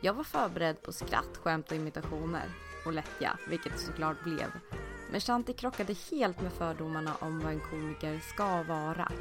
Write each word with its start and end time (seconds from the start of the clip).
Jag 0.00 0.14
var 0.14 0.24
förberedd 0.24 0.82
på 0.82 0.92
skratt, 0.92 1.36
skämt 1.42 1.70
och 1.70 1.76
imitationer. 1.76 2.44
Och 2.86 2.92
lättja, 2.92 3.38
vilket 3.48 3.72
det 3.72 3.78
såklart 3.78 4.24
blev. 4.24 4.46
Men 5.10 5.20
Shanti 5.20 5.52
krockade 5.52 5.94
helt 6.10 6.40
med 6.40 6.52
fördomarna 6.52 7.14
om 7.20 7.40
vad 7.40 7.52
en 7.52 7.60
komiker 7.60 8.20
ska 8.20 8.62
vara. 8.62 9.12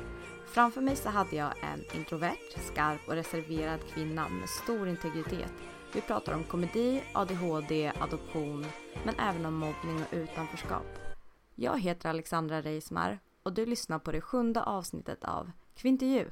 Framför 0.46 0.82
mig 0.82 0.96
så 0.96 1.10
hade 1.10 1.36
jag 1.36 1.54
en 1.64 1.98
introvert, 1.98 2.72
skarp 2.72 3.08
och 3.08 3.14
reserverad 3.14 3.80
kvinna 3.94 4.30
med 4.30 4.50
stor 4.50 4.88
integritet. 4.88 5.52
Vi 5.94 6.02
pratar 6.02 6.34
om 6.34 6.44
komedi, 6.44 7.04
ADHD, 7.14 7.92
adoption, 8.00 8.66
men 9.06 9.16
även 9.20 9.46
om 9.46 9.54
mobbning 9.54 10.04
och 10.04 10.14
utanförskap. 10.18 10.86
Jag 11.56 11.80
heter 11.80 12.10
Alexandra 12.10 12.62
Reismar 12.62 13.20
och 13.44 13.54
du 13.54 13.66
lyssnar 13.66 14.00
på 14.00 14.12
det 14.12 14.22
sjunde 14.22 14.64
avsnittet 14.64 15.24
av 15.24 15.52
Kvintervju. 15.76 16.30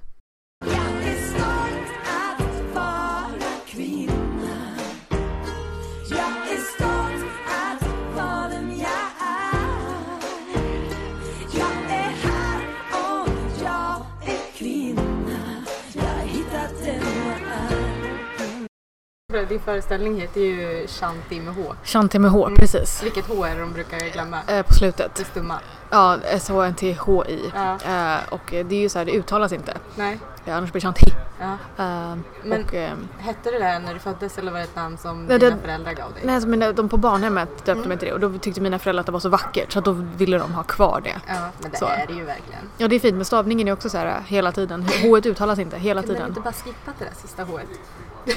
Din 19.43 19.59
föreställning 19.59 20.21
heter 20.21 20.41
ju 20.41 20.87
Shanti 20.87 21.41
med 21.41 21.53
H. 21.55 21.73
Shanti 21.83 22.19
med 22.19 22.31
H, 22.31 22.49
precis. 22.55 23.03
Vilket 23.03 23.27
H 23.27 23.43
är 23.45 23.55
det 23.55 23.61
de 23.61 23.73
brukar 23.73 23.99
glömma? 24.13 24.39
Eh, 24.47 24.61
på 24.65 24.73
slutet. 24.73 25.15
Det 25.15 25.23
stumma. 25.23 25.59
Ja, 25.89 26.17
S-H-N-T-H-I. 26.23 27.51
Ja. 27.55 27.71
Eh, 27.73 28.19
och 28.29 28.41
det 28.51 28.75
är 28.75 28.79
ju 28.79 28.89
så 28.89 28.97
här, 28.99 29.05
det 29.05 29.11
uttalas 29.11 29.51
inte. 29.51 29.73
Nej. 29.95 30.19
Eh, 30.45 30.57
annars 30.57 30.71
blir 30.71 30.81
det 30.81 30.85
Shanti. 30.85 31.05
Ja. 31.39 31.51
Eh, 31.83 32.15
Men- 32.43 32.63
och, 32.65 32.73
eh, 32.73 32.93
Hette 33.19 33.51
det 33.51 33.59
där 33.59 33.79
när 33.79 33.93
du 33.93 33.99
föddes 33.99 34.37
eller 34.37 34.51
var 34.51 34.57
det 34.59 34.63
ett 34.63 34.75
namn 34.75 34.97
som 34.97 35.25
Nej, 35.25 35.39
dina 35.39 35.55
det- 35.55 35.61
föräldrar 35.61 35.93
gav 35.93 36.13
dig? 36.13 36.21
nej, 36.25 36.35
alltså 36.35 36.49
mina, 36.49 36.71
de 36.71 36.89
på 36.89 36.97
barnhemmet 36.97 37.49
döpte 37.49 37.71
Mm. 37.71 37.87
mig 37.89 37.97
till 37.97 38.07
det 38.07 38.13
och 38.13 38.19
då 38.19 38.37
tyckte 38.37 38.61
mina 38.61 38.79
föräldrar 38.79 38.99
att 38.99 39.05
det 39.05 39.11
var 39.11 39.19
så 39.19 39.29
vackert 39.29 39.71
så 39.71 39.79
att 39.79 39.85
då 39.85 39.91
ville 39.91 40.37
de 40.37 40.53
ha 40.53 40.63
kvar 40.63 41.01
det. 41.03 41.15
Ja, 41.27 41.33
men 41.61 41.71
det 41.71 41.77
Så. 41.77 41.85
är 41.85 42.05
det 42.07 42.13
ju 42.13 42.23
verkligen. 42.23 42.61
Ja, 42.77 42.87
det 42.87 42.95
är 42.95 42.99
fint 42.99 43.15
men 43.15 43.25
stavningen 43.25 43.67
är 43.67 43.71
också 43.73 43.89
så 43.89 43.97
här 43.97 44.05
eh, 44.07 44.13
hela 44.25 44.51
tiden. 44.51 44.85
H 45.03 45.17
uttalas 45.17 45.59
inte 45.59 45.77
hela 45.77 46.01
Kunde 46.01 46.13
du 46.13 46.17
tiden. 46.17 46.29
inte 46.29 46.41
bara 46.41 46.53
skippat 46.53 46.95
det 46.99 47.05
där 47.05 47.13
sista 47.21 47.43
H? 47.43 47.59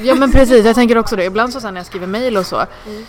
Ja 0.03 0.15
men 0.15 0.33
precis, 0.33 0.65
jag 0.65 0.75
tänker 0.75 0.99
också 0.99 1.17
det. 1.17 1.25
Ibland 1.25 1.53
så 1.53 1.61
sen 1.61 1.75
när 1.75 1.81
jag 1.81 1.87
skriver 1.87 2.07
mail 2.07 2.37
och 2.37 2.47
så. 2.47 2.57
Mm. 2.87 3.05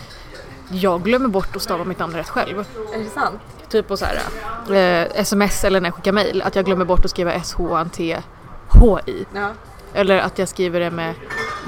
Jag 0.72 1.02
glömmer 1.02 1.28
bort 1.28 1.56
att 1.56 1.62
stava 1.62 1.84
mitt 1.84 1.98
namn 1.98 2.14
rätt 2.14 2.28
själv. 2.28 2.58
Är 2.94 2.98
det 2.98 3.10
sant? 3.10 3.40
Typ 3.68 3.88
på 3.88 3.96
så 3.96 4.04
här 4.04 4.16
eh, 5.02 5.08
sms 5.20 5.64
eller 5.64 5.80
när 5.80 5.88
jag 5.88 5.94
skickar 5.94 6.12
mail. 6.12 6.42
Att 6.42 6.56
jag 6.56 6.64
glömmer 6.64 6.84
bort 6.84 7.04
att 7.04 7.10
skriva 7.10 7.32
S-H-A-N-T-H-I. 7.32 9.26
Ja. 9.34 9.48
Eller 9.94 10.18
att 10.18 10.38
jag 10.38 10.48
skriver 10.48 10.80
det 10.80 10.90
med 10.90 11.14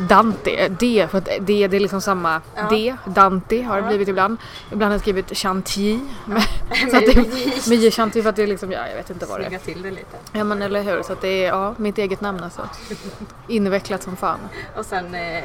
Dante, 0.09 0.69
D, 0.69 1.06
för 1.10 1.19
att 1.19 1.25
det, 1.25 1.38
det 1.69 1.77
är 1.77 1.81
liksom 1.81 2.00
samma 2.00 2.41
Ja. 2.55 2.69
D, 2.71 2.97
Dante 3.06 3.62
har 3.62 3.77
det 3.77 3.83
Ja. 3.83 3.88
blivit 3.88 4.09
ibland. 4.09 4.37
Ibland 4.71 4.83
har 4.91 4.94
jag 4.94 5.00
skrivit 5.00 5.37
Chantilly. 5.37 5.99
med- 6.27 6.43
Så 6.91 6.97
att 6.97 7.06
det, 7.06 7.69
med 7.69 7.94
Chantilly 7.94 8.22
för 8.22 8.31
att 8.31 8.37
det 8.37 8.43
är 8.43 8.47
liksom, 8.47 8.72
ja 8.72 8.88
jag 8.88 8.97
vet 8.97 9.10
inte 9.10 9.27
vad 9.27 9.41
det 9.41 9.47
är. 9.47 9.59
Till 9.59 9.83
det 9.83 9.91
lite. 9.91 10.16
Ja 10.33 10.44
men 10.44 10.62
eller 10.62 10.83
hur, 10.83 11.03
så 11.03 11.12
att 11.12 11.21
det 11.21 11.28
är 11.44 11.49
ja, 11.49 11.75
mitt 11.78 11.99
eget 11.99 12.21
namn 12.21 12.43
alltså. 12.44 12.69
Invecklat 13.49 14.03
som 14.03 14.16
fan. 14.16 14.39
Och 14.77 14.87
sen 14.87 15.15
eh, 15.15 15.37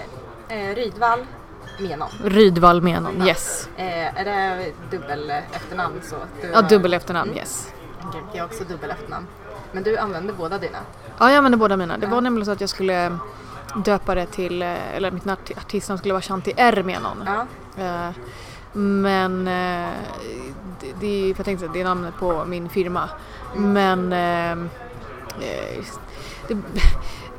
eh, 0.49 0.75
Rydvall 0.75 1.19
Menon. 1.79 2.09
Rydvall 2.23 2.81
Menon, 2.81 3.27
yes. 3.27 3.69
Eh, 3.77 4.19
är 4.19 4.25
det 4.25 4.65
dubbel 4.91 5.29
efternamn 5.53 6.01
så? 6.03 6.15
Du 6.41 6.47
Ja, 6.47 6.55
har- 6.61 6.69
dubbel 6.69 6.93
efternamn, 6.93 7.35
yes. 7.37 7.67
Okej, 8.07 8.21
Jag 8.33 8.39
har 8.43 8.45
också 8.47 8.63
dubbel 8.63 8.89
efternamn. 8.91 9.27
Men 9.71 9.83
du 9.83 9.97
använder 9.97 10.33
båda 10.33 10.57
dina? 10.57 10.77
Ja, 11.19 11.29
jag 11.29 11.37
använder 11.37 11.57
båda 11.57 11.77
mina. 11.77 11.97
Det 11.97 12.07
var 12.07 12.21
nämligen 12.21 12.45
så 12.45 12.51
att 12.51 12.61
jag 12.61 12.69
skulle 12.69 13.17
döpa 13.85 14.15
det 14.15 14.25
till, 14.25 14.61
eh, 14.61 14.95
eller 14.95 15.11
mitt 15.11 15.23
arti- 15.23 15.57
artistnamn 15.57 15.97
skulle 15.97 16.13
vara 16.13 16.21
Shanti 16.21 16.53
R 16.57 16.83
Menon. 16.85 17.23
Ja. 17.25 17.45
Eh, 17.83 18.09
Men 18.73 19.47
eh, 19.47 19.89
det, 20.81 20.93
det, 20.99 21.27
jag 21.37 21.45
tänkte 21.45 21.69
det 21.73 21.81
är 21.81 21.83
namnet 21.83 22.13
på 22.19 22.45
min 22.45 22.69
firma. 22.69 23.09
Men 23.55 24.13
eh, 24.13 24.51
eh, 24.51 25.83
det, 26.47 26.57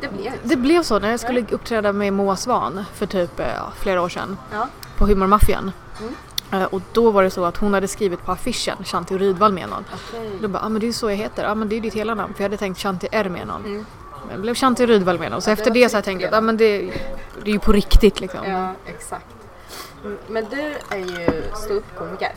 Det 0.00 0.08
blev 0.08 0.32
det 0.42 0.56
blev 0.56 0.82
så 0.82 0.98
när 0.98 1.10
jag 1.10 1.20
skulle 1.20 1.44
uppträda 1.50 1.92
med 1.92 2.12
Moa 2.12 2.36
Svan 2.36 2.84
för 2.94 3.06
typ 3.06 3.40
flera 3.76 4.02
år 4.02 4.08
sedan 4.08 4.36
Ja. 4.52 4.68
på 4.96 5.06
Humormaffian. 5.06 5.72
Mm. 6.00 6.14
Eh, 6.53 6.62
Och 6.64 6.81
då 6.92 7.10
var 7.10 7.22
det 7.22 7.31
så 7.31 7.44
att 7.44 7.56
hon 7.56 7.75
hade 7.75 7.88
skrivit 7.88 8.22
på 8.25 8.32
affischen 8.32 8.84
Shanti 8.84 9.19
Rydvall 9.19 9.53
Menon. 9.53 9.84
Okej. 9.94 10.31
Då 10.42 10.48
bara, 10.48 10.62
ah, 10.62 10.69
men 10.69 10.81
det 10.81 10.84
är 10.84 10.88
ju 10.88 10.92
så 10.92 11.10
jag 11.10 11.16
heter. 11.16 11.44
Ja 11.44 11.54
men 11.54 11.69
det 11.69 11.76
är 11.76 11.81
ditt 11.81 11.94
hela 11.94 12.14
namn. 12.14 12.34
För 12.34 12.41
jag 12.42 12.48
hade 12.48 12.56
tänkt 12.56 12.81
Shanti 12.81 13.09
R 13.12 13.28
Menon. 13.28 13.64
Mm. 13.64 13.84
Men 14.26 14.36
det 14.36 14.42
blev 14.42 14.54
Shanti 14.54 14.87
Rydvall 14.87 15.19
Menon. 15.19 15.42
Så 15.42 15.50
Ja, 15.50 15.53
efter 15.53 15.70
det 15.70 15.81
det 15.84 15.88
så 15.88 15.94
har 15.94 15.98
jag 15.98 16.04
tänkt 16.04 16.25
att 16.25 16.31
det. 16.31 16.37
ah, 16.38 16.41
men 16.41 16.56
det, 16.56 16.78
det 17.44 17.50
är 17.50 17.53
ju 17.53 17.58
på 17.58 17.72
riktigt 17.72 18.20
liksom. 18.20 18.41
Ja, 18.50 18.72
exakt. 18.87 19.26
Mm, 20.04 20.19
Men 20.28 20.44
du 20.50 20.75
är 20.90 20.96
ju 20.99 21.43
ståuppkomiker. 21.55 22.32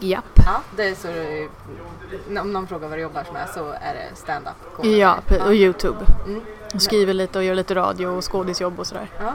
Japp. 0.00 0.24
Ja, 0.46 0.60
det 0.76 0.84
är 0.84 0.94
så 0.94 1.08
du, 1.08 2.40
om 2.40 2.52
någon 2.52 2.66
frågar 2.66 2.88
vad 2.88 2.98
du 2.98 3.02
jobbar 3.02 3.26
med 3.32 3.48
så 3.54 3.68
är 3.70 3.94
det 3.94 4.16
stand-up. 4.16 4.84
Ja, 4.86 5.18
och 5.46 5.54
Youtube. 5.54 5.98
Mm. 6.26 6.40
Och 6.74 6.82
skriver 6.82 7.14
lite 7.14 7.38
och 7.38 7.44
gör 7.44 7.54
lite 7.54 7.74
radio 7.74 8.06
och 8.06 8.32
skådisjobb 8.32 8.80
och 8.80 8.86
sådär. 8.86 9.10
Ja. 9.18 9.32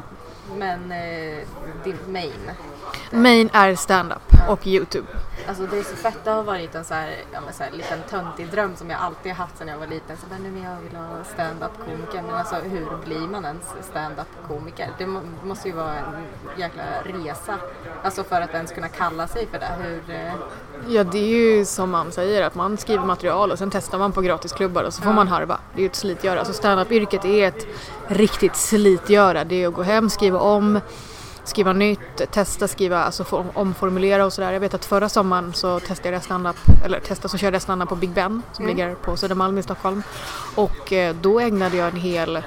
Men 0.57 0.91
eh, 0.91 1.37
din 1.83 1.97
main, 2.07 2.51
Main 3.11 3.49
är 3.53 3.75
stand-up 3.75 4.21
och 4.49 4.67
Youtube. 4.67 5.07
alltså 5.47 5.63
det 5.65 5.77
är 5.77 5.83
så 5.83 5.95
fett, 5.95 6.17
det 6.23 6.31
har 6.31 6.43
varit 6.43 6.75
en 6.75 6.85
så 6.85 6.93
här, 6.93 7.15
ja, 7.33 7.39
men 7.45 7.53
så 7.53 7.63
här 7.63 7.71
liten 7.71 7.99
töntig 8.09 8.47
dröm 8.51 8.75
som 8.75 8.89
jag 8.89 8.99
alltid 9.01 9.31
haft 9.31 9.57
sedan 9.57 9.67
jag 9.67 9.77
var 9.77 9.87
liten. 9.87 10.17
Så 10.17 10.27
bara, 10.27 10.39
nu 10.39 10.51
men 10.51 10.63
jag 10.63 10.75
vill 10.81 10.95
ha 10.95 11.23
stand-up 11.33 11.71
komiker. 11.85 12.21
Men 12.21 12.35
alltså 12.35 12.55
hur 12.55 12.87
blir 13.05 13.27
man 13.27 13.45
ens 13.45 13.63
stand-up 13.91 14.27
komiker? 14.47 14.89
Det 14.97 15.05
må, 15.07 15.21
måste 15.43 15.67
ju 15.69 15.75
vara 15.75 15.93
en 15.93 16.23
jäkla 16.57 16.83
resa. 17.03 17.55
Alltså 18.03 18.23
för 18.23 18.41
att 18.41 18.53
ens 18.53 18.71
kunna 18.71 18.87
kalla 18.89 19.27
sig 19.27 19.47
för 19.51 19.59
det. 19.59 19.71
Hur, 19.83 20.15
eh, 20.15 20.33
Ja, 20.87 21.03
det 21.03 21.17
är 21.17 21.57
ju 21.57 21.65
som 21.65 21.89
man 21.89 22.11
säger 22.11 22.43
att 22.43 22.55
man 22.55 22.77
skriver 22.77 23.05
material 23.05 23.51
och 23.51 23.57
sen 23.57 23.69
testar 23.71 23.97
man 23.99 24.11
på 24.11 24.21
gratisklubbar 24.21 24.83
och 24.83 24.93
så 24.93 25.01
får 25.01 25.11
Ja. 25.11 25.15
man 25.15 25.27
harva. 25.27 25.59
Det 25.75 25.79
är 25.79 25.83
ju 25.83 25.89
ett 25.89 25.95
slitgöra. 25.95 26.39
Alltså 26.39 26.53
stand-up-yrket 26.53 27.25
är 27.25 27.47
ett 27.47 27.67
riktigt 28.07 28.55
slitgöra. 28.55 29.43
Det 29.43 29.63
är 29.63 29.67
att 29.67 29.73
gå 29.73 29.83
hem, 29.83 30.09
skriva 30.09 30.39
om, 30.39 30.79
skriva 31.43 31.73
nytt, 31.73 32.31
testa 32.31 32.67
skriva, 32.67 33.03
alltså 33.03 33.23
for, 33.23 33.45
omformulera 33.53 34.25
och 34.25 34.33
sådär. 34.33 34.51
Jag 34.51 34.59
vet 34.59 34.73
att 34.73 34.85
förra 34.85 35.09
sommaren 35.09 35.53
så 35.53 35.79
testade 35.79 36.15
jag 36.15 36.23
stand-up, 36.23 36.55
eller 36.85 36.99
testade 36.99 37.29
så 37.29 37.37
körde 37.37 37.55
jag 37.55 37.61
stand-up 37.61 37.89
på 37.89 37.95
Big 37.95 38.09
Ben 38.09 38.41
som 38.53 38.65
Mm. 38.65 38.77
ligger 38.77 38.95
på 38.95 39.17
Södermalm 39.17 39.57
i 39.57 39.63
Stockholm. 39.63 40.03
Och 40.55 40.93
eh, 40.93 41.15
då 41.21 41.39
ägnade 41.39 41.77
jag 41.77 41.87
en 41.87 41.95
hel, 41.99 42.41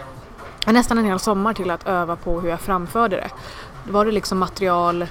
nästan 0.67 0.99
en 0.99 1.05
hel 1.05 1.19
sommar 1.19 1.55
till 1.55 1.71
att 1.71 1.87
öva 1.87 2.17
på 2.17 2.41
hur 2.41 2.49
jag 2.49 2.61
framförde 2.61 3.17
det. 3.17 3.31
Var 3.93 4.05
det 4.05 4.13
liksom 4.13 4.39
material 4.39 5.03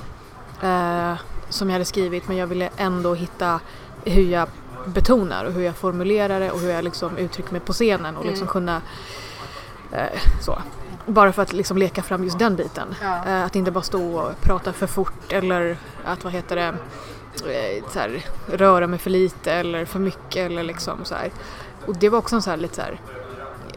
eh, 0.61 1.13
som 1.49 1.69
jag 1.69 1.73
hade 1.73 1.85
skrivit 1.85 2.27
men 2.27 2.37
jag 2.37 2.47
ville 2.47 2.69
ändå 2.77 3.13
hitta 3.13 3.59
hur 4.05 4.23
jag 4.31 4.47
betonar 4.85 5.45
och 5.45 5.51
hur 5.51 5.61
jag 5.61 5.75
formulerar 5.75 6.39
det 6.39 6.51
och 6.51 6.59
hur 6.59 6.69
jag 6.69 6.83
liksom 6.83 7.17
uttrycker 7.17 7.51
mig 7.51 7.61
på 7.61 7.73
scenen 7.73 8.17
och 8.17 8.25
liksom 8.25 8.47
kunna 8.47 8.75
eh, 8.75 8.81
så. 10.41 10.61
Bara 11.05 11.31
för 11.31 11.41
att 11.41 11.53
liksom 11.53 11.77
leka 11.77 12.01
fram 12.01 12.23
just 12.23 12.39
den 12.39 12.55
biten. 12.55 12.95
Ja. 13.01 13.25
Eh, 13.27 13.43
att 13.43 13.55
inte 13.55 13.71
bara 13.71 13.81
stå 13.81 14.19
och 14.19 14.41
prata 14.41 14.73
för 14.73 14.87
fort 14.87 15.31
eller 15.31 15.77
att 16.05 16.23
vad 16.23 16.33
heter 16.33 16.55
det 16.55 16.73
eh, 17.53 17.83
så 17.89 17.99
här, 17.99 18.25
röra 18.47 18.87
mig 18.87 18.99
för 18.99 19.09
lite 19.09 19.53
eller 19.53 19.85
för 19.85 19.99
mycket 19.99 20.51
eller 20.51 20.63
liksom 20.63 21.05
så 21.05 21.15
här. 21.15 21.31
Och 21.85 21.95
det 21.97 22.09
var 22.09 22.17
också 22.17 22.35
en 22.35 22.41
så 22.41 22.49
här, 22.49 22.57
lite 22.57 22.75
så 22.75 22.81
här 22.81 22.99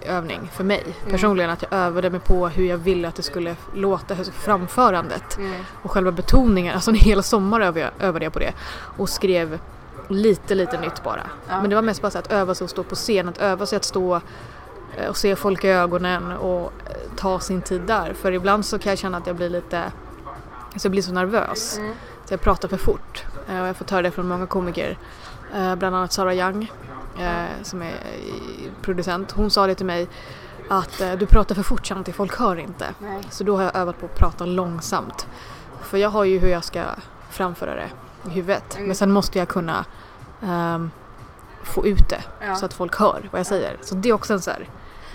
övning 0.06 0.50
för 0.52 0.64
mig 0.64 0.84
personligen 1.10 1.50
att 1.50 1.62
jag 1.62 1.72
övade 1.72 2.10
mig 2.10 2.20
på 2.20 2.48
hur 2.48 2.66
jag 2.66 2.78
ville 2.78 3.08
att 3.08 3.14
det 3.14 3.22
skulle 3.22 3.56
låta, 3.74 4.16
framförandet 4.32 5.38
och 5.82 5.90
själva 5.90 6.12
betoningen, 6.12 6.74
alltså 6.74 6.90
en 6.90 6.96
hel 6.96 7.22
sommar 7.22 7.60
övade 7.60 7.80
jag, 7.80 7.90
övade 7.98 8.24
jag 8.24 8.32
på 8.32 8.38
det 8.38 8.52
och 8.96 9.08
skrev 9.08 9.58
lite 10.08 10.54
lite 10.54 10.80
nytt 10.80 11.02
bara. 11.04 11.22
Men 11.60 11.70
det 11.70 11.74
var 11.74 11.82
mest 11.82 12.02
bara 12.02 12.10
så 12.10 12.18
att 12.18 12.32
öva 12.32 12.54
sig 12.54 12.64
att 12.64 12.70
stå 12.70 12.82
på 12.82 12.94
scen, 12.94 13.28
att 13.28 13.38
öva 13.38 13.66
sig 13.66 13.76
att 13.76 13.84
stå 13.84 14.14
eh, 14.14 14.22
och 15.08 15.16
se 15.16 15.36
folk 15.36 15.64
i 15.64 15.68
ögonen 15.68 16.32
och 16.32 16.72
eh, 16.86 16.96
ta 17.16 17.40
sin 17.40 17.62
tid 17.62 17.80
där. 17.80 18.12
För 18.12 18.32
ibland 18.32 18.64
så 18.66 18.78
kan 18.78 18.90
jag 18.90 18.98
känna 18.98 19.18
att 19.18 19.26
jag 19.26 19.36
blir 19.36 19.50
lite, 19.50 19.82
alltså 20.72 20.86
jag 20.86 20.90
blir 20.90 21.02
så 21.02 21.12
nervös. 21.12 21.80
Så 22.24 22.32
jag 22.34 22.40
pratar 22.40 22.68
för 22.68 22.76
fort. 22.76 23.24
Eh, 23.48 23.60
Och 23.62 23.66
jag 23.68 23.76
får 23.76 23.86
höra 23.90 24.02
det 24.02 24.10
från 24.10 24.28
många 24.28 24.46
komiker. 24.46 24.98
Eh, 25.54 25.74
Bland 25.76 25.96
annat 25.96 26.12
Sarah 26.12 26.34
Young 26.36 26.72
eh, 27.18 27.44
som 27.62 27.82
är 27.82 27.86
eh, 27.92 28.72
producent. 28.82 29.32
Hon 29.32 29.50
sa 29.50 29.66
det 29.66 29.74
till 29.74 29.86
mig 29.86 30.08
att 30.68 31.00
eh, 31.00 31.12
du 31.12 31.26
pratar 31.26 31.54
för 31.54 31.62
fort 31.62 31.86
Shanti, 31.86 32.12
folk 32.12 32.38
hör 32.38 32.56
inte. 32.56 32.86
Nej. 32.98 33.20
Så 33.30 33.44
då 33.44 33.56
har 33.56 33.62
jag 33.62 33.76
övat 33.76 34.00
på 34.00 34.06
att 34.06 34.14
prata 34.14 34.46
långsamt. 34.46 35.26
För 35.82 35.98
jag 35.98 36.08
har 36.10 36.24
ju 36.24 36.38
hur 36.38 36.48
jag 36.48 36.64
ska 36.64 36.84
framföra 37.30 37.74
det 37.74 37.88
i 38.26 38.30
huvudet. 38.30 38.74
Mm. 38.74 38.86
Men 38.86 38.96
sen 38.96 39.12
måste 39.12 39.38
jag 39.38 39.48
kunna 39.48 39.84
ehm, 40.42 40.90
få 41.62 41.86
ut 41.86 42.08
det 42.08 42.22
Ja. 42.46 42.54
så 42.54 42.66
att 42.66 42.74
folk 42.74 42.96
hör 42.96 43.28
vad 43.32 43.38
jag 43.38 43.46
säger. 43.46 43.76
Så 43.82 43.94
det 43.94 44.08
är 44.08 44.12
också 44.12 44.32
en 44.32 44.40
så 44.40 44.50
här, 44.50 44.68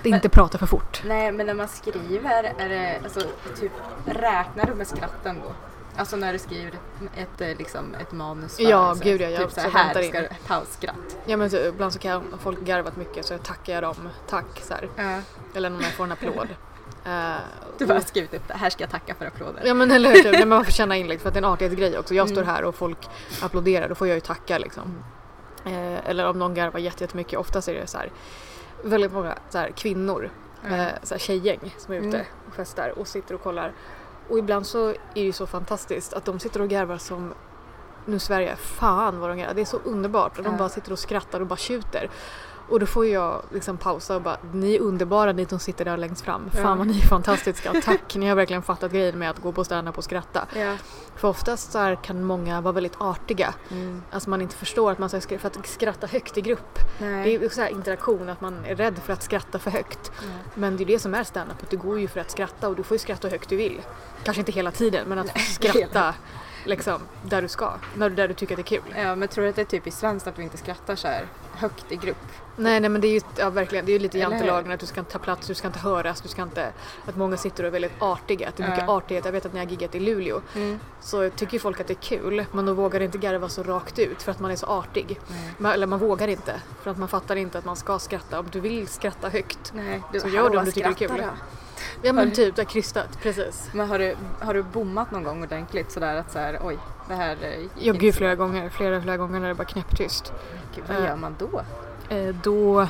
är 0.06 0.16
inte 0.16 0.30
prata 0.30 0.58
för 0.58 0.66
fort. 0.66 1.02
Nej, 1.06 1.32
men 1.32 1.46
när 1.46 1.54
man 1.54 1.68
skriver, 1.68 2.54
är 2.60 2.70
det, 2.70 3.00
alltså, 3.04 3.20
typ, 3.60 3.72
räknar 4.06 4.66
du 4.66 4.74
med 4.76 4.88
skratten 4.88 5.36
då? 5.44 5.52
Alltså 5.98 6.16
när 6.16 6.34
du 6.34 6.40
skriver 6.40 6.74
ett, 7.18 7.42
eh, 7.42 7.48
liksom, 7.58 7.96
ett 8.02 8.12
manus 8.12 8.56
för 8.56 8.64
Ja, 8.64 8.96
så, 8.96 9.04
gud, 9.04 9.22
ja, 9.22 9.30
jag 9.30 9.42
typ 9.42 9.52
så 9.52 9.60
här, 9.62 9.70
här 9.70 10.02
in. 10.02 10.10
ska 10.10 10.22
du 10.22 10.28
pausskratt. 10.48 11.18
Ja 11.26 11.38
men 11.38 11.50
så, 11.50 11.58
ibland 11.58 11.94
så 11.94 12.00
kan 12.00 12.12
jag, 12.12 12.24
folk 12.42 12.60
garvat 12.60 12.96
mycket 12.96 13.26
så 13.26 13.38
tackar 13.38 13.74
jag 13.74 13.84
dem, 13.84 14.10
tack 14.30 14.46
så. 14.62 14.74
Ja. 14.96 15.20
Eller 15.56 15.70
när 15.70 15.82
jag 15.84 15.92
får 15.94 16.04
en 16.04 16.12
applåd. 16.12 16.48
Eh, 17.06 17.36
Du 17.78 17.86
bara 17.86 17.94
har 17.94 18.02
skrivit 18.02 18.34
upp 18.34 18.48
det, 18.48 18.54
här 18.54 18.70
ska 18.70 18.84
jag 18.84 18.92
tacka 18.92 19.16
för 19.16 19.26
applåder. 19.26 19.62
Ja 19.66 19.74
men 19.74 19.92
eller 19.92 20.10
hur, 20.10 20.24
Nej, 20.32 20.40
men 20.40 20.50
man 20.50 20.66
får 20.66 20.72
känna 20.72 20.96
inlägg 20.96 21.22
för 21.22 21.28
att 21.28 21.34
det 21.34 21.38
är 21.40 21.44
en 21.44 21.50
artighetsgrej 21.54 21.98
också. 22.00 22.14
Jag 22.16 22.30
står 22.30 22.42
Mm. 22.42 22.54
här 22.56 22.64
och 22.64 22.76
folk 22.76 22.98
applåderar, 23.42 23.90
då 23.90 23.96
får 23.96 24.08
jag 24.08 24.16
ju 24.16 24.22
tacka 24.22 24.58
liksom. 24.58 25.04
Eh, 25.66 26.10
eller 26.10 26.26
om 26.28 26.40
någon 26.40 26.54
garvar 26.54 26.80
jätte- 26.80 27.04
jättemycket, 27.04 27.40
oftast 27.40 27.68
är 27.68 27.74
det 27.74 27.88
så 27.88 27.98
här 27.98 28.12
väldigt 28.84 29.12
många 29.14 29.36
så 29.50 29.58
här, 29.58 29.72
kvinnor, 29.72 30.30
Mm. 30.66 30.80
eh, 30.80 30.88
så 31.04 31.14
här, 31.14 31.20
tjejgäng 31.20 31.76
som 31.78 31.94
är 31.94 31.98
ute 31.98 32.08
Mm. 32.18 32.26
och 32.48 32.54
festar 32.56 33.00
och 33.00 33.08
sitter 33.08 33.36
och 33.36 33.44
kollar. 33.44 33.74
Och 34.30 34.40
ibland 34.40 34.66
så 34.66 34.90
är 34.90 34.96
det 35.14 35.22
ju 35.22 35.32
så 35.32 35.48
fantastiskt 35.48 36.14
att 36.14 36.26
de 36.26 36.40
sitter 36.40 36.62
och 36.62 36.68
garvar 36.70 36.98
som 36.98 37.34
nu 38.06 38.20
Sverige, 38.20 38.56
fan 38.56 39.20
vad 39.20 39.30
de 39.30 39.38
garvar. 39.38 39.54
Det 39.54 39.62
är 39.62 39.66
så 39.66 39.80
underbart 39.84 40.38
och 40.38 40.44
de 40.44 40.52
Ja. 40.54 40.58
bara 40.58 40.70
sitter 40.70 40.92
och 40.92 41.00
skrattar 41.00 41.40
och 41.40 41.48
bara 41.48 41.58
tjuter. 41.58 42.10
Och 42.70 42.80
då 42.80 42.86
får 42.86 43.06
jag 43.06 43.42
liksom 43.54 43.78
pausa 43.78 44.16
och 44.16 44.22
bara, 44.22 44.38
ni 44.54 44.76
är 44.76 44.80
underbara 44.80 45.32
ni 45.32 45.46
som 45.46 45.60
sitter 45.60 45.86
där 45.86 45.98
längst 45.98 46.22
fram. 46.22 46.50
Fan 46.52 46.62
Ja. 46.62 46.76
vad 46.76 46.88
ni 46.88 46.98
är 46.98 47.08
fantastiska, 47.08 47.74
tack 47.84 48.16
ni 48.16 48.28
har 48.28 48.36
verkligen 48.36 48.62
fattat 48.62 48.92
grejen 48.92 49.20
med 49.20 49.30
att 49.30 49.40
gå 49.40 49.52
på 49.52 49.64
stand-up 49.64 49.98
och 49.98 50.04
skratta. 50.04 50.48
Ja. 50.56 50.76
För 51.16 51.28
oftast 51.28 51.72
så 51.72 51.80
här 51.80 51.96
kan 51.96 52.24
många 52.24 52.62
vara 52.62 52.72
väldigt 52.72 53.02
artiga. 53.02 53.54
Mm. 53.72 54.04
Alltså 54.12 54.30
man 54.30 54.42
inte 54.42 54.56
förstår 54.56 54.92
att 54.92 55.00
man 55.00 55.10
ska 55.10 55.40
för 55.40 55.48
att 55.48 55.68
skratta 55.68 56.08
högt 56.08 56.38
i 56.38 56.42
grupp. 56.42 56.80
Nej. 57.02 57.24
Det 57.24 57.36
är 57.36 57.40
ju 57.42 57.50
så 57.50 57.62
här 57.62 57.70
interaktion, 57.70 58.30
att 58.30 58.42
man 58.42 58.66
är 58.66 58.76
rädd 58.76 59.00
för 59.06 59.14
att 59.14 59.24
skratta 59.24 59.60
för 59.60 59.72
högt. 59.72 60.12
Men 60.56 60.78
det 60.78 60.84
är 60.84 60.86
det 60.86 61.00
som 61.00 61.14
är 61.16 61.24
stand-up, 61.24 61.64
att 61.64 61.70
du 61.70 61.78
går 61.78 62.00
ju 62.00 62.08
för 62.08 62.20
att 62.20 62.32
skratta 62.32 62.68
och 62.70 62.76
du 62.76 62.84
får 62.84 62.96
ju 62.96 63.00
skratta 63.00 63.28
hur 63.28 63.32
högt 63.32 63.50
du 63.50 63.56
vill. 63.56 63.82
Kanske 64.24 64.42
inte 64.42 64.52
hela 64.52 64.72
tiden, 64.72 65.08
men 65.10 65.20
att 65.20 65.40
skratta 65.54 66.14
liksom 66.66 67.02
där 67.24 67.42
du 67.42 67.48
ska, 67.48 67.72
när 67.96 68.10
du, 68.10 68.16
där 68.16 68.28
du 68.28 68.34
tycker 68.34 68.54
att 68.54 68.58
det 68.68 68.76
är 68.76 68.80
kul. 68.82 68.94
Ja, 68.98 69.16
men 69.16 69.28
tror 69.28 69.44
du 69.44 69.50
att 69.50 69.56
det 69.56 69.62
är 69.62 69.66
typiskt 69.66 70.00
svenskt 70.00 70.28
att 70.28 70.40
vi 70.40 70.44
inte 70.44 70.58
skrattar 70.58 70.96
så 70.96 71.08
här 71.08 71.26
högt 71.56 71.92
i 71.92 71.96
grupp? 71.96 72.18
Nej, 72.56 72.80
nej 72.80 72.90
men 72.90 73.02
det 73.02 73.08
är 73.08 73.14
ju 73.14 73.22
ja, 73.38 73.50
verkligen, 73.50 73.86
det 73.86 73.92
är 73.92 73.94
ju 73.94 74.00
lite 74.00 74.18
jantelagen 74.18 74.72
att 74.72 74.80
du 74.80 74.86
ska 74.86 75.00
inte 75.00 75.12
ta 75.12 75.20
plats, 75.20 75.48
du 75.48 75.54
ska 75.54 75.68
inte 75.68 75.80
höras, 75.80 76.22
du 76.22 76.28
ska 76.30 76.42
inte... 76.42 76.72
Att 77.06 77.16
många 77.16 77.38
sitter 77.38 77.64
och 77.64 77.68
är 77.68 77.72
väldigt 77.72 78.02
artiga, 78.02 78.48
att 78.50 78.56
det 78.56 78.64
är 78.64 78.70
mycket 78.70 78.84
Ja. 78.88 78.94
artighet. 78.98 79.26
Jag 79.26 79.32
vet 79.32 79.46
att 79.46 79.54
när 79.54 79.60
jag 79.62 79.72
giggat 79.72 79.96
i 79.96 80.00
Luleå 80.00 80.42
så 81.02 81.30
tycker 81.30 81.54
ju 81.54 81.60
folk 81.60 81.80
att 81.80 81.88
det 81.88 81.94
är 81.94 82.02
kul 82.02 82.46
men 82.52 82.66
de 82.66 82.76
vågar 82.76 83.00
inte 83.00 83.18
garva 83.18 83.50
så 83.50 83.64
rakt 83.64 84.00
ut 84.00 84.22
för 84.22 84.32
att 84.32 84.40
man 84.40 84.52
är 84.52 84.56
så 84.56 84.66
artig. 84.66 85.20
Man, 85.58 85.72
eller 85.72 85.88
man 85.88 86.00
vågar 86.00 86.28
inte 86.28 86.62
för 86.84 86.92
att 86.92 86.98
man 86.98 87.08
fattar 87.08 87.36
inte 87.36 87.58
att 87.58 87.66
man 87.66 87.76
ska 87.76 88.00
skratta. 88.00 88.40
Om 88.40 88.46
du 88.52 88.60
vill 88.60 88.88
skratta 88.88 89.30
högt 89.30 89.72
Nej, 89.76 90.02
du, 90.14 90.20
Så 90.20 90.28
gör 90.28 90.50
det 90.50 90.58
om 90.58 90.66
du 90.66 90.72
tycker 90.72 90.90
det 90.90 91.06
är 91.06 91.08
kul. 91.08 91.18
då? 91.18 91.24
Ja 92.02 92.14
men 92.14 92.32
typ, 92.32 92.56
det 92.56 92.62
har 92.62 92.70
krystat, 92.70 93.20
precis. 93.22 93.70
Men 93.74 93.90
har 93.90 94.00
du, 94.00 94.16
har 94.40 94.54
du 94.54 94.64
bommat 94.64 95.12
någon 95.12 95.24
gång 95.24 95.44
ordentligt 95.44 95.92
sådär 95.92 96.16
att 96.16 96.32
så 96.32 96.40
här, 96.40 96.60
oj, 96.64 96.78
det 97.08 97.16
här 97.16 97.38
eh, 97.42 97.66
Ja 97.80 97.94
gud 97.94 98.16
flera 98.16 98.36
gånger, 98.36 98.70
flera 98.70 99.02
flera 99.02 99.18
gånger 99.18 99.40
när 99.40 99.48
det 99.48 99.56
bara 99.56 99.64
knäpptyst. 99.66 100.34
Gud, 100.76 100.84
vad 100.88 100.98
Eh. 100.98 101.04
gör 101.04 101.16
man 101.16 101.36
då? 101.40 101.62
Eh, 102.16 102.36
då, 102.44 102.88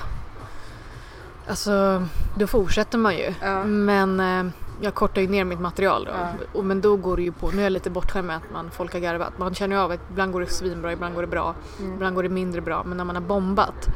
alltså 1.47 2.03
då 2.35 2.47
fortsätter 2.47 2.97
man 2.97 3.17
ju. 3.17 3.33
Ja. 3.41 3.63
Men 3.63 4.19
eh, 4.19 4.51
jag 4.81 4.93
kortar 4.93 5.21
ju 5.21 5.27
ner 5.27 5.43
mitt 5.43 5.59
material 5.59 6.05
då. 6.05 6.11
Ja. 6.11 6.27
Och, 6.53 6.65
men 6.65 6.81
då 6.81 6.95
går 6.97 7.17
det 7.17 7.23
ju 7.23 7.31
på, 7.31 7.51
nu 7.51 7.59
är 7.59 7.63
jag 7.63 7.71
lite 7.71 7.89
bortskämd 7.89 8.27
med 8.27 8.35
att 8.37 8.51
man, 8.53 8.71
folk 8.71 8.93
har 8.93 8.99
garvat. 8.99 9.37
Man 9.37 9.55
känner 9.55 9.75
ju 9.75 9.81
av 9.81 9.91
att 9.91 9.99
ibland 10.11 10.31
går 10.33 10.39
det 10.41 10.47
svinbra, 10.47 10.91
ibland 10.93 11.15
går 11.15 11.21
det 11.21 11.27
bra, 11.27 11.55
Mm. 11.79 11.93
ibland 11.93 12.15
går 12.15 12.23
det 12.23 12.29
mindre 12.29 12.61
bra. 12.61 12.83
Men 12.83 12.97
när 12.97 13.03
man 13.05 13.15
har 13.15 13.23
bombat 13.23 13.87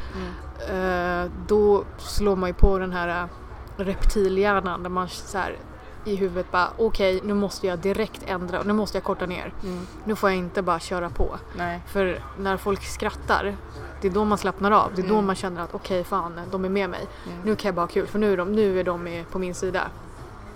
eh, 0.69 1.31
då 1.47 1.83
slår 1.97 2.35
man 2.35 2.49
ju 2.49 2.53
på 2.53 2.77
den 2.79 2.91
här 2.91 3.07
eh, 3.23 3.29
reptilhjärnan 3.77 4.83
där 4.83 4.89
man 4.89 5.09
så 5.09 5.37
här, 5.37 5.57
i 6.05 6.15
huvudet 6.15 6.51
bara 6.51 6.69
okej 6.77 7.19
nu 7.23 7.33
måste 7.33 7.67
jag 7.67 7.79
direkt 7.79 8.23
ändra, 8.25 8.63
nu 8.63 8.73
måste 8.73 8.97
jag 8.97 9.03
korta 9.03 9.25
ner. 9.25 9.53
Mm. 9.63 9.87
Nu 10.05 10.15
får 10.15 10.29
jag 10.29 10.37
inte 10.39 10.61
bara 10.61 10.79
köra 10.79 11.09
på. 11.09 11.35
Nej. 11.57 11.81
För 11.87 12.19
när 12.39 12.57
folk 12.57 12.83
skrattar, 12.83 13.55
det 14.01 14.07
är 14.07 14.11
då 14.11 14.25
man 14.25 14.37
slappnar 14.37 14.71
av. 14.71 14.91
Det 14.95 15.01
är 15.01 15.07
då 15.07 15.13
Mm. 15.13 15.25
man 15.25 15.35
känner 15.35 15.61
att 15.61 15.73
okej 15.75 16.03
fan, 16.03 16.39
de 16.51 16.65
är 16.65 16.69
med 16.69 16.89
mig. 16.89 17.07
Nu 17.43 17.55
kan 17.55 17.67
jag 17.69 17.75
bara 17.75 17.81
ha 17.81 17.87
kul 17.87 18.07
för 18.07 18.19
nu 18.19 18.33
är 18.33 18.37
de, 18.37 18.51
nu 18.51 18.79
är 18.79 18.83
de 18.83 19.23
på 19.31 19.39
min 19.39 19.55
sida. 19.55 19.81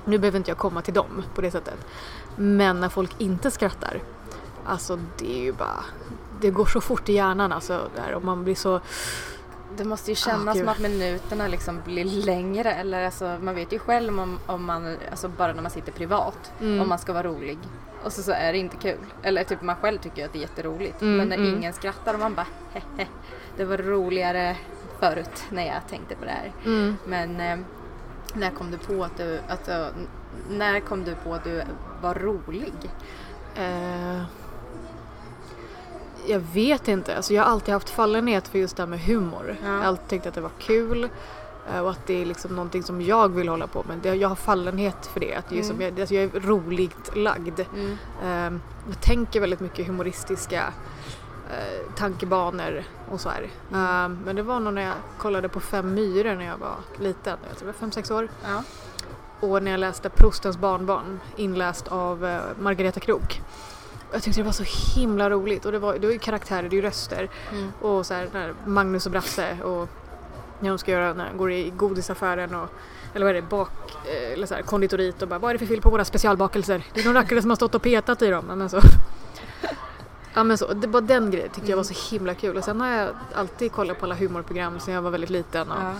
Nu 0.06 0.18
behöver 0.18 0.38
inte 0.38 0.51
jag 0.51 0.58
komma 0.58 0.82
till 0.82 0.94
dem 0.94 1.24
på 1.36 1.41
det 1.41 1.51
sättet. 1.51 1.86
Men 2.36 2.80
när 2.80 2.89
folk 2.89 3.12
inte 3.18 3.51
skrattar, 3.51 4.00
alltså 4.65 5.00
det 5.18 5.38
är 5.39 5.44
ju 5.44 5.53
bara, 5.53 5.84
det 6.41 6.50
går 6.50 6.65
så 6.65 6.82
fort 6.82 7.10
i 7.10 7.13
hjärnan 7.13 7.51
alltså 7.51 7.82
där 7.96 8.13
och 8.13 8.24
man 8.24 8.44
blir 8.44 8.56
så, 8.56 8.80
Det 9.77 9.83
måste 9.83 10.12
ju 10.12 10.13
Ah, 10.13 10.15
kännas 10.15 10.53
gud. 10.55 10.63
som 10.63 10.69
att 10.69 10.79
minuterna 10.79 11.47
liksom 11.47 11.81
blir 11.86 12.03
längre 12.05 12.74
eller 12.74 13.03
alltså, 13.05 13.38
man 13.41 13.55
vet 13.55 13.74
ju 13.74 13.79
själv 13.79 14.19
om, 14.19 14.39
om 14.45 14.65
man, 14.65 14.97
alltså 15.12 15.27
bara 15.29 15.53
när 15.53 15.62
man 15.62 15.71
sitter 15.71 15.91
privat, 15.91 16.51
Mm. 16.62 16.81
om 16.81 16.89
man 16.89 17.00
ska 17.00 17.13
vara 17.13 17.24
rolig. 17.27 17.57
Och 18.03 18.13
så, 18.13 18.21
så 18.24 18.31
är 18.31 18.51
det 18.53 18.57
inte 18.59 18.77
kul. 18.77 18.97
Eller 19.24 19.43
typ 19.43 19.62
man 19.62 19.75
själv 19.75 19.97
tycker 19.97 20.25
att 20.25 20.33
det 20.33 20.39
är 20.39 20.41
jätteroligt. 20.41 21.01
Mm, 21.01 21.17
men 21.17 21.29
när 21.29 21.36
mm. 21.38 21.57
ingen 21.57 21.74
skrattar 21.74 22.13
och 22.13 22.19
man 22.19 22.36
bara 22.36 22.47
hehe, 22.74 23.07
det 23.57 23.65
var 23.65 23.77
roligare 23.77 24.57
förut 25.00 25.43
när 25.50 25.67
jag 25.67 25.88
tänkte 25.89 26.15
på 26.15 26.25
det 26.25 26.31
här. 26.31 26.51
mm, 26.65 26.97
Men 27.05 27.39
eh, 27.39 27.57
när 28.33 28.50
kom 28.51 28.71
du 28.71 28.77
på 28.77 29.03
att 29.03 29.17
du, 29.17 29.39
alltså, 29.50 29.71
n- 29.71 30.07
när 30.50 30.79
kom 30.79 31.03
du 31.03 31.15
på 31.15 31.33
att 31.33 31.43
du 31.43 31.63
var 32.01 32.13
rolig? 32.15 32.74
eh, 33.55 34.21
jag 36.27 36.39
vet 36.39 36.88
inte, 36.88 37.15
alltså 37.15 37.34
jag 37.34 37.43
har 37.43 37.51
alltid 37.51 37.74
haft 37.74 37.89
fallenhet 37.89 38.48
för 38.48 38.60
just 38.60 38.77
det 38.77 38.84
här 38.84 38.88
med 38.88 39.00
humor. 39.00 39.57
Jag 39.63 39.69
har 39.72 39.84
alltid 39.84 40.07
tyckt 40.07 40.25
att 40.25 40.34
det 40.34 40.41
var 40.41 40.51
kul. 40.60 41.10
eh, 41.74 41.79
Och 41.81 41.89
att 41.91 42.07
det 42.07 42.22
är 42.22 42.25
liksom 42.25 42.55
någonting 42.55 42.84
som 42.84 43.01
jag 43.01 43.29
vill 43.29 43.50
hålla 43.50 43.67
på 43.67 43.84
med. 43.88 44.15
Jag 44.15 44.29
har 44.29 44.36
fallenhet 44.36 45.05
för 45.05 45.19
det. 45.19 45.36
Att 45.36 45.51
är 45.51 45.63
som 45.63 45.81
jag, 45.81 46.00
alltså 46.00 46.15
jag 46.15 46.24
är 46.36 46.39
roligt 46.39 47.15
lagd. 47.15 47.60
Ehm, 48.24 48.62
Jag 48.88 49.01
tänker 49.01 49.41
väldigt 49.41 49.60
mycket 49.60 49.88
humoristiska 49.88 50.74
eh, 51.51 51.93
tankebanor 51.96 52.84
och 53.12 53.22
så 53.22 53.29
här. 53.29 53.50
Ehm, 53.74 54.19
men 54.25 54.36
det 54.36 54.41
var 54.43 54.60
nog 54.60 54.74
när 54.74 54.81
jag 54.81 54.93
kollade 55.17 55.50
på 55.50 55.60
Fem 55.60 55.93
myror 55.93 56.36
när 56.36 56.46
jag 56.46 56.57
var 56.57 56.75
liten. 57.00 57.38
Jag 57.50 57.57
tror 57.57 57.67
jag 57.69 57.74
var 57.74 57.79
fem 57.79 57.91
sex 57.91 58.12
år. 58.12 58.27
Ja. 58.43 58.63
Och 59.39 59.63
när 59.63 59.72
jag 59.72 59.79
läste 59.79 60.10
Prostens 60.10 60.57
barnbarn 60.57 61.19
inläst 61.36 61.88
av 61.88 62.25
eh, 62.25 62.39
Margareta 62.60 63.00
Krook. 63.00 63.41
Jag 64.12 64.24
tyckte 64.24 64.40
det 64.40 64.46
var 64.46 64.52
så 64.52 64.96
himla 64.96 65.30
roligt 65.30 65.66
och 65.66 65.72
det 65.72 65.80
var, 65.80 65.94
det 65.94 66.08
var 66.08 66.14
ju 66.14 66.20
karaktärer, 66.20 66.70
det 66.70 66.76
är 66.76 66.78
ju 66.78 66.82
röster. 66.82 67.30
Mm. 67.52 67.72
Och 67.82 68.06
så 68.06 68.14
här, 68.14 68.54
Magnus 68.66 69.06
och 69.06 69.12
Brasse 69.12 69.58
och 69.64 69.90
när 70.60 70.70
de 70.70 70.78
ska 70.78 70.92
göra, 70.92 71.14
när 71.14 71.30
de 71.30 71.38
går 71.38 71.52
i 71.52 71.70
godisaffären 71.70 72.56
och 72.56 72.70
eller 73.14 73.26
vad 73.26 73.36
är 73.36 73.42
det, 73.42 73.50
bak, 73.50 73.72
eh, 74.06 74.34
eller 74.34 74.48
så 74.48 74.56
här, 74.56 74.62
konditoriet 74.62 75.22
och 75.22 75.28
bara 75.28 75.40
vad 75.40 75.50
är 75.50 75.54
det 75.54 75.60
för 75.60 75.66
fel 75.66 75.82
på 75.82 75.90
våra 75.90 76.06
specialbakelser? 76.06 76.84
Det 76.94 77.02
är 77.02 77.06
någon 77.06 77.14
rackare 77.14 77.42
som 77.42 77.52
har 77.52 77.56
stått 77.56 77.76
och 77.76 77.82
petat 77.82 78.22
i 78.22 78.30
dem. 78.30 78.46
Men 78.46 78.70
så. 78.70 78.82
Ja 80.34 80.44
men 80.44 80.58
så, 80.58 80.74
det 80.74 80.88
var 80.88 81.02
den 81.02 81.32
grejen 81.32 81.50
tyckte 81.50 81.70
jag 81.70 81.78
var 81.78 81.84
så 81.84 82.12
himla 82.12 82.34
kul 82.34 82.58
och 82.58 82.64
sen 82.64 82.82
har 82.82 82.88
jag 82.88 83.10
alltid 83.36 83.72
kollat 83.72 84.00
på 84.00 84.06
alla 84.06 84.16
humorprogram 84.16 84.80
sen 84.80 84.94
jag 84.94 85.02
var 85.02 85.12
väldigt 85.12 85.30
liten 85.30 85.72
och 85.72 85.78
Ja. 85.78 85.94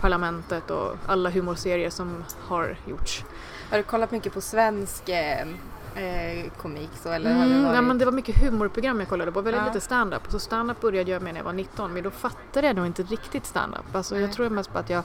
Parlamentet 0.00 0.70
och 0.70 0.96
alla 1.06 1.30
humorserier 1.30 1.90
som 1.90 2.24
har 2.40 2.76
gjorts. 2.86 3.24
Har 3.70 3.76
du 3.78 3.82
kollat 3.82 4.10
mycket 4.10 4.32
på 4.34 4.40
svensk 4.40 5.08
eh, 5.08 5.46
eh, 5.94 6.50
komik 6.58 6.90
så 7.02 7.08
eller 7.08 7.32
har 7.34 7.38
det 7.46 7.50
Mm, 7.52 7.64
varit... 7.64 7.74
ja, 7.74 7.80
men 7.82 7.98
det 7.98 8.04
var 8.04 8.12
mycket 8.12 8.42
humorprogram 8.42 9.00
jag 9.00 9.08
kollade 9.08 9.32
på, 9.32 9.40
väldigt 9.40 9.62
Ja. 9.62 9.66
lite 9.66 9.80
stand-up. 9.80 10.22
Så 10.28 10.38
stand-up 10.38 10.80
började 10.80 11.10
jag 11.10 11.22
med 11.22 11.34
när 11.34 11.40
jag 11.40 11.44
var 11.44 11.52
19 11.52 11.92
men 11.92 12.02
då 12.02 12.10
fattade 12.10 12.66
jag 12.66 12.76
nog 12.76 12.86
inte 12.86 13.02
riktigt 13.02 13.46
stand-up. 13.46 13.94
Alltså, 13.96 14.18
jag 14.18 14.32
tror 14.32 14.50
mest 14.50 14.72
på 14.72 14.78
att 14.78 14.90
jag 14.90 15.02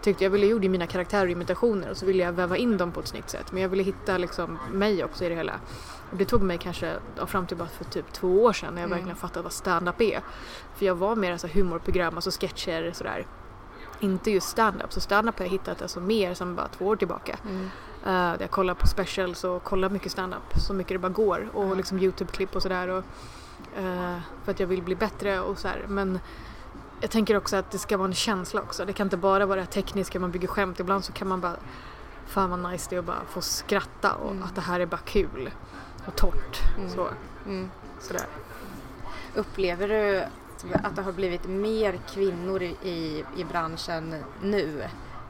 tyckte 0.00 0.24
jag 0.24 0.30
ville 0.30 0.46
gjorde 0.46 0.68
mina 0.68 0.86
karaktärer 0.86 1.24
och 1.24 1.30
imitationer 1.30 1.90
och 1.90 1.96
så 1.96 2.06
ville 2.06 2.22
jag 2.22 2.32
väva 2.32 2.56
in 2.56 2.76
dem 2.76 2.92
på 2.92 3.00
ett 3.00 3.08
snyggt 3.08 3.30
sätt. 3.30 3.52
Men 3.52 3.62
jag 3.62 3.68
ville 3.68 3.82
hitta 3.82 4.18
liksom 4.18 4.58
mig 4.72 5.04
också 5.04 5.24
i 5.24 5.28
det 5.28 5.34
hela. 5.34 5.52
Och 6.10 6.16
det 6.16 6.24
tog 6.24 6.42
mig 6.42 6.58
kanske 6.58 6.92
ja, 7.18 7.26
fram 7.26 7.46
till 7.46 7.56
bara 7.56 7.68
för 7.68 7.84
typ 7.84 8.12
två 8.12 8.42
år 8.44 8.52
sedan 8.52 8.74
när 8.74 8.80
jag 8.82 8.86
Mm. 8.86 8.98
verkligen 8.98 9.16
fattade 9.16 9.42
vad 9.42 9.52
stand-up 9.52 10.00
är. 10.00 10.20
För 10.76 10.86
jag 10.86 10.94
var 10.94 11.16
mer 11.16 11.36
så 11.36 11.46
här 11.46 11.54
humorprogram, 11.54 12.14
alltså 12.14 12.30
sketcher 12.30 12.90
sådär. 12.94 13.26
Inte 14.00 14.30
just 14.30 14.48
stand-up. 14.48 14.92
Så 14.92 15.00
stand-up 15.00 15.38
har 15.38 15.44
jag 15.46 15.50
hittat 15.52 15.82
alltså 15.82 16.00
mer 16.00 16.34
som 16.34 16.54
bara 16.54 16.68
två 16.68 16.86
år 16.86 16.96
tillbaka. 16.96 17.36
Mm. 17.44 17.70
Uh, 18.06 18.34
jag 18.40 18.50
kollar 18.50 18.74
på 18.74 18.86
specials 18.86 19.44
och 19.44 19.64
kollar 19.64 19.88
mycket 19.90 20.12
stand-up 20.12 20.42
så 20.56 20.74
mycket 20.74 20.94
det 20.94 20.98
bara 20.98 21.08
går 21.12 21.48
och 21.54 21.68
Ja. 21.70 21.74
liksom 21.74 21.98
Youtube-klipp 21.98 22.56
och 22.56 22.62
sådär. 22.62 23.02
eh, 23.76 24.18
för 24.44 24.50
att 24.52 24.60
jag 24.60 24.66
vill 24.66 24.82
bli 24.82 24.94
bättre 24.96 25.40
och 25.40 25.58
så 25.58 25.68
här. 25.68 25.84
Men 25.88 26.20
jag 27.00 27.10
tänker 27.10 27.36
också 27.36 27.56
att 27.56 27.70
det 27.70 27.78
ska 27.78 27.96
vara 27.96 28.08
en 28.08 28.14
känsla 28.14 28.60
också. 28.60 28.84
Det 28.84 28.92
kan 28.92 29.06
inte 29.06 29.16
bara 29.16 29.46
vara 29.46 29.60
det 29.60 29.66
tekniska, 29.66 30.20
man 30.20 30.30
bygger 30.30 30.48
skämt. 30.48 30.80
Ibland 30.80 31.04
så 31.04 31.12
kan 31.12 31.28
man 31.28 31.40
bara, 31.40 31.56
fan 32.26 32.50
vad 32.50 32.72
nice 32.72 32.86
det 32.90 32.96
är 32.96 33.00
att 33.00 33.04
bara 33.06 33.24
få 33.28 33.40
skratta 33.40 34.14
och 34.14 34.30
Mm. 34.30 34.42
att 34.42 34.54
det 34.54 34.60
här 34.60 34.80
är 34.80 34.86
bara 34.86 35.00
kul 35.04 35.50
och 36.06 36.16
torrt. 36.16 36.60
Mm. 36.78 36.90
Så, 36.90 37.08
Mm. 37.46 37.70
sådär. 38.00 38.26
Upplever 39.34 39.88
du 39.88 40.22
att 40.82 40.96
det 40.96 41.02
har 41.02 41.12
blivit 41.12 41.44
mer 41.48 41.98
kvinnor 42.14 42.62
i, 42.62 43.24
i 43.36 43.44
branschen 43.44 44.14
nu? 44.42 44.82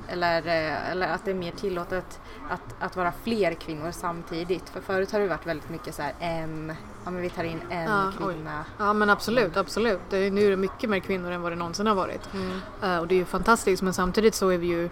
Eller, 0.09 0.47
eh, 0.47 0.91
eller 0.91 1.09
att 1.09 1.25
det 1.25 1.31
är 1.31 1.35
mer 1.35 1.53
tillåtet 1.53 2.21
att, 2.51 2.75
att 2.79 2.97
vara 2.97 3.13
fler 3.23 3.55
kvinnor 3.55 3.91
samtidigt? 3.91 4.69
För 4.69 4.81
förut 4.81 5.13
har 5.13 5.21
det 5.21 5.27
varit 5.27 5.47
väldigt 5.47 5.71
mycket 5.71 5.95
så 5.95 6.03
här 6.03 6.15
en, 6.19 6.73
ja 7.05 7.11
men 7.11 7.23
vi 7.23 7.31
tar 7.31 7.45
in 7.45 7.61
en 7.71 7.83
Ja, 7.91 8.13
oj. 8.21 8.35
kvinna. 8.35 8.65
Ja 8.79 8.93
men 8.93 9.11
absolut, 9.11 9.57
absolut. 9.57 10.01
Det 10.11 10.17
är, 10.17 10.31
nu 10.31 10.47
är 10.47 10.51
det 10.51 10.57
mycket 10.57 10.91
mer 10.91 10.99
kvinnor 10.99 11.31
än 11.31 11.43
vad 11.43 11.53
det 11.53 11.57
någonsin 11.57 11.87
har 11.87 11.95
varit. 11.95 12.29
Mm. 12.35 12.61
Eh, 12.83 12.99
och 12.99 13.09
det 13.09 13.15
är 13.15 13.19
ju 13.19 13.25
fantastiskt 13.25 13.83
men 13.83 13.95
samtidigt 13.95 14.35
så 14.35 14.49
är 14.49 14.59
vi 14.59 14.67
ju, 14.67 14.91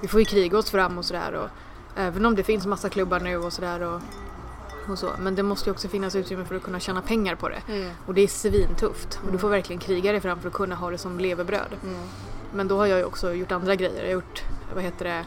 vi 0.00 0.08
får 0.08 0.20
ju 0.20 0.26
kriga 0.26 0.58
oss 0.58 0.70
fram 0.70 0.98
och 0.98 1.04
sådär. 1.04 1.50
Även 1.96 2.26
om 2.26 2.34
det 2.34 2.42
finns 2.44 2.66
massa 2.66 2.88
klubbar 2.88 3.20
nu 3.20 3.36
och 3.36 3.52
sådär. 3.52 3.80
Och, 3.80 4.00
och 4.90 4.98
så. 4.98 5.10
Men 5.18 5.34
det 5.34 5.42
måste 5.42 5.70
ju 5.70 5.72
också 5.72 5.88
finnas 5.88 6.14
utrymme 6.14 6.44
för 6.44 6.54
att 6.54 6.62
kunna 6.62 6.80
tjäna 6.80 7.02
pengar 7.02 7.34
på 7.34 7.48
det. 7.48 7.62
Mm. 7.68 7.90
Och 8.06 8.14
det 8.14 8.20
är 8.20 8.28
svintufft. 8.28 9.20
Och 9.26 9.32
du 9.32 9.38
får 9.38 9.48
verkligen 9.48 9.80
kriga 9.80 10.12
dig 10.12 10.20
fram 10.20 10.40
för 10.40 10.48
att 10.48 10.54
kunna 10.54 10.74
ha 10.74 10.90
det 10.90 10.98
som 10.98 11.18
levebröd. 11.18 11.76
Mm. 11.82 12.00
Men 12.52 12.68
då 12.68 12.76
har 12.78 12.86
jag 12.86 12.98
ju 12.98 13.04
också 13.04 13.32
gjort 13.34 13.52
andra 13.52 13.74
grejer. 13.74 13.96
Jag 14.00 14.06
har 14.08 14.12
gjort, 14.12 14.42
vad 14.74 14.84
heter 14.84 15.04
det, 15.04 15.24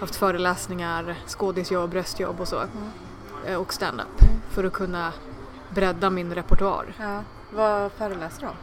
haft 0.00 0.16
föreläsningar, 0.16 1.14
skådisjobb, 1.26 1.90
bröstjobb 1.90 2.40
och 2.40 2.48
så. 2.48 2.62
Eh, 3.46 3.56
Och 3.56 3.72
stand-up. 3.72 4.06
För 4.50 4.64
att 4.64 4.72
kunna 4.72 5.12
bredda 5.70 6.10
min 6.10 6.34
repertoar. 6.34 6.94
Ja. 7.00 7.20
Vad 7.54 7.92
föreläser 7.92 8.40
du 8.40 8.46
om? 8.46 8.54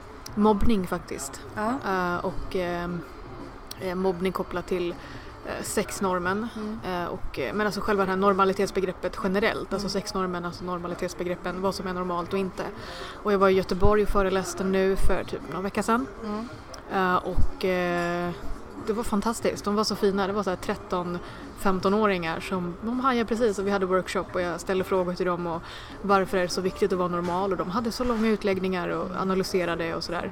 Mobbning 0.43 0.87
faktiskt. 0.87 1.41
Ja. 1.55 1.73
Eh, 1.87 2.25
och 2.25 2.55
eh, 2.55 3.95
mobbning 3.95 4.31
kopplat 4.31 4.67
till 4.67 4.95
sexnormen. 5.61 6.47
Mm. 6.55 7.07
Och, 7.07 7.39
men 7.53 7.65
alltså 7.65 7.81
själva 7.81 8.05
det 8.05 8.09
här 8.11 8.17
normalitetsbegreppet 8.17 9.17
generellt. 9.23 9.73
Alltså 9.73 9.89
sexnormen, 9.89 10.45
alltså 10.45 10.63
normalitetsbegreppen, 10.63 11.61
vad 11.61 11.75
som 11.75 11.87
är 11.87 11.93
normalt 11.93 12.33
och 12.33 12.39
inte. 12.39 12.63
Och 13.23 13.33
jag 13.33 13.37
var 13.39 13.49
i 13.49 13.53
Göteborg 13.53 14.03
och 14.03 14.09
föreläste 14.09 14.63
nu 14.63 14.95
för 14.95 15.23
typ 15.23 15.41
någon 15.53 15.63
vecka 15.63 15.83
sedan. 15.83 16.05
Mm. 16.25 16.47
Eh, 16.93 17.15
och 17.15 17.65
eh, 17.65 18.31
det 18.87 18.93
var 18.93 19.03
fantastiskt. 19.03 19.65
De 19.65 19.75
var 19.75 19.83
så 19.83 19.95
fina. 19.95 20.27
Det 20.27 20.33
var 20.33 20.43
så 20.43 20.49
här 20.49 20.57
13 20.57 21.19
15-åringar 21.61 22.39
som 22.39 22.75
de 22.81 22.99
hajade 22.99 23.27
precis 23.27 23.59
och 23.59 23.67
vi 23.67 23.71
hade 23.71 23.85
workshop 23.85 24.25
och 24.33 24.41
jag 24.41 24.61
ställde 24.61 24.83
frågor 24.83 25.13
till 25.13 25.25
dem 25.25 25.47
och 25.47 25.61
varför 26.01 26.37
är 26.37 26.41
det 26.41 26.49
så 26.49 26.61
viktigt 26.61 26.91
att 26.93 26.99
vara 26.99 27.07
normal 27.07 27.51
och 27.51 27.57
de 27.57 27.69
hade 27.69 27.91
så 27.91 28.03
långa 28.03 28.27
utläggningar 28.27 28.89
och 28.89 29.09
analyserade 29.21 29.95
och 29.95 30.03
sådär. 30.03 30.31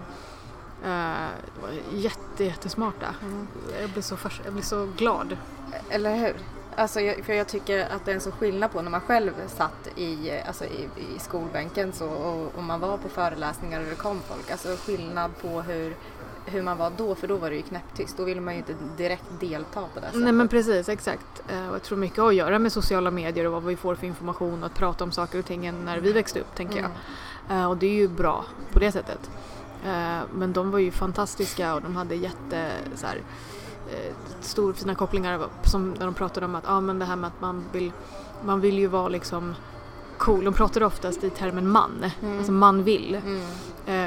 Eh, 0.84 1.28
det 1.56 1.62
var 1.62 1.70
jätte, 1.92 2.44
jättesmarta. 2.44 3.16
Jag, 3.82 3.90
blev 3.90 4.02
så 4.02 4.18
jag 4.44 4.54
blev 4.54 4.64
så 4.64 4.88
glad. 4.98 5.38
Eller 5.90 6.16
hur? 6.16 6.36
Alltså 6.76 7.02
jag, 7.02 7.26
för 7.26 7.34
jag 7.34 7.48
tycker 7.48 7.80
att 7.80 8.06
det 8.06 8.12
är 8.12 8.16
en 8.16 8.22
så 8.22 8.32
skillnad 8.32 8.72
på 8.72 8.82
när 8.82 8.92
man 8.92 9.02
själv 9.02 9.32
satt 9.48 9.88
i, 9.96 10.32
alltså 10.48 10.66
i, 10.66 10.90
i 11.16 11.20
skolbänken 11.20 11.94
så, 11.94 12.08
och, 12.08 12.56
och 12.56 12.64
man 12.64 12.80
var 12.80 12.98
på 12.98 13.10
föreläsningar 13.10 13.80
och 13.80 13.86
det 13.90 13.96
kom 13.96 14.20
folk. 14.20 14.52
Alltså 14.52 14.76
skillnad 14.76 15.32
på 15.42 15.62
hur, 15.62 15.96
hur 16.52 16.62
man 16.62 16.78
var 16.78 16.92
då, 16.98 17.16
för 17.16 17.28
då 17.28 17.36
var 17.38 17.50
det 17.50 17.56
ju 17.56 17.62
knäpptyst. 17.62 18.18
Då 18.18 18.24
ville 18.24 18.42
man 18.42 18.54
ju 18.54 18.58
inte 18.58 18.76
direkt 18.98 19.24
delta 19.40 19.82
på 19.82 20.00
det 20.00 20.06
sättet. 20.06 20.22
Nej 20.22 20.32
men 20.32 20.48
precis, 20.48 20.90
exakt. 20.90 21.44
Eh, 21.50 21.68
och 21.70 21.76
jag 21.76 21.84
tror 21.84 21.98
mycket 21.98 22.18
har 22.18 22.28
att 22.28 22.36
göra 22.36 22.60
med 22.60 22.72
sociala 22.72 23.12
medier 23.12 23.46
och 23.46 23.52
vad 23.52 23.64
vi 23.64 23.76
får 23.76 23.96
för 23.96 24.08
information 24.08 24.64
och 24.64 24.66
att 24.66 24.76
prata 24.76 25.04
om 25.04 25.12
saker 25.12 25.40
och 25.40 25.46
ting 25.46 25.84
när 25.86 26.00
vi 26.00 26.12
växte 26.12 26.40
upp 26.40 26.56
tänker 26.56 26.78
jag. 26.80 26.92
Eh, 27.58 27.70
och 27.70 27.78
det 27.78 27.88
är 27.88 27.94
ju 27.94 28.08
bra 28.08 28.46
på 28.72 28.80
det 28.80 28.92
sättet. 28.92 29.30
Eh, 29.86 30.20
men 30.34 30.54
de 30.54 30.72
var 30.72 30.80
ju 30.80 30.92
fantastiska 30.92 31.76
och 31.76 31.82
de 31.82 31.96
hade 31.96 32.16
jätte 32.16 32.72
så 32.96 33.06
här, 33.06 33.22
stor, 34.42 34.74
fina 34.74 34.96
kopplingar 34.96 35.42
som 35.64 35.90
när 35.90 36.06
de 36.06 36.14
pratade 36.14 36.46
om 36.46 36.56
att 36.56 36.70
ah, 36.70 36.82
men 36.82 37.00
det 37.00 37.06
här 37.06 37.16
med 37.16 37.28
att 37.28 37.42
man 37.42 37.64
vill, 37.72 37.92
man 38.46 38.62
vill 38.62 38.80
ju 38.80 38.88
vara 38.88 39.08
liksom 39.08 39.56
cool. 40.18 40.44
De 40.46 40.54
pratade 40.54 40.86
oftast 40.86 41.24
i 41.24 41.30
termen 41.30 41.68
man, 41.70 42.06
alltså 42.38 42.52
man 42.52 42.84
vill. 42.84 43.16
Mm. 43.26 43.42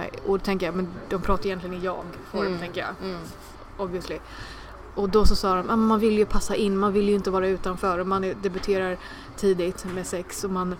Eh, 0.02 0.06
och 0.26 0.38
då 0.38 0.44
tänker 0.44 0.66
jag, 0.66 0.74
men 0.74 0.88
de 1.08 1.20
pratar 1.22 1.46
egentligen 1.46 1.76
i 1.80 1.84
jag-form 1.84 2.46
Mm. 2.46 2.58
tänker 2.58 2.80
jag 2.80 3.08
Mm. 3.10 3.20
obviously. 3.78 4.18
Och 4.94 5.08
då 5.08 5.26
så 5.26 5.36
sa 5.36 5.54
de, 5.54 5.70
ah, 5.70 5.76
man 5.76 6.00
vill 6.00 6.18
ju 6.18 6.26
passa 6.26 6.56
in, 6.56 6.76
man 6.78 6.92
vill 6.92 7.08
ju 7.08 7.14
inte 7.14 7.30
vara 7.30 7.48
utanför 7.48 7.98
och 7.98 8.06
man 8.06 8.34
debuterar 8.42 8.96
tidigt 9.36 9.84
med 9.94 10.06
sex 10.06 10.44
och 10.44 10.50
man 10.50 10.74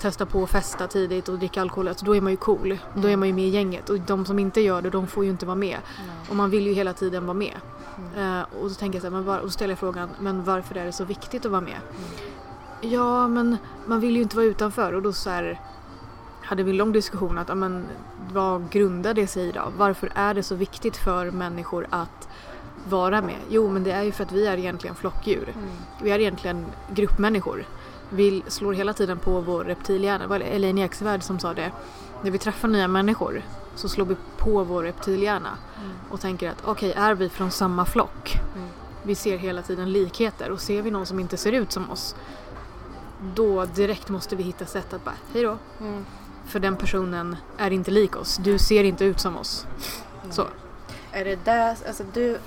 testar 0.00 0.24
på 0.26 0.42
att 0.42 0.50
festa 0.50 0.86
tidigt 0.86 1.28
och 1.28 1.38
dricka 1.38 1.60
alkohol, 1.60 1.88
alltså 1.88 2.04
då 2.04 2.16
är 2.16 2.20
man 2.20 2.32
ju 2.32 2.36
cool. 2.36 2.78
Då 2.94 3.08
är 3.08 3.16
man 3.16 3.28
ju 3.28 3.34
med 3.34 3.44
i 3.44 3.48
gänget 3.48 3.90
och 3.90 4.00
de 4.00 4.26
som 4.26 4.38
inte 4.38 4.60
gör 4.60 4.82
det, 4.82 4.90
de 4.90 5.06
får 5.06 5.24
ju 5.24 5.30
inte 5.30 5.46
vara 5.46 5.54
med. 5.56 5.78
Och 6.30 6.36
man 6.36 6.50
vill 6.50 6.66
ju 6.66 6.72
hela 6.72 6.92
tiden 6.92 7.26
vara 7.26 7.34
med. 7.34 7.54
Eh, 8.16 8.40
och 8.62 8.68
då 8.68 8.74
tänker 8.74 8.96
jag 8.96 9.02
så 9.02 9.06
här, 9.06 9.16
men 9.16 9.24
var, 9.24 9.38
och 9.38 9.44
då 9.44 9.50
ställer 9.50 9.72
jag 9.72 9.78
frågan, 9.78 10.08
men 10.20 10.44
varför 10.44 10.74
är 10.74 10.84
det 10.84 10.92
så 10.92 11.04
viktigt 11.04 11.44
att 11.46 11.50
vara 11.52 11.60
med? 11.60 11.78
Ja, 12.80 13.28
men 13.28 13.56
man 13.86 14.00
vill 14.00 14.16
ju 14.16 14.22
inte 14.22 14.36
vara 14.36 14.46
utanför 14.46 14.92
och 14.92 15.02
då 15.02 15.12
så 15.12 15.30
här 15.30 15.60
hade 16.42 16.62
vi 16.62 16.70
en 16.70 16.76
lång 16.76 16.92
diskussion 16.92 17.38
att, 17.38 17.58
men, 17.58 17.86
vad 18.32 18.70
grundar 18.70 19.14
det 19.14 19.26
sig 19.26 19.48
i 19.48 19.52
då? 19.52 19.72
Varför 19.76 20.12
är 20.14 20.34
det 20.34 20.42
så 20.42 20.54
viktigt 20.54 20.96
för 20.96 21.30
människor 21.30 21.86
att 21.90 22.28
vara 22.88 23.22
med? 23.22 23.36
Jo, 23.48 23.68
men 23.68 23.84
det 23.84 23.90
är 23.90 24.02
ju 24.02 24.12
för 24.12 24.24
att 24.24 24.32
vi 24.32 24.46
är 24.46 24.56
egentligen 24.56 24.96
flockdjur. 24.96 25.54
Vi 26.02 26.10
är 26.10 26.18
egentligen 26.18 26.66
gruppmänniskor. 26.90 27.64
Vi 28.10 28.42
slår 28.48 28.72
hela 28.72 28.92
tiden 28.92 29.18
på 29.18 29.40
vår 29.40 29.64
reptilhjärna. 29.64 30.24
Det 30.24 30.28
var 30.28 30.40
Elaine 30.40 30.78
Eksvärd 30.78 31.22
som 31.22 31.38
sa 31.38 31.54
det. 31.54 31.70
När 32.22 32.30
vi 32.30 32.38
träffar 32.38 32.68
nya 32.68 32.88
människor 32.88 33.42
så 33.74 33.88
slår 33.88 34.06
vi 34.06 34.16
på 34.36 34.64
vår 34.64 34.82
reptilhjärna 34.82 35.50
och 36.10 36.20
tänker 36.20 36.50
att 36.50 36.62
okej, 36.64 36.92
är 36.96 37.14
vi 37.14 37.28
från 37.28 37.50
samma 37.50 37.84
flock? 37.84 38.38
Vi 39.02 39.14
ser 39.14 39.38
hela 39.38 39.62
tiden 39.62 39.92
likheter 39.92 40.50
och 40.50 40.60
ser 40.60 40.82
vi 40.82 40.90
någon 40.90 41.06
som 41.06 41.20
inte 41.20 41.36
ser 41.36 41.52
ut 41.52 41.72
som 41.72 41.90
oss 41.90 42.14
då 43.34 43.64
direkt 43.64 44.08
måste 44.08 44.36
vi 44.36 44.42
hitta 44.42 44.66
sätt 44.66 44.92
att 44.92 45.04
bara, 45.04 45.14
hej 45.34 45.42
då. 45.42 45.58
Mm. 45.80 46.04
För 46.46 46.60
den 46.60 46.76
personen 46.76 47.36
är 47.58 47.70
inte 47.70 47.90
lik 47.90 48.16
oss. 48.16 48.36
Du 48.36 48.58
ser 48.58 48.84
inte 48.84 49.04
ut 49.04 49.20
som 49.20 49.36
oss. 49.36 49.66
Så. 50.30 50.46
Är 51.12 51.24
det 51.24 51.44
där, 51.44 51.76
alltså 51.86 52.04
du, 52.12 52.38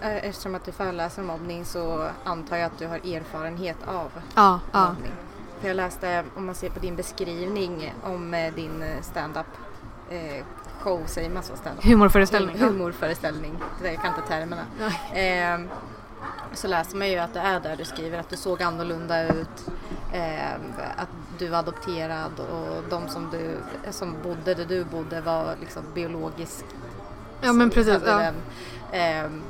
eftersom 0.00 0.54
att 0.54 0.64
du 0.64 0.72
föreläser 0.72 1.22
om 1.22 1.28
mobbning 1.28 1.64
så 1.64 2.06
antar 2.24 2.56
jag 2.56 2.66
att 2.66 2.78
du 2.78 2.86
har 2.86 2.96
erfarenhet 2.96 3.76
av 3.86 4.10
Ja, 4.34 4.60
ja. 4.72 4.88
mobbning. 4.88 5.12
För 5.60 5.68
jag 5.68 5.76
läste, 5.76 6.24
om 6.36 6.46
man 6.46 6.54
ser 6.54 6.70
på 6.70 6.78
din 6.80 6.96
beskrivning 6.96 7.94
om 8.04 8.34
eh, 8.34 8.54
din 8.54 8.82
eh, 8.82 9.00
stand-up 9.02 9.46
eh, 10.10 10.44
show, 10.80 11.02
säger 11.06 11.30
man 11.30 11.42
så? 11.42 11.56
Stand-up? 11.56 11.84
Humorföreställning. 11.84 12.56
Hum- 12.56 12.68
Humorföreställning, 12.68 13.58
det 13.78 13.84
där, 13.84 13.92
jag 13.92 14.02
kan 14.02 14.14
inte 14.14 14.28
termerna. 14.28 14.62
Eh, 15.14 15.60
så 16.52 16.68
läser 16.68 16.96
man 16.96 17.08
ju 17.10 17.18
att 17.18 17.34
det 17.34 17.40
är 17.40 17.60
där 17.60 17.76
du 17.76 17.84
skriver 17.84 18.18
att 18.18 18.28
du 18.28 18.36
såg 18.36 18.62
annorlunda 18.62 19.24
ut, 19.28 19.68
eh, 20.12 20.54
att 20.96 21.08
du 21.38 21.48
var 21.48 21.58
adopterad 21.58 22.32
och 22.40 22.90
de 22.90 23.08
som, 23.08 23.30
du, 23.30 23.56
som 23.90 24.14
bodde 24.22 24.54
där 24.54 24.64
du 24.64 24.84
bodde 24.84 25.20
var 25.20 25.54
liksom 25.60 25.82
biologiskt 25.94 26.64
Ja 27.40 27.52
men 27.52 27.70
precis. 27.70 27.92
hade 27.92 28.06
Ja. 28.10 28.18
den, 28.18 28.34
ehm, 28.92 29.42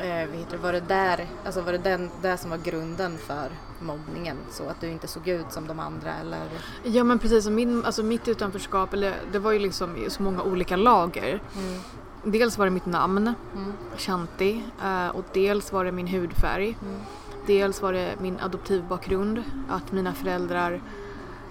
eh, 0.00 0.60
var 0.62 0.72
det 0.72 0.80
där, 0.80 1.26
alltså 1.44 1.60
var 1.60 1.72
det 1.72 1.78
den, 1.78 2.10
där 2.22 2.36
som 2.36 2.50
var 2.50 2.58
grunden 2.58 3.18
för 3.18 3.48
mobbningen? 3.80 4.36
Så 4.50 4.68
att 4.68 4.80
du 4.80 4.88
inte 4.88 5.06
såg 5.08 5.28
ut 5.28 5.52
som 5.52 5.66
de 5.66 5.80
andra 5.80 6.14
eller? 6.20 6.40
ja 6.82 7.04
men 7.04 7.18
precis. 7.18 7.46
Min, 7.48 7.84
alltså 7.84 8.02
mitt 8.02 8.28
utanförskap, 8.28 8.92
eller, 8.94 9.14
det 9.32 9.38
var 9.38 9.52
ju 9.52 9.58
liksom 9.58 9.96
så 10.08 10.22
många 10.22 10.42
olika 10.42 10.76
lager. 10.76 11.40
Dels 12.24 12.58
var 12.58 12.64
det 12.66 12.70
mitt 12.70 12.86
namn, 12.86 13.34
Shanti, 13.96 14.62
eh, 14.84 15.08
och 15.08 15.24
dels 15.32 15.72
var 15.72 15.84
det 15.84 15.92
min 15.92 16.06
hudfärg. 16.08 16.78
Dels 17.46 17.82
var 17.82 17.92
det 17.92 18.14
min 18.20 18.40
adoptivbakgrund, 18.40 19.42
att 19.70 19.92
mina 19.92 20.14
föräldrar 20.14 20.72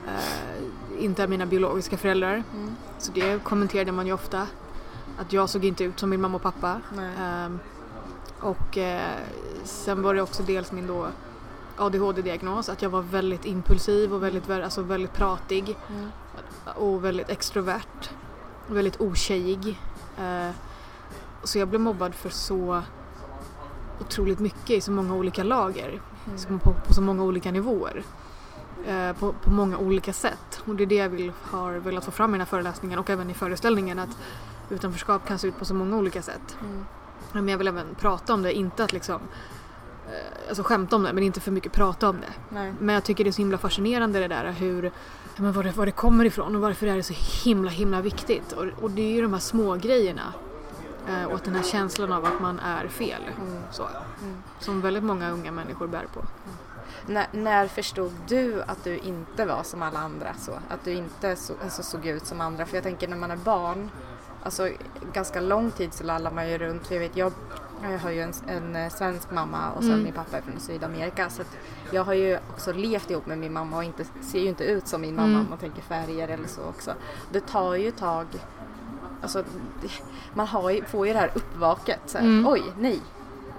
eh, 0.07 1.03
inte 1.05 1.23
är 1.23 1.27
mina 1.27 1.45
biologiska 1.45 1.97
föräldrar. 1.97 2.43
Så 2.97 3.11
det 3.11 3.43
kommenterade 3.43 3.91
man 3.91 4.07
ju 4.07 4.13
ofta. 4.13 4.47
Att 5.19 5.33
jag 5.33 5.49
såg 5.49 5.65
inte 5.65 5.83
ut 5.83 5.99
som 5.99 6.09
min 6.09 6.21
mamma 6.21 6.35
och 6.35 6.41
pappa. 6.41 6.81
Ehm, 7.19 7.59
och 8.39 8.77
eh, 8.77 9.01
sen 9.63 10.01
var 10.01 10.13
det 10.15 10.21
också 10.21 10.43
dels 10.43 10.71
min 10.71 10.87
då 10.87 11.07
ADHD-diagnos, 11.77 12.69
att 12.69 12.81
jag 12.81 12.89
var 12.89 13.01
väldigt 13.01 13.45
impulsiv 13.45 14.13
och 14.13 14.23
väldigt, 14.23 14.47
vä- 14.47 14.63
alltså 14.63 14.81
väldigt 14.81 15.13
pratig 15.13 15.77
och 16.75 17.05
väldigt 17.05 17.29
extrovert. 17.29 18.09
Väldigt 18.67 19.01
otjejig. 19.01 19.79
Eh, 20.17 20.55
så 21.43 21.59
jag 21.59 21.67
blev 21.67 21.81
mobbad 21.81 22.15
för 22.15 22.29
så 22.29 22.81
otroligt 23.99 24.39
mycket 24.39 24.69
i 24.69 24.81
så 24.81 24.91
många 24.91 25.15
olika 25.15 25.43
lager. 25.43 26.01
Så 26.35 26.47
på, 26.47 26.73
på 26.87 26.93
så 26.93 27.01
många 27.01 27.23
olika 27.23 27.51
nivåer. 27.51 28.03
Eh, 28.85 29.13
på, 29.13 29.33
på 29.33 29.49
många 29.49 29.77
olika 29.77 30.13
sätt. 30.13 30.61
Och 30.65 30.75
det 30.75 30.83
är 30.83 30.87
det 30.87 30.95
jag 30.95 31.09
vill, 31.09 31.31
har 31.41 31.73
velat 31.73 32.05
få 32.05 32.11
fram 32.11 32.29
i 32.29 32.33
den 32.33 32.41
här 32.41 32.45
föreläsningen 32.45 32.99
och 32.99 33.09
även 33.09 33.29
i 33.29 33.33
föreställningen. 33.33 33.99
Att 33.99 34.17
utanförskap 34.69 35.27
kan 35.27 35.39
se 35.39 35.47
ut 35.47 35.59
på 35.59 35.65
så 35.65 35.73
många 35.73 35.97
olika 35.97 36.21
sätt. 36.21 36.57
Men 37.31 37.47
jag 37.47 37.57
vill 37.57 37.67
även 37.67 37.95
prata 37.95 38.33
om 38.33 38.41
det, 38.41 38.53
inte 38.53 38.83
att 38.83 38.93
liksom 38.93 39.21
eh, 40.07 40.47
Alltså 40.47 40.63
skämta 40.63 40.95
om 40.95 41.03
det 41.03 41.13
men 41.13 41.23
inte 41.23 41.39
för 41.39 41.51
mycket 41.51 41.71
prata 41.71 42.09
om 42.09 42.15
det. 42.15 42.55
Nej. 42.55 42.73
Men 42.79 42.95
jag 42.95 43.03
tycker 43.03 43.23
det 43.23 43.29
är 43.29 43.31
så 43.31 43.41
himla 43.41 43.57
fascinerande 43.57 44.19
det 44.19 44.27
där 44.27 44.51
hur 44.51 44.91
men 45.37 45.51
var, 45.51 45.63
det, 45.63 45.71
var 45.71 45.85
det 45.85 45.91
kommer 45.91 46.25
ifrån 46.25 46.55
och 46.55 46.61
varför 46.61 46.87
är 46.87 46.95
det 46.95 47.03
så 47.03 47.13
himla 47.43 47.71
himla 47.71 48.01
viktigt. 48.01 48.51
Och, 48.51 48.65
och 48.81 48.91
det 48.91 49.01
är 49.01 49.11
ju 49.11 49.21
de 49.21 49.33
här 49.33 49.39
små 49.39 49.75
grejerna 49.75 50.33
eh, 51.07 51.23
och 51.23 51.39
den 51.43 51.55
här 51.55 51.63
känslan 51.63 52.11
av 52.11 52.25
att 52.25 52.41
man 52.41 52.59
är 52.59 52.87
fel. 52.87 53.21
Så, 53.71 53.87
Som 54.59 54.81
väldigt 54.81 55.03
många 55.03 55.31
unga 55.31 55.51
människor 55.51 55.87
bär 55.87 56.05
på. 56.13 56.25
När, 57.07 57.27
när 57.31 57.67
förstod 57.67 58.13
du 58.27 58.61
att 58.61 58.83
du 58.83 58.97
inte 58.97 59.45
var 59.45 59.63
som 59.63 59.81
alla 59.81 59.99
andra? 59.99 60.33
Så? 60.33 60.51
Att 60.51 60.83
du 60.83 60.93
inte 60.93 61.35
så, 61.35 61.53
alltså, 61.63 61.83
såg 61.83 62.05
ut 62.05 62.25
som 62.25 62.41
andra? 62.41 62.65
För 62.65 62.77
jag 62.77 62.83
tänker 62.83 63.07
när 63.07 63.17
man 63.17 63.31
är 63.31 63.37
barn, 63.37 63.89
alltså 64.43 64.69
ganska 65.13 65.41
lång 65.41 65.71
tid 65.71 65.93
så 65.93 66.03
lallar 66.03 66.31
man 66.31 66.49
ju 66.49 66.57
runt. 66.57 66.91
Jag, 66.91 66.99
vet, 66.99 67.17
jag, 67.17 67.33
jag 67.91 67.99
har 67.99 68.09
ju 68.11 68.21
en, 68.21 68.33
en 68.47 68.75
eh, 68.75 68.89
svensk 68.89 69.31
mamma 69.31 69.71
och 69.71 69.81
sen 69.83 69.91
Mm. 69.91 70.03
min 70.03 70.13
pappa 70.13 70.37
är 70.37 70.41
från 70.41 70.59
Sydamerika. 70.59 71.29
Så 71.29 71.43
jag 71.91 72.03
har 72.03 72.13
ju 72.13 72.37
också 72.49 72.73
levt 72.73 73.11
ihop 73.11 73.25
med 73.25 73.37
min 73.37 73.53
mamma 73.53 73.77
och 73.77 73.83
inte, 73.83 74.05
ser 74.21 74.39
ju 74.39 74.47
inte 74.47 74.63
ut 74.63 74.87
som 74.87 75.01
min 75.01 75.15
mamma 75.15 75.27
Mm. 75.27 75.41
om 75.41 75.49
man 75.49 75.57
tänker 75.59 75.81
färger 75.81 76.27
eller 76.27 76.47
så 76.47 76.61
också. 76.63 76.93
Det 77.31 77.39
tar 77.47 77.75
ju 77.75 77.91
tag 77.91 78.25
Alltså, 79.21 79.43
man 80.33 80.47
ju, 80.73 80.83
får 80.85 81.07
ju 81.07 81.13
det 81.13 81.19
här 81.19 81.31
uppvaket. 81.35 81.99
Så 82.05 82.17
här, 82.17 82.25
Mm. 82.25 82.47
Oj, 82.47 82.63
nej. 82.79 83.01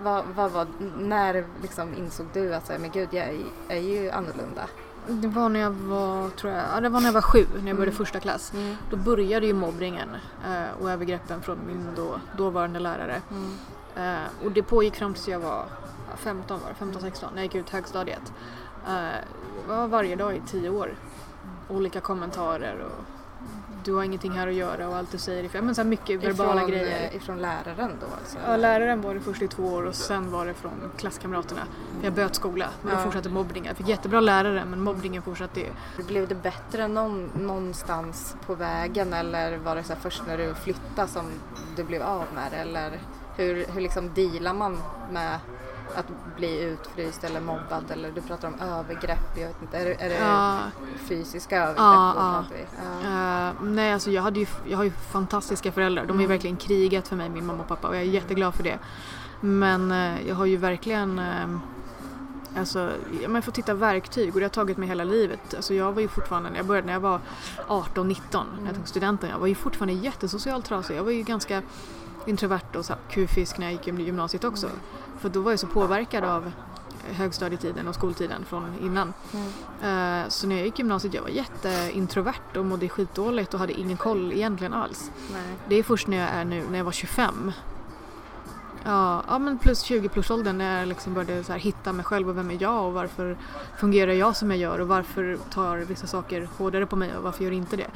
Vad, 0.02 0.24
vad, 0.36 0.50
vad, 0.50 0.66
när 0.98 1.44
liksom 1.62 1.94
insåg 1.98 2.26
du 2.32 2.54
att 2.54 2.66
så 2.66 2.72
här, 2.72 2.78
men 2.80 2.90
gud, 2.90 3.08
jag 3.10 3.24
är, 3.28 3.34
är 3.68 3.78
ju 3.80 4.10
annorlunda? 4.10 4.62
Det 5.08 5.28
var 5.28 5.48
när 5.48 5.60
jag 5.60 5.70
var, 5.70 6.30
tror 6.30 6.52
jag, 6.52 6.62
ja, 6.74 6.80
det 6.80 6.88
var 6.88 7.00
när 7.00 7.06
jag 7.08 7.12
var 7.12 7.22
sju, 7.22 7.46
när 7.60 7.68
jag 7.68 7.76
började 7.76 7.96
första 7.96 8.20
klass. 8.20 8.52
Då 8.90 8.96
började 8.96 9.46
ju 9.46 9.52
mobbningen 9.52 10.08
eh, 10.46 10.82
och 10.82 10.90
övergreppen 10.90 11.42
från 11.42 11.58
min 11.66 11.88
då, 11.96 12.20
dåvarande 12.36 12.78
lärare. 12.78 13.14
Eh, 13.30 13.36
och 14.44 14.52
det 14.52 14.62
pågick 14.62 14.96
fram 14.96 15.14
tills 15.14 15.28
jag 15.28 15.38
var 15.40 15.64
ja, 16.10 16.16
15, 16.16 16.60
var 16.60 16.86
det, 16.92 16.98
15-16, 16.98 17.24
när 17.30 17.36
jag 17.36 17.42
gick 17.44 17.54
ut 17.54 17.70
högstadiet. 17.70 18.32
Eh, 18.86 19.68
var 19.68 19.88
varje 19.88 20.16
dag 20.16 20.36
i 20.36 20.42
tio 20.46 20.70
år. 20.70 20.94
Olika 21.68 22.00
kommentarer 22.00 22.78
och 22.84 23.04
du 23.84 23.94
har 23.94 24.02
ingenting 24.02 24.32
här 24.32 24.48
att 24.48 24.54
göra 24.54 24.88
och 24.88 24.96
allt 24.96 25.10
du 25.12 25.18
säger 25.18 25.48
fel. 25.48 25.64
Men 25.64 25.74
så 25.74 25.84
mycket 25.84 26.20
verbala 26.24 26.54
ifrån, 26.60 26.70
grejer. 26.70 27.08
eh, 27.10 27.16
Ifrån 27.16 27.38
läraren 27.38 27.90
då 28.00 28.06
alltså? 28.20 28.38
Ja, 28.46 28.56
läraren 28.56 29.00
var 29.02 29.14
det 29.14 29.20
först 29.20 29.42
i 29.42 29.48
två 29.48 29.62
år 29.66 29.82
och 29.82 29.94
sen 29.94 30.30
var 30.30 30.46
det 30.46 30.54
från 30.54 30.72
klasskamraterna. 30.96 31.60
Jag 32.02 32.12
böt 32.12 32.34
skola 32.34 32.66
men 32.82 32.92
då 32.94 32.98
Ja. 33.00 33.04
fortsatte 33.04 33.28
mobbningen. 33.28 33.66
Jag 33.68 33.76
fick 33.76 33.88
jättebra 33.88 34.20
lärare 34.20 34.64
men 34.70 34.80
mobbningen 34.80 35.22
fortsatte 35.22 35.60
ju. 35.60 35.66
Blev 36.06 36.28
det 36.28 36.34
bättre 36.34 36.88
någon, 36.88 37.30
någonstans 37.34 38.36
på 38.46 38.54
vägen 38.54 39.12
eller 39.12 39.56
var 39.58 39.76
det 39.76 39.82
så 39.84 39.94
först 39.96 40.22
när 40.26 40.38
du 40.38 40.54
flyttade 40.54 41.08
som 41.08 41.24
du 41.76 41.84
blev 41.84 42.02
av 42.02 42.24
med 42.34 42.50
det? 42.52 42.56
Eller 42.56 43.00
hur, 43.36 43.66
hur 43.66 43.80
liksom 43.80 44.10
dealar 44.14 44.54
man 44.54 44.78
med 45.12 45.38
att 45.94 46.36
bli 46.36 46.62
utfryst 46.62 47.24
eller 47.24 47.40
mobbad? 47.40 47.90
Eller 47.90 48.10
du 48.10 48.20
pratar 48.20 48.48
om 48.48 48.54
övergrepp, 48.60 49.38
jag 49.38 49.46
vet 49.46 49.62
inte, 49.62 49.78
är 49.78 49.84
det, 49.84 49.94
är 49.94 50.08
det 50.08 50.18
Ja, 50.18 50.58
fysiska 50.98 51.56
övergrepp? 51.56 51.78
Ja, 51.78 52.44
ja. 53.02 53.48
Eh, 53.48 53.52
nej, 53.62 53.92
alltså 53.92 54.10
jag, 54.10 54.22
hade 54.22 54.40
ju, 54.40 54.46
jag 54.66 54.76
har 54.76 54.84
ju 54.84 54.90
fantastiska 54.90 55.72
föräldrar. 55.72 56.06
De 56.06 56.16
har 56.16 56.22
ju 56.22 56.28
verkligen 56.28 56.56
krigat 56.56 57.08
för 57.08 57.16
mig, 57.16 57.28
min 57.28 57.46
mamma 57.46 57.62
och 57.62 57.68
pappa 57.68 57.88
och 57.88 57.94
jag 57.94 58.02
är 58.02 58.06
jätteglad 58.06 58.54
för 58.54 58.62
det. 58.62 58.78
Men 59.40 59.92
eh, 59.92 60.28
jag 60.28 60.34
har 60.34 60.46
ju 60.46 60.56
verkligen 60.56 61.18
uh, 61.18 61.58
Alltså, 62.56 62.92
jag 63.22 63.44
får 63.44 63.52
titta 63.52 63.74
verktyg 63.74 64.34
och 64.34 64.40
det 64.40 64.44
har 64.44 64.50
tagit 64.50 64.76
mig 64.76 64.88
hela 64.88 65.04
livet. 65.04 65.54
Alltså 65.56 65.74
jag 65.74 65.92
var 65.92 66.00
ju 66.00 66.08
fortfarande, 66.08 66.50
när 66.50 66.56
jag 66.56 66.66
började 66.66 66.86
när 66.86 66.92
jag 66.92 67.00
var 67.00 67.20
18-19, 67.68 68.16
när 68.60 68.66
jag 68.66 68.74
tog 68.74 68.88
studenten, 68.88 69.30
jag 69.30 69.38
var 69.38 69.46
ju 69.46 69.54
fortfarande 69.54 69.94
jättesocialt 69.94 70.64
trasig. 70.64 70.96
Jag 70.96 71.04
var 71.04 71.10
ju 71.10 71.22
ganska 71.22 71.62
introvert 72.26 72.76
och 72.76 72.84
kufisk 73.10 73.58
när 73.58 73.66
jag 73.66 73.72
gick 73.72 73.88
i 73.88 74.02
gymnasiet 74.02 74.44
också. 74.44 74.68
För 75.18 75.28
då 75.28 75.40
var 75.40 75.50
jag 75.52 75.60
så 75.60 75.66
påverkad 75.66 76.24
av 76.24 76.52
högstadietiden 77.12 77.88
och 77.88 77.94
skoltiden 77.94 78.44
från 78.44 78.64
innan. 78.82 79.12
Eh, 79.82 80.28
Så 80.28 80.46
när 80.46 80.56
jag 80.56 80.64
gick 80.64 80.78
i 80.78 80.82
gymnasiet 80.82 81.14
jag 81.14 81.22
var 81.22 81.28
jätteintrovert 81.28 82.56
och 82.56 82.64
mådde 82.64 82.88
skitdåligt 82.88 83.54
och 83.54 83.60
hade 83.60 83.72
ingen 83.72 83.96
koll 83.96 84.32
egentligen 84.32 84.72
alls. 84.74 85.10
Nej. 85.32 85.42
Det 85.68 85.76
är 85.76 85.82
först 85.82 86.06
när 86.08 86.16
jag 86.16 86.28
är 86.28 86.44
nu, 86.44 86.64
när 86.70 86.78
jag 86.78 86.84
var 86.84 86.92
25. 86.92 87.52
Ja, 88.84 89.22
ja 89.28 89.38
men 89.38 89.58
plus 89.58 89.82
20 89.82 90.08
plus 90.08 90.30
åldern 90.30 90.58
när 90.58 90.78
jag 90.78 90.88
liksom 90.88 91.14
började 91.14 91.44
så 91.44 91.52
här 91.52 91.58
hitta 91.58 91.92
mig 91.92 92.04
själv 92.04 92.28
och 92.28 92.36
vem 92.36 92.50
är 92.50 92.62
jag 92.62 92.84
och 92.86 92.92
varför 92.92 93.36
fungerar 93.78 94.12
jag 94.12 94.36
som 94.36 94.50
jag 94.50 94.58
gör 94.58 94.78
och 94.78 94.88
varför 94.88 95.38
tar 95.50 95.76
vissa 95.76 96.06
saker 96.06 96.48
hårdare 96.58 96.86
på 96.86 96.96
mig 96.96 97.16
och 97.16 97.22
varför 97.22 97.44
gör 97.44 97.50
inte 97.52 97.76
det? 97.76 97.86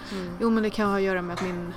Jo 0.41 0.51
men 0.51 0.63
det 0.63 0.71
kan 0.71 0.89
ha 0.89 0.97
att 0.97 1.03
göra 1.03 1.23
med 1.23 1.35
att 1.35 1.43
min 1.43 1.75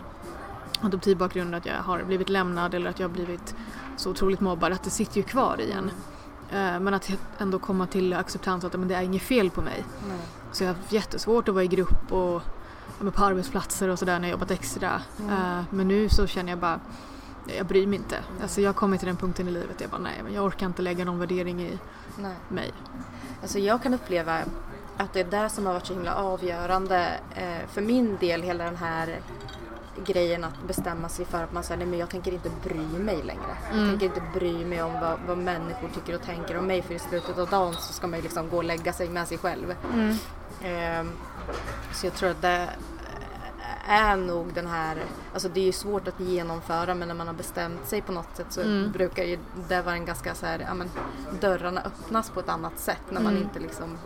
adoptivbakgrund, 0.82 1.56
att 1.56 1.66
jag 1.66 1.76
har 1.76 2.04
blivit 2.04 2.30
lämnad 2.30 2.74
eller 2.74 2.90
att 2.90 3.00
jag 3.00 3.08
har 3.08 3.14
blivit 3.14 3.56
så 3.98 4.10
otroligt 4.10 4.40
mobbad, 4.40 4.74
att 4.74 4.84
det 4.84 4.90
sitter 4.90 5.18
ju 5.18 5.24
kvar 5.24 5.62
i 5.62 5.72
en. 5.72 5.92
Eh, 6.52 6.80
Men 6.80 6.94
att 6.94 7.12
ändå 7.38 7.60
komma 7.60 7.88
till 7.88 8.14
acceptans 8.14 8.64
att 8.64 8.74
men 8.74 8.88
det 8.88 8.96
är 8.96 9.02
inget 9.02 9.22
fel 9.22 9.50
på 9.50 9.62
mig. 9.62 9.84
Nej. 10.08 10.18
Så 10.52 10.64
jag 10.64 10.70
har 10.70 10.76
haft 10.76 10.92
jättesvårt 10.92 11.48
att 11.48 11.54
vara 11.56 11.64
i 11.64 11.68
grupp 11.68 12.12
och 12.12 12.42
på 13.16 13.24
arbetsplatser 13.24 13.88
och 13.90 14.00
sådär 14.00 14.20
när 14.20 14.28
jag 14.28 14.32
jobbat 14.32 14.52
extra. 14.52 15.02
Eh, 15.30 15.64
Men 15.70 15.88
nu 15.88 16.10
så 16.10 16.28
känner 16.28 16.50
jag 16.52 16.60
bara, 16.60 16.80
jag 17.58 17.66
bryr 17.66 17.88
mig 17.88 17.98
inte. 18.00 18.16
Alltså 18.42 18.62
jag 18.62 18.70
har 18.70 18.74
kommit 18.74 19.00
till 19.00 19.08
den 19.08 19.18
punkten 19.18 19.48
i 19.48 19.52
livet 19.52 19.78
där 19.78 19.84
jag 19.84 19.92
bara 19.92 20.02
nej, 20.02 20.22
men 20.24 20.34
jag 20.34 20.46
orkar 20.46 20.66
inte 20.66 20.82
lägga 20.82 21.06
någon 21.06 21.20
värdering 21.20 21.62
i 21.62 21.80
Nej. 22.18 22.36
mig. 22.50 22.72
Alltså 23.42 23.60
jag 23.60 23.84
kan 23.84 23.94
uppleva 23.94 24.40
att 24.98 25.14
det 25.14 25.20
är 25.20 25.44
det 25.44 25.50
som 25.50 25.66
har 25.66 25.74
varit 25.74 25.86
så 25.86 25.94
himla 25.94 26.16
avgörande 26.16 27.20
eh, 27.36 27.68
för 27.72 27.82
min 27.82 28.18
del, 28.20 28.42
hela 28.42 28.64
den 28.64 28.76
här 28.76 29.20
grejen 30.06 30.44
att 30.44 30.64
bestämma 30.68 31.10
sig 31.10 31.26
för 31.26 31.44
att 31.44 31.54
man 31.54 31.64
säger 31.64 31.78
nej 31.78 31.88
men 31.88 32.00
jag 32.00 32.10
tänker 32.10 32.32
inte 32.32 32.50
bry 32.64 33.00
mig 33.00 33.24
längre. 33.24 33.58
Jag 33.74 33.90
tänker 33.90 34.06
inte 34.06 34.22
bry 34.34 34.66
mig 34.66 34.84
om 34.84 34.94
vad, 34.94 35.20
vad 35.28 35.38
människor 35.38 35.90
tycker 35.96 36.16
och 36.16 36.22
tänker 36.22 36.58
om 36.58 36.66
mig 36.66 36.82
för 36.82 36.94
i 36.94 37.00
slutet 37.00 37.38
av 37.38 37.50
dagen 37.50 37.74
så 37.74 37.94
ska 37.94 38.08
man 38.08 38.20
ju 38.20 38.24
liksom 38.24 38.50
gå 38.50 38.58
och 38.58 38.64
lägga 38.64 38.94
sig 38.94 39.10
med 39.10 39.28
sig 39.28 39.38
själv. 39.38 39.76
Ehm, 40.64 41.12
så 41.94 42.06
jag 42.06 42.14
tror 42.14 42.30
att 42.30 42.42
det 42.42 42.70
är 43.88 44.16
nog 44.16 44.54
den 44.54 44.68
här, 44.68 44.98
alltså 45.34 45.50
det 45.50 45.60
är 45.60 45.66
ju 45.66 45.72
svårt 45.72 46.08
att 46.08 46.20
genomföra 46.20 46.96
men 46.96 47.08
när 47.08 47.16
man 47.16 47.28
har 47.28 47.34
bestämt 47.34 47.88
sig 47.88 48.02
på 48.02 48.12
något 48.12 48.36
sätt 48.36 48.48
så 48.50 48.62
brukar 48.94 49.24
ju 49.24 49.40
det 49.70 49.82
vara 49.82 49.96
en 49.96 50.06
ganska 50.06 50.36
så 50.36 50.46
här, 50.46 50.66
ja 50.68 50.74
men 50.74 50.90
dörrarna 51.42 51.82
öppnas 51.82 52.30
på 52.30 52.40
ett 52.40 52.50
annat 52.50 52.80
sätt 52.80 53.02
när 53.10 53.22
man 53.22 53.38
inte 53.38 53.60
liksom 53.60 53.98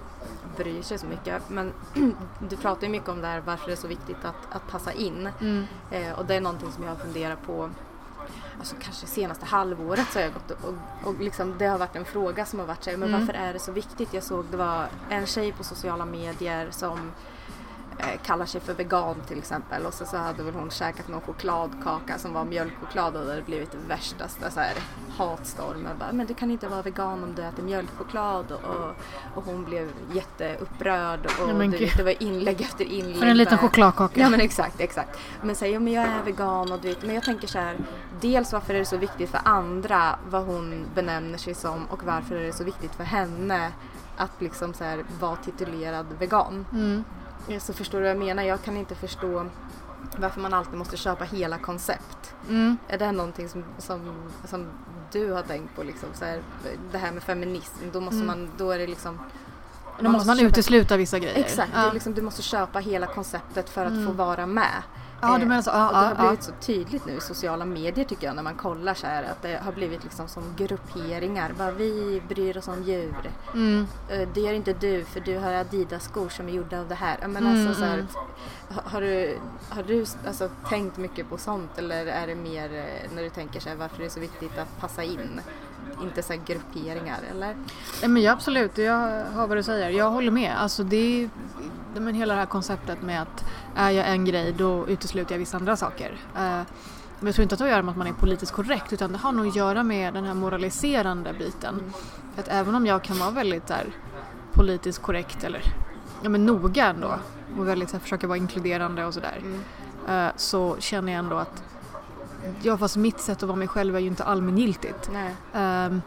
bryr 0.58 0.82
sig 0.82 0.98
så 0.98 1.06
mycket. 1.06 1.50
Men 1.50 1.74
du 2.50 2.58
pratar 2.58 2.84
ju 2.84 2.90
mycket 2.90 3.10
om 3.10 3.22
det 3.22 3.28
här 3.28 3.42
varför 3.46 3.68
det 3.68 3.74
är 3.74 3.78
så 3.78 3.88
viktigt 3.88 4.26
att, 4.26 4.56
att 4.56 4.68
passa 4.68 4.94
in. 4.94 5.30
Eh, 5.92 6.20
och 6.20 6.26
det 6.26 6.36
är 6.36 6.42
någonting 6.42 6.72
som 6.72 6.84
jag 6.84 6.92
har 6.92 6.98
funderat 6.98 7.46
på 7.46 7.70
Alltså 8.60 8.76
kanske 8.82 9.08
senaste 9.08 9.46
halvåret 9.46 10.08
så 10.12 10.20
har 10.20 10.24
jag 10.24 10.34
gått 10.34 10.52
och, 10.52 10.70
och, 10.70 11.08
och 11.08 11.20
liksom, 11.20 11.56
det 11.58 11.66
har 11.66 11.78
varit 11.78 11.96
en 11.96 12.06
fråga 12.06 12.46
som 12.46 12.60
har 12.60 12.66
varit 12.66 12.84
så 12.84 12.98
men 12.98 13.12
varför 13.12 13.34
är 13.34 13.54
det 13.54 13.60
så 13.60 13.72
viktigt? 13.72 14.14
Jag 14.14 14.24
såg 14.24 14.46
det 14.52 14.58
var 14.58 14.88
en 15.10 15.26
tjej 15.26 15.52
på 15.52 15.64
sociala 15.64 16.06
medier 16.06 16.68
som 16.72 17.12
kallar 18.26 18.46
sig 18.46 18.62
för 18.62 18.74
vegan 18.74 19.16
till 19.28 19.38
exempel 19.38 19.86
och 19.86 19.94
så, 19.94 20.06
så 20.06 20.18
hade 20.18 20.44
väl 20.44 20.54
hon 20.54 20.70
käkat 20.70 21.08
någon 21.08 21.22
chokladkaka 21.22 22.18
som 22.18 22.34
var 22.34 22.46
mjölkchoklad 22.46 23.16
och 23.16 23.26
det 23.26 23.30
hade 23.30 23.42
blivit 23.42 23.76
värsta 23.88 24.30
så 24.30 24.60
här, 24.60 24.74
hatstormen. 25.18 25.98
Bara, 26.00 26.12
men 26.12 26.28
du 26.28 26.34
kan 26.34 26.52
inte 26.52 26.68
vara 26.68 26.82
vegan 26.82 27.24
om 27.24 27.36
du 27.36 27.42
äter 27.42 27.64
mjölkchoklad 27.64 28.52
och, 28.52 28.96
och, 29.36 29.44
hon 29.46 29.64
blev 29.64 29.90
jätteupprörd 30.14 31.26
och 31.26 31.50
Ja, 31.50 31.54
gud. 31.54 31.72
vet, 31.72 31.98
det 31.98 32.04
var 32.04 32.24
inlägg 32.24 32.62
efter 32.62 32.86
inlägg. 32.86 33.20
För 33.20 33.26
en 33.26 33.38
liten 33.38 33.58
chokladkaka. 33.58 34.20
Ja 34.20 34.30
men 34.30 34.42
exakt, 34.42 34.80
exakt. 34.80 35.20
Men 35.42 35.56
säger 35.56 35.80
men 35.80 35.94
jag 35.94 36.04
är 36.04 36.24
vegan 36.26 36.72
och 36.72 36.80
du 36.82 36.88
vet, 36.88 37.04
men 37.06 37.16
jag 37.16 37.24
tänker 37.24 37.48
så 37.48 37.60
här. 37.60 37.78
Dels 38.22 38.54
varför 38.54 38.74
är 38.74 38.80
det 38.80 38.86
så 38.86 38.98
viktigt 38.98 39.30
för 39.30 39.42
andra 39.44 40.20
vad 40.30 40.46
hon 40.46 40.86
benämner 40.96 41.38
sig 41.38 41.56
som 41.56 41.86
och 41.86 42.04
varför 42.04 42.36
är 42.36 42.44
det 42.44 42.54
så 42.54 42.64
viktigt 42.64 42.96
för 42.96 43.04
henne 43.04 43.72
att 44.18 44.42
liksom 44.42 44.74
så 44.74 44.84
här 44.84 45.04
vara 45.20 45.36
titulerad 45.36 46.06
vegan. 46.20 46.66
Mm. 46.72 47.04
Ja, 47.48 47.60
Så 47.60 47.74
förstår 47.74 47.98
du 47.98 48.04
vad 48.04 48.12
jag 48.12 48.18
menar? 48.20 48.44
Jag 48.44 48.64
kan 48.64 48.78
inte 48.78 48.96
förstå 48.96 49.46
varför 50.18 50.42
man 50.42 50.54
alltid 50.54 50.74
måste 50.78 50.98
köpa 50.98 51.24
hela 51.24 51.58
koncept. 51.58 52.34
Mm. 52.50 52.78
Är 52.88 52.98
det 52.98 53.12
någonting 53.12 53.50
som, 53.50 53.64
som, 53.78 54.02
som 54.46 54.68
du 55.12 55.32
har 55.32 55.42
tänkt 55.42 55.76
på 55.76 55.84
liksom 55.84 56.10
så 56.14 56.26
här, 56.26 56.40
det 56.92 56.98
här 56.98 57.12
med 57.12 57.24
feminism, 57.24 57.78
då 57.94 58.00
måste 58.02 58.16
Mm. 58.16 58.28
man, 58.28 58.50
då 58.58 58.72
är 58.72 58.80
det 58.80 58.88
liksom 58.88 59.20
Då 60.00 60.10
måste 60.10 60.28
man 60.28 60.38
köpa- 60.38 60.48
utesluta 60.48 60.98
vissa 60.98 61.20
grejer. 61.20 61.40
Exakt, 61.40 61.72
Ja, 61.76 61.92
liksom, 61.94 62.14
du 62.14 62.22
måste 62.22 62.42
köpa 62.42 62.80
hela 62.80 63.08
konceptet 63.08 63.70
för 63.70 63.86
att 63.86 63.92
Mm. 63.92 64.06
få 64.08 64.12
vara 64.14 64.46
med. 64.46 64.82
Ja 65.32 65.38
du 65.38 65.42
Eh, 65.44 65.48
menar 65.48 65.62
så. 65.62 65.72
och 65.72 65.78
Ja, 65.78 65.90
det 65.92 65.96
har 65.98 66.16
ja, 66.16 66.16
blivit 66.22 66.44
så 66.44 66.52
tydligt 66.62 67.06
nu 67.06 67.14
i 67.14 67.22
sociala 67.22 67.66
medier 67.66 68.06
tycker 68.06 68.28
jag 68.28 68.36
när 68.36 68.44
man 68.44 68.56
kollar 68.56 68.94
så 68.94 69.08
här 69.08 69.24
att 69.24 69.42
det 69.42 69.60
har 69.66 69.72
blivit 69.72 70.04
liksom 70.04 70.28
som 70.28 70.44
grupperingar. 70.58 71.52
Bara 71.58 71.72
vi 71.72 72.22
bryr 72.30 72.58
oss 72.58 72.68
om 72.68 72.84
djur. 72.84 73.32
Mm. 73.54 73.88
Eh, 74.10 74.28
Det 74.34 74.42
gör 74.42 74.54
inte 74.54 74.74
du 74.74 75.04
för 75.04 75.20
du 75.20 75.38
har 75.38 75.54
Adidas-skor 75.54 76.30
som 76.30 76.48
är 76.50 76.54
gjorda 76.54 76.80
av 76.80 76.88
det 76.88 76.96
här. 76.96 77.18
Men 77.22 77.38
Mm, 77.38 77.68
alltså, 77.68 77.80
så 77.80 77.86
här, 77.86 77.94
mm. 77.94 78.08
ha- 78.70 78.82
har 78.86 79.02
du, 79.02 79.38
har 79.70 79.84
du 79.84 80.06
alltså, 80.28 80.50
tänkt 80.70 80.98
mycket 80.98 81.30
på 81.30 81.38
sånt 81.38 81.78
eller 81.78 82.06
är 82.06 82.28
det 82.28 82.36
mer 82.36 82.74
eh, 82.74 83.12
när 83.16 83.24
du 83.24 83.30
tänker 83.30 83.60
så 83.60 83.70
här, 83.70 83.76
varför 83.76 83.98
det 83.98 84.06
är 84.06 84.10
så 84.10 84.20
viktigt 84.20 84.58
att 84.58 84.80
passa 84.82 85.04
in? 85.04 85.42
Inte 86.02 86.24
så 86.24 86.34
grupperingar 86.46 87.20
eller? 87.32 87.56
Nej, 88.02 88.10
men 88.10 88.22
ja, 88.22 88.32
absolut, 88.32 88.78
jag 88.78 89.00
hör 89.26 89.48
vad 89.48 89.58
du 89.58 89.64
säger. 89.64 89.90
Jag 89.90 90.12
håller 90.12 90.32
med. 90.32 90.62
Alltså, 90.62 90.84
det 90.84 90.98
är 90.98 91.30
men 92.00 92.16
hela 92.16 92.34
det 92.34 92.40
här 92.40 92.46
konceptet 92.46 93.02
med 93.02 93.22
att 93.22 93.46
är 93.76 93.92
jag 93.92 94.10
en 94.10 94.26
grej 94.26 94.54
då 94.58 94.88
utesluter 94.88 95.34
jag 95.34 95.40
vissa 95.40 95.58
andra 95.58 95.76
saker. 95.76 96.18
Eh, 96.36 96.62
men 97.20 97.26
jag 97.26 97.36
tror 97.36 97.44
inte 97.44 97.56
att 97.56 97.60
det 97.60 97.66
har 97.66 97.70
att 97.70 97.74
göra 97.74 97.84
med 97.84 97.92
att 97.92 97.98
man 97.98 98.08
är 98.08 98.14
politiskt 98.14 98.52
korrekt 98.52 98.94
utan 98.94 99.12
det 99.12 99.18
har 99.18 99.32
nog 99.32 99.48
att 99.48 99.56
göra 99.56 99.84
med 99.84 100.14
den 100.14 100.24
här 100.24 100.34
moraliserande 100.34 101.34
biten. 101.34 101.94
För 102.34 102.42
att 102.42 102.48
även 102.48 102.76
om 102.76 102.86
jag 102.86 103.04
kan 103.04 103.20
vara 103.20 103.32
väldigt 103.32 103.68
där, 103.68 103.86
politiskt 104.54 105.02
korrekt 105.02 105.44
eller 105.44 105.62
ja, 106.22 106.30
men 106.30 106.46
noga 106.46 106.86
ändå 106.86 107.16
och 107.58 107.68
väldigt 107.68 107.90
så 107.90 107.96
här, 107.96 108.02
försöka 108.02 108.28
vara 108.28 108.38
inkluderande 108.38 109.06
och 109.06 109.14
sådär 109.14 109.42
eh, 110.10 110.28
så 110.36 110.76
känner 110.80 111.12
jag 111.14 111.20
ändå 111.20 111.36
att 111.36 111.64
ja 112.62 112.78
fast 112.78 112.98
mitt 112.98 113.20
sätt 113.20 113.38
att 113.44 113.50
vara 113.50 113.56
mig 113.58 113.68
själv 113.68 113.96
är 113.96 114.00
ju 114.00 114.08
inte 114.08 114.24
allmängiltigt. 114.24 115.10
Ehm, 115.54 116.02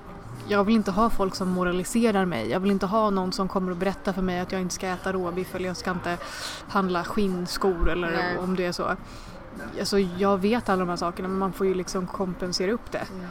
jag 0.49 0.65
vill 0.65 0.75
inte 0.75 0.91
ha 0.91 1.11
folk 1.11 1.35
som 1.35 1.49
moraliserar 1.49 2.25
mig. 2.25 2.51
Jag 2.51 2.61
vill 2.61 2.71
inte 2.71 2.87
ha 2.87 3.11
någon 3.11 3.33
som 3.33 3.49
kommer 3.49 3.71
och 3.71 3.77
berättar 3.77 4.13
för 4.13 4.23
mig 4.23 4.41
att 4.41 4.53
jag 4.53 4.61
inte 4.61 4.75
ska 4.75 4.87
äta 4.87 5.13
råbiff 5.13 5.55
eller 5.55 5.67
jag 5.67 5.77
ska 5.77 5.91
inte 5.91 6.17
handla 6.69 7.05
skinnskor 7.05 7.91
eller 7.91 8.11
Nej. 8.11 8.39
om 8.39 8.57
det 8.57 8.67
är 8.67 8.73
så. 8.73 8.97
Alltså, 9.79 9.99
jag 9.99 10.39
vet 10.39 10.69
alla 10.69 10.81
de 10.81 10.89
här 10.89 10.97
sakerna 10.97 11.29
men 11.29 11.39
man 11.39 11.53
får 11.53 11.67
ju 11.67 11.75
liksom 11.75 12.07
kompensera 12.07 12.73
upp 12.73 12.91
det 12.93 12.99
Mm. 13.15 13.27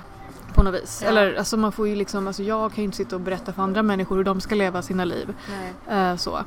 på 0.54 0.63
något 0.63 0.74
vis. 0.74 1.00
Ja. 1.04 1.10
Eller 1.10 1.36
alltså 1.36 1.58
man 1.58 1.72
får 1.72 1.88
ju 1.88 1.96
liksom, 1.96 2.28
alltså 2.28 2.43
jag 2.43 2.72
kan 2.74 2.78
ju 2.82 2.86
inte 2.86 2.98
sitta 2.98 3.15
och 3.15 3.22
berätta 3.22 3.54
för 3.54 3.62
andra 3.63 3.84
människor 3.84 4.15
hur 4.15 4.24
de 4.24 4.41
ska 4.41 4.56
leva 4.56 4.82
sina 4.82 5.06
liv. 5.06 5.34
Eh, 5.89 6.15
så. 6.15 6.39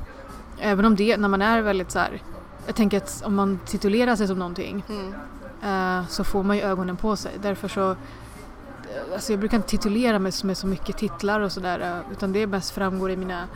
Även 0.58 0.84
om 0.84 0.96
det, 0.96 1.16
när 1.16 1.28
man 1.28 1.42
är 1.42 1.62
väldigt 1.62 1.90
så 1.90 1.98
här, 1.98 2.22
jag 2.66 2.74
tänker 2.76 2.96
att 2.96 3.22
om 3.26 3.34
man 3.34 3.58
titulerar 3.66 4.16
sig 4.16 4.26
som 4.28 4.38
någonting 4.38 4.84
Mm 4.88 5.14
eh, 5.62 6.06
så 6.08 6.24
får 6.24 6.42
man 6.42 6.56
ju 6.56 6.62
ögonen 6.62 6.96
på 6.96 7.16
sig. 7.16 7.32
Därför 7.42 7.68
så, 7.68 7.90
eh, 7.90 7.96
alltså 9.12 9.32
jag 9.32 9.40
brukar 9.40 9.56
inte 9.56 9.68
titulera 9.68 10.18
mig 10.18 10.32
med 10.44 10.56
så 10.56 10.66
mycket 10.66 10.96
titlar 10.96 11.40
och 11.40 11.52
sådär 11.52 11.80
eh, 11.80 12.12
utan 12.12 12.32
det 12.32 12.46
mest 12.46 12.70
framgår 12.70 13.10
i 13.10 13.16
mina, 13.16 13.48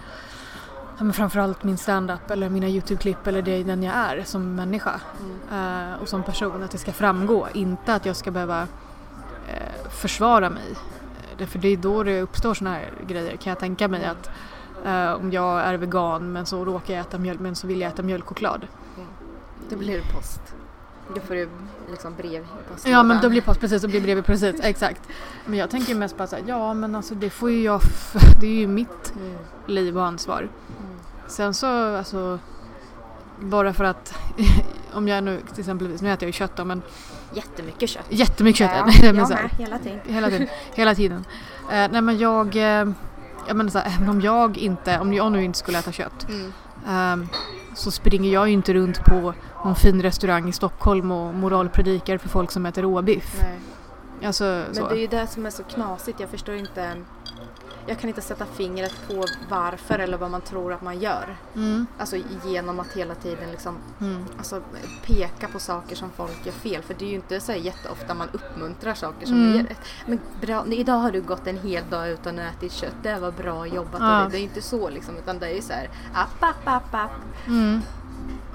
ja, 0.98 1.04
men 1.04 1.12
framförallt 1.12 1.64
min 1.64 1.78
stand-up 1.78 2.30
eller 2.30 2.48
mina 2.48 2.66
YouTube-klipp 2.68 3.26
eller 3.26 3.42
det 3.42 3.62
den 3.62 3.82
jag 3.82 3.94
är 3.94 4.22
som 4.24 4.54
människa 4.54 5.00
Mm. 5.50 5.92
eh, 5.92 6.02
och 6.02 6.08
som 6.08 6.22
person. 6.22 6.62
Att 6.62 6.70
det 6.70 6.78
ska 6.78 6.92
framgå, 6.92 7.48
inte 7.54 7.94
att 7.94 8.06
jag 8.06 8.16
ska 8.16 8.30
behöva 8.30 8.62
eh, 9.48 9.88
försvara 9.90 10.50
mig. 10.50 10.70
Eh, 10.70 11.38
därför 11.38 11.58
det 11.58 11.68
är 11.68 11.76
då 11.76 12.02
det 12.02 12.20
uppstår 12.22 12.54
sådana 12.54 12.76
här 12.76 12.92
grejer 13.06 13.36
kan 13.36 13.50
jag 13.50 13.58
tänka 13.58 13.88
mig 13.88 14.04
att 14.04 14.30
eh, 14.86 15.12
om 15.12 15.32
jag 15.32 15.60
är 15.60 15.74
vegan 15.74 16.32
men 16.32 16.46
så 16.46 16.64
råkar 16.64 16.94
jag 16.94 17.00
äta 17.00 17.18
mjölk 17.18 17.40
men 17.40 17.54
så 17.54 17.66
vill 17.66 17.80
jag 17.80 17.88
äta 17.92 18.02
mjölkchoklad. 18.02 18.66
Det 19.68 19.76
blir 19.76 20.00
post. 20.14 20.40
Då 21.14 21.20
får 21.20 21.34
du 21.34 21.48
liksom 21.90 22.14
brev 22.14 22.42
i 22.42 22.46
postlådan. 22.72 22.92
Ja 22.98 23.02
men 23.02 23.20
då 23.22 23.28
blir 23.28 23.40
post 23.40 23.60
precis, 23.60 23.82
då 23.82 23.88
blir 23.88 24.00
brevet 24.00 24.26
precis, 24.26 24.60
exakt. 24.62 25.02
Men 25.46 25.58
jag 25.58 25.70
tänker 25.70 25.94
mest 25.94 26.16
bara 26.16 26.28
såhär, 26.28 26.44
ja 26.46 26.74
men 26.74 26.94
alltså 26.94 27.14
det 27.14 27.30
får 27.30 27.50
ju 27.50 27.62
jag, 27.62 27.80
det 28.40 28.46
är 28.46 28.54
ju 28.54 28.66
mitt 28.66 29.12
Mm. 29.16 29.36
liv 29.66 29.98
och 29.98 30.04
ansvar. 30.06 30.38
Mm. 30.38 30.50
Sen 31.26 31.54
så 31.54 31.96
alltså, 31.96 32.38
bara 33.40 33.72
för 33.74 33.84
att, 33.84 34.14
om 34.92 35.08
jag 35.08 35.24
nu 35.24 35.40
till 35.52 35.60
exempel, 35.60 35.88
nu 35.88 35.94
äter 35.94 36.08
jag 36.08 36.22
ju 36.22 36.32
kött 36.32 36.56
då 36.56 36.64
men 36.64 36.82
Jättemycket 37.34 37.90
kött. 37.90 38.06
jättemycket 38.08 38.58
kött 38.58 38.70
Ja, 38.74 38.88
äter 38.88 39.04
jag. 39.06 39.14
med, 39.14 39.50
hela 39.58 39.78
tiden. 39.78 40.00
hela 40.06 40.28
tiden. 40.30 40.48
Hela 40.74 40.94
tiden. 40.94 41.24
Eh, 41.70 41.88
nej 41.92 42.00
men 42.02 42.18
jag, 42.18 42.56
eh, 42.56 42.88
jag 43.48 43.56
menar 43.56 43.70
så 43.70 43.78
här, 43.78 43.92
även 43.96 44.08
om 44.08 44.20
jag 44.20 44.58
inte, 44.58 44.98
om 44.98 45.12
jag 45.12 45.32
nu 45.32 45.44
inte 45.44 45.58
skulle 45.58 45.78
äta 45.78 45.92
kött 45.92 46.26
Mm. 46.28 46.52
ehm, 46.88 47.28
så 47.74 47.90
springer 47.90 48.32
jag 48.32 48.46
ju 48.48 48.52
inte 48.52 48.74
runt 48.74 49.04
på 49.04 49.34
någon 49.64 49.74
fin 49.74 50.02
restaurang 50.02 50.48
i 50.48 50.52
Stockholm 50.52 51.10
och 51.10 51.34
moralpredikar 51.34 52.18
för 52.18 52.28
folk 52.28 52.50
som 52.50 52.66
äter 52.66 52.82
råbiff. 52.82 53.40
Alltså, 54.24 54.44
Men 54.44 54.74
så. 54.74 54.88
det 54.88 54.94
är 54.94 55.00
ju 55.00 55.06
det 55.06 55.26
som 55.26 55.46
är 55.46 55.50
så 55.50 55.62
knasigt. 55.62 56.20
Jag 56.20 56.28
förstår 56.28 56.54
inte. 56.54 56.96
Jag 57.86 57.98
kan 57.98 58.08
inte 58.08 58.20
sätta 58.20 58.46
fingret 58.46 58.94
på 59.08 59.24
varför 59.50 59.98
eller 59.98 60.18
vad 60.18 60.30
man 60.30 60.40
tror 60.40 60.72
att 60.72 60.82
man 60.82 60.98
gör. 61.00 61.36
Mm, 61.54 61.86
Alltså 61.98 62.16
genom 62.44 62.80
att 62.80 62.92
hela 62.92 63.14
tiden 63.14 63.50
liksom 63.50 63.76
mm. 64.00 64.24
alltså, 64.38 64.60
peka 65.06 65.48
på 65.48 65.58
saker 65.58 65.96
som 65.96 66.10
folk 66.16 66.46
gör 66.46 66.52
fel. 66.52 66.82
För 66.82 66.94
det 66.98 67.04
är 67.04 67.08
ju 67.08 67.14
inte 67.14 67.40
så 67.40 67.52
jätteofta 67.52 68.14
man 68.14 68.28
uppmuntrar 68.32 68.94
saker 68.94 69.26
som 69.26 69.34
Mm. 69.34 69.56
gör 69.56 69.76
Men 70.06 70.20
bra, 70.40 70.64
idag 70.66 70.98
har 70.98 71.10
du 71.12 71.20
gått 71.22 71.46
en 71.46 71.58
hel 71.58 71.82
dag 71.90 72.08
utan 72.10 72.38
att 72.38 72.62
äta 72.62 72.74
kött. 72.74 72.94
Det 73.02 73.18
var 73.18 73.30
bra 73.32 73.66
jobbat 73.66 74.00
Ja. 74.00 74.28
Det 74.30 74.36
är 74.36 74.38
ju 74.40 74.44
inte 74.44 74.62
så 74.62 74.88
liksom. 74.90 75.16
Utan 75.16 75.38
det 75.38 75.46
är 75.46 75.54
ju 75.54 75.62
så 75.62 75.72
här 75.72 75.90
app, 76.14 76.42
app, 76.42 76.66
app, 76.68 76.94
app. 76.94 77.46
Mm. 77.46 77.80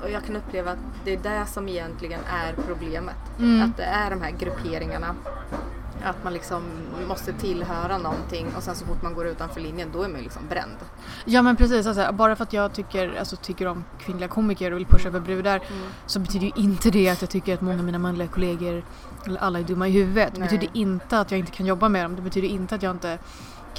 Och 0.04 0.10
jag 0.12 0.26
kan 0.26 0.36
uppleva 0.36 0.72
att 0.72 0.78
det 1.06 1.14
är 1.14 1.18
det 1.18 1.46
som 1.46 1.70
egentligen 1.70 2.20
är 2.30 2.54
problemet. 2.68 3.16
Mm. 3.40 3.70
Att 3.70 3.78
det 3.78 3.84
är 3.84 4.10
de 4.10 4.22
här 4.22 4.32
grupperingarna. 4.32 5.16
Att 6.04 6.24
man 6.24 6.34
liksom 6.34 6.64
måste 7.08 7.34
tillhöra 7.34 7.98
någonting 7.98 8.48
och 8.58 8.64
sen 8.64 8.76
så 8.76 8.86
fort 8.86 9.02
man 9.02 9.14
går 9.14 9.28
utanför 9.28 9.62
linjen 9.62 9.90
då 9.94 10.04
är 10.04 10.08
man 10.08 10.22
liksom 10.22 10.42
bränd. 10.50 10.78
Ja 11.26 11.42
men 11.42 11.56
precis, 11.56 11.88
alltså, 11.88 12.14
bara 12.14 12.36
för 12.36 12.44
att 12.44 12.54
jag 12.54 12.74
tycker, 12.74 13.16
alltså, 13.20 13.36
tycker 13.36 13.66
om 13.66 13.84
kvinnliga 14.00 14.28
komiker 14.28 14.72
och 14.72 14.78
vill 14.78 14.86
pusha 14.86 15.12
för 15.12 15.20
brudar 15.20 15.62
så 16.06 16.20
betyder 16.20 16.46
ju 16.46 16.52
inte 16.56 16.92
det 16.92 17.10
att 17.10 17.22
jag 17.22 17.30
tycker 17.30 17.54
att 17.54 17.62
många 17.62 17.78
av 17.78 17.84
mina 17.84 18.00
manliga 18.00 18.28
kollegor 18.28 18.84
eller 19.26 19.40
alla 19.40 19.60
är 19.60 19.64
dumma 19.64 19.88
i 19.88 19.92
huvudet. 19.92 20.34
Det 20.34 20.40
Nej. 20.40 20.50
betyder 20.50 20.70
inte 20.78 21.20
att 21.20 21.32
jag 21.32 21.40
inte 21.40 21.52
kan 21.52 21.66
jobba 21.66 21.90
med 21.90 22.06
dem. 22.06 22.16
Det 22.16 22.22
betyder 22.22 22.48
inte 22.48 22.76
att 22.76 22.84
jag 22.84 22.92
inte 22.92 23.20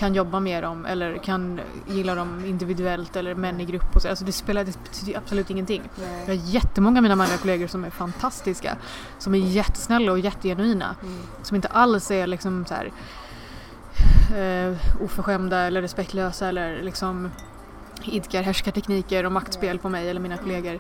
kan 0.01 0.15
jobba 0.15 0.41
med 0.41 0.63
dem 0.63 0.87
eller 0.87 1.19
kan 1.19 1.61
gilla 1.87 2.15
dem 2.15 2.45
individuellt 2.45 3.17
eller 3.17 3.35
män 3.35 3.61
i 3.61 3.65
grupp. 3.65 3.97
Och 3.97 4.03
så. 4.03 4.09
Alltså 4.09 4.25
det, 4.25 4.33
spelar, 4.33 4.65
det 4.65 4.85
betyder 4.85 5.19
absolut 5.19 5.51
ingenting. 5.51 5.83
Jag 6.27 6.37
har 6.37 6.43
jättemånga 6.45 6.99
av 6.99 7.03
mina 7.03 7.17
manliga 7.17 7.39
kollegor 7.39 7.67
som 7.67 7.85
är 7.85 7.91
fantastiska. 7.91 8.77
Som 9.19 9.35
är 9.35 9.39
jättesnälla 9.39 10.13
och 10.13 10.19
jättegenuina. 10.19 10.97
Mm. 11.03 11.19
Som 11.43 11.57
inte 11.57 11.69
alls 11.69 12.11
är 12.11 12.27
liksom 12.27 12.67
så 12.67 12.75
här 12.75 12.93
eh, 14.37 14.77
oförskämda 15.05 15.59
eller 15.59 15.83
respektlösa 15.83 16.49
eller 16.49 16.83
liksom 16.83 17.31
idkar 18.05 18.43
härskartekniker 18.43 19.27
och 19.27 19.33
maktspel 19.33 19.79
på 19.79 19.89
mig 19.89 20.11
eller 20.11 20.21
mina 20.21 20.37
kollegor. 20.37 20.79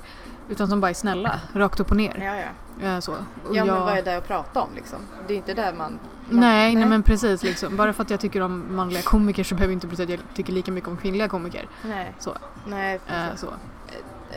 Utan 0.50 0.68
som 0.68 0.80
bara 0.80 0.90
är 0.90 0.94
snälla, 0.94 1.40
rakt 1.52 1.80
upp 1.80 1.90
och 1.90 1.96
ner. 1.96 2.22
Ja, 2.24 2.36
ja. 2.36 2.88
Eh, 2.88 3.00
så. 3.00 3.12
Och 3.12 3.16
ja 3.50 3.54
jag- 3.54 3.66
men 3.66 3.80
vad 3.80 3.98
är 3.98 4.02
det 4.02 4.16
att 4.16 4.26
prata 4.28 4.60
om 4.60 4.68
liksom? 4.74 4.98
Det 5.28 5.34
är 5.34 5.36
inte 5.36 5.54
där 5.54 5.72
man... 5.72 5.98
man 6.30 6.40
Nej, 6.40 6.74
nej 6.76 6.86
men 6.86 7.02
precis 7.02 7.42
liksom. 7.42 7.76
Bara 7.76 7.92
för 7.92 8.02
att 8.02 8.10
jag 8.10 8.20
tycker 8.20 8.40
om 8.40 8.76
manliga 8.76 9.02
komiker 9.02 9.44
så 9.44 9.54
behöver 9.54 9.72
inte 9.74 9.86
betyda 9.86 10.14
att 10.14 10.20
jag 10.20 10.34
tycker 10.36 10.52
lika 10.52 10.72
mycket 10.72 10.88
om 10.88 10.96
kvinnliga 10.96 11.28
komiker. 11.28 11.68
Nej. 11.82 12.14
Så. 12.18 12.34
Nej, 12.66 13.00
Eh, 13.08 13.34
så. 13.36 13.46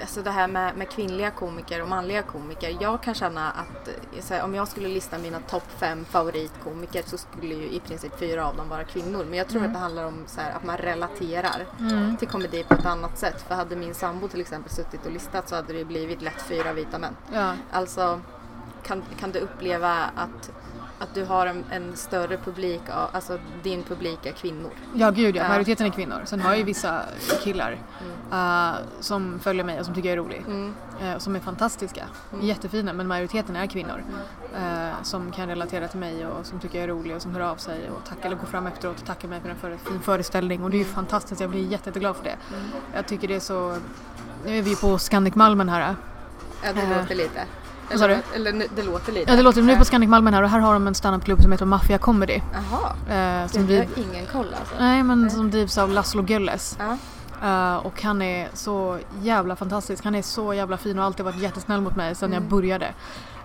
Alltså 0.01 0.21
det 0.21 0.31
här 0.31 0.47
med, 0.47 0.77
med 0.77 0.89
kvinnliga 0.89 1.31
komiker 1.31 1.81
och 1.81 1.87
manliga 1.87 2.21
komiker. 2.21 2.77
Jag 2.79 3.01
kan 3.03 3.13
känna 3.13 3.51
att 3.51 3.87
eh, 3.87 4.23
här, 4.29 4.43
om 4.43 4.55
jag 4.55 4.67
skulle 4.67 4.87
lista 4.87 5.17
mina 5.17 5.39
topp 5.39 5.63
fem 5.77 6.05
favoritkomiker 6.05 7.03
så 7.05 7.17
skulle 7.17 7.55
ju 7.55 7.69
i 7.69 7.79
princip 7.79 8.19
fyra 8.19 8.47
av 8.47 8.55
dem 8.55 8.69
vara 8.69 8.83
kvinnor. 8.83 9.25
Men 9.29 9.37
jag 9.37 9.47
tror 9.47 9.65
att 9.65 9.73
det 9.73 9.79
handlar 9.79 10.03
om 10.05 10.25
här, 10.37 10.51
att 10.51 10.63
man 10.63 10.77
relaterar 10.77 11.65
Mm. 11.79 12.17
till 12.17 12.27
komedi 12.27 12.63
på 12.63 12.73
ett 12.73 12.85
annat 12.85 13.17
sätt. 13.17 13.41
För 13.47 13.55
hade 13.55 13.75
min 13.75 13.93
sambo 13.93 14.27
till 14.27 14.41
exempel 14.41 14.71
suttit 14.71 15.05
och 15.05 15.11
listat 15.11 15.49
så 15.49 15.55
hade 15.55 15.73
det 15.73 15.85
blivit 15.85 16.21
lätt 16.21 16.41
fyra 16.41 16.73
vita 16.73 16.99
män. 16.99 17.15
Ja. 17.33 17.53
Alltså 17.71 18.21
kan, 18.83 19.03
kan 19.19 19.31
du 19.31 19.39
uppleva 19.39 19.93
att, 20.15 20.51
att 20.99 21.13
du 21.13 21.25
har 21.25 21.47
en, 21.47 21.65
en 21.71 21.95
större 21.95 22.37
publik, 22.37 22.81
av- 22.89 23.09
alltså 23.11 23.39
din 23.63 23.83
publik 23.83 24.25
är 24.25 24.31
kvinnor? 24.31 24.71
ja, 24.93 25.11
gud 25.11 25.35
ja. 25.35 25.47
Majoriteten 25.47 25.85
är 25.85 25.91
kvinnor. 25.91 26.21
Sen 26.25 26.41
har 26.41 26.49
jag 26.49 26.57
ju 26.57 26.63
vissa 26.63 27.01
killar 27.43 27.77
eh, 28.31 28.71
som 28.99 29.39
följer 29.39 29.63
mig 29.63 29.79
och 29.79 29.85
som 29.85 29.95
tycker 29.95 30.09
jag 30.09 30.13
är 30.13 30.23
rolig. 30.23 30.43
Mm. 30.47 30.73
eh, 31.01 31.17
som 31.17 31.35
är 31.35 31.39
fantastiska. 31.39 32.05
Jättefina 32.41 32.93
men 32.93 33.07
majoriteten 33.07 33.55
är 33.55 33.67
kvinnor. 33.67 34.03
Mm. 34.55 34.87
eh, 34.87 34.93
som 35.03 35.31
kan 35.31 35.47
relatera 35.47 35.87
till 35.87 35.99
mig 35.99 36.27
och 36.27 36.45
som 36.45 36.59
tycker 36.59 36.77
jag 36.77 36.83
är 36.83 36.87
rolig 36.87 37.15
och 37.15 37.21
som 37.21 37.35
hör 37.35 37.41
av 37.41 37.55
sig 37.55 37.89
och 37.89 38.09
tackar 38.09 38.25
eller 38.25 38.35
går 38.35 38.47
fram 38.47 38.67
efteråt 38.67 38.99
och 38.99 39.05
tackar 39.05 39.27
mig 39.27 39.41
för 39.41 39.49
en 39.49 39.55
för, 39.55 39.77
fin 39.77 40.01
föreställning 40.01 40.63
och 40.63 40.69
det 40.69 40.77
är 40.77 40.79
ju 40.79 40.85
fantastiskt, 40.85 41.41
jag 41.41 41.49
blir 41.49 41.67
jätte, 41.67 41.89
jätteglad 41.89 42.15
för 42.15 42.23
det. 42.23 42.37
Mm. 42.55 42.69
Jag 42.95 43.07
tycker 43.07 43.27
det 43.27 43.35
är 43.35 43.39
så, 43.39 43.77
nu 44.45 44.57
är 44.57 44.61
vi 44.61 44.75
på 44.75 44.97
Scandic 44.97 45.35
Malmen 45.35 45.69
här. 45.69 45.95
Ja, 46.63 46.73
det 46.73 46.99
låter 46.99 47.15
lite. 47.15 47.45
Vad 47.93 47.99
sa 47.99 48.07
du? 48.07 48.35
eller 48.35 48.67
det 48.75 48.83
låter 48.83 49.11
lite. 49.13 49.31
Ja 49.31 49.35
det 49.37 49.41
låter, 49.43 49.61
nu 49.61 49.71
är 49.71 49.75
på 49.75 49.81
Ja. 49.81 49.85
Scandic 49.85 50.09
Malmen 50.09 50.33
här 50.33 50.43
och 50.43 50.49
här 50.49 50.59
har 50.59 50.73
de 50.73 50.87
en 50.87 50.95
standupklubb 50.95 51.41
som 51.41 51.51
heter 51.51 51.65
Mafia 51.65 51.97
Comedy. 51.97 52.41
Jaha, 52.53 52.89
Eh, 53.43 53.47
som 53.47 53.61
det 53.67 53.67
driv, 53.67 53.89
har 53.95 54.03
ingen 54.11 54.25
koll 54.25 54.55
alltså. 54.59 54.75
nej 54.79 55.03
men 55.03 55.29
som 55.31 55.51
drivs 55.51 55.77
av 55.77 55.89
Laszlo 55.89 56.23
Gölles. 56.27 56.77
Ja. 56.79 56.97
Eh, 57.43 57.75
och 57.85 58.01
han 58.03 58.21
är 58.21 58.49
så 58.53 58.99
jävla 59.21 59.55
fantastisk. 59.55 60.03
Han 60.03 60.15
är 60.15 60.21
så 60.21 60.53
jävla 60.53 60.77
fin 60.77 60.99
och 60.99 61.05
alltid 61.05 61.25
varit 61.25 61.39
jättesnäll 61.41 61.81
mot 61.81 61.95
mig 61.95 62.15
sedan 62.15 62.29
Mm. 62.33 62.43
jag 62.43 62.49
började. 62.51 62.87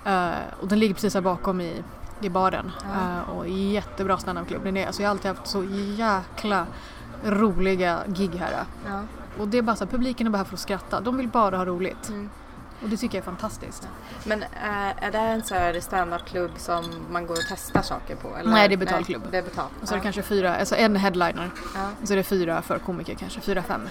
Eh, 0.04 0.28
och 0.60 0.68
den 0.68 0.78
ligger 0.78 0.94
precis 0.94 1.14
här 1.14 1.20
bakom 1.20 1.60
i, 1.60 1.82
i 2.20 2.28
baren. 2.28 2.70
Eh, 2.94 3.30
och 3.30 3.48
jättebra 3.48 4.18
standupklubb. 4.18 4.64
Den 4.64 4.76
är, 4.76 4.86
alltså 4.86 5.02
jag 5.02 5.08
har 5.08 5.10
alltid 5.10 5.28
haft 5.30 5.46
så 5.46 5.64
jäkla 5.96 6.66
roliga 7.24 7.98
gig 8.06 8.30
här. 8.38 8.64
Ja. 8.86 9.00
Och 9.38 9.48
det 9.48 9.58
är 9.58 9.62
bara 9.62 9.76
så 9.76 9.84
här, 9.84 9.90
publiken 9.90 10.26
är 10.26 10.30
bara 10.30 10.38
här 10.38 10.44
för 10.44 10.54
att 10.54 10.60
skratta. 10.60 11.00
De 11.00 11.16
vill 11.16 11.28
bara 11.28 11.56
ha 11.56 11.64
roligt. 11.64 12.08
Mm. 12.08 12.30
Och 12.82 12.88
det 12.88 12.96
tycker 12.96 13.18
jag 13.18 13.22
är 13.22 13.26
fantastiskt. 13.26 13.88
Men 14.24 14.42
äh, 14.42 15.04
är 15.04 15.10
det 15.12 15.18
en 15.18 15.42
så 15.42 15.54
här 15.54 15.80
standup-klubb 15.80 16.50
som 16.56 16.84
man 17.10 17.26
går 17.26 17.34
och 17.34 17.44
testar 17.48 17.82
saker 17.82 18.16
på? 18.16 18.36
Eller? 18.36 18.50
Nej, 18.50 18.68
det 18.68 18.74
är 18.74 18.76
betalklubb. 18.76 19.22
Nej, 19.22 19.30
det 19.32 19.38
är 19.38 19.42
betalt. 19.42 19.70
Och 19.82 19.88
så 19.88 19.94
är 19.94 19.96
det 19.96 20.00
ja. 20.00 20.02
kanske 20.02 20.22
fyra, 20.22 20.56
alltså 20.56 20.76
en 20.76 20.96
headliner. 20.96 21.50
Ja. 21.74 21.88
Och 22.02 22.08
så 22.08 22.12
är 22.14 22.16
det 22.16 22.22
fyra 22.24 22.62
för 22.62 22.78
komiker 22.78 23.14
kanske, 23.14 23.40
fyra, 23.40 23.62
fem. 23.62 23.88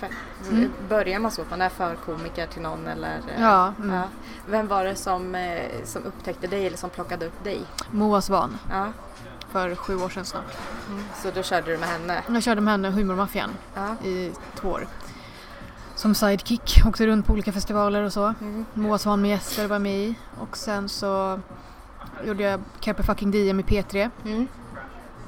Fett. 0.00 0.10
Mm. 0.50 0.72
Börjar 0.88 1.18
man 1.18 1.30
så 1.30 1.42
att 1.42 1.50
man 1.50 1.60
är 1.60 1.68
för 1.68 1.94
komiker 1.94 2.46
till 2.46 2.62
någon 2.62 2.86
eller? 2.86 3.16
eh, 3.16 3.42
Ja, 3.42 3.72
mm. 3.78 3.96
ja. 3.96 4.02
Vem 4.46 4.68
var 4.68 4.84
det 4.84 4.94
som, 4.96 5.34
eh, 5.34 5.62
som 5.84 6.04
upptäckte 6.04 6.46
dig 6.46 6.66
eller 6.66 6.76
som 6.76 6.90
plockade 6.90 7.26
upp 7.26 7.44
dig? 7.44 7.60
Moa 7.90 8.20
Svan 8.20 8.58
Ja. 8.70 8.86
för 9.50 9.74
sju 9.74 9.96
år 10.02 10.08
sedan 10.08 10.24
snart. 10.24 10.56
Så 11.22 11.30
då 11.34 11.42
körde 11.42 11.70
du 11.72 11.78
med 11.78 11.88
henne? 11.88 12.22
Jag 12.28 12.42
körde 12.42 12.60
med 12.60 12.72
henne 12.72 12.90
Humormaffian 12.90 13.50
Ja. 13.74 14.06
i 14.08 14.32
två 14.60 14.68
år. 14.68 14.86
Som 15.96 16.14
sidekick, 16.14 16.82
åkte 16.86 17.06
runt 17.06 17.26
på 17.26 17.32
olika 17.32 17.52
festivaler 17.52 18.02
och 18.02 18.12
så. 18.12 18.34
Mm. 18.40 18.64
Moa 18.74 18.98
Svan 18.98 19.22
med 19.22 19.30
gäster 19.30 19.68
var 19.68 19.78
med 19.78 19.98
i. 19.98 20.14
Och 20.40 20.56
sen 20.56 20.88
så 20.88 21.40
gjorde 22.24 22.42
jag 22.42 22.60
Carpe 22.80 23.02
fucking 23.02 23.30
Diem 23.30 23.60
i 23.60 23.62
P3. 23.62 24.10
Mm. 24.24 24.48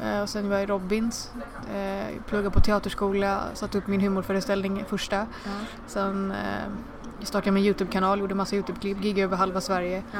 Eh, 0.02 0.20
och 0.22 0.28
sen 0.28 0.48
var 0.48 0.56
jag 0.56 0.62
i 0.62 0.66
Robins. 0.66 1.30
Eh, 1.74 2.22
pluggade 2.26 2.50
på 2.50 2.60
teaterskola, 2.60 3.40
satte 3.54 3.78
upp 3.78 3.86
min 3.86 4.00
humorföreställning 4.00 4.84
första. 4.88 5.16
Ja. 5.16 5.50
Sen 5.86 6.30
eh, 6.30 6.36
startade 7.22 7.46
jag 7.48 7.54
min 7.54 7.64
Youtube-kanal, 7.64 8.20
gjorde 8.20 8.34
massa 8.34 8.56
Youtube-klipp, 8.56 9.04
giggade 9.04 9.22
över 9.24 9.36
halva 9.36 9.60
Sverige. 9.60 10.02
Ja. 10.12 10.18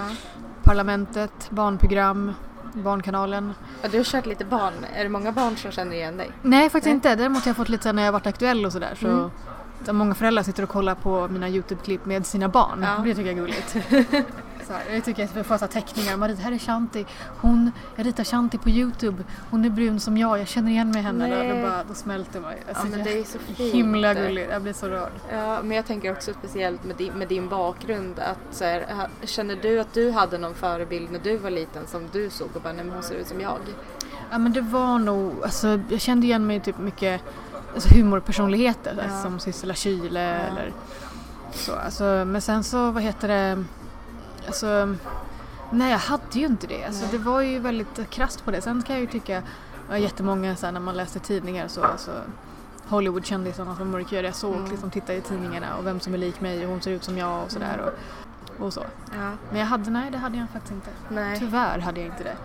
Parlamentet, 0.63 1.51
barnprogram, 1.51 2.33
Barnkanalen. 2.75 3.55
Ja, 3.83 3.89
du 3.89 3.97
har 3.97 4.05
kört 4.05 4.27
lite 4.27 4.45
barn. 4.45 4.73
Är 4.95 5.03
det 5.05 5.09
många 5.11 5.33
barn 5.33 5.57
som 5.57 5.71
känner 5.71 5.93
igen 5.97 6.17
dig? 6.17 6.31
Nej 6.43 6.71
faktiskt 6.71 6.85
Nej. 6.87 6.95
inte, 6.95 7.15
däremot 7.15 7.43
har 7.45 7.49
jag 7.49 7.57
fått 7.57 7.69
lite 7.69 7.93
när 7.93 8.03
jag 8.05 8.13
varit 8.13 8.27
aktuell 8.27 8.67
och 8.67 8.73
sådär. 8.73 8.95
Så, 9.01 9.07
Mm. 9.07 9.19
så 9.19 9.31
många 9.93 10.15
föräldrar 10.15 10.43
sitter 10.43 10.63
och 10.63 10.69
kollar 10.69 10.95
på 10.95 11.29
mina 11.29 11.49
Youtube-klipp 11.49 12.05
med 12.07 12.27
sina 12.27 12.49
barn. 12.49 12.83
Ja. 12.83 13.03
Det 13.05 13.15
tycker 13.15 13.31
jag 13.31 13.39
är 13.39 13.43
gulligt. 13.43 13.71
så 14.67 14.73
här, 14.73 14.95
jag 14.95 15.05
tycker 15.05 15.25
att 15.25 15.37
jag 15.37 15.47
får 15.47 15.59
så 15.59 15.67
teckningar. 15.67 16.17
Marie, 16.17 16.37
här 16.37 16.53
är 16.53 16.59
Shanti. 16.59 17.07
Hon, 17.41 17.71
jag 17.97 18.07
ritar 18.07 18.25
Shanti 18.25 18.59
på 18.59 18.71
Youtube. 18.71 19.23
Hon 19.51 19.65
är 19.65 19.71
brun 19.71 20.01
som 20.01 20.17
jag, 20.17 20.39
jag 20.39 20.49
känner 20.49 20.71
igen 20.71 20.91
mig 20.91 20.99
i 21.01 21.03
henne. 21.03 21.49
Då, 21.49 21.55
då, 21.55 21.63
bara, 21.63 21.85
då 21.85 21.95
smälter 21.95 22.41
man 22.41 22.53
ju. 22.53 22.59
Ja, 22.59 22.65
Alltså, 22.69 22.87
men 22.97 23.05
det 23.05 23.19
är 23.19 23.25
så 23.25 23.39
fint. 23.39 23.75
Himla 23.75 24.15
gulligt, 24.15 24.51
jag 24.51 24.63
blir 24.63 24.73
så 24.73 24.89
rörd. 24.89 25.13
Ja, 25.33 25.63
men 25.63 25.77
jag 25.77 25.87
tänker 25.87 26.13
också 26.13 26.33
speciellt 26.33 26.85
med 26.85 26.97
din, 26.97 27.13
med 27.13 27.29
din 27.29 27.49
bakgrund 27.49 28.19
att 28.19 28.39
så 28.57 28.65
här, 28.65 28.87
känner 29.25 29.57
du 29.63 29.81
att 29.81 29.95
du 29.95 30.11
hade 30.11 30.39
någon 30.39 30.55
förebild 30.55 31.11
när 31.13 31.19
du 31.19 31.37
var 31.37 31.51
liten 31.51 31.87
som 31.87 32.03
du 32.13 32.31
såg 32.31 32.49
och 32.55 32.61
bara 32.63 32.73
nej 32.73 32.85
men 32.85 32.95
hon 32.95 33.03
ser 33.03 33.15
ut 33.15 33.27
som 33.27 33.41
jag? 33.41 33.59
Ja 34.31 34.39
men 34.39 34.53
det 34.53 34.61
var 34.61 34.99
nog, 34.99 35.33
alltså 35.43 35.81
jag 35.89 36.01
kände 36.01 36.27
igen 36.27 36.47
mig 36.47 36.61
typ 36.61 36.79
mycket 36.79 37.23
alltså, 37.85 37.95
humorpersonligheter 37.95 38.95
Ja. 38.97 39.03
alltså, 39.03 39.23
som 39.23 39.39
Sissela 39.39 39.75
Kyle 39.75 40.15
Ja. 40.17 40.21
eller 40.21 40.73
så. 41.53 41.75
Alltså, 41.75 42.05
men 42.27 42.41
sen 42.43 42.65
så, 42.65 42.91
vad 42.91 43.03
heter 43.03 43.29
det, 43.29 43.65
alltså 44.47 44.95
nej 45.71 45.91
jag 45.91 45.99
hade 45.99 46.39
ju 46.39 46.47
inte 46.47 46.67
det. 46.67 46.85
Alltså, 46.85 47.07
det 47.11 47.19
var 47.19 47.41
ju 47.41 47.59
väldigt 47.59 48.11
krasst 48.11 48.45
på 48.45 48.51
det. 48.51 48.61
Sen 48.61 48.83
kan 48.83 48.95
jag 48.97 49.01
ju 49.01 49.07
tycka, 49.07 49.43
jättemånga 49.99 50.57
så 50.57 50.67
här, 50.67 50.73
när 50.73 50.81
man 50.81 50.97
läste 50.97 51.19
tidningar 51.19 51.69
så 51.69 51.83
alltså, 51.85 52.11
Hollywoodkändisarna 52.89 53.77
som 53.77 53.91
mörkhyade, 53.91 54.29
jag 54.29 54.35
såg 54.35 54.55
Mm. 54.57 54.71
liksom 54.71 54.91
titta 54.91 55.15
i 55.15 55.21
tidningarna 55.21 55.77
och 55.77 55.87
vem 55.87 56.01
som 56.01 56.15
är 56.15 56.19
lik 56.19 56.41
mig 56.41 56.65
och 56.65 56.71
hon 56.71 56.81
ser 56.81 56.91
ut 56.91 57.05
som 57.05 57.19
jag 57.19 57.45
och 57.45 57.51
sådär. 57.51 57.81
Och, 58.59 58.67
och 58.67 58.73
så. 58.73 58.85
Ja. 59.19 59.31
Men 59.51 59.59
jag 59.61 59.67
hade, 59.67 59.91
nej 59.91 60.11
det 60.11 60.19
hade 60.19 60.39
jag 60.39 60.47
faktiskt 60.53 60.73
inte. 60.73 60.91
Nej. 61.09 61.39
Tyvärr 61.39 61.79
hade 61.79 62.01
jag 62.01 62.07
inte 62.09 62.25
det. 62.25 62.37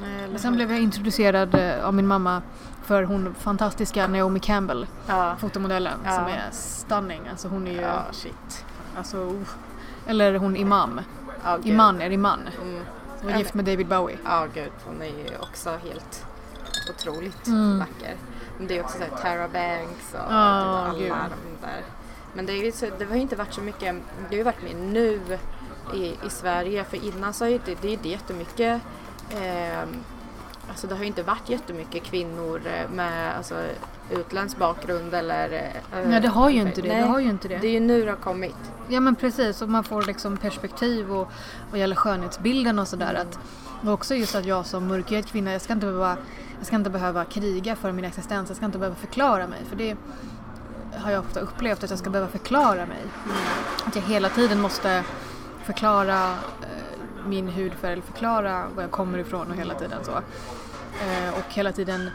Nej 0.00 0.38
sen 0.38 0.54
blev 0.54 0.70
jag 0.72 0.80
introducerad 0.80 1.54
eh, 1.54 1.84
av 1.86 1.94
min 1.94 2.06
mamma 2.06 2.42
för 2.84 3.02
hon 3.02 3.34
fantastiska 3.34 4.06
Naomi 4.06 4.40
Campbell, 4.40 4.86
Ja. 5.06 5.36
fotomodellen, 5.38 5.98
Ja. 6.04 6.12
som 6.12 6.24
är 6.24 6.48
stunning. 6.52 7.20
Alltså 7.30 7.48
hon 7.48 7.66
är 7.66 7.72
ju, 7.72 7.80
Ja, 7.80 8.02
shit. 8.12 8.64
alltså, 8.96 9.16
uh. 9.16 9.40
Eller 10.06 10.34
hon 10.34 10.56
Imam. 10.56 11.00
Gud. 11.56 11.66
Iman 11.66 12.00
är 12.00 12.10
Iman. 12.10 12.40
Mm. 12.62 12.80
Hon 13.20 13.30
Ja, 13.30 13.34
är 13.34 13.38
gift 13.38 13.54
med 13.54 13.64
David 13.64 13.86
Bowie. 13.88 14.18
Ja, 14.24 14.46
gud. 14.54 14.70
Hon 14.84 15.02
är 15.02 15.06
ju 15.06 15.36
också 15.40 15.70
helt 15.70 16.26
otroligt 16.90 17.46
Mm. 17.46 17.78
vacker. 17.78 18.16
Men 18.58 18.66
det 18.66 18.78
är 18.78 18.82
också 18.84 18.98
så 18.98 19.04
här 19.04 19.22
Tara 19.36 19.48
Banks 19.48 20.12
och 20.14 20.18
typ 20.20 20.30
alla 20.30 20.94
gud. 20.98 21.08
de 21.12 21.66
där. 21.66 21.82
Men 22.34 22.46
det, 22.46 22.52
är 22.52 22.64
ju 22.64 22.72
så, 22.72 22.86
det 22.98 23.04
har 23.04 23.14
ju 23.14 23.20
inte 23.20 23.36
varit 23.36 23.52
så 23.52 23.60
mycket, 23.60 23.94
det 24.18 24.26
har 24.28 24.34
ju 24.34 24.42
varit 24.42 24.62
mer 24.62 24.74
nu 24.74 25.20
i, 25.94 26.04
i 26.26 26.30
Sverige 26.30 26.84
för 26.84 27.04
innan 27.04 27.32
så 27.32 27.44
har 27.44 27.50
ju 27.50 27.60
det, 27.64 27.74
det 27.82 27.88
är 27.88 27.92
inte 27.92 28.08
jättemycket 28.08 28.82
eh, 29.30 29.88
Alltså 30.68 30.86
det 30.86 30.94
har 30.94 31.00
ju 31.00 31.06
inte 31.06 31.22
varit 31.22 31.48
jättemycket 31.48 32.02
kvinnor 32.02 32.60
eh, 32.66 32.90
med 32.90 33.36
alltså, 33.36 33.64
utländsk 34.10 34.56
bakgrund 34.58 35.14
eller... 35.14 35.52
eh, 35.92 36.08
Nej 36.08 36.20
det 36.20 36.28
har 36.28 36.50
ju 36.50 36.60
inte 36.60 36.82
det. 36.82 36.88
Nej, 36.88 37.02
det, 37.02 37.08
har 37.08 37.18
ju 37.20 37.30
inte 37.30 37.48
det. 37.48 37.58
det 37.58 37.66
är 37.66 37.72
ju 37.72 37.80
nu 37.80 38.04
det 38.04 38.10
har 38.10 38.16
kommit. 38.16 38.56
Ja 38.88 39.00
men 39.00 39.16
precis, 39.16 39.62
och 39.62 39.68
man 39.68 39.84
får 39.84 40.02
liksom 40.02 40.36
perspektiv 40.36 41.12
och 41.12 41.32
vad 41.70 41.80
gäller 41.80 41.96
skönhetsbilden 41.96 42.78
och 42.78 42.88
sådär. 42.88 43.14
Att, 43.14 43.38
och 43.86 43.92
också 43.92 44.14
just 44.14 44.34
att 44.34 44.44
jag 44.44 44.66
som 44.66 44.86
mörkhyad 44.86 45.26
kvinna, 45.26 45.52
jag 45.52 45.62
ska, 45.62 45.72
inte 45.72 45.86
behöva, 45.86 46.16
jag 46.58 46.66
ska 46.66 46.76
inte 46.76 46.90
behöva 46.90 47.24
kriga 47.24 47.76
för 47.76 47.92
min 47.92 48.04
existens, 48.04 48.48
jag 48.48 48.56
ska 48.56 48.66
inte 48.66 48.78
behöva 48.78 48.96
förklara 48.96 49.46
mig. 49.46 49.58
För 49.68 49.76
det 49.76 49.96
har 50.96 51.10
jag 51.10 51.20
ofta 51.20 51.40
upplevt, 51.40 51.84
att 51.84 51.90
jag 51.90 51.98
ska 51.98 52.10
behöva 52.10 52.30
förklara 52.30 52.86
mig. 52.86 53.02
Att 53.86 53.96
jag 53.96 54.02
hela 54.02 54.28
tiden 54.28 54.60
måste 54.60 55.04
förklara 55.64 56.34
min 57.26 57.48
hudfärg, 57.48 58.02
förklara 58.02 58.68
var 58.74 58.82
jag 58.82 58.90
kommer 58.90 59.18
ifrån 59.18 59.50
och 59.50 59.56
hela 59.56 59.74
tiden 59.74 60.04
så. 60.04 60.10
Eh, 60.10 61.34
och 61.38 61.54
hela 61.54 61.72
tiden 61.72 62.10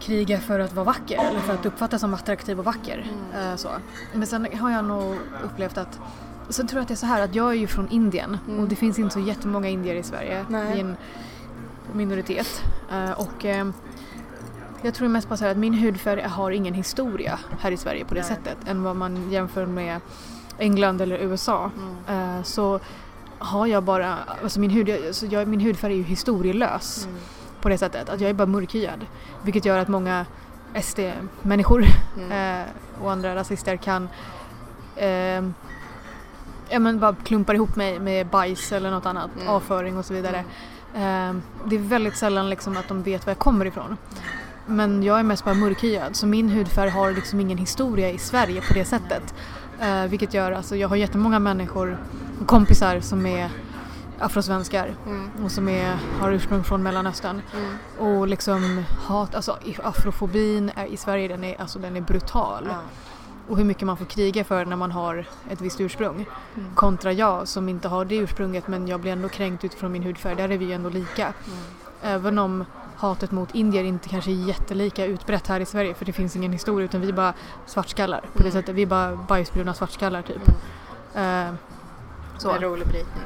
kriga 0.00 0.40
för 0.40 0.60
att 0.60 0.72
vara 0.72 0.84
vacker 0.84 1.18
eller 1.18 1.40
för 1.40 1.54
att 1.54 1.66
uppfattas 1.66 2.00
som 2.00 2.14
attraktiv 2.14 2.58
och 2.58 2.64
vacker. 2.64 3.06
Eh, 3.34 3.56
så. 3.56 3.68
Men 4.12 4.26
sen 4.26 4.46
har 4.58 4.70
jag 4.70 4.84
nog 4.84 5.16
upplevt 5.44 5.78
att 5.78 6.00
Sen 6.50 6.66
tror 6.66 6.78
jag 6.78 6.82
att 6.82 6.88
det 6.88 6.94
är 6.94 6.96
så 6.96 7.06
här 7.06 7.22
att 7.22 7.34
jag 7.34 7.50
är 7.50 7.54
ju 7.54 7.66
från 7.66 7.88
Indien 7.88 8.38
och 8.58 8.68
det 8.68 8.76
finns 8.76 8.98
inte 8.98 9.14
så 9.14 9.20
jättemånga 9.20 9.68
indier 9.68 9.94
i 9.94 10.02
Sverige. 10.02 10.44
Nej. 10.48 10.72
Vi 10.74 10.80
är 10.80 10.84
en 10.84 10.96
minoritet. 11.92 12.62
Eh, 12.92 13.10
och 13.10 13.44
eh, 13.44 13.66
jag 14.82 14.94
tror 14.94 15.08
mest 15.08 15.28
på 15.28 15.34
att 15.34 15.56
min 15.56 15.74
hudfärg 15.74 16.22
har 16.22 16.50
ingen 16.50 16.74
historia 16.74 17.38
här 17.60 17.70
i 17.70 17.76
Sverige 17.76 18.04
på 18.04 18.14
det 18.14 18.20
Nej. 18.20 18.28
sättet 18.28 18.56
än 18.68 18.82
vad 18.82 18.96
man 18.96 19.30
jämför 19.30 19.66
med 19.66 20.00
England 20.58 21.00
eller 21.00 21.18
USA. 21.18 21.70
Eh, 22.08 22.42
så 22.42 22.80
har 23.38 23.66
jag 23.66 23.82
bara, 23.82 24.18
alltså 24.42 24.60
min, 24.60 24.70
hud, 24.70 24.90
alltså 25.06 25.26
jag, 25.26 25.48
min 25.48 25.60
hudfärg 25.60 25.92
är 25.92 25.96
ju 25.96 26.02
historielös 26.02 27.04
Mm. 27.06 27.18
på 27.60 27.68
det 27.68 27.78
sättet. 27.78 28.08
Att 28.08 28.20
jag 28.20 28.30
är 28.30 28.34
bara 28.34 28.46
mörkhyad. 28.46 29.06
Vilket 29.42 29.64
gör 29.64 29.78
att 29.78 29.88
många 29.88 30.26
SD-människor 30.82 31.84
Mm. 32.16 32.60
eh, 32.60 32.66
och 33.02 33.12
andra 33.12 33.34
rasister 33.34 33.76
kan 33.76 34.08
eh, 34.96 35.44
ja, 36.68 36.78
men 36.78 36.98
bara 36.98 37.14
klumpar 37.24 37.54
ihop 37.54 37.76
mig 37.76 37.98
med 37.98 38.26
bajs 38.26 38.72
eller 38.72 38.90
något 38.90 39.06
annat, 39.06 39.30
Mm. 39.36 39.48
avföring 39.48 39.96
och 39.98 40.04
så 40.04 40.14
vidare. 40.14 40.38
Eh, 40.94 41.34
det 41.64 41.76
är 41.76 41.78
väldigt 41.78 42.16
sällan 42.16 42.50
liksom 42.50 42.76
att 42.76 42.88
de 42.88 43.02
vet 43.02 43.26
var 43.26 43.30
jag 43.30 43.38
kommer 43.38 43.64
ifrån. 43.64 43.96
Men 44.66 45.02
jag 45.02 45.18
är 45.18 45.22
mest 45.22 45.44
bara 45.44 45.54
mörkhyad 45.54 46.16
så 46.16 46.26
min 46.26 46.48
hudfärg 46.48 46.90
har 46.90 47.10
liksom 47.12 47.40
ingen 47.40 47.58
historia 47.58 48.10
i 48.10 48.18
Sverige 48.18 48.60
på 48.68 48.74
det 48.74 48.84
sättet. 48.84 49.34
Eh, 49.80 50.04
vilket 50.04 50.34
gör, 50.34 50.52
alltså 50.52 50.76
jag 50.76 50.88
har 50.88 50.96
jättemånga 50.96 51.38
människor, 51.38 51.98
kompisar 52.46 53.00
som 53.00 53.26
är 53.26 53.50
afrosvenskar 54.18 54.94
Mm. 55.06 55.30
och 55.44 55.50
som 55.50 55.68
är, 55.68 55.96
har 56.20 56.32
ursprung 56.32 56.64
från 56.64 56.82
Mellanöstern. 56.82 57.42
Mm. 57.54 57.78
Och 57.98 58.28
liksom 58.28 58.84
hat, 59.06 59.34
alltså 59.34 59.58
afrofobin 59.82 60.70
är, 60.76 60.86
i 60.86 60.96
Sverige 60.96 61.28
den 61.28 61.44
är, 61.44 61.60
alltså, 61.60 61.78
den 61.78 61.96
är 61.96 62.00
brutal. 62.00 62.64
Ja. 62.68 62.78
Och 63.48 63.56
hur 63.56 63.64
mycket 63.64 63.82
man 63.86 63.96
får 63.96 64.04
kriga 64.04 64.44
för 64.44 64.64
när 64.64 64.76
man 64.76 64.92
har 64.92 65.24
ett 65.50 65.60
visst 65.60 65.80
ursprung. 65.80 66.26
Mm. 66.56 66.74
Kontra 66.74 67.12
jag 67.12 67.48
som 67.48 67.68
inte 67.68 67.88
har 67.88 68.04
det 68.04 68.16
ursprunget 68.16 68.68
men 68.68 68.88
jag 68.88 69.00
blir 69.00 69.12
ändå 69.12 69.28
kränkt 69.28 69.64
utifrån 69.64 69.92
min 69.92 70.02
hudfärg. 70.02 70.36
Där 70.36 70.48
är 70.48 70.58
vi 70.58 70.64
ju 70.64 70.72
ändå 70.72 70.88
lika. 70.88 71.22
Mm. 71.22 71.58
Även 72.02 72.38
om 72.38 72.64
hatet 72.98 73.30
mot 73.30 73.54
indier 73.54 73.84
inte 73.84 74.08
kanske 74.08 74.30
är 74.30 74.34
jättelika 74.48 75.04
utbrett 75.04 75.46
här 75.46 75.60
i 75.60 75.64
Sverige 75.66 75.94
för 75.94 76.04
det 76.04 76.12
finns 76.12 76.36
ingen 76.36 76.52
historia 76.52 76.84
utan 76.84 77.00
vi 77.00 77.08
är 77.08 77.12
bara 77.12 77.34
svartskallar. 77.66 78.20
På 78.20 78.26
det 78.34 78.40
Mm. 78.40 78.52
sättet. 78.52 78.74
Vi 78.74 78.82
är 78.82 78.86
bara 78.86 79.16
bajsbruna 79.16 79.74
svartskallar 79.74 80.22
typ. 80.22 80.42
Mm. 81.14 81.46
Eh, 81.48 81.54
så. 82.38 82.48
Med 82.52 82.62
rolig 82.62 82.86
brytning. 82.86 83.24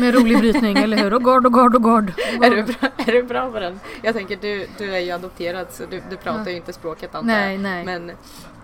Med 0.00 0.14
rolig 0.14 0.38
brytning, 0.38 0.76
eller 0.76 0.96
hur? 0.96 1.14
Och 1.14 1.24
gard 1.24 1.46
och 1.46 1.52
gard 1.52 1.74
och 1.74 1.82
gard. 1.84 2.12
Är 2.42 2.50
du, 2.50 2.62
bra, 2.62 2.88
är 2.96 3.12
du 3.12 3.22
bra 3.22 3.50
på 3.50 3.60
den? 3.60 3.80
Jag 4.02 4.14
tänker 4.14 4.36
du, 4.40 4.66
du 4.78 4.94
är 4.94 4.98
ju 4.98 5.10
adopterad 5.10 5.66
så 5.70 5.82
du, 5.90 6.02
du 6.10 6.16
pratar 6.16 6.44
Ja. 6.44 6.50
ju 6.50 6.56
inte 6.56 6.72
språket 6.72 7.14
antar 7.14 7.26
Nej, 7.26 7.52
jag. 7.52 7.62
nej. 7.62 7.84
Men 7.84 8.10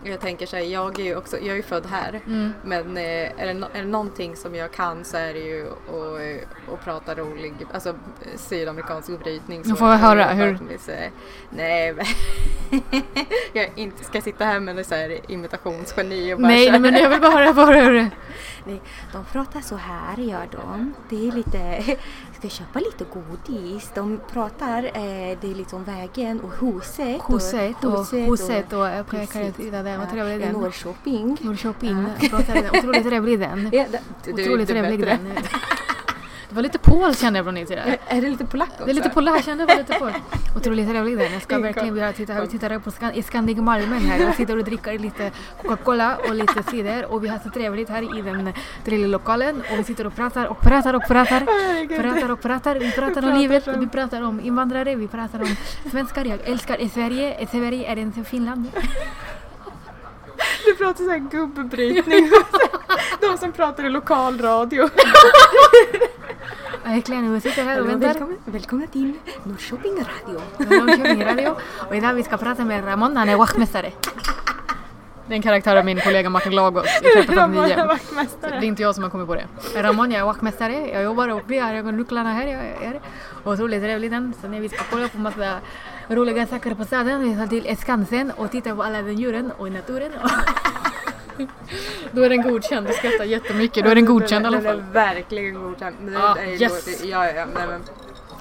Jag 0.04 0.20
tänker 0.20 0.46
så 0.46 0.56
här, 0.56 0.62
jag 0.64 1.00
är 1.00 1.04
ju 1.04 1.16
också, 1.16 1.38
jag 1.38 1.58
är 1.58 1.62
född 1.62 1.86
här. 1.86 2.20
Mm. 2.26 2.52
Men 2.64 2.96
eh, 2.96 3.02
är, 3.02 3.54
det, 3.54 3.66
är 3.72 3.82
det 3.82 3.84
någonting 3.88 4.36
som 4.36 4.54
jag 4.54 4.72
kan 4.72 5.04
så 5.04 5.16
är 5.16 5.34
det 5.34 5.40
ju 5.40 5.66
att, 5.66 6.20
eh, 6.20 6.74
att 6.74 6.84
prata 6.84 7.14
rolig, 7.14 7.54
alltså 7.72 7.88
eh, 7.88 7.96
sydamerikansk 8.36 9.18
brytning. 9.24 9.62
Nu 9.64 9.76
får 9.76 9.88
jag 9.88 9.96
höra, 9.96 10.28
hur- 10.28 10.58
Nej, 11.50 11.92
men 11.92 12.04
jag 13.52 13.70
inte 13.76 14.04
ska 14.04 14.20
sitta 14.20 14.44
här 14.44 14.60
med 14.60 14.86
så 14.86 14.94
här 14.94 15.30
imitationsgeni 15.30 16.34
och 16.34 16.40
bara 16.40 16.48
Nej, 16.48 16.70
nej, 16.70 16.80
men 16.80 16.94
jag 16.94 17.10
vill 17.10 17.20
bara 17.20 17.30
höra, 17.30 17.52
bara 17.52 17.80
hur 17.80 18.10
Nej, 18.64 18.80
de 19.12 19.24
pratar 19.32 19.60
så 19.60 19.76
här 19.76 20.16
gör 20.16 20.48
de. 20.52 20.94
Det 21.08 21.28
är 21.28 21.32
lite, 21.32 21.82
ska 22.38 22.48
köpa 22.48 22.78
lite 22.78 23.04
godis. 23.04 23.90
De 23.94 24.20
pratar, 24.32 24.84
eh, 24.84 25.38
det 25.40 25.50
är 25.50 25.54
liksom 25.54 25.84
vägen 25.84 26.40
och 26.40 26.52
huset. 26.60 27.20
Huset 27.28 27.84
och 27.84 28.06
huset 28.12 28.72
och 28.72 28.86
jag 28.86 29.08
kan 29.08 29.26
Precis. 29.26 29.56
titta 29.56 29.82
där, 29.82 29.98
vad 29.98 30.10
trevlig 30.10 30.40
den. 30.40 30.52
Norrköping. 30.52 31.36
Norrköping, 31.40 32.06
otroligt 32.72 33.04
trevlig 33.04 33.40
den. 33.40 33.70
Ja, 33.72 33.84
det, 34.24 34.32
Otroligt 34.32 34.68
trevlig 34.68 35.00
den. 35.06 35.32
Det 36.50 36.56
var 36.56 36.62
lite 36.62 36.78
Paul 36.78 37.14
kände 37.16 37.38
jag 37.38 37.46
från 37.46 37.54
din 37.54 37.66
sida. 37.66 37.82
Är 38.08 38.20
det 38.20 38.28
lite 38.28 38.44
polack 38.46 38.68
också? 38.72 38.84
Det 38.84 38.90
är 38.90 38.94
lite 38.94 39.08
Paul, 39.10 39.26
jag 39.26 39.44
kände 39.44 39.66
det 39.66 39.74
var 39.74 39.80
lite 39.82 39.94
Paul. 39.98 40.12
Otroligt 40.56 40.88
trevlig 40.88 41.18
den. 41.18 41.32
Jag 41.32 41.42
ska 41.42 41.58
verkligen 41.58 41.94
vilja 41.94 42.12
titta 42.12 42.32
här. 42.32 42.40
Vi 42.40 42.46
tittar 42.48 42.78
på 42.78 42.90
Scan- 42.90 43.22
Scandic 43.22 43.58
Malmen 43.58 44.00
här. 44.00 44.18
Jag 44.24 44.34
sitter 44.34 44.56
och 44.58 44.64
dricker 44.64 44.98
lite 44.98 45.30
Coca-Cola 45.62 46.16
och 46.28 46.34
lite 46.34 46.62
cider 46.70 47.12
och 47.12 47.24
vi 47.24 47.28
har 47.28 47.38
så 47.38 47.50
trevligt 47.50 47.88
här 47.88 48.18
i 48.18 48.22
den 48.22 48.52
lilla 48.84 49.06
lokalen 49.06 49.62
och 49.72 49.78
vi 49.78 49.84
sitter 49.84 50.06
och 50.06 50.14
pratar 50.14 50.46
och 50.46 50.60
pratar 50.60 50.94
och 50.94 51.02
pratar. 51.08 51.40
Pratar 52.02 52.30
och 52.30 52.40
pratar. 52.42 52.74
Vi 52.74 52.92
pratar 52.92 53.22
om 53.32 53.38
livet, 53.38 53.68
vi 53.68 53.86
pratar 53.88 54.22
om 54.22 54.40
invandrare, 54.40 54.94
vi 54.94 55.08
pratar 55.08 55.40
om 55.40 55.56
svenskar. 55.90 56.24
Jag 56.24 56.38
älskar 56.44 56.88
Sverige. 56.88 57.46
Sverige 57.50 57.92
är 57.92 57.96
inte 57.96 58.24
Finland. 58.24 58.68
Du 60.64 60.74
pratar 60.76 61.04
så 61.04 61.10
här 61.10 61.18
gubbebrytning. 61.18 62.30
De 63.20 63.38
som 63.38 63.52
pratar 63.52 63.84
i 63.84 63.88
lokalradio. 63.90 64.88
Verkligen, 66.84 67.34
vi 67.34 67.40
sitter 67.40 67.64
här 67.64 67.80
och 67.80 67.88
väntar. 67.88 68.06
Välkomna, 68.08 68.36
välkomna 68.44 68.86
till 68.86 69.12
Norrköping 69.44 69.92
radio. 69.92 70.40
Norrköping 70.58 71.24
Radio. 71.24 71.56
Och 71.88 71.96
idag 71.96 72.14
vi 72.14 72.22
ska 72.22 72.36
prata 72.36 72.64
med 72.64 72.86
Ramon, 72.86 73.16
han 73.16 73.28
är 73.28 73.36
wachtmästare. 73.36 73.92
Karaktär 75.42 75.76
av 75.76 75.84
min 75.84 76.00
kollega 76.00 76.30
Martin 76.30 76.54
Lagos 76.54 76.84
i 76.84 77.18
1359. 77.18 77.98
Det 78.40 78.46
är 78.46 78.62
inte 78.62 78.82
jag 78.82 78.94
som 78.94 79.04
har 79.04 79.10
kommit 79.10 79.26
på 79.26 79.34
det. 79.34 79.46
Ramon, 79.82 80.10
jag 80.10 80.20
är 80.20 80.24
wachtmästare, 80.24 80.88
jag 80.92 81.02
jobbar 81.02 81.28
uppe, 81.28 81.54
jag 81.54 81.64
har 81.84 81.92
nycklarna 81.92 82.32
här, 82.32 82.46
jag 82.46 82.60
är. 82.60 83.00
Och 83.44 83.52
otroligt 83.52 83.82
trevligt 83.82 84.10
den. 84.10 84.34
Så 84.40 84.48
när 84.48 84.60
vi 84.60 84.68
ska 84.68 84.84
kolla 84.90 85.08
på 85.08 85.18
massa 85.18 85.58
roliga 86.08 86.46
saker 86.46 86.74
på 86.74 86.84
staden, 86.84 87.20
vi 87.20 87.34
ska 87.34 87.46
till 87.46 87.76
Skansen 87.76 88.30
och 88.36 88.50
titta 88.50 88.76
på 88.76 88.82
alla 88.82 89.02
den 89.02 89.18
djuren 89.18 89.52
och 89.58 89.72
naturen. 89.72 90.12
Då 92.12 92.22
är 92.22 92.28
den 92.28 92.42
godkänd, 92.42 92.86
du 92.86 92.92
skrattar 92.92 93.24
jättemycket. 93.24 93.84
Då 93.84 93.90
är 93.90 93.94
den 93.94 94.04
godkänd 94.04 94.44
i 94.44 94.46
alla 94.46 94.56
Den 94.56 94.66
är 94.66 94.70
fall. 94.72 94.82
verkligen 94.92 95.54
godkänd. 95.54 95.96
Men 96.00 96.12
det 96.14 96.20
Ah, 96.22 96.36
är 96.36 96.46
ju 96.46 96.52
yes. 96.58 97.00
då- 97.00 97.06
ja, 97.08 97.26
ja, 97.30 97.46
men, 97.54 97.68
men, 97.68 97.80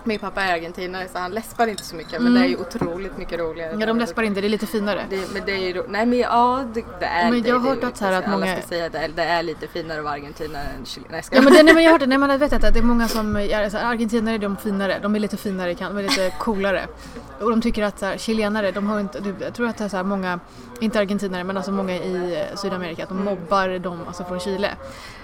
min 0.04 0.20
pappa 0.20 0.42
är 0.44 0.54
argentinare 0.54 1.08
så 1.14 1.18
han 1.20 1.32
läspar 1.32 1.68
inte 1.68 1.84
så 1.84 1.96
mycket 1.96 2.22
men 2.22 2.34
det 2.34 2.40
är 2.40 2.46
ju 2.46 2.58
otroligt 2.58 3.18
mycket 3.18 3.40
roligare. 3.40 3.70
Mm. 3.70 3.82
Ja, 3.82 3.88
de 3.88 4.00
läspar 4.00 4.24
inte, 4.24 4.42
det 4.42 4.48
är 4.48 4.50
lite 4.50 4.66
finare. 4.66 5.02
Det, 5.10 5.34
men 5.34 5.42
det 5.46 5.52
är 5.52 5.58
ju 5.76 5.84
Nej 5.90 6.06
men 6.06 6.20
ja, 6.20 6.64
det, 6.74 6.84
det 7.00 7.06
är 7.06 7.32
Men 7.32 7.44
jag 7.44 7.60
har 7.60 7.70
hört 7.70 7.84
att 7.84 7.98
så 7.98 8.06
här 8.06 8.12
att 8.14 8.26
alla 8.28 8.38
många- 8.38 8.58
ska 8.58 8.68
säga 8.68 8.90
det, 8.90 9.10
det 9.16 9.24
är 9.24 9.44
lite 9.44 9.68
finare 9.68 9.98
att 9.98 10.04
vara 10.04 10.14
argentinare 10.14 10.64
än 10.80 10.86
chile. 10.86 11.06
Nej, 11.10 11.24
ska 11.24 11.36
Ja 11.36 11.42
men, 11.42 11.54
det, 11.54 11.64
nej, 11.64 11.74
men 11.74 11.84
jag 11.84 11.90
har 11.90 11.94
hört 11.94 12.02
det, 12.02 12.08
nej, 12.08 12.18
men 12.18 12.30
jag 12.30 12.38
vet 12.40 12.54
att 12.54 12.74
det 12.74 12.80
är 12.80 12.84
många 12.84 13.08
som, 13.08 13.36
är 13.36 13.70
så 13.70 13.78
här, 13.78 13.86
argentinare 13.92 14.36
är 14.36 14.40
de 14.40 14.58
finare, 14.58 15.00
de 15.02 15.16
är 15.16 15.20
lite 15.20 15.38
finare, 15.38 15.74
de 15.74 15.98
är 15.98 16.04
lite 16.04 16.34
coolare. 16.40 16.88
Och 17.40 17.50
de 17.50 17.62
tycker 17.62 17.84
att 17.84 18.00
så 18.00 18.06
här, 18.06 18.18
chilenare, 18.18 18.72
de 18.72 18.88
har 18.88 19.00
inte, 19.00 19.34
jag 19.42 19.54
tror 19.54 19.68
att 19.68 19.78
det 19.78 19.84
är 19.84 19.90
så 19.90 19.98
här 19.98 20.04
många, 20.04 20.40
inte 20.80 21.00
argentinare 21.00 21.44
men 21.44 21.58
alltså 21.58 21.72
många 21.72 21.94
i 21.94 22.40
eh, 22.40 22.58
Sydamerika, 22.58 23.04
att 23.04 23.10
de 23.10 23.24
mobbar 23.24 23.80
dem 23.80 24.00
alltså 24.08 24.24
från 24.24 24.40
Chile. 24.40 24.70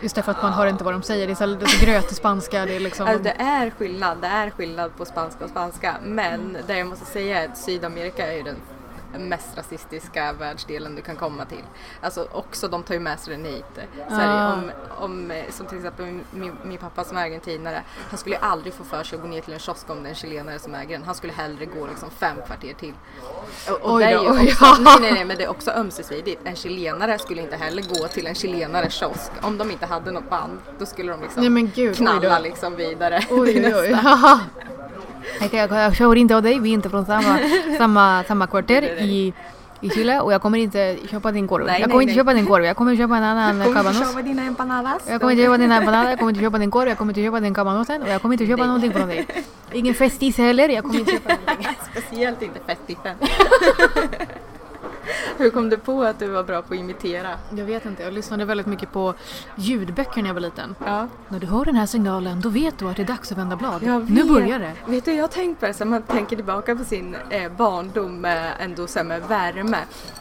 Just 0.01 0.15
därför 0.15 0.31
att 0.31 0.41
man 0.41 0.53
hör 0.53 0.67
inte 0.67 0.83
vad 0.83 0.93
de 0.93 1.03
säger, 1.03 1.27
det 1.27 1.33
är 1.33 1.35
så, 1.35 1.45
det 1.45 1.65
är 1.65 1.67
så 1.67 1.85
grötig 1.85 2.17
spanska, 2.17 2.65
det 2.65 2.75
är 2.75 2.79
liksom... 2.79 3.07
Alltså 3.07 3.23
det 3.23 3.35
är 3.37 3.69
skillnad, 3.69 4.17
det 4.21 4.27
är 4.27 4.49
skillnad 4.49 4.97
på 4.97 5.05
spanska 5.05 5.43
och 5.43 5.49
spanska. 5.49 5.95
Men 6.03 6.57
det 6.67 6.77
jag 6.77 6.87
måste 6.87 7.05
säga 7.05 7.43
är 7.43 7.49
att 7.49 7.57
Sydamerika 7.57 8.27
är 8.27 8.37
ju 8.37 8.43
den 8.43 8.55
mest 9.17 9.57
rasistiska 9.57 10.33
världsdelen 10.33 10.95
du 10.95 11.01
kan 11.01 11.15
komma 11.15 11.45
till. 11.45 11.63
Alltså 12.01 12.27
också, 12.31 12.67
de 12.67 12.83
tar 12.83 12.93
ju 12.93 12.99
med 12.99 13.19
sig 13.19 13.37
den 13.37 13.45
hit. 13.45 13.65
Ah. 14.09 14.53
om, 14.53 14.71
om, 14.97 15.31
eh, 15.31 15.43
som 15.49 15.65
till 15.65 15.77
exempel 15.77 16.19
min, 16.31 16.51
min, 16.63 16.77
pappa 16.77 17.03
som 17.03 17.17
är 17.17 17.21
argentinare, 17.21 17.83
han 18.09 18.17
skulle 18.17 18.37
aldrig 18.37 18.73
få 18.73 18.83
för 18.83 19.03
sig 19.03 19.15
att 19.15 19.21
gå 19.21 19.27
ner 19.27 19.41
till 19.41 19.53
en 19.53 19.59
kiosk 19.59 19.89
om 19.89 20.03
det 20.03 20.07
är 20.07 20.09
en 20.09 20.15
chilenare 20.15 20.59
som 20.59 20.75
äger 20.75 20.97
den. 20.97 21.03
Han 21.03 21.15
skulle 21.15 21.33
hellre 21.33 21.65
gå 21.65 21.87
liksom 21.87 22.09
fem 22.09 22.37
kvarter 22.45 22.73
till. 22.73 22.93
Och, 23.69 23.81
och 23.81 23.93
Oj 23.93 24.03
det 24.03 24.09
är 24.09 24.11
ju 24.11 24.29
oj, 24.29 24.47
också, 24.51 24.65
nej, 24.79 24.97
nej, 25.01 25.11
nej, 25.13 25.25
men 25.25 25.37
det 25.37 25.43
är 25.43 25.49
också 25.49 25.71
ömsesidigt. 25.71 26.41
En 26.43 26.55
chilenare 26.55 27.19
skulle 27.19 27.41
inte 27.41 27.55
heller 27.55 27.83
gå 27.83 28.07
till 28.07 28.27
en 28.27 28.35
chilenares 28.35 28.93
kiosk. 28.93 29.31
Om 29.41 29.57
de 29.57 29.71
inte 29.71 29.85
hade 29.85 30.11
något 30.11 30.29
band, 30.29 30.59
då 30.79 30.85
skulle 30.85 31.11
de 31.11 31.21
liksom 31.21 31.53
Nej 31.53 31.71
gud, 31.75 31.95
knalla 31.95 32.39
liksom 32.39 32.75
vidare. 32.75 33.25
Oj 33.29 33.47
till 33.53 33.61
nästa. 33.61 34.39
jag, 35.51 35.71
jag 35.71 35.95
kör 35.95 36.15
inte 36.15 36.35
av 36.35 36.41
dig, 36.41 36.59
vi 36.59 36.69
är 36.69 36.73
inte 36.73 36.89
från 36.89 37.05
samma, 37.05 37.39
samma, 37.77 38.23
samma 38.27 38.47
kvarter 38.47 38.81
i, 38.81 39.33
i 39.81 39.89
Chile 39.89 40.19
och 40.19 40.33
jag 40.33 40.41
kommer 40.41 40.57
inte 40.57 40.97
köpa 41.11 41.31
din 41.31 41.47
korv. 41.47 41.65
Nej, 41.65 41.73
jag 41.81 41.87
nej, 41.87 41.91
kommer 41.91 42.01
inte 42.01 42.11
nej. 42.11 42.15
köpa 42.19 42.33
din 42.33 42.45
korv, 42.45 42.65
jag 42.65 42.75
kommer 42.75 42.95
köpa 42.95 43.17
en 43.17 43.23
annan 43.23 43.51
Kommer 43.51 43.65
du 43.65 43.73
cabanos. 43.73 43.99
köpa 44.09 44.21
dina 44.21 44.43
empanadas? 44.43 45.01
Jag 45.09 45.21
kommer 45.21 45.33
inte 45.33 45.43
köpa 45.43 45.57
din 45.57 45.71
empanada, 45.71 46.09
jag 46.09 46.19
kommer 46.19 46.29
inte 46.31 46.41
köpa 46.41 46.57
din 46.57 46.71
korv, 46.71 46.87
jag 46.89 46.97
kommer 46.97 47.11
inte 47.11 47.21
köpa 47.21 47.39
din 47.39 47.53
cabanosen 47.53 48.01
och 48.01 48.09
jag 48.09 48.21
kommer 48.21 48.33
inte 48.33 48.45
köpa 48.45 48.57
Nej. 48.61 48.67
någonting 48.67 48.93
från 48.93 49.07
dig. 49.07 49.27
Ingen 49.71 49.93
festis 49.93 50.37
heller, 50.37 50.69
jag 50.69 50.83
kommer 50.83 50.99
inte 50.99 51.11
köpa 51.11 51.29
någonting. 51.45 51.67
Speciellt 51.91 52.41
inte 52.41 52.59
festtippen. 52.67 53.15
Hur 55.37 55.49
kom 55.49 55.69
du 55.69 55.77
på 55.77 56.03
att 56.03 56.19
du 56.19 56.27
var 56.27 56.43
bra 56.43 56.61
på 56.61 56.73
att 56.73 56.79
imitera? 56.79 57.29
Jag 57.49 57.65
vet 57.65 57.85
inte, 57.85 58.03
jag 58.03 58.13
lyssnade 58.13 58.45
väldigt 58.45 58.67
mycket 58.67 58.91
på 58.91 59.13
ljudböcker 59.55 60.21
när 60.21 60.29
jag 60.29 60.33
var 60.33 60.41
liten. 60.41 60.75
Ja. 60.85 61.07
När 61.27 61.39
du 61.39 61.47
hör 61.47 61.65
den 61.65 61.75
här 61.75 61.85
signalen, 61.85 62.41
då 62.41 62.49
vet 62.49 62.77
du 62.79 62.89
att 62.89 62.95
det 62.95 63.01
är 63.01 63.07
dags 63.07 63.31
att 63.31 63.37
vända 63.37 63.55
blad. 63.55 63.81
Nu 64.09 64.23
börjar 64.23 64.59
det. 64.59 64.71
Vet 64.85 65.05
du, 65.05 65.13
jag 65.13 65.23
har 65.23 65.27
tänkt 65.27 65.59
på 65.59 65.65
det, 65.65 65.73
så 65.73 65.85
man 65.85 66.01
tänker 66.01 66.35
tillbaka 66.35 66.75
på 66.75 66.83
sin 66.83 67.15
eh, 67.29 67.51
barndom 67.51 68.21
med, 68.21 68.51
ändå 68.59 68.87
så 68.87 69.03
med 69.03 69.21
värme. 69.27 69.77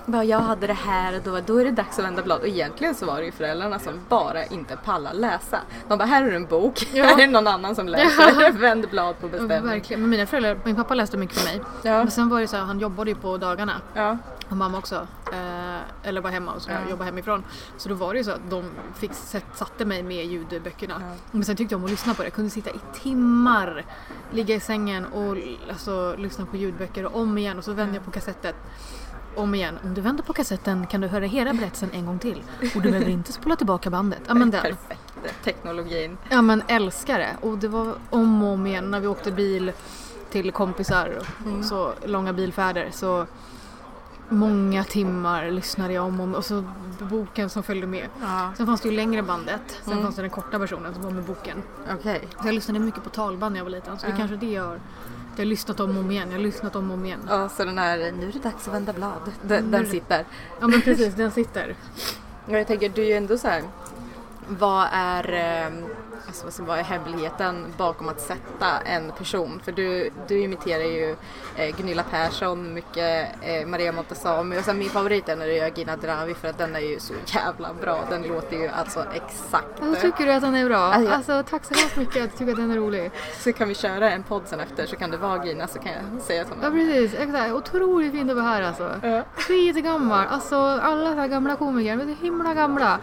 Bara, 0.07 0.25
jag 0.25 0.39
hade 0.41 0.67
det 0.67 0.73
här 0.73 1.17
och 1.17 1.23
då, 1.25 1.41
då 1.47 1.59
är 1.61 1.65
det 1.65 1.71
dags 1.71 1.99
att 1.99 2.05
vända 2.05 2.23
blad. 2.23 2.41
Och 2.41 2.47
egentligen 2.49 2.95
så 2.95 3.07
var 3.07 3.17
det 3.19 3.25
ju 3.25 3.33
föräldrarna 3.33 3.79
som 3.79 3.93
bara 4.09 4.45
inte 4.45 4.77
pallar 4.85 5.13
läsa. 5.15 5.59
De 5.89 5.99
bara, 5.99 6.05
här 6.05 6.23
är 6.25 6.33
en 6.33 6.47
bok, 6.47 6.89
Ja. 6.93 7.05
här 7.05 7.21
är 7.23 7.27
någon 7.27 7.47
annan 7.47 7.75
som 7.75 7.89
läser. 7.89 8.53
Vänd 8.59 8.89
blad 8.91 9.21
på 9.21 9.27
Ja, 9.27 9.31
beställning. 9.31 9.71
verkligen. 9.71 10.01
Men 10.01 10.11
mina 10.11 10.27
föräldrar, 10.27 10.59
min 10.65 10.77
pappa 10.77 10.95
läste 10.95 11.17
mycket 11.17 11.39
för 11.39 11.45
mig. 11.45 11.61
Ja. 11.83 11.99
Men 11.99 12.11
sen 12.11 12.29
var 12.29 12.41
det 12.41 12.49
så 12.49 12.57
här, 12.57 12.65
han 12.65 12.79
jobbade 12.79 13.11
ju 13.11 13.17
på 13.17 13.37
dagarna. 13.39 13.73
Ja. 13.95 14.19
Och 14.49 14.57
mamma 14.57 14.79
också. 14.79 15.07
Eh, 15.33 16.09
eller 16.09 16.21
var 16.21 16.31
hemma 16.31 16.53
och 16.53 16.63
så 16.63 16.71
Ja. 16.71 16.79
jobba 16.91 17.05
hemifrån. 17.05 17.45
Så 17.77 17.89
då 17.89 17.95
var 17.95 18.13
det 18.13 18.19
ju 18.19 18.25
så 18.25 18.31
att 18.31 18.51
de 18.51 18.65
fick, 18.95 19.11
satte 19.55 19.85
mig 19.85 20.03
med 20.03 20.27
ljudböckerna. 20.27 20.95
Ja. 21.01 21.17
Men 21.31 21.45
sen 21.45 21.57
tyckte 21.57 21.75
jag 21.75 21.79
om 21.79 21.85
att 21.85 21.91
lyssna 21.91 22.15
på 22.15 22.23
det. 22.23 22.27
Jag 22.27 22.35
kunde 22.35 22.51
sitta 22.51 22.71
i 22.71 22.81
timmar. 23.03 23.85
Ligga 24.33 24.55
i 24.55 24.61
sängen 24.61 25.05
och 25.07 25.37
alltså, 25.71 26.15
lyssna 26.19 26.47
på 26.47 26.57
ljudböcker 26.57 27.05
och 27.07 27.21
om 27.21 27.39
igen 27.39 27.59
och 27.59 27.65
så 27.65 27.73
vände 27.73 27.95
jag 27.95 28.05
på 28.05 28.11
kassettet. 28.11 28.55
Om 29.37 29.55
igen. 29.55 29.79
Om 29.85 29.95
du 29.95 30.01
vänder 30.01 30.23
på 30.23 30.33
kassetten 30.33 30.87
kan 30.87 31.01
du 31.01 31.07
höra 31.09 31.25
hela 31.25 31.53
berättelsen 31.53 31.91
en 31.93 32.07
gång 32.07 32.19
till. 32.19 32.43
Och 32.77 32.83
du 32.83 32.91
behöver 32.91 33.09
inte 33.11 33.33
spola 33.33 33.57
tillbaka 33.57 33.91
bandet. 33.91 34.21
Ja 34.27 34.35
men 34.35 34.51
den. 34.51 34.63
Perfekt, 34.63 35.45
teknologin. 35.45 36.19
Ja 36.31 36.43
men 36.43 36.63
älskar 36.69 37.19
det. 37.19 37.37
Och 37.41 37.59
det 37.59 37.69
var 37.69 37.95
om 38.11 38.43
och 38.43 38.49
om 38.53 38.67
igen 38.67 38.91
när 38.91 39.01
vi 39.01 39.07
åkte 39.07 39.33
bil 39.33 39.73
till 40.31 40.53
kompisar 40.53 41.19
och 41.59 41.65
så 41.65 41.93
långa 42.05 42.33
bilfärder 42.33 42.89
så 42.93 43.27
många 44.29 44.85
timmar 44.85 45.51
lyssnade 45.51 45.93
jag 45.95 46.05
om 46.05 46.21
och 46.21 46.25
om 46.25 46.35
och 46.35 46.45
så 46.45 46.65
boken 46.99 47.51
som 47.51 47.63
följde 47.63 47.87
med. 47.87 48.09
Ja. 48.23 48.53
Sen 48.57 48.67
fanns 48.67 48.81
det 48.81 48.89
ju 48.89 48.95
längre 48.97 49.23
bandet, 49.23 49.63
sen 49.85 49.93
Mm. 49.93 50.05
fanns 50.05 50.17
det 50.17 50.23
den 50.23 50.31
korta 50.31 50.59
versionen 50.59 50.95
som 50.95 51.03
var 51.03 51.11
med 51.11 51.25
boken. 51.25 51.63
Okej. 51.95 52.29
Så 52.43 52.49
jag 52.49 52.55
lyssnade 52.55 52.81
mycket 52.81 53.05
på 53.05 53.11
talband 53.11 53.53
när 53.53 53.61
jag 53.61 53.65
var 53.65 53.71
liten 53.71 53.99
så 53.99 54.07
det 54.07 54.13
är 54.13 54.17
kanske 54.17 54.37
det 54.37 54.53
jag 54.53 54.65
har. 54.65 54.81
Jag 55.37 55.41
har 55.41 55.45
lyssnat 55.45 55.81
om 55.81 55.91
och 55.91 55.97
om 56.05 56.11
igen, 56.11 56.29
jag 56.31 56.39
har 56.39 56.43
lyssnat 56.43 56.77
om 56.77 56.91
och 56.91 56.95
om 56.95 57.05
igen. 57.05 57.21
Ja, 57.29 57.49
så 57.49 57.65
den 57.65 57.79
här, 57.79 57.99
nu 57.99 58.29
är 58.29 58.33
det 58.33 58.39
dags 58.43 58.69
att 58.69 58.75
vända 58.75 58.93
blad. 58.93 59.33
Den, 59.43 59.71
den 59.71 59.87
sitter. 59.87 60.25
Ja 60.61 60.67
men 60.69 60.81
precis, 60.81 61.15
den 61.15 61.31
sitter. 61.31 61.75
Jag 62.47 62.67
tänker, 62.67 62.89
du 62.89 63.03
är 63.03 63.07
ju 63.07 63.13
ändå 63.13 63.39
så 63.39 63.49
här. 63.49 63.63
Vad 64.49 64.87
är, 64.93 65.33
eh, 65.33 65.73
alltså, 66.27 66.45
vad 66.45 66.53
ska- 66.53 66.77
är 66.77 66.83
hemligheten 66.83 67.67
bakom 67.77 68.09
att 68.09 68.21
sätta 68.21 68.81
en 68.85 69.11
person? 69.19 69.61
För 69.65 69.73
du, 69.73 70.11
du 70.29 70.39
imiterar 70.41 70.83
ju 70.85 71.17
eh, 71.57 71.77
Gunilla 71.77 72.03
Persson, 72.11 72.75
mycket 72.75 73.29
eh, 73.43 73.67
Maria 73.67 73.93
Montazami 73.93 74.59
och 74.59 74.65
sen 74.65 74.79
min 74.79 74.91
favorit 74.91 75.29
är 75.29 75.37
när 75.37 75.47
du 75.47 75.53
gör 75.55 75.71
Gina 75.75 75.97
Dravi 75.97 76.35
för 76.35 76.49
att 76.49 76.59
den 76.59 76.77
är 76.77 76.81
ju 76.81 77.01
så 77.01 77.15
jävla 77.27 77.75
bra. 77.81 78.05
Den 78.11 78.23
låter 78.23 78.57
ju 78.57 78.69
alltså 78.69 79.05
exakt. 79.15 79.83
Alltså, 79.83 80.01
tycker 80.03 80.27
du 80.27 80.33
att 80.33 80.43
den 80.43 80.55
är 80.55 80.65
bra? 80.69 80.77
Ja, 80.95 81.03
ja. 81.03 81.11
Alltså 81.11 81.43
tack 81.51 81.65
så 81.65 81.75
hemskt 81.75 81.97
mycket 81.97 82.25
att 82.25 82.31
du 82.33 82.37
tycker 82.39 82.53
att 82.53 82.59
den 82.59 82.71
är 82.71 82.77
rolig. 82.77 83.11
Så 83.39 83.53
kan 83.53 83.69
vi 83.69 83.75
köra 83.75 84.11
en 84.11 84.23
podd 84.23 84.43
sen 84.47 84.61
efter 84.61 84.87
så 84.87 84.97
kan 84.97 85.11
det 85.11 85.17
vara 85.17 85.47
Gina 85.47 85.67
så 85.67 85.79
kan 85.79 85.93
jag 85.93 86.23
säga 86.23 86.39
Ja 86.43 86.49
sådana. 86.49 86.71
precis, 86.71 87.15
exakt. 87.21 87.53
Otroligt 87.53 88.13
fint 88.13 88.31
att 88.31 88.37
vara 88.37 88.47
här 88.47 88.63
alltså. 88.63 88.91
Ja. 89.03 89.23
Skitgammal. 89.37 90.27
Alltså 90.31 90.57
alla 90.57 91.11
så 91.13 91.17
här 91.19 91.29
gamla 91.29 91.57
komiker, 91.57 91.97
de 91.97 92.11
är 92.11 92.15
så 92.17 92.23
himla 92.25 92.55
gamla. 92.55 92.99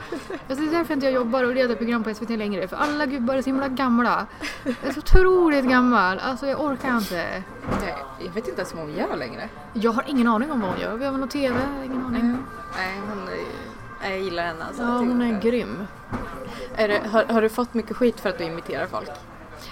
Alltså, 0.49 0.65
det 0.65 0.72
är 0.72 0.78
därför 0.78 0.93
inte 0.93 1.05
jag 1.05 1.13
jobbar 1.15 1.43
och 1.43 1.55
leder 1.55 1.76
program 1.76 2.03
på 2.03 2.13
SVT 2.13 2.30
längre. 2.30 2.67
För 2.67 2.78
alla 2.78 3.05
gubbar 3.12 3.36
är 3.36 3.41
så 3.41 3.45
himla 3.45 3.68
gamla. 3.68 4.26
Jag 4.64 4.76
är 4.84 4.93
så 4.93 4.99
otroligt 4.99 5.66
gammal. 5.66 6.20
Alltså 6.20 6.47
jag 6.47 6.62
orkar 6.62 6.97
inte. 6.97 7.43
Nej, 7.82 7.95
Jag 8.20 8.32
vet 8.32 8.47
inte 8.47 8.62
ens 8.62 8.74
vad 8.74 8.84
hon 8.84 8.93
gör 8.93 9.18
längre. 9.18 9.49
Jag 9.74 9.91
har 9.91 10.03
ingen 10.07 10.28
aning 10.28 10.51
om 10.51 10.62
vad 10.62 10.70
hon 10.70 10.80
gör. 10.80 10.95
Vi 10.95 11.05
har 11.05 11.12
väl 11.12 11.20
någon 11.20 11.30
TV? 11.30 11.55
Ingen 11.86 12.05
aning. 12.05 12.38
Nej, 12.78 13.01
hon 13.09 13.28
är, 13.28 14.12
jag 14.12 14.20
gillar 14.20 14.43
henne 14.43 14.66
alltså. 14.66 14.82
Ja, 14.82 14.97
hon 14.97 15.22
är 15.22 15.41
grym. 15.41 15.88
Är 16.76 16.88
det, 16.88 17.01
har, 17.12 17.24
har 17.24 17.41
du 17.41 17.49
fått 17.49 17.74
mycket 17.74 17.97
skit 17.97 18.20
för 18.20 18.30
att 18.30 18.38
du 18.38 18.43
imiterar 18.43 18.88
folk? 18.88 19.09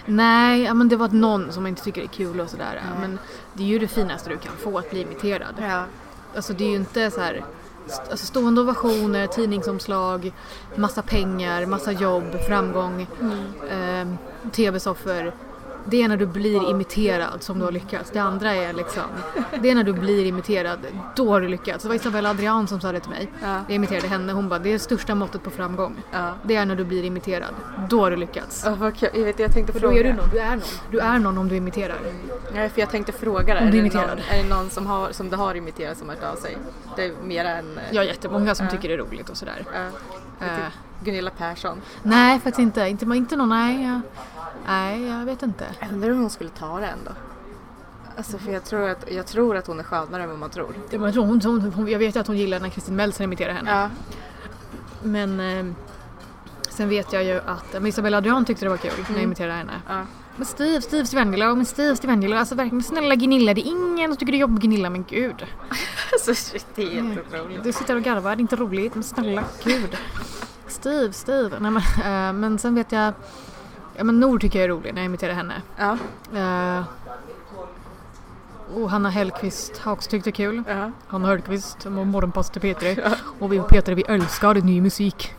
Nej, 0.05 0.73
men 0.73 0.89
det 0.89 0.95
var 0.95 1.09
någon 1.09 1.51
som 1.51 1.67
inte 1.67 1.83
tycker 1.83 2.01
det 2.01 2.05
är 2.07 2.09
kul 2.09 2.39
och 2.39 2.49
sådär. 2.49 2.81
Men 2.99 3.19
det 3.53 3.63
är 3.63 3.67
ju 3.67 3.79
det 3.79 3.87
finaste 3.87 4.29
du 4.29 4.37
kan 4.37 4.57
få, 4.57 4.77
att 4.77 4.89
bli 4.89 5.01
imiterad. 5.01 5.55
Ja. 5.61 5.83
Alltså 6.35 6.53
det 6.53 6.63
är 6.63 6.69
ju 6.69 6.75
inte 6.75 7.11
så 7.11 7.21
här 7.21 7.43
alltså 8.09 8.25
stående 8.25 8.61
ovationer, 8.61 9.27
tidningsomslag, 9.27 10.31
massa 10.75 11.01
pengar, 11.01 11.65
massa 11.65 11.91
jobb, 11.91 12.35
framgång, 12.47 13.07
eh, 13.69 14.07
tv-soffor. 14.51 15.33
Det 15.85 16.03
är 16.03 16.07
när 16.07 16.17
du 16.17 16.25
blir 16.25 16.69
imiterad 16.69 17.43
som 17.43 17.59
du 17.59 17.65
har 17.65 17.71
lyckats. 17.71 18.11
Det 18.11 18.19
andra 18.19 18.53
är 18.55 18.73
liksom, 18.73 19.03
det 19.61 19.69
är 19.69 19.75
när 19.75 19.83
du 19.83 19.93
blir 19.93 20.25
imiterad, 20.25 20.79
då 21.15 21.29
har 21.31 21.41
du 21.41 21.47
lyckats. 21.47 21.83
Det 21.83 21.87
var 21.89 21.95
Isabella 21.95 22.29
Adrian 22.29 22.67
som 22.67 22.81
sa 22.81 22.91
det 22.91 22.99
till 22.99 23.09
mig. 23.09 23.31
Ja. 23.41 23.55
Jag 23.67 23.75
imiterade 23.75 24.07
henne, 24.07 24.33
hon 24.33 24.49
bara, 24.49 24.59
det 24.59 24.69
är 24.69 24.73
det 24.73 24.79
största 24.79 25.15
måttet 25.15 25.43
på 25.43 25.49
framgång. 25.49 25.95
Ja. 26.11 26.33
Det 26.43 26.55
är 26.55 26.65
när 26.65 26.75
du 26.75 26.83
blir 26.85 27.03
imiterad. 27.03 27.53
Då 27.89 28.01
har 28.01 28.11
du 28.11 28.17
lyckats. 28.17 28.65
Oh, 28.65 28.75
vad 28.77 28.97
kul. 28.97 29.09
Jag, 29.13 29.23
vet, 29.23 29.39
jag 29.39 29.53
tänkte 29.53 29.73
För 29.73 29.79
fråga. 29.79 29.93
då 29.93 29.99
är 29.99 30.03
du 30.03 30.13
någon, 30.13 30.29
du 30.31 30.39
är 30.39 30.49
någon. 30.49 30.61
Du 30.91 30.99
är 30.99 31.19
någon 31.19 31.37
om 31.37 31.47
du 31.47 31.55
imiterar. 31.55 31.97
Nej, 32.53 32.69
för 32.69 32.79
jag 32.79 32.89
tänkte 32.89 33.11
fråga 33.11 33.53
dig. 33.53 33.63
Om 33.63 33.71
du 33.71 33.77
är, 33.77 33.81
det 33.81 33.87
imiterar. 33.87 34.07
någon, 34.07 34.19
är 34.39 34.43
det 34.43 34.49
någon 34.49 34.69
som, 34.69 34.85
har, 34.87 35.11
som 35.11 35.29
du 35.29 35.35
har 35.35 35.55
imiterat 35.55 35.97
som 35.97 36.09
har 36.09 36.15
hört 36.15 36.23
av 36.23 36.35
sig? 36.35 36.57
Det 36.95 37.05
är 37.05 37.11
mera 37.23 37.49
än... 37.49 37.79
har 37.95 38.03
jättemånga 38.03 38.55
som 38.55 38.65
Ja. 38.65 38.71
tycker 38.71 38.87
det 38.87 38.93
är 38.93 38.97
roligt 38.97 39.29
och 39.29 39.37
sådär. 39.37 39.65
ja, 39.73 39.85
Eh, 40.41 40.47
Gunilla 41.03 41.29
Persson. 41.37 41.81
nej, 42.03 42.39
faktiskt 42.39 42.59
inte. 42.59 42.87
Inte, 42.89 43.05
inte 43.05 43.35
någon, 43.35 43.49
nej. 43.49 43.99
Nej, 44.67 45.07
jag 45.07 45.25
vet 45.25 45.43
inte. 45.43 45.65
Jag 45.79 45.91
undrar 45.91 46.11
om 46.11 46.19
hon 46.19 46.29
skulle 46.29 46.49
ta 46.49 46.79
det 46.79 46.85
ändå. 46.87 47.11
Alltså 48.17 48.37
för 48.37 48.51
jag 48.51 48.63
tror 48.63 48.89
att, 48.89 49.11
jag 49.11 49.25
tror 49.27 49.57
att 49.57 49.67
hon 49.67 49.79
är 49.79 49.83
skönare 49.83 50.23
än 50.23 50.29
vad 50.29 50.39
man 50.39 50.49
tror. 50.49 50.73
Ja, 50.89 50.97
men 50.97 51.01
Jag, 51.01 51.13
tror 51.13 51.25
hon, 51.25 51.41
hon, 51.41 51.73
hon, 51.73 51.87
jag 51.87 51.99
vet 51.99 52.15
ju 52.15 52.19
att 52.19 52.27
hon 52.27 52.37
gillar 52.37 52.59
när 52.59 52.69
Kristin 52.69 52.95
Meltzer 52.95 53.23
imiterar 53.23 53.53
henne. 53.53 53.71
Ja. 53.71 53.89
Men 55.03 55.39
eh, 55.39 55.73
sen 56.69 56.89
vet 56.89 57.13
jag 57.13 57.23
ju 57.23 57.39
att 57.45 57.73
men 57.73 57.85
Isabella 57.87 58.17
Adrian 58.17 58.45
tyckte 58.45 58.65
det 58.65 58.69
var 58.69 58.77
kul 58.77 58.91
när 59.09 59.15
jag 59.15 59.23
imiterade 59.23 59.53
henne. 59.53 59.81
ja. 59.87 60.05
Men 60.35 60.45
Steve, 60.45 60.81
Steve 60.81 61.05
Stevangelo, 61.05 61.55
men 61.55 61.65
Steve 61.65 61.95
Stevangelo, 61.95 62.35
alltså 62.35 62.55
verkligen 62.55 62.83
snälla 62.83 63.15
Gunilla, 63.15 63.53
det 63.53 63.61
är 63.61 63.71
ingen 63.71 64.09
som 64.11 64.17
tycker 64.17 64.31
det 64.31 64.37
är 64.37 64.39
jobbigt 64.39 64.61
Gunilla, 64.61 64.89
men 64.89 65.03
gud. 65.09 65.45
Alltså 66.13 66.35
shit, 66.35 66.65
det 66.75 66.83
är 66.83 67.01
helt 67.01 67.19
otroligt. 67.27 67.63
Du 67.63 67.73
sitter 67.73 67.95
och 67.95 68.01
garvar, 68.01 68.35
det 68.35 68.39
är 68.39 68.41
inte 68.41 68.55
roligt, 68.55 68.95
men 68.95 69.03
snälla 69.03 69.43
gud. 69.63 69.97
Steve, 70.67 71.13
Steve. 71.13 71.59
Nej, 71.59 71.71
men, 71.71 71.77
eh, 71.77 72.33
men 72.33 72.59
sen 72.59 72.75
vet 72.75 72.91
jag, 72.91 73.13
ja 73.99 74.03
men 74.05 74.19
Nor 74.19 74.39
tycker 74.39 74.59
jag 74.59 74.63
är 74.63 74.69
rolig 74.69 74.93
när 74.93 75.01
jag 75.01 75.05
imiterar 75.05 75.33
henne. 75.33 75.61
Ja. 75.77 75.97
Eh, 76.33 76.83
och 78.75 78.89
Hanna 78.89 79.09
Hellquist 79.09 79.77
har 79.77 79.91
också 79.91 80.09
tyckt 80.09 80.23
det 80.23 80.29
är 80.29 80.31
kul. 80.31 80.63
Ja. 80.67 80.91
Hanna 81.07 81.27
Hellquist, 81.27 81.85
och 81.85 81.91
morgonpastor 81.91 82.61
Petri. 82.61 82.97
Och 83.39 83.53
vi 83.53 83.59
och 83.59 83.69
Petri 83.69 83.95
vi 83.95 84.03
älskar 84.07 84.53
ny 84.53 84.81
musik. 84.81 85.33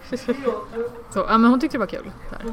Så, 1.10 1.26
ja, 1.28 1.38
men 1.38 1.44
hon 1.50 1.60
tyckte 1.60 1.76
det 1.76 1.78
var 1.78 1.86
kul. 1.86 2.10
Där. 2.30 2.52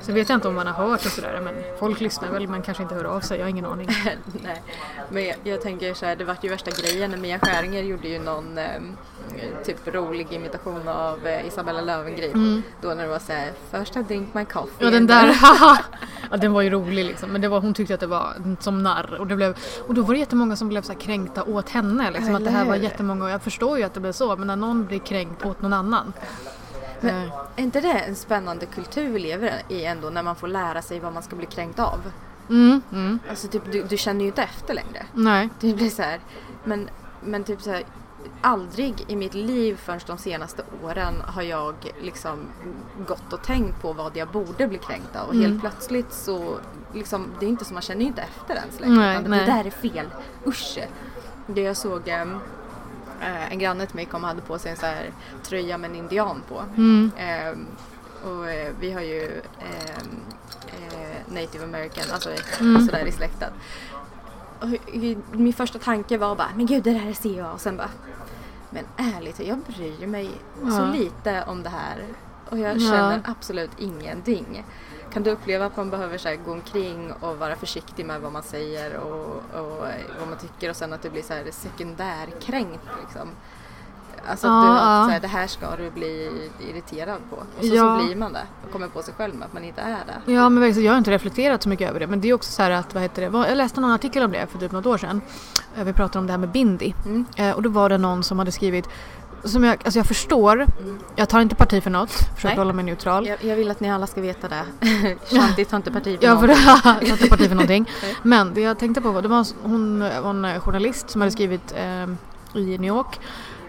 Så 0.00 0.12
vet 0.12 0.28
jag 0.28 0.36
inte 0.36 0.48
om 0.48 0.54
man 0.54 0.66
har 0.66 0.88
hört 0.88 1.06
och 1.06 1.12
sådär 1.12 1.40
men 1.44 1.54
folk 1.78 2.00
lyssnar 2.00 2.30
väl 2.30 2.48
men 2.48 2.62
kanske 2.62 2.82
inte 2.82 2.94
hör 2.94 3.04
av 3.04 3.20
sig, 3.20 3.38
jag 3.38 3.44
har 3.44 3.50
ingen 3.50 3.64
aning. 3.64 3.88
Nej, 4.42 4.62
men 5.10 5.24
jag, 5.24 5.36
jag 5.44 5.62
tänker 5.62 5.94
så 5.94 6.06
här, 6.06 6.16
det 6.16 6.24
vart 6.24 6.44
ju 6.44 6.48
värsta 6.48 6.70
grejen 6.70 7.10
när 7.10 7.18
Mia 7.18 7.38
Skäringer 7.38 7.82
gjorde 7.82 8.08
ju 8.08 8.18
någon 8.18 8.58
eh, 8.58 8.64
typ 9.64 9.94
rolig 9.94 10.32
imitation 10.32 10.88
av 10.88 11.26
eh, 11.26 11.46
Isabella 11.46 11.80
Löwengrip. 11.80 12.32
Då 12.80 12.88
när 12.88 13.02
det 13.02 13.08
var 13.08 13.18
så 13.18 13.32
här, 13.32 13.52
först 13.70 13.96
I 13.96 14.02
drink 14.02 14.34
my 14.34 14.44
coffee. 14.44 14.86
Mm. 14.86 14.86
Ja 14.86 14.90
den 14.90 15.06
där, 15.06 15.32
haha! 15.32 15.78
ja, 16.30 16.36
den 16.36 16.52
var 16.52 16.62
ju 16.62 16.70
rolig 16.70 17.04
liksom 17.04 17.30
men 17.30 17.40
det 17.40 17.48
var, 17.48 17.60
hon 17.60 17.74
tyckte 17.74 17.94
att 17.94 18.00
det 18.00 18.06
var 18.06 18.56
som 18.60 18.82
narr 18.82 19.16
och, 19.20 19.26
det 19.26 19.36
blev, 19.36 19.56
och 19.86 19.94
då 19.94 20.02
var 20.02 20.14
det 20.14 20.20
jättemånga 20.20 20.56
som 20.56 20.68
blev 20.68 20.82
så 20.82 20.94
kränkta 20.94 21.44
åt 21.44 21.70
henne 21.70 22.10
liksom, 22.10 22.34
att 22.34 22.44
det 22.44 22.50
här 22.50 22.64
var 22.64 22.76
jättemånga 22.76 23.24
och 23.24 23.30
jag 23.30 23.42
förstår 23.42 23.78
ju 23.78 23.84
att 23.84 23.94
det 23.94 24.00
blev 24.00 24.12
så 24.12 24.36
men 24.36 24.46
när 24.46 24.56
någon 24.56 24.86
blir 24.86 24.98
kränkt 24.98 25.44
åt 25.46 25.62
någon 25.62 25.72
annan. 25.72 26.12
Men 27.00 27.14
Eh, 27.24 27.32
är 27.56 27.62
inte 27.62 27.80
det 27.80 27.92
en 27.92 28.16
spännande 28.16 28.66
kultur 28.66 29.08
vi 29.12 29.18
lever 29.18 29.62
i 29.68 29.84
ändå 29.84 30.10
när 30.10 30.22
man 30.22 30.36
får 30.36 30.48
lära 30.48 30.82
sig 30.82 31.00
vad 31.00 31.12
man 31.12 31.22
ska 31.22 31.36
bli 31.36 31.46
kränkt 31.46 31.78
av? 31.78 32.12
mm, 32.50 32.82
mm, 32.92 33.18
Alltså 33.30 33.48
typ, 33.48 33.72
du, 33.72 33.82
du 33.82 33.96
känner 33.96 34.20
ju 34.20 34.26
inte 34.26 34.42
efter 34.42 34.74
längre. 34.74 35.06
nej. 35.12 35.48
Det 35.60 35.74
blir 35.74 35.90
så 35.90 36.02
här, 36.02 36.20
men, 36.64 36.88
men 37.24 37.44
typ 37.44 37.62
så 37.62 37.70
här, 37.70 37.84
aldrig 38.40 39.04
i 39.08 39.16
mitt 39.16 39.34
liv 39.34 39.76
förrän 39.76 40.00
de 40.06 40.18
senaste 40.18 40.62
åren 40.84 41.14
har 41.26 41.42
jag 41.42 41.74
liksom 42.00 42.38
gått 43.08 43.32
och 43.32 43.42
tänkt 43.42 43.82
på 43.82 43.92
vad 43.92 44.16
jag 44.16 44.28
borde 44.28 44.66
bli 44.68 44.78
kränkt 44.78 45.16
av. 45.16 45.28
Och 45.28 45.34
Mm. 45.34 45.46
helt 45.50 45.60
plötsligt 45.60 46.12
så, 46.12 46.58
liksom, 46.94 47.26
det 47.40 47.46
är 47.46 47.50
inte 47.50 47.64
som 47.64 47.74
man 47.74 47.82
känner 47.82 48.04
inte 48.06 48.22
efter 48.22 48.54
ens 48.54 48.80
längre. 48.80 48.94
Nej, 48.96 49.18
utan 49.20 49.30
nej. 49.30 49.40
Det 49.40 49.46
där 49.52 49.64
är 49.66 49.70
fel, 49.70 50.06
usch. 50.46 50.78
Det 51.46 51.60
jag 51.60 51.76
såg 51.76 52.08
ehm, 52.08 52.38
eh, 53.20 53.52
en 53.52 53.58
granne 53.58 53.86
till 53.86 53.96
mig 53.96 54.04
kom 54.04 54.22
och 54.22 54.28
hade 54.28 54.40
på 54.42 54.58
sig 54.58 54.70
en 54.70 54.76
så 54.76 54.86
här 54.86 55.10
tröja 55.42 55.78
med 55.78 55.90
en 55.90 55.96
indian 55.96 56.42
på. 56.48 56.62
Mm. 56.76 57.10
Ehm, 57.16 57.66
och 58.24 58.50
eh, 58.50 58.72
vi 58.80 58.92
har 58.92 59.00
ju 59.00 59.22
ehm, 59.58 60.20
eh, 60.68 61.34
native 61.34 61.64
american, 61.64 62.04
alltså 62.12 62.30
Mm. 62.60 62.86
sådär 62.86 63.04
i 63.06 63.12
hu- 65.14 65.22
min 65.32 65.52
första 65.52 65.78
tanke 65.78 66.18
var 66.18 66.36
bara, 66.36 66.48
men 66.56 66.66
gud 66.66 66.82
det 66.82 66.92
där 66.92 67.12
ser 67.12 67.38
jag 67.38 67.52
och 67.54 67.60
sen 67.60 67.76
bara, 67.76 67.88
men 68.70 68.84
ärligt 68.96 69.40
jag 69.40 69.58
bryr 69.58 70.06
mig 70.06 70.30
så 70.54 70.66
Ja. 70.68 70.92
lite 70.92 71.44
om 71.46 71.62
det 71.62 71.68
här 71.68 72.04
och 72.50 72.58
jag 72.58 72.76
Ja. 72.76 72.80
känner 72.90 73.22
absolut 73.24 73.70
ingenting. 73.78 74.64
Kan 75.12 75.22
du 75.22 75.30
uppleva 75.30 75.66
att 75.66 75.76
man 75.76 75.90
behöver 75.90 76.18
så 76.18 76.36
gå 76.44 76.52
omkring 76.52 77.12
och 77.12 77.38
vara 77.38 77.56
försiktig 77.56 78.06
med 78.06 78.20
vad 78.20 78.32
man 78.32 78.42
säger 78.42 78.96
och, 78.96 79.26
och 79.60 79.84
vad 80.18 80.28
man 80.28 80.38
tycker 80.40 80.70
och 80.70 80.76
sen 80.76 80.92
att 80.92 81.02
det 81.02 81.10
blir 81.10 81.22
så 81.22 81.32
här 81.34 81.44
sekundärkränkt 81.50 82.84
liksom? 83.02 83.28
Alltså 84.30 84.46
att 84.46 84.62
du, 84.62 84.66
så 85.06 85.10
här, 85.12 85.20
det 85.20 85.28
här 85.28 85.46
ska 85.46 85.76
du 85.76 85.90
bli 85.90 86.30
irriterad 86.70 87.18
på. 87.30 87.36
Och 87.36 87.64
så, 87.64 87.66
Ja. 87.74 87.98
så 88.00 88.06
blir 88.06 88.16
man 88.16 88.32
det 88.32 88.42
och 88.66 88.72
kommer 88.72 88.88
på 88.88 89.02
sig 89.02 89.14
själv 89.14 89.34
med 89.34 89.46
att 89.46 89.52
man 89.52 89.64
inte 89.64 89.80
är 89.80 89.98
det. 90.26 90.32
Ja 90.32 90.48
men 90.48 90.82
jag 90.84 90.92
har 90.92 90.98
inte 90.98 91.10
reflekterat 91.10 91.62
så 91.62 91.68
mycket 91.68 91.90
över 91.90 92.00
det 92.00 92.06
men 92.06 92.20
det 92.20 92.28
är 92.28 92.34
också 92.34 92.52
så 92.52 92.62
här 92.62 92.70
att, 92.70 92.94
vad 92.94 93.02
heter 93.02 93.30
det, 93.30 93.48
jag 93.48 93.56
läste 93.56 93.80
någon 93.80 93.90
artikel 93.90 94.22
om 94.22 94.32
det 94.32 94.46
för 94.46 94.58
typ 94.58 94.72
något 94.72 94.86
år 94.86 94.98
sedan. 94.98 95.20
Eh, 95.76 95.84
Vi 95.84 95.92
pratade 95.92 96.18
om 96.18 96.26
det 96.26 96.32
här 96.32 96.38
med 96.38 96.48
bindi. 96.48 96.94
Mm. 97.04 97.24
Eh, 97.36 97.50
och 97.50 97.62
då 97.62 97.68
var 97.70 97.88
det 97.88 97.98
någon 97.98 98.22
som 98.24 98.38
hade 98.38 98.52
skrivit, 98.52 98.88
som 99.44 99.64
jag, 99.64 99.76
alltså 99.84 99.98
jag 99.98 100.06
förstår, 100.06 100.66
jag 101.16 101.28
tar 101.28 101.40
inte 101.40 101.54
parti 101.54 101.82
för 101.82 101.90
något, 101.90 102.10
försöker 102.34 102.56
hålla 102.56 102.72
mig 102.72 102.84
neutral. 102.84 103.26
Jag, 103.26 103.44
jag 103.44 103.56
vill 103.56 103.70
att 103.70 103.80
ni 103.80 103.90
alla 103.90 104.06
ska 104.06 104.20
veta 104.20 104.48
det. 104.48 104.62
Shanti 105.36 105.64
tar 105.64 105.76
inte 105.76 105.92
parti 105.92 106.18
för 106.20 106.26
Ja, 106.26 106.38
för 106.38 106.46
någon. 106.46 106.56
jag 106.84 107.00
tar 107.08 107.12
inte 107.12 107.28
parti 107.28 107.48
för 107.48 107.54
någonting. 107.54 107.90
Men 108.22 108.54
det 108.54 108.60
jag 108.60 108.78
tänkte 108.78 109.00
på 109.00 109.10
var, 109.10 109.22
det 109.22 109.28
var 109.28 109.46
hon 109.62 110.00
var 110.22 110.30
en 110.30 110.44
eh, 110.44 110.60
journalist 110.60 111.10
som 111.10 111.20
hade 111.20 111.30
skrivit 111.32 111.72
eh, 111.76 112.02
i 112.60 112.78
New 112.78 112.84
York, 112.84 113.16
eh, 113.16 113.20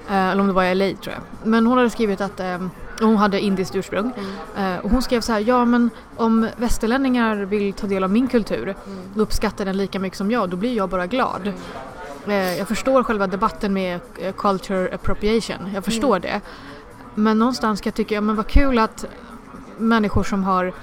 eller 0.10 0.42
om 0.42 0.48
det 0.48 0.54
var 0.54 0.64
i 0.64 0.76
LA 0.76 0.86
tror 0.86 1.16
jag. 1.16 1.48
Men 1.50 1.66
hon 1.66 1.78
hade 1.78 1.90
skrivit 1.90 2.22
att 2.22 2.40
eh, 2.40 2.58
hon 3.02 3.18
hade 3.18 3.40
indiskt 3.40 3.76
ursprung. 3.76 4.12
Eh, 4.58 4.78
och 4.78 4.90
hon 4.90 5.02
skrev 5.02 5.22
så 5.22 5.32
här, 5.32 5.40
ja 5.40 5.66
men 5.66 5.90
om 6.16 6.50
västerlänningar 6.58 7.36
vill 7.36 7.74
ta 7.74 7.88
del 7.88 8.04
av 8.04 8.12
min 8.12 8.28
kultur 8.28 8.76
och 9.16 9.22
uppskattar 9.22 9.66
den 9.66 9.78
lika 9.78 10.00
mycket 10.00 10.18
som 10.18 10.32
jag, 10.32 10.50
då 10.50 10.58
blir 10.58 10.78
jag 10.78 10.90
bara 10.90 11.08
glad. 11.08 11.54
Eh, 12.28 12.58
jag 12.58 12.68
förstår 12.68 13.04
själva 13.04 13.28
debatten 13.28 13.74
med 13.74 14.00
eh, 14.18 14.34
culture 14.34 14.96
appropriation, 14.96 15.72
jag 15.74 15.86
förstår 15.86 16.20
det. 16.20 16.42
Men 17.16 17.40
någonstans 17.40 17.82
kan 17.82 17.90
jag 17.90 17.96
tycka, 17.96 18.16
ja 18.16 18.22
men 18.22 18.36
vad 18.36 18.48
kul 18.48 18.80
att 18.80 19.06
människor 19.78 20.24
som 20.24 20.44
har 20.44 20.74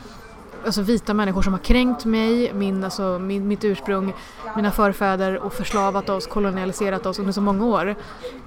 Alltså 0.67 0.83
vita 0.83 1.15
människor 1.15 1.43
som 1.43 1.53
har 1.53 1.61
kränkt 1.61 2.05
mig, 2.05 2.53
min, 2.55 2.85
alltså, 2.85 3.19
min, 3.19 3.49
mitt 3.49 3.65
ursprung, 3.65 4.13
mina 4.57 4.71
förfäder 4.71 5.39
och 5.39 5.53
förslavat 5.53 6.09
oss, 6.09 6.27
kolonialiserat 6.27 7.07
oss 7.07 7.19
under 7.19 7.33
så 7.33 7.41
många 7.41 7.65
år 7.67 7.95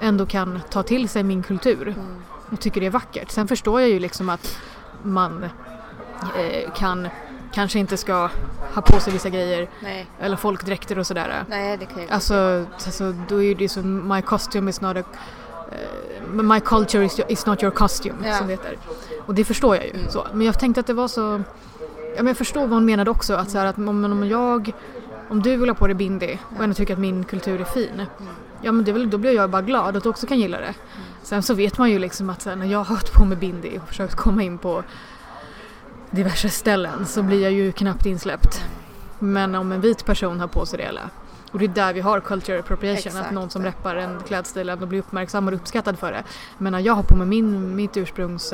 ändå 0.02 0.26
kan 0.26 0.60
ta 0.70 0.84
till 0.84 1.10
sig 1.10 1.24
min 1.24 1.44
kultur 1.44 1.96
och 2.52 2.60
tycker 2.60 2.82
det 2.82 2.88
är 2.88 2.92
vackert. 2.92 3.32
Sen 3.32 3.48
förstår 3.48 3.82
jag 3.82 3.90
ju 3.90 4.00
liksom 4.00 4.30
att 4.30 4.58
man 5.04 5.44
eh, 6.38 6.72
kan 6.76 7.08
kanske 7.54 7.80
inte 7.80 7.98
ska 7.98 8.30
ha 8.74 8.82
på 8.82 9.00
sig 9.00 9.14
vissa 9.14 9.30
grejer 9.30 9.70
Nej, 9.84 10.08
eller 10.20 10.36
folkdräkter 10.36 11.00
och 11.00 11.08
sådär. 11.08 11.44
nej 11.50 11.78
det 11.78 11.86
kan 11.86 12.02
jag 12.02 12.12
Alltså, 12.12 12.66
alltså 12.86 13.14
då 13.30 13.44
är 13.44 13.56
det 13.56 13.70
som 13.70 14.08
my 14.08 14.22
costume 14.22 14.70
is 14.70 14.82
not 14.82 14.98
a 14.98 15.04
eh, 15.72 16.32
my 16.32 16.60
culture 16.60 17.06
is, 17.06 17.20
is 17.28 17.46
not 17.46 17.64
your 17.64 17.72
costume 17.76 18.28
Ja. 18.28 18.38
som 18.38 18.48
det 18.48 18.54
heter. 18.54 18.78
Och 19.26 19.36
det 19.36 19.46
förstår 19.46 19.76
jag 19.76 19.86
ju. 19.86 19.92
Mm. 19.92 20.10
Så. 20.10 20.28
Men 20.34 20.46
jag 20.46 20.60
tänkte 20.60 20.80
att 20.80 20.88
det 20.88 20.94
var 20.94 21.08
så 21.08 21.42
men 22.24 22.28
jag 22.28 22.38
förstår 22.38 22.62
vad 22.62 22.70
hon 22.70 22.86
menade 22.86 23.12
också 23.12 23.34
att, 23.34 23.50
så 23.50 23.58
här, 23.58 23.66
att 23.66 23.78
om, 23.78 24.04
om 24.04 24.28
jag 24.28 24.74
om 25.30 25.42
du 25.42 25.58
vill 25.58 25.70
ha 25.70 25.76
på 25.76 25.88
dig 25.88 25.96
bindi 25.96 26.40
och 26.58 26.64
ändå 26.64 26.74
tycker 26.74 26.94
att 26.94 27.00
min 27.00 27.24
kultur 27.24 27.62
är 27.62 27.66
fin. 27.66 28.06
Ja 28.62 28.72
men 28.72 28.84
väl, 28.84 29.10
då 29.10 29.18
blir 29.18 29.32
jag 29.32 29.50
bara 29.50 29.62
glad 29.62 29.98
att 29.98 30.04
du 30.04 30.10
också 30.10 30.28
kan 30.28 30.40
gilla 30.40 30.60
det. 30.60 30.74
Sen 31.24 31.44
så 31.44 31.54
vet 31.54 31.78
man 31.78 31.92
ju 31.92 32.00
liksom 32.00 32.30
att 32.30 32.46
här, 32.46 32.56
när 32.56 32.66
jag 32.66 32.78
har 32.78 32.86
haft 32.86 33.14
på 33.14 33.26
mig 33.26 33.38
bindi 33.38 33.80
och 33.82 33.88
försökt 33.88 34.16
komma 34.16 34.44
in 34.44 34.58
på 34.58 34.84
diverse 36.12 36.50
ställen 36.50 37.06
så 37.06 37.24
blir 37.24 37.44
jag 37.44 37.52
ju 37.52 37.72
knappt 37.72 38.06
insläppt. 38.06 38.64
Men 39.20 39.56
om 39.56 39.72
en 39.72 39.82
vit 39.82 40.06
person 40.06 40.40
har 40.40 40.48
på 40.48 40.66
sig 40.66 40.78
det 40.78 40.84
eller 40.84 41.10
och 41.52 41.60
det 41.60 41.66
är 41.66 41.70
där 41.70 41.94
vi 41.94 42.02
har 42.02 42.20
culture 42.20 42.60
appropriation, 42.60 43.12
att 43.12 43.18
Exakt. 43.18 43.32
någon 43.32 43.50
som 43.50 43.64
reppar 43.64 43.96
en 43.96 44.20
klädstil 44.28 44.70
ändå 44.70 44.86
blir 44.86 45.00
uppmärksammad 45.00 45.54
och 45.54 45.60
uppskattad 45.60 46.00
för 46.00 46.12
det. 46.12 46.24
Men 46.58 46.72
när 46.72 46.80
jag 46.80 46.94
har 46.94 47.04
på 47.04 47.16
mig 47.16 47.28
min, 47.28 47.76
mitt 47.76 47.98
ursprungs 47.98 48.54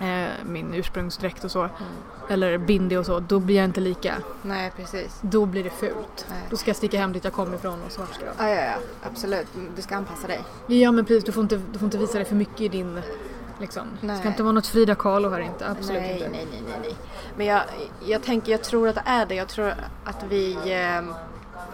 eh, 0.00 0.28
min 0.46 0.74
ursprungsdräkt 0.74 1.44
och 1.44 1.50
så. 1.50 1.68
Eller 2.30 2.58
bindi 2.58 2.96
och 2.96 3.06
så. 3.06 3.20
Då 3.20 3.38
blir 3.38 3.56
jag 3.56 3.64
inte 3.64 3.80
lika. 3.80 4.14
Nej, 4.42 4.72
precis. 4.76 5.18
Då 5.20 5.46
blir 5.46 5.64
det 5.64 5.70
fult. 5.70 6.26
Nej. 6.30 6.42
Då 6.50 6.56
ska 6.56 6.68
jag 6.68 6.76
sticka 6.76 6.98
hem 6.98 7.12
dit 7.12 7.24
jag 7.24 7.32
kommer 7.32 7.56
ifrån 7.56 7.82
och 7.86 7.92
svart 7.92 8.14
ska 8.14 8.24
vara. 8.24 8.50
Ja, 8.50 8.54
ja, 8.54 8.62
ja. 8.62 8.74
Absolut. 9.02 9.46
Du 9.76 9.82
ska 9.82 9.96
anpassa 9.96 10.26
dig. 10.26 10.40
Ja 10.66 10.92
men 10.92 11.04
precis, 11.04 11.24
du 11.24 11.32
får 11.32 11.42
inte, 11.42 11.60
du 11.72 11.78
får 11.78 11.86
inte 11.86 11.98
visa 11.98 12.18
dig 12.18 12.24
för 12.24 12.34
mycket 12.34 12.60
i 12.60 12.68
din 12.68 13.00
Liksom. 13.60 13.82
Det 14.00 14.16
ska 14.16 14.28
inte 14.28 14.42
vara 14.42 14.52
något 14.52 14.66
Frida 14.66 14.94
Kahlo 14.94 15.30
här 15.30 15.40
inte, 15.40 15.68
absolut 15.68 16.02
nej, 16.02 16.12
inte. 16.12 16.28
nej, 16.28 16.46
nej, 16.50 16.62
nej, 16.68 16.78
nej. 16.82 16.94
Men 17.36 17.46
jag, 17.46 17.62
jag 18.06 18.22
tänker, 18.22 18.52
jag 18.52 18.62
tror 18.62 18.88
att 18.88 18.94
det 18.94 19.02
är 19.06 19.26
det. 19.26 19.34
Jag 19.34 19.48
tror 19.48 19.74
att 20.04 20.24
vi... 20.28 20.52
Eh, 20.52 21.14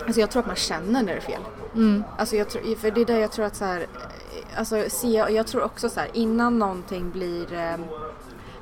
alltså 0.07 0.21
jag 0.21 0.31
tror 0.31 0.41
att 0.41 0.47
man 0.47 0.57
känner 0.57 1.03
när 1.03 1.13
det 1.13 1.13
är 1.13 1.21
fel. 1.21 1.41
Mm. 1.75 2.05
Alltså 2.19 2.37
jag 2.37 2.49
tror, 2.49 2.75
för 2.75 2.91
det 2.91 3.01
är 3.01 3.05
det 3.05 3.19
jag 3.19 3.33
tror 3.33 3.45
att 3.45 3.57
så 3.57 3.65
här, 3.65 3.81
eh, 3.81 4.59
alltså 4.59 4.85
se, 4.89 5.09
jag 5.09 5.47
tror 5.47 5.63
också 5.63 5.89
så 5.89 6.01
här, 6.01 6.09
innan 6.13 6.59
någonting 6.59 7.11
blir, 7.11 7.53
eh, 7.53 7.77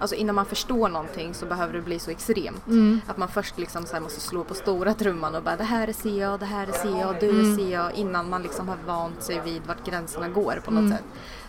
alltså 0.03 0.17
innan 0.17 0.35
man 0.35 0.47
förstår 0.47 0.89
någonting 0.89 1.35
så 1.35 1.47
behöver 1.47 1.73
det 1.73 1.81
bli 1.81 1.99
så 1.99 2.11
extremt. 2.11 2.67
Mm. 2.67 3.01
Att 3.07 3.17
man 3.17 3.29
först 3.29 3.59
liksom 3.59 3.87
så 3.87 4.01
måste 4.01 4.21
slå 4.21 4.45
på 4.45 4.55
stora 4.55 4.95
trumman 4.95 5.35
och 5.35 5.43
bara 5.43 5.57
det 5.57 5.65
här 5.65 5.89
är 5.89 5.93
CA, 5.93 6.37
det 6.37 6.47
här 6.47 6.67
är 6.67 6.73
CA, 6.73 7.15
du 7.21 7.31
Mm. 7.31 7.53
är 7.53 7.57
CA 7.57 7.91
innan 7.95 8.31
man 8.31 8.43
liksom 8.43 8.69
har 8.69 8.77
vant 8.87 9.23
sig 9.23 9.41
vid 9.45 9.63
vart 9.67 9.87
gränserna 9.87 10.29
går 10.29 10.61
på 10.65 10.71
något 10.71 10.81
Mm. 10.81 10.93
sätt. 10.93 11.05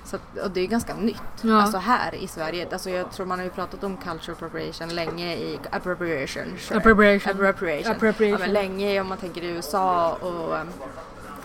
Så 0.06 0.18
och 0.43 0.51
det 0.51 0.62
är 0.62 0.68
ganska 0.68 0.95
nytt. 0.95 1.22
Ja. 1.41 1.62
Alltså 1.62 1.78
här 1.78 2.16
i 2.16 2.28
Sverige, 2.28 2.68
alltså 2.72 2.89
jag 2.89 3.12
tror 3.12 3.26
man 3.26 3.39
har 3.39 3.43
ju 3.43 3.49
pratat 3.51 3.84
om 3.84 3.97
culture 3.97 4.32
appropriation 4.34 4.89
länge 4.89 5.36
i 5.36 5.60
appropriation. 5.72 6.43
sure. 6.60 6.78
Appropriation. 6.78 7.32
Appropriation. 7.32 7.91
Appropriation. 7.91 8.39
Ja, 8.39 8.45
men 8.45 8.54
länge 8.54 9.01
om 9.01 9.08
man 9.08 9.18
tänker 9.18 9.41
i 9.43 9.47
USA 9.47 10.14
och 10.14 10.54
um, 10.62 10.68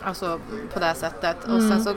alltså 0.09 0.41
på 0.75 0.81
det 0.81 0.95
sättet. 0.95 1.45
Och 1.45 1.51
Mm. 1.51 1.69
sen 1.69 1.85
så 1.85 1.95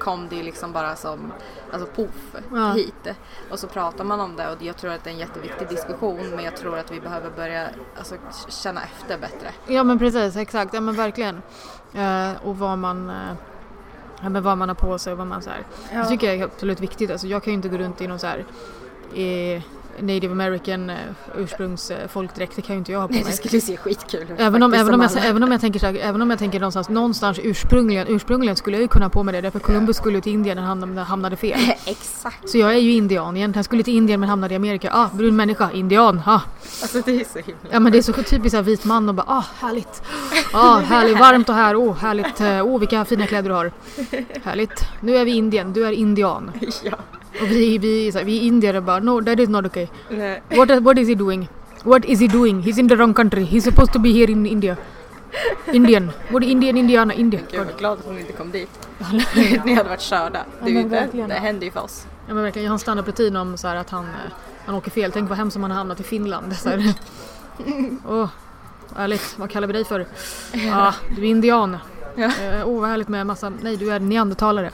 kom 0.00 0.28
det 0.28 0.36
ju 0.36 0.42
liksom 0.42 0.72
bara 0.72 0.96
som 0.96 1.32
alltså 1.72 1.88
poff 1.88 2.36
Ja. 2.54 2.72
hit. 2.72 3.08
Och 3.50 3.58
så 3.58 3.66
pratar 3.66 4.04
man 4.04 4.20
om 4.20 4.36
det 4.36 4.48
och 4.52 4.62
jag 4.62 4.76
tror 4.76 4.92
att 4.92 5.04
det 5.04 5.10
är 5.10 5.14
en 5.14 5.18
jätteviktig 5.20 5.68
diskussion 5.68 6.30
men 6.36 6.44
jag 6.44 6.56
tror 6.56 6.78
att 6.78 6.92
vi 6.92 7.00
behöver 7.00 7.30
börja 7.30 7.68
alltså, 7.98 8.14
känna 8.48 8.80
efter 8.82 9.18
bättre. 9.18 9.48
Ja 9.66 9.84
men 9.84 9.98
precis, 9.98 10.36
exakt. 10.36 10.74
Ja 10.74 10.80
men 10.80 10.94
verkligen. 10.94 11.42
Eh, 11.94 12.30
och 12.44 12.58
vad 12.58 12.78
man, 12.78 13.10
eh, 13.10 13.16
ja, 14.22 14.28
men 14.28 14.42
vad 14.42 14.58
man 14.58 14.68
har 14.68 14.76
på 14.76 14.98
sig 14.98 15.12
och 15.12 15.18
vad 15.18 15.26
man 15.26 15.42
så 15.42 15.50
här. 15.50 15.62
Ja. 15.92 15.98
Det 16.02 16.08
tycker 16.08 16.26
jag 16.26 16.36
är 16.36 16.44
absolut 16.44 16.80
viktigt. 16.80 17.10
Alltså, 17.10 17.26
jag 17.26 17.42
kan 17.42 17.50
ju 17.52 17.54
inte 17.54 17.68
gå 17.68 17.76
runt 17.78 18.00
i 18.00 18.06
någon 18.06 18.18
så 18.18 18.26
här 18.26 18.44
eh, 19.14 19.62
native 20.00 20.32
american 20.32 20.90
eh, 20.90 20.96
ursprungs 21.36 21.90
eh, 21.90 22.08
folkdräkt. 22.08 22.56
Det 22.56 22.62
kan 22.62 22.74
ju 22.74 22.78
inte 22.78 22.92
jag 22.92 23.00
ha 23.00 23.06
på 23.08 23.14
Nej, 23.14 23.22
mig. 23.22 23.30
det 23.30 23.36
skulle 23.36 23.60
se 23.60 23.76
skitkul 23.76 24.22
ut. 24.22 24.28
Även 24.38 24.62
om, 24.62 24.74
även, 24.74 24.94
om 24.94 25.00
jag, 25.00 25.10
alla. 25.10 25.20
även 25.24 25.42
om 25.42 25.52
jag 25.52 25.60
tänker 25.60 25.80
så 25.80 25.86
här, 25.86 25.94
även 26.02 26.22
om 26.22 26.30
jag 26.30 26.38
tänker 26.38 26.60
någonstans, 26.60 26.88
någonstans 26.88 27.38
ursprungligen, 27.42 28.06
ursprungligen 28.08 28.56
skulle 28.56 28.76
jag 28.76 28.82
ju 28.82 28.88
kunna 28.88 29.04
ha 29.04 29.10
på 29.10 29.22
mig 29.22 29.32
det 29.32 29.40
därför 29.40 29.58
Columbus 29.58 29.96
skulle 29.96 30.20
till 30.20 30.32
Indien 30.32 30.56
när 30.56 30.64
han 30.64 30.98
hamnade- 30.98 31.36
fel. 31.36 31.58
Exakt. 31.84 32.50
Så 32.50 32.58
jag 32.58 32.74
är 32.74 32.78
ju 32.78 32.92
indian 32.92 33.36
egentligen. 33.36 33.58
Jag 33.58 33.64
skulle 33.64 33.82
till 33.82 33.94
Indien 33.94 34.20
men 34.20 34.28
hamnade 34.28 34.54
i 34.54 34.56
Amerika. 34.56 34.90
Ah, 34.92 35.08
brun 35.12 35.36
människa, 35.36 35.70
indian. 35.72 36.20
Ah. 36.26 36.40
Alltså 36.82 37.02
det 37.04 37.20
är 37.20 37.24
så 37.24 37.38
himla... 37.38 37.60
Ja 37.70 37.80
men 37.80 37.92
det 37.92 37.98
är 37.98 38.02
så 38.02 38.12
typiskt 38.12 38.56
här 38.56 38.62
vit 38.62 38.84
man 38.84 39.08
och 39.08 39.14
bara 39.14 39.26
ah 39.28 39.44
härligt. 39.60 40.02
Ah 40.52 40.78
härligt, 40.80 41.18
varmt 41.18 41.48
och 41.48 41.54
här, 41.54 41.76
åh 41.76 41.90
oh, 41.90 41.96
härligt, 41.96 42.40
åh 42.40 42.62
oh, 42.62 42.78
vilka 42.78 43.04
fina 43.04 43.26
kläder 43.26 43.48
du 43.48 43.54
har. 43.54 43.72
Härligt. 44.44 44.84
Nu 45.00 45.16
är 45.16 45.24
vi 45.24 45.30
i 45.30 45.36
Indien, 45.36 45.72
du 45.72 45.86
är 45.86 45.92
indian. 45.92 46.50
Ja. 46.84 46.96
Och 47.42 47.50
vi, 47.50 47.78
vi, 47.78 48.12
så 48.12 48.18
här, 48.18 48.24
vi 48.24 48.38
är 48.38 48.42
indier 48.42 48.80
bara 48.80 48.98
no 48.98 49.24
that 49.24 49.38
is 49.38 49.48
not 49.48 49.66
okay. 49.66 49.86
Nej. 50.10 50.42
What, 50.48 50.82
what 50.82 50.98
is 50.98 51.08
he 51.08 51.14
doing? 51.14 51.48
What 51.84 52.04
is 52.04 52.20
he 52.20 52.28
doing? 52.28 52.62
He's 52.62 52.78
in 52.80 52.88
the 52.88 52.96
wrong 52.96 53.14
country. 53.14 53.44
He's 53.44 53.64
supposed 53.64 53.92
to 53.92 53.98
be 53.98 54.12
here 54.12 54.32
in 54.32 54.46
India. 54.46 54.76
Indian. 55.72 56.10
What 56.30 56.42
Indian, 56.42 56.76
Indiana, 56.76 57.14
India. 57.14 57.40
Gud, 57.40 57.60
jag 57.60 57.68
är 57.68 57.78
glad 57.78 57.98
att 57.98 58.04
hon 58.04 58.18
inte 58.18 58.32
kom 58.32 58.50
dit. 58.50 58.88
Ni 59.64 59.74
hade 59.74 59.88
varit 59.88 60.00
körda. 60.00 60.44
Det, 60.64 60.72
men 60.72 60.74
det, 60.74 60.88
verkligen. 60.88 61.28
det 61.28 61.34
händer 61.34 61.64
ju 61.64 61.70
för 61.70 61.80
oss. 61.80 62.06
Ja 62.28 62.34
men 62.34 62.42
verkligen, 62.42 62.64
jag 62.64 62.70
har 62.70 62.74
en 62.74 62.78
standardrutin 62.78 63.36
om 63.36 63.56
så 63.56 63.68
här 63.68 63.76
att 63.76 63.90
han, 63.90 64.04
eh, 64.04 64.32
han 64.66 64.74
åker 64.74 64.90
fel. 64.90 65.12
Tänk 65.12 65.28
vad 65.28 65.38
hemskt 65.38 65.56
om 65.56 65.62
han 65.62 65.70
har 65.70 65.78
hamnat 65.78 66.00
i 66.00 66.02
Finland. 66.02 66.56
Så 66.56 66.68
här. 66.68 66.94
Åh, 68.08 68.28
ärligt. 68.96 69.34
Vad 69.38 69.50
kallar 69.50 69.66
vi 69.66 69.72
dig 69.72 69.84
för? 69.84 70.06
Ja, 70.52 70.94
du 71.16 71.22
är 71.22 71.26
indian. 71.26 71.76
Ja. 72.18 72.24
Eh, 72.42 72.68
Åh, 72.68 72.80
vad 72.80 72.90
härligt 72.90 73.08
med 73.08 73.26
massa... 73.26 73.48
Nej, 73.48 73.76
du 73.76 73.92
är 73.92 74.00
neandertalare. 74.00 74.70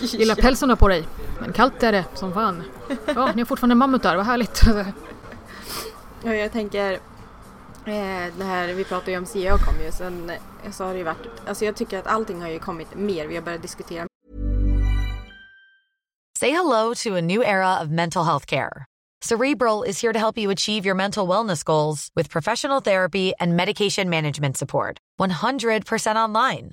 Gillar 0.00 0.34
pälsen 0.34 0.68
du 0.68 0.72
har 0.72 0.76
på 0.76 0.88
dig. 0.88 1.08
Men 1.40 1.52
kallt 1.52 1.82
är 1.82 1.92
det 1.92 2.04
som 2.14 2.32
fan. 2.32 2.62
Ja, 3.06 3.32
ni 3.34 3.40
har 3.40 3.46
fortfarande 3.46 3.74
mammutar, 3.74 4.16
vad 4.16 4.26
härligt. 4.26 4.62
Ja, 6.24 6.34
jag 6.34 6.52
tänker, 6.52 6.92
eh, 6.92 8.32
det 8.38 8.44
här, 8.44 8.72
vi 8.74 8.84
pratade 8.84 9.10
ju 9.10 9.18
om 9.18 9.26
CEO 9.26 9.58
kom 9.58 9.74
ju, 9.84 9.92
sen 9.92 10.30
eh, 10.30 10.72
så 10.72 10.84
har 10.84 10.92
det 10.92 10.98
ju 10.98 11.04
varit, 11.04 11.26
alltså 11.48 11.64
jag 11.64 11.76
tycker 11.76 11.98
att 11.98 12.06
allting 12.06 12.40
har 12.40 12.48
ju 12.48 12.58
kommit 12.58 12.94
mer, 12.94 13.26
vi 13.26 13.34
har 13.34 13.42
börjat 13.42 13.62
diskutera 13.62 14.06
Say 16.38 16.50
hello 16.50 16.94
to 16.94 17.16
a 17.16 17.20
new 17.20 17.42
era 17.42 17.80
of 17.82 17.88
mental 17.88 18.24
health 18.24 18.46
care. 18.46 18.84
Cerebral 19.22 19.82
is 19.88 20.02
here 20.02 20.12
to 20.12 20.18
help 20.18 20.38
you 20.38 20.52
achieve 20.52 20.86
your 20.86 20.94
mental 20.94 21.28
wellness 21.28 21.64
goals 21.64 22.10
with 22.14 22.30
professional 22.30 22.80
therapy 22.82 23.32
and 23.40 23.56
medication 23.56 24.10
management 24.10 24.56
support. 24.56 24.98
100% 25.20 26.16
online. 26.16 26.72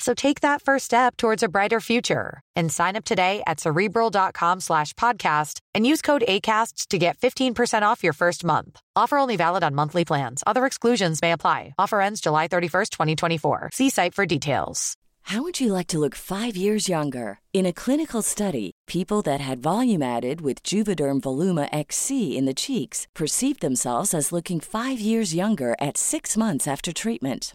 So 0.00 0.14
take 0.14 0.40
that 0.40 0.62
first 0.62 0.86
step 0.86 1.16
towards 1.18 1.42
a 1.42 1.48
brighter 1.48 1.78
future 1.78 2.40
and 2.56 2.72
sign 2.72 2.96
up 2.96 3.04
today 3.04 3.42
at 3.46 3.60
cerebral.com 3.60 4.60
slash 4.60 4.94
podcast 4.94 5.60
and 5.74 5.86
use 5.86 6.00
code 6.00 6.24
ACAST 6.26 6.88
to 6.88 6.98
get 6.98 7.18
15% 7.18 7.82
off 7.82 8.02
your 8.02 8.14
first 8.14 8.42
month. 8.42 8.80
Offer 8.96 9.18
only 9.18 9.36
valid 9.36 9.62
on 9.62 9.74
monthly 9.74 10.06
plans. 10.06 10.42
Other 10.46 10.64
exclusions 10.64 11.20
may 11.20 11.32
apply. 11.32 11.74
Offer 11.78 12.00
ends 12.00 12.20
July 12.22 12.48
31st, 12.48 12.90
2024. 12.90 13.70
See 13.74 13.90
site 13.90 14.14
for 14.14 14.24
details. 14.24 14.96
How 15.24 15.42
would 15.42 15.60
you 15.60 15.72
like 15.72 15.86
to 15.88 15.98
look 15.98 16.14
five 16.14 16.56
years 16.56 16.88
younger? 16.88 17.38
In 17.52 17.66
a 17.66 17.72
clinical 17.72 18.22
study, 18.22 18.72
people 18.86 19.20
that 19.22 19.40
had 19.40 19.62
volume 19.62 20.02
added 20.02 20.40
with 20.40 20.62
Juvederm 20.62 21.20
Voluma 21.20 21.68
XC 21.72 22.36
in 22.38 22.46
the 22.46 22.54
cheeks 22.54 23.06
perceived 23.14 23.60
themselves 23.60 24.14
as 24.14 24.32
looking 24.32 24.60
five 24.60 24.98
years 24.98 25.34
younger 25.34 25.76
at 25.78 25.98
six 25.98 26.36
months 26.38 26.66
after 26.66 26.92
treatment. 26.92 27.54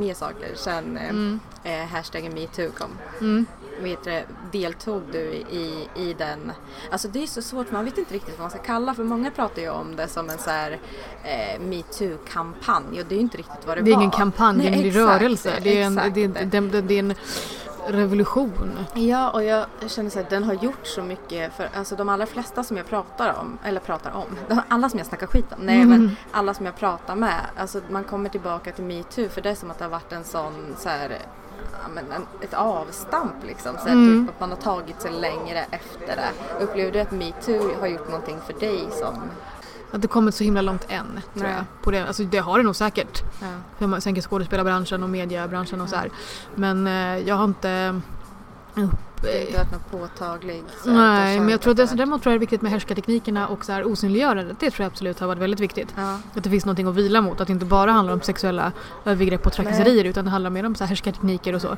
mer 0.00 0.14
saker 0.14 0.48
sen 0.54 0.96
eh, 0.96 1.08
Mm. 1.10 1.40
eh, 1.64 1.86
hashtaggen 1.86 2.34
metoo 2.34 2.70
kom. 2.78 2.90
Mm. 3.20 3.46
Vet 3.82 4.04
du, 4.04 4.22
deltog 4.52 5.02
du 5.12 5.18
i, 5.50 5.88
i 5.96 6.14
den? 6.18 6.52
Alltså 6.90 7.08
det 7.08 7.22
är 7.22 7.26
så 7.26 7.42
svårt, 7.42 7.70
man 7.70 7.84
vet 7.84 7.98
inte 7.98 8.14
riktigt 8.14 8.34
vad 8.38 8.40
man 8.40 8.50
ska 8.50 8.58
kalla 8.58 8.94
för 8.94 9.04
många 9.04 9.30
pratar 9.30 9.62
ju 9.62 9.68
om 9.70 9.96
det 9.96 10.08
som 10.08 10.30
en 10.30 10.38
så 10.38 10.50
här 10.50 10.78
eh, 11.24 11.60
metoo-kampanj 11.60 13.00
och 13.00 13.06
det 13.08 13.14
är 13.14 13.16
ju 13.16 13.20
inte 13.22 13.36
riktigt 13.38 13.66
vad 13.66 13.76
det, 13.76 13.82
Det 13.82 13.90
är 13.90 13.94
var. 13.94 14.02
ingen 14.02 14.10
kampanj, 14.10 14.58
det 14.58 14.68
är 14.68 14.72
en 14.72 14.80
Nej, 14.80 14.90
rörelse. 14.90 15.52
Det 15.62 15.80
är 15.82 15.86
en, 15.86 15.94
det 15.94 16.02
är, 16.02 16.28
det, 16.44 16.60
det, 16.60 16.80
det 16.80 16.94
är 16.94 16.98
en 16.98 17.14
revolution. 17.86 18.78
Ja, 18.94 19.30
och 19.30 19.44
jag 19.44 19.64
känner 19.86 20.10
så 20.10 20.20
att 20.20 20.30
den 20.30 20.44
har 20.44 20.54
gjort 20.54 20.86
så 20.86 21.02
mycket 21.02 21.52
för 21.52 21.68
alltså 21.74 21.96
de 21.96 22.08
allra 22.08 22.26
flesta 22.26 22.64
som 22.64 22.76
jag 22.76 22.86
pratar 22.86 23.34
om, 23.40 23.58
eller 23.64 23.80
pratar 23.80 24.10
om, 24.10 24.58
alla 24.68 24.88
som 24.88 24.98
jag 24.98 25.06
snackar 25.06 25.26
skit 25.26 25.52
om, 25.52 25.58
nej 25.62 25.76
Mm. 25.82 25.88
men 25.88 26.16
alla 26.30 26.54
som 26.54 26.66
jag 26.66 26.76
pratar 26.76 27.14
med, 27.16 27.40
alltså 27.56 27.80
man 27.90 28.04
kommer 28.04 28.28
tillbaka 28.28 28.72
till 28.72 28.84
metoo 28.84 29.28
för 29.28 29.40
det 29.40 29.50
är 29.50 29.54
som 29.54 29.70
att 29.70 29.78
det 29.78 29.84
har 29.84 29.90
varit 29.90 30.12
en 30.12 30.24
sån 30.24 30.52
så 30.78 30.88
här, 30.88 31.18
ett 32.40 32.54
avstamp 32.54 33.34
liksom, 33.46 33.72
så 33.76 33.84
här, 33.88 33.92
Mm. 33.92 34.26
typ 34.26 34.34
att 34.34 34.40
man 34.40 34.50
har 34.50 34.56
tagit 34.56 35.00
sig 35.02 35.10
längre 35.12 35.64
efter 35.70 36.16
det. 36.16 36.64
Upplever 36.64 36.92
du 36.92 37.00
att 37.00 37.10
metoo 37.10 37.70
har 37.80 37.86
gjort 37.86 38.08
någonting 38.08 38.38
för 38.46 38.52
dig 38.60 38.84
som, 38.90 39.14
Att 39.92 40.02
det 40.02 40.08
kommit 40.08 40.34
så 40.34 40.44
himla 40.44 40.62
långt 40.62 40.86
än, 40.88 41.20
tror 41.34 41.50
jag. 41.50 41.64
På 41.82 41.90
det. 41.90 42.06
Alltså, 42.06 42.24
det 42.24 42.38
har 42.38 42.58
det 42.58 42.64
nog 42.64 42.76
säkert. 42.76 43.22
ja. 43.40 43.46
För 43.78 43.86
man 43.86 44.00
tänker 44.00 44.22
skådespelarbranschen 44.22 45.02
och 45.02 45.10
mediebranschen 45.10 45.80
och 45.80 45.88
så 45.88 45.96
här. 45.96 46.10
Men 46.54 46.86
eh, 46.86 47.28
jag 47.28 47.34
har 47.34 47.44
inte 47.44 48.00
upp, 48.74 49.22
det 49.22 49.28
har 49.28 49.40
inte 49.40 49.58
varit 49.58 49.72
något 49.72 49.90
påtagligt. 49.90 50.64
Nej, 50.84 51.40
men 51.40 51.48
jag 51.48 51.60
tror 51.60 51.76
känt 51.76 51.90
det, 51.90 51.96
däremot 51.96 52.22
tror 52.22 52.32
jag 52.32 52.36
det 52.36 52.38
är 52.38 52.46
viktigt 52.46 52.62
med 52.62 52.72
härskarteknikerna 52.72 53.48
och 53.48 53.64
så 53.64 53.72
här 53.72 53.92
osynliggörandet. 53.92 54.60
Det 54.60 54.70
tror 54.70 54.84
jag 54.84 54.90
absolut 54.90 55.20
har 55.20 55.26
varit 55.26 55.42
väldigt 55.42 55.60
viktigt. 55.60 55.94
Ja. 55.96 56.18
Att 56.34 56.44
det 56.44 56.50
finns 56.50 56.64
någonting 56.64 56.86
att 56.86 56.94
vila 56.94 57.20
mot. 57.20 57.40
Att 57.40 57.46
det 57.46 57.52
inte 57.52 57.66
bara 57.66 57.92
handlar 57.92 58.14
om 58.14 58.20
sexuella 58.20 58.72
övergrepp 59.04 59.46
och 59.46 59.52
trakasserier 59.52 60.04
utan 60.04 60.24
det 60.24 60.30
handlar 60.30 60.50
mer 60.50 60.66
om 60.66 60.74
så 60.74 60.84
här 60.84 60.88
härskartekniker 60.88 61.54
och 61.54 61.62
så. 61.62 61.76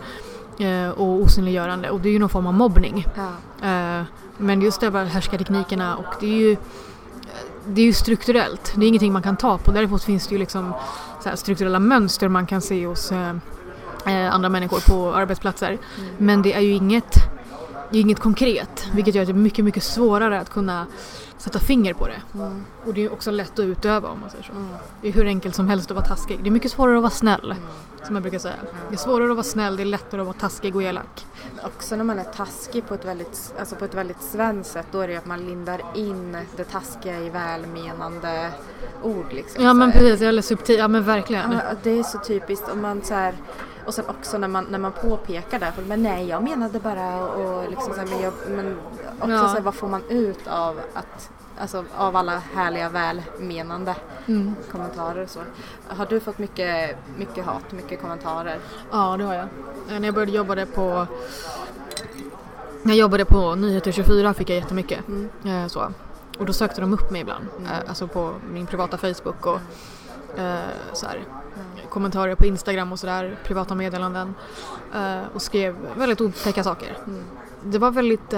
Eh, 0.65 0.91
och 0.91 1.23
osynliggörande. 1.23 1.91
Och 1.91 2.01
det 2.01 2.09
är 2.09 2.13
ju 2.13 2.19
någon 2.19 2.29
form 2.29 2.47
av 2.47 2.55
mobbning. 2.55 3.07
Ja. 3.17 3.69
Eh, 3.69 4.05
men 4.39 4.63
just 4.63 4.81
det 4.81 4.91
här 4.91 5.05
härskarteknikerna 5.05 5.97
och 5.97 6.15
det 6.21 6.27
är 6.27 6.39
ju 6.39 6.57
det 7.67 7.81
är 7.81 7.85
ju 7.85 7.93
strukturellt. 7.93 8.73
Det 8.77 8.85
är 8.85 8.89
ingenting 8.89 9.13
man 9.13 9.23
kan 9.23 9.37
ta 9.37 9.59
på. 9.59 9.73
Däremot 9.73 10.05
finns 10.05 10.27
det 10.27 10.33
ju 10.33 10.39
liksom 10.39 10.75
strukturella 11.35 11.79
mönster 11.79 12.29
man 12.29 12.47
kan 12.47 12.61
se 12.61 12.87
hos 12.87 13.13
eh, 13.13 13.37
eh, 14.07 14.35
andra 14.35 14.49
människor 14.49 14.81
på 14.81 15.15
arbetsplatser. 15.15 15.79
Men 16.19 16.43
det 16.43 16.53
är 16.53 16.61
ju 16.61 16.73
inget, 16.73 17.15
det 17.91 17.99
är 17.99 18.01
inget 18.01 18.21
konkret. 18.21 18.89
Vilket 18.95 19.15
gör 19.15 19.23
att 19.23 19.29
det 19.29 19.33
är 19.33 19.35
mycket, 19.35 19.65
mycket 19.65 19.83
svårare 19.83 20.41
att 20.41 20.51
kunna 20.51 20.87
sätta 21.43 21.59
finger 21.59 21.95
på 21.95 22.07
det. 22.07 22.23
Mm. 22.35 22.65
Och 22.87 22.95
det 22.95 23.05
är 23.05 23.13
också 23.13 23.31
lätt 23.31 23.59
att 23.59 23.65
utöva 23.65 24.09
om 24.09 24.21
man 24.21 24.31
säger 24.31 24.45
så. 24.45 24.53
Det 25.01 25.09
är 25.09 25.13
hur 25.13 25.27
enkelt 25.27 25.55
som 25.55 25.69
helst 25.69 25.91
att 25.91 25.97
vara 25.97 26.07
taskig. 26.07 26.39
Det 26.43 26.49
är 26.49 26.51
mycket 26.51 26.73
svårare 26.73 26.97
att 26.97 27.03
vara 27.03 27.11
snäll. 27.11 27.55
Som 28.07 28.17
jag 28.17 28.23
brukar 28.23 28.39
säga. 28.39 28.55
Det 28.89 28.95
är 28.95 28.99
svårare 28.99 29.31
att 29.31 29.37
vara 29.37 29.45
snäll, 29.45 29.77
det 29.77 29.83
är 29.83 29.85
lättare 29.85 30.21
att 30.21 30.27
vara 30.27 30.37
taskig 30.37 30.77
och 30.77 30.83
elak. 30.83 31.27
Också 31.65 31.97
när 31.97 32.05
man 32.05 32.19
är 32.19 32.25
taskig 32.25 32.87
på 32.89 32.95
ett 32.95 33.05
väldigt, 33.05 33.55
alltså 33.59 33.77
på 33.77 33.85
ett 33.85 33.95
väldigt 33.95 34.23
svenskt 34.23 34.73
sätt 34.73 34.87
då 34.91 35.01
är 35.01 35.07
det 35.07 35.13
ju 35.13 35.19
att 35.19 35.27
man 35.27 35.47
lindar 35.47 35.83
in 35.95 36.37
det 36.57 36.65
taskiga 36.65 37.21
i 37.21 37.31
välmenande 37.31 38.51
ord 39.03 39.27
liksom. 39.31 39.65
Ja 39.65 39.75
men 39.75 39.93
precis, 39.93 40.21
eller 40.21 40.43
subtil, 40.43 40.79
ja 40.79 40.89
men 40.89 41.05
verkligen. 41.05 41.53
Ja, 41.53 41.61
det 41.83 41.99
är 41.99 42.03
så 42.03 42.19
typiskt 42.19 42.69
och 42.69 42.79
man 42.79 43.03
så 43.03 43.15
här, 43.15 43.35
och 43.87 43.95
sen 43.95 44.05
också 44.09 44.39
när 44.39 44.49
man, 44.49 44.67
när 44.71 44.79
man 44.79 44.93
påpekar 44.93 45.59
det, 45.59 45.73
men 45.87 46.03
nej 46.03 46.29
jag 46.29 46.43
menade 46.43 46.79
bara 46.79 47.27
och 47.27 47.71
liksom 47.71 47.95
så 47.95 48.01
här, 48.01 48.07
men, 48.07 48.23
jag, 48.23 48.33
men 48.49 48.79
också 49.23 49.33
Ja. 49.33 49.49
så 49.49 49.55
här, 49.55 49.61
vad 49.61 49.75
får 49.75 49.89
man 49.89 50.03
ut 50.09 50.47
av 50.49 50.81
att 50.95 51.31
Alltså 51.61 51.85
av 51.97 52.17
alla 52.17 52.43
härliga 52.55 52.89
välmenande 52.89 53.95
Mm. 54.27 54.55
kommentarer 54.73 55.23
och 55.23 55.31
så. 55.31 55.41
Har 55.89 56.07
du 56.07 56.21
fått 56.21 56.39
mycket, 56.39 56.97
mycket 57.17 57.45
hat, 57.45 57.73
mycket 57.73 58.01
kommentarer? 58.01 58.59
Ja, 58.91 59.17
det 59.17 59.25
har 59.25 59.35
jag. 59.35 59.45
Eh, 59.91 59.99
När 60.01 60.05
jag 60.09 60.15
började 60.15 60.33
jobba 60.33 60.67
på 60.67 61.07
när 62.83 62.93
jag 62.93 62.97
jobbade 62.97 63.25
på 63.25 63.55
Nyheter 63.55 63.93
24 63.93 64.35
fick 64.35 64.51
jag 64.51 64.57
jättemycket. 64.57 65.01
Eh, 65.45 65.67
så. 65.67 65.93
Och 66.39 66.47
då 66.47 66.53
sökte 66.53 66.81
de 66.81 66.93
upp 66.93 67.11
mig 67.11 67.21
ibland. 67.21 67.45
Eh, 67.65 67.89
alltså 67.89 68.07
på 68.09 68.33
min 68.53 68.67
privata 68.67 68.99
Facebook 68.99 69.47
och 69.47 69.61
eh, 70.41 70.59
så 70.93 71.07
här, 71.07 71.25
kommentarer 71.89 72.35
på 72.35 72.47
Instagram 72.47 72.93
och 72.93 72.99
sådär. 72.99 73.39
Privata 73.45 73.75
meddelanden. 73.75 74.35
Och 75.35 75.43
skrev 75.43 75.77
väldigt 75.97 76.21
otäcka 76.21 76.65
saker. 76.65 76.99
Det 77.63 77.79
var 77.79 77.91
väldigt 77.91 78.33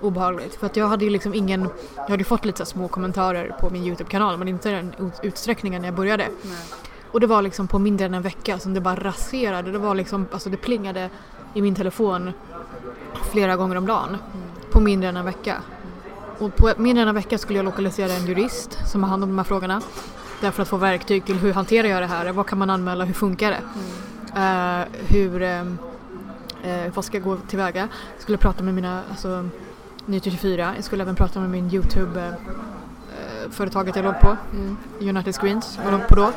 obehagligt. 0.00 0.54
För 0.54 0.66
att 0.66 0.76
jag 0.76 0.88
hade 0.88 1.04
ju 1.04 1.10
liksom 1.10 1.34
ingen... 1.34 1.68
Jag 1.96 2.10
hade 2.10 2.24
fått 2.24 2.44
lite 2.44 2.66
små 2.66 2.88
kommentarer 2.88 3.56
på 3.60 3.70
min 3.70 3.82
YouTube-kanal 3.82 4.38
men 4.38 4.48
inte 4.48 4.70
den 4.70 4.94
ut- 4.98 5.20
utsträckningen 5.22 5.82
när 5.82 5.88
jag 5.88 5.94
började. 5.94 6.28
Och 7.12 7.20
det 7.20 7.26
var 7.26 7.42
liksom 7.42 7.68
på 7.68 7.78
mindre 7.78 8.06
än 8.06 8.14
en 8.14 8.22
vecka 8.22 8.58
som 8.58 8.74
det 8.74 8.80
bara 8.80 8.96
raserade. 8.96 9.72
Det 9.72 9.78
var 9.78 9.94
liksom, 9.94 10.26
alltså 10.32 10.50
det 10.50 10.56
plingade 10.56 11.10
i 11.54 11.62
min 11.62 11.74
telefon 11.74 12.32
flera 13.32 13.56
gånger 13.56 13.76
om 13.76 13.86
dagen. 13.86 14.16
På 14.70 14.80
mindre 14.80 15.08
än 15.08 15.16
en 15.16 15.24
vecka. 15.24 15.56
Och 16.38 16.56
på 16.56 16.72
mindre 16.76 17.02
än 17.02 17.08
en 17.08 17.14
vecka 17.14 17.38
skulle 17.38 17.58
jag 17.58 17.64
lokalisera 17.64 18.12
en 18.12 18.26
jurist 18.26 18.78
som 18.88 19.02
har 19.02 19.10
hand 19.10 19.22
om 19.22 19.28
de 19.28 19.38
här 19.38 19.44
frågorna. 19.44 19.82
Därför 20.40 20.62
att 20.62 20.68
få 20.68 20.76
verktyg 20.76 21.24
till 21.24 21.36
hur 21.36 21.52
hanterar 21.52 21.88
jag 21.88 22.02
det 22.02 22.06
här? 22.06 22.32
Vad 22.32 22.46
kan 22.46 22.58
man 22.58 22.70
anmäla? 22.70 23.04
Hur 23.04 23.14
funkar 23.14 23.50
det? 23.50 23.60
Eh, 24.40 24.84
hur, 25.08 25.42
ehm, 25.42 25.78
eh, 26.62 26.92
vad 26.94 27.04
ska 27.04 27.16
jag 27.16 27.24
gå 27.24 27.36
tillväga? 27.36 27.80
Jag 28.14 28.22
skulle 28.22 28.38
prata 28.38 28.62
med 28.62 28.74
mina, 28.74 29.02
alltså 29.10 29.48
Nyheter 30.08 30.30
24. 30.30 30.72
Jag 30.74 30.84
skulle 30.84 31.02
även 31.02 31.14
prata 31.14 31.40
med 31.40 31.50
min 31.50 31.74
Youtube 31.74 32.34
eh, 33.10 33.50
företaget 33.50 33.96
jag 33.96 34.04
låg 34.04 34.20
på. 34.20 34.36
United 35.00 35.34
Screens 35.34 35.78
jag 35.84 35.92
låg 35.92 36.08
på 36.08 36.14
då. 36.14 36.32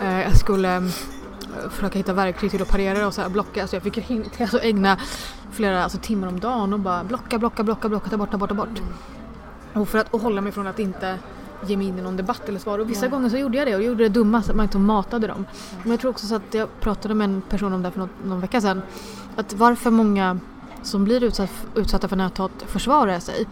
Eh, 0.00 0.20
jag 0.20 0.36
skulle 0.36 0.76
eh, 0.76 0.82
försöka 1.70 1.98
hitta 1.98 2.12
verktyg 2.12 2.50
till 2.50 2.62
att 2.62 2.68
parera 2.68 3.06
och 3.06 3.14
så 3.14 3.22
här 3.22 3.28
blocka. 3.28 3.66
Så 3.66 3.76
jag 3.76 3.82
fick 3.82 3.98
alltså 4.40 4.60
ägna 4.60 4.98
flera 5.50 5.82
alltså, 5.82 5.98
timmar 5.98 6.28
om 6.28 6.40
dagen 6.40 6.72
och 6.72 6.80
bara 6.80 7.04
blocka, 7.04 7.38
blocka, 7.38 7.62
blocka, 7.62 7.88
blocka, 7.88 8.10
ta 8.10 8.16
bort, 8.16 8.30
ta 8.30 8.38
bort, 8.38 8.48
ta 8.48 8.54
bort. 8.54 8.82
Och 9.72 9.88
för 9.88 9.98
att 9.98 10.14
och 10.14 10.20
hålla 10.20 10.40
mig 10.40 10.52
från 10.52 10.66
att 10.66 10.78
inte 10.78 11.18
ge 11.66 11.76
mig 11.76 11.86
in 11.86 11.98
i 11.98 12.02
någon 12.02 12.16
debatt 12.16 12.48
eller 12.48 12.58
svar. 12.58 12.78
Och 12.78 12.90
vissa 12.90 13.08
gånger 13.08 13.28
så 13.28 13.36
gjorde 13.36 13.58
jag 13.58 13.66
det 13.66 13.76
och 13.76 13.82
gjorde 13.82 14.02
det 14.02 14.08
dumma 14.08 14.42
så 14.42 14.50
att 14.50 14.56
man 14.56 14.64
inte 14.64 14.78
matade 14.78 15.26
dem. 15.26 15.46
Men 15.82 15.90
jag 15.90 16.00
tror 16.00 16.10
också 16.10 16.26
så 16.26 16.34
att 16.34 16.54
jag 16.54 16.80
pratade 16.80 17.14
med 17.14 17.24
en 17.24 17.42
person 17.42 17.72
om 17.72 17.82
det 17.82 17.88
här 17.88 17.92
för 17.92 18.00
någon, 18.00 18.10
någon 18.24 18.40
vecka 18.40 18.60
sedan. 18.60 18.82
Att 19.36 19.52
varför 19.52 19.90
många 19.90 20.40
som 20.82 21.04
blir 21.04 21.24
utsatt, 21.24 21.50
utsatta 21.74 22.08
för 22.08 22.16
näthat 22.16 22.50
försvarar 22.66 23.18
sig. 23.18 23.46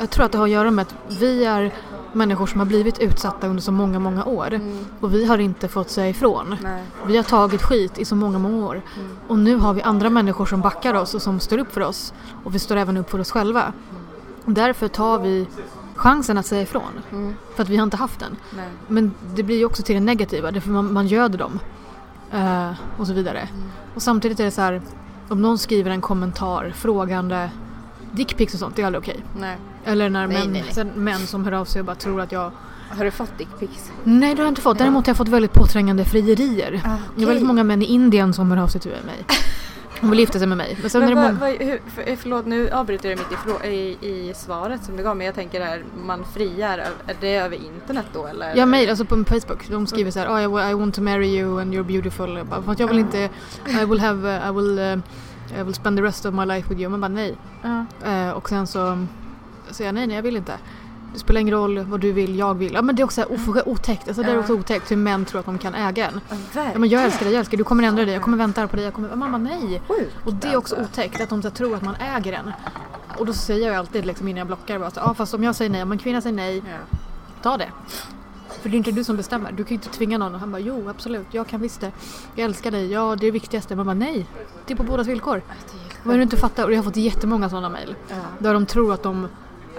Jag 0.00 0.10
tror 0.10 0.24
att 0.24 0.32
det 0.32 0.38
har 0.38 0.44
att 0.44 0.50
göra 0.50 0.70
med 0.70 0.82
att 0.82 0.94
vi 1.20 1.44
är 1.44 1.74
människor 2.12 2.46
som 2.46 2.60
har 2.60 2.66
blivit 2.66 2.98
utsatta 2.98 3.46
under 3.46 3.62
så 3.62 3.72
många, 3.72 3.98
många 3.98 4.24
år. 4.24 4.60
Och 5.00 5.14
vi 5.14 5.24
har 5.24 5.38
inte 5.38 5.68
fått 5.68 5.90
säga 5.90 6.08
ifrån. 6.08 6.56
Nej. 6.62 6.82
Vi 7.06 7.16
har 7.16 7.24
tagit 7.24 7.62
skit 7.62 7.98
i 7.98 8.04
så 8.04 8.14
många, 8.16 8.38
många 8.38 8.66
år. 8.66 8.82
Och 9.28 9.38
nu 9.38 9.56
har 9.56 9.74
vi 9.74 9.82
andra 9.82 10.10
människor 10.10 10.46
som 10.46 10.60
backar 10.60 10.94
oss 10.94 11.14
och 11.14 11.22
som 11.22 11.40
står 11.40 11.58
upp 11.58 11.72
för 11.72 11.80
oss. 11.80 12.14
Och 12.44 12.54
vi 12.54 12.58
står 12.58 12.76
även 12.76 12.96
upp 12.96 13.10
för 13.10 13.20
oss 13.20 13.30
själva. 13.30 13.72
Därför 14.44 14.88
tar 14.88 15.18
vi 15.18 15.46
chansen 15.94 16.38
att 16.38 16.46
säga 16.46 16.62
ifrån. 16.62 16.92
För 17.54 17.62
att 17.62 17.68
vi 17.68 17.76
har 17.76 17.84
inte 17.84 17.96
haft 17.96 18.20
den. 18.20 18.36
Nej. 18.56 18.68
Men 18.86 19.14
det 19.34 19.42
blir 19.42 19.58
ju 19.58 19.64
också 19.64 19.82
till 19.82 19.94
det 19.94 20.00
negativa, 20.00 20.50
därför 20.50 20.70
man, 20.70 20.92
man 20.92 21.06
göder 21.06 21.38
dem. 21.38 21.58
Eh, 22.32 22.70
och 22.96 23.06
så 23.06 23.12
vidare. 23.12 23.48
Och 23.94 24.02
samtidigt 24.02 24.40
är 24.40 24.44
det 24.44 24.50
så 24.50 24.60
här, 24.60 24.82
om 25.28 25.42
någon 25.42 25.58
skriver 25.58 25.90
en 25.90 26.00
kommentar 26.00 26.72
frågande 26.76 27.50
dickpics 28.12 28.54
och 28.54 28.60
sånt, 28.60 28.76
det 28.76 28.82
är 28.82 28.86
aldrig 28.86 29.02
okej. 29.02 29.24
Nej. 29.40 29.56
Eller 29.84 30.10
när 30.10 30.26
Nej, 30.26 30.38
män, 30.38 30.52
nej, 30.52 30.64
nej. 30.76 30.86
Män 30.94 31.18
som 31.26 31.44
hör 31.44 31.52
av 31.52 31.64
sig 31.64 31.80
och 31.80 31.86
bara 31.86 31.96
tror 31.96 32.20
att 32.20 32.32
jag... 32.32 32.50
Har 32.90 33.04
du 33.04 33.10
fått 33.10 33.38
dickpics? 33.38 33.90
Nej 34.04 34.34
det 34.34 34.40
har 34.40 34.46
jag 34.46 34.50
inte 34.50 34.60
fått, 34.60 34.78
däremot 34.78 35.06
har 35.06 35.10
jag 35.10 35.16
fått 35.16 35.28
väldigt 35.28 35.52
påträngande 35.52 36.04
frierier. 36.04 36.82
Ah, 36.84 36.96
Det 37.16 37.22
är 37.22 37.26
väldigt 37.26 37.46
många 37.46 37.64
män 37.64 37.82
i 37.82 37.84
Indien 37.84 38.34
som 38.34 38.50
hör 38.50 38.58
av 38.58 38.68
sig 38.68 38.80
till 38.80 38.90
mig. 38.90 39.24
De 40.00 40.10
vill 40.10 40.18
gifta 40.18 40.38
sig 40.38 40.48
med 40.48 40.58
mig. 40.58 40.78
Men 40.80 40.90
sen 40.90 41.00
Men 41.00 41.10
är 41.10 41.14
det 41.14 41.20
många... 41.20 41.32
vad, 41.32 41.50
hur, 41.50 41.80
för, 41.94 42.16
förlåt 42.16 42.46
nu 42.46 42.70
avbryter 42.70 43.08
jag 43.10 43.18
mitt 43.18 43.64
i, 43.64 43.68
i, 43.68 44.30
i 44.30 44.34
svaret 44.34 44.84
som 44.84 44.96
du 44.96 45.02
gav 45.02 45.16
men 45.16 45.26
jag 45.26 45.34
tänker 45.34 45.64
här, 45.64 45.84
man 46.06 46.24
friar, 46.34 46.78
är 47.06 47.16
det 47.20 47.36
över 47.36 47.56
internet 47.56 48.06
då 48.12 48.26
eller? 48.26 48.56
Ja, 48.56 48.66
mejl, 48.66 48.90
alltså 48.90 49.04
på 49.04 49.24
Facebook. 49.24 49.68
De 49.70 49.86
skriver 49.86 50.10
så 50.10 50.18
här, 50.18 50.28
oh, 50.28 50.40
I, 50.40 50.70
I 50.70 50.74
want 50.74 50.94
to 50.94 51.02
marry 51.02 51.38
you 51.38 51.60
and 51.60 51.74
you're 51.74 51.86
beautiful. 51.86 52.36
Jag 52.36 52.46
bara, 52.46 52.74
jag 52.78 52.88
vill 52.88 52.98
inte, 52.98 53.18
I 53.66 53.84
will 53.84 54.00
have, 54.00 54.38
uh, 54.38 54.48
I 54.48 54.52
will, 54.52 54.78
uh, 54.78 55.60
I 55.60 55.62
will 55.62 55.74
spend 55.74 55.96
the 55.96 56.02
rest 56.02 56.26
of 56.26 56.34
my 56.34 56.44
life 56.44 56.68
with 56.68 56.80
you. 56.80 56.90
Men 56.90 57.00
bara 57.00 57.08
nej. 57.08 57.36
Eh, 58.04 58.30
och 58.30 58.48
sen 58.48 58.66
så 58.66 59.06
säger 59.70 59.88
jag 59.88 59.94
nej, 59.94 60.06
nej 60.06 60.16
jag 60.16 60.22
vill 60.22 60.36
inte. 60.36 60.52
Det 61.12 61.18
spelar 61.18 61.40
ingen 61.40 61.54
roll 61.54 61.78
vad 61.78 62.00
du 62.00 62.12
vill, 62.12 62.38
jag 62.38 62.54
vill. 62.54 62.72
Ja 62.74 62.82
men 62.82 62.96
det 62.96 63.02
är 63.02 63.04
också 63.04 63.22
så 63.22 63.28
här 63.28 63.36
ofog- 63.36 63.62
otäckt. 63.66 64.08
Alltså 64.08 64.22
det 64.22 64.30
är 64.30 64.38
också 64.38 64.52
otäckt 64.52 64.90
hur 64.90 64.96
män 64.96 65.24
tror 65.24 65.40
att 65.40 65.46
de 65.46 65.58
kan 65.58 65.74
äga 65.74 66.08
en. 66.08 66.20
Ja, 66.54 66.78
men 66.78 66.88
jag 66.88 67.04
älskar 67.04 67.24
dig, 67.24 67.34
jag 67.34 67.38
älskar 67.40 67.50
dig, 67.50 67.58
du 67.58 67.64
kommer 67.64 67.82
ändra 67.84 68.04
dig, 68.04 68.14
jag 68.14 68.22
kommer 68.22 68.36
vänta 68.36 68.68
på 68.68 68.76
dig, 68.76 68.84
jag 68.84 68.94
kommer... 68.94 69.16
Mamma 69.16 69.38
nej! 69.38 69.82
Och 70.24 70.34
det 70.34 70.48
är 70.48 70.56
också 70.56 70.76
alltså. 70.76 70.90
otäckt 70.92 71.20
att 71.20 71.28
de 71.28 71.42
så 71.42 71.48
här, 71.48 71.54
tror 71.54 71.76
att 71.76 71.82
man 71.82 71.94
äger 71.94 72.32
en. 72.32 72.52
Och 73.18 73.26
då 73.26 73.32
säger 73.32 73.66
jag 73.66 73.76
alltid 73.76 74.06
liksom 74.06 74.28
innan 74.28 74.38
jag 74.38 74.46
blockar 74.46 74.78
bara 74.78 74.90
så, 74.90 75.00
ja 75.00 75.14
fast 75.14 75.34
om 75.34 75.44
jag 75.44 75.54
säger 75.54 75.70
nej, 75.70 75.82
om 75.82 75.92
en 75.92 75.98
kvinna 75.98 76.20
säger 76.20 76.36
nej, 76.36 76.62
ta 77.42 77.56
det. 77.56 77.68
För 78.62 78.68
det 78.68 78.74
är 78.74 78.78
inte 78.78 78.92
du 78.92 79.04
som 79.04 79.16
bestämmer, 79.16 79.52
du 79.52 79.64
kan 79.64 79.68
ju 79.68 79.74
inte 79.74 79.88
tvinga 79.88 80.18
någon. 80.18 80.34
Och 80.34 80.40
han 80.40 80.52
bara 80.52 80.58
jo 80.58 80.88
absolut, 80.88 81.26
jag 81.30 81.46
kan 81.46 81.60
visst 81.60 81.80
det. 81.80 81.92
Jag 82.34 82.44
älskar 82.44 82.70
dig, 82.70 82.92
ja 82.92 83.02
det 83.02 83.12
är 83.12 83.16
det 83.16 83.30
viktigaste. 83.30 83.76
Man 83.76 83.86
bara 83.86 83.94
nej, 83.94 84.26
det 84.66 84.72
är 84.72 84.76
på 84.76 84.82
bådas 84.82 85.06
villkor. 85.06 85.42
Vad 86.02 86.14
är 86.14 86.18
det 86.18 86.20
du 86.20 86.22
inte 86.22 86.36
fattar? 86.36 86.64
Och 86.64 86.72
jag 86.72 86.78
har 86.78 86.82
fått 86.84 86.96
jättemånga 86.96 87.48
sådana 87.50 87.68
mejl. 87.68 87.94
Där 88.38 88.54
de 88.54 88.66
tror 88.66 88.94
att 88.94 89.02
de 89.02 89.28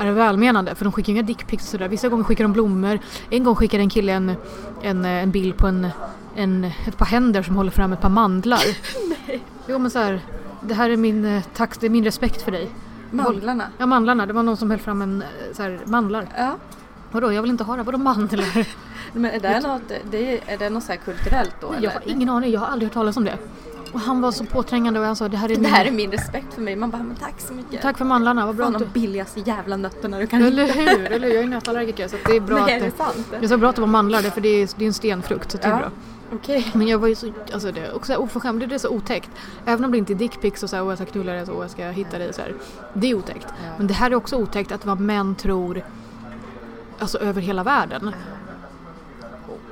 är 0.08 0.12
välmenande 0.12 0.76
för 0.76 0.86
de 0.86 0.94
skickar 0.94 1.14
inga 1.14 1.22
dickpics 1.22 1.64
och 1.64 1.70
sådär. 1.70 1.88
Vissa 1.88 2.10
gånger 2.10 2.24
skickar 2.24 2.44
de 2.44 2.54
blommor. 2.54 3.00
En 3.30 3.44
gång 3.44 3.56
skickade 3.56 3.84
en 3.84 3.90
kille 3.90 4.12
en, 4.12 4.36
en, 4.82 5.06
en 5.06 5.32
bild 5.32 5.58
på 5.58 5.68
en, 5.68 5.88
en, 6.36 6.64
ett 6.64 6.98
par 6.98 7.06
händer 7.06 7.44
som 7.44 7.56
håller 7.56 7.72
fram 7.72 7.94
ett 7.94 8.02
par 8.02 8.10
mandlar. 8.10 8.64
Nej. 9.28 9.44
Jo 9.68 9.80
men 9.80 9.92
så 9.92 10.00
här, 10.00 10.22
det 10.62 10.74
här 10.74 10.90
är 10.90 10.98
min, 10.98 11.26
eh, 11.26 11.44
tack, 11.54 11.80
det 11.80 11.86
är 11.86 11.90
min 11.90 12.04
respekt 12.04 12.42
för 12.42 12.52
dig. 12.52 12.70
Mandlarna? 13.12 13.64
Ja 13.78 13.86
mandlarna, 13.86 14.26
det 14.26 14.34
var 14.34 14.44
någon 14.44 14.58
som 14.58 14.70
höll 14.70 14.80
fram 14.80 15.02
en, 15.02 15.22
eh, 15.22 15.28
så 15.54 15.64
här, 15.64 15.80
mandlar. 15.86 16.28
Ja. 16.38 16.56
Vadå, 17.12 17.34
jag 17.34 17.42
vill 17.42 17.52
inte 17.52 17.64
ha 17.64 17.76
det, 17.76 17.84
vadå 17.84 17.98
mandlar? 17.98 18.68
Men 19.14 19.32
är 19.32 19.40
det 19.40 19.60
något, 19.60 19.92
det 20.12 20.34
är, 20.34 20.54
är 20.54 20.58
det 20.58 20.70
något 20.70 20.84
så 20.84 20.92
här 20.92 21.00
kulturellt 21.00 21.56
då? 21.62 21.76
Jag 21.82 21.92
har 21.92 22.02
ingen 22.06 22.30
aning, 22.30 22.52
jag 22.52 22.60
har 22.60 22.68
aldrig 22.68 22.90
hört 22.90 22.94
talas 22.94 23.18
om 23.18 23.26
det. 23.26 23.38
Och 23.94 24.00
han 24.00 24.22
var 24.22 24.32
så 24.32 24.46
påträngande 24.46 25.00
och 25.00 25.06
han 25.06 25.16
sa 25.16 25.28
det 25.28 25.38
här 25.38 25.50
är, 25.52 25.56
Det 25.56 25.62
min, 25.62 25.70
här 25.72 25.86
är 25.86 25.92
min 25.92 26.12
respekt 26.12 26.54
för 26.54 26.62
mig. 26.62 26.76
Man 26.76 26.90
bara, 26.90 27.04
men 27.04 27.16
tack 27.16 27.40
så 27.42 27.54
mycket. 27.54 27.82
tack 27.82 27.98
för 27.98 28.06
mandlarna, 28.06 28.46
vad 28.46 28.56
bra 28.56 28.66
Fan 28.66 28.76
att 28.76 28.82
de 28.94 29.00
billigaste 29.00 29.40
jävla 29.40 29.78
nötterna 29.78 30.20
du 30.20 30.28
kan 30.28 30.42
Eller 30.44 30.68
hur, 30.74 31.12
eller 31.12 31.28
hur? 31.28 31.36
Jag 31.36 31.44
är 31.44 31.48
nötallergiker 31.48 32.08
så 32.08 32.16
det 32.26 32.36
är 32.36 32.40
bra 32.40 32.66
Nej, 32.66 32.76
att 32.78 32.82
är 32.82 32.86
det? 33.32 33.38
Det 33.40 33.46
är 33.46 33.50
så 33.50 33.58
bra 33.58 33.70
att 33.70 33.76
det 33.76 33.82
var 33.82 33.88
mandlar 33.88 34.22
för 34.22 34.42
det 34.42 34.50
är, 34.50 34.70
det 34.76 34.86
är 34.86 34.88
en 34.88 34.94
stenfrukt 34.94 35.52
så 35.52 35.58
det 35.58 35.64
är 35.64 35.70
Ja. 35.72 35.78
bra. 35.78 35.92
Okej. 36.34 36.72
Men 36.74 36.88
jag 36.88 37.00
var 37.00 37.08
ju 37.08 37.16
så, 37.16 37.32
alltså 37.54 37.72
det 37.72 37.92
också 37.94 38.16
oförskämd, 38.16 38.70
det 38.70 38.76
är 38.76 38.80
så 38.80 38.90
otäckt. 38.90 39.30
Även 39.66 39.86
om 39.86 39.92
det 39.92 39.98
inte 39.98 40.14
är 40.14 40.16
dickpics 40.16 40.64
och 40.64 40.70
så 40.70 40.76
här, 40.76 40.84
åh 40.84 40.90
jag 40.90 40.98
ska 40.98 41.06
knulla 41.06 41.32
dig, 41.32 41.46
så, 41.46 41.54
åh 41.54 41.62
jag 41.62 41.72
ska 41.72 41.86
hitta 41.90 42.18
dig 42.18 42.34
så 42.34 42.42
här. 42.42 42.54
Det 42.94 43.08
är 43.12 43.16
otäckt. 43.16 43.48
Men 43.78 43.88
det 43.88 43.94
här 43.94 44.12
är 44.12 44.16
också 44.16 44.36
otäckt 44.36 44.72
att 44.72 44.86
vad 44.86 45.00
män 45.00 45.36
tror, 45.36 45.84
alltså 47.00 47.18
över 47.18 47.42
hela 47.42 47.64
världen. 47.64 48.16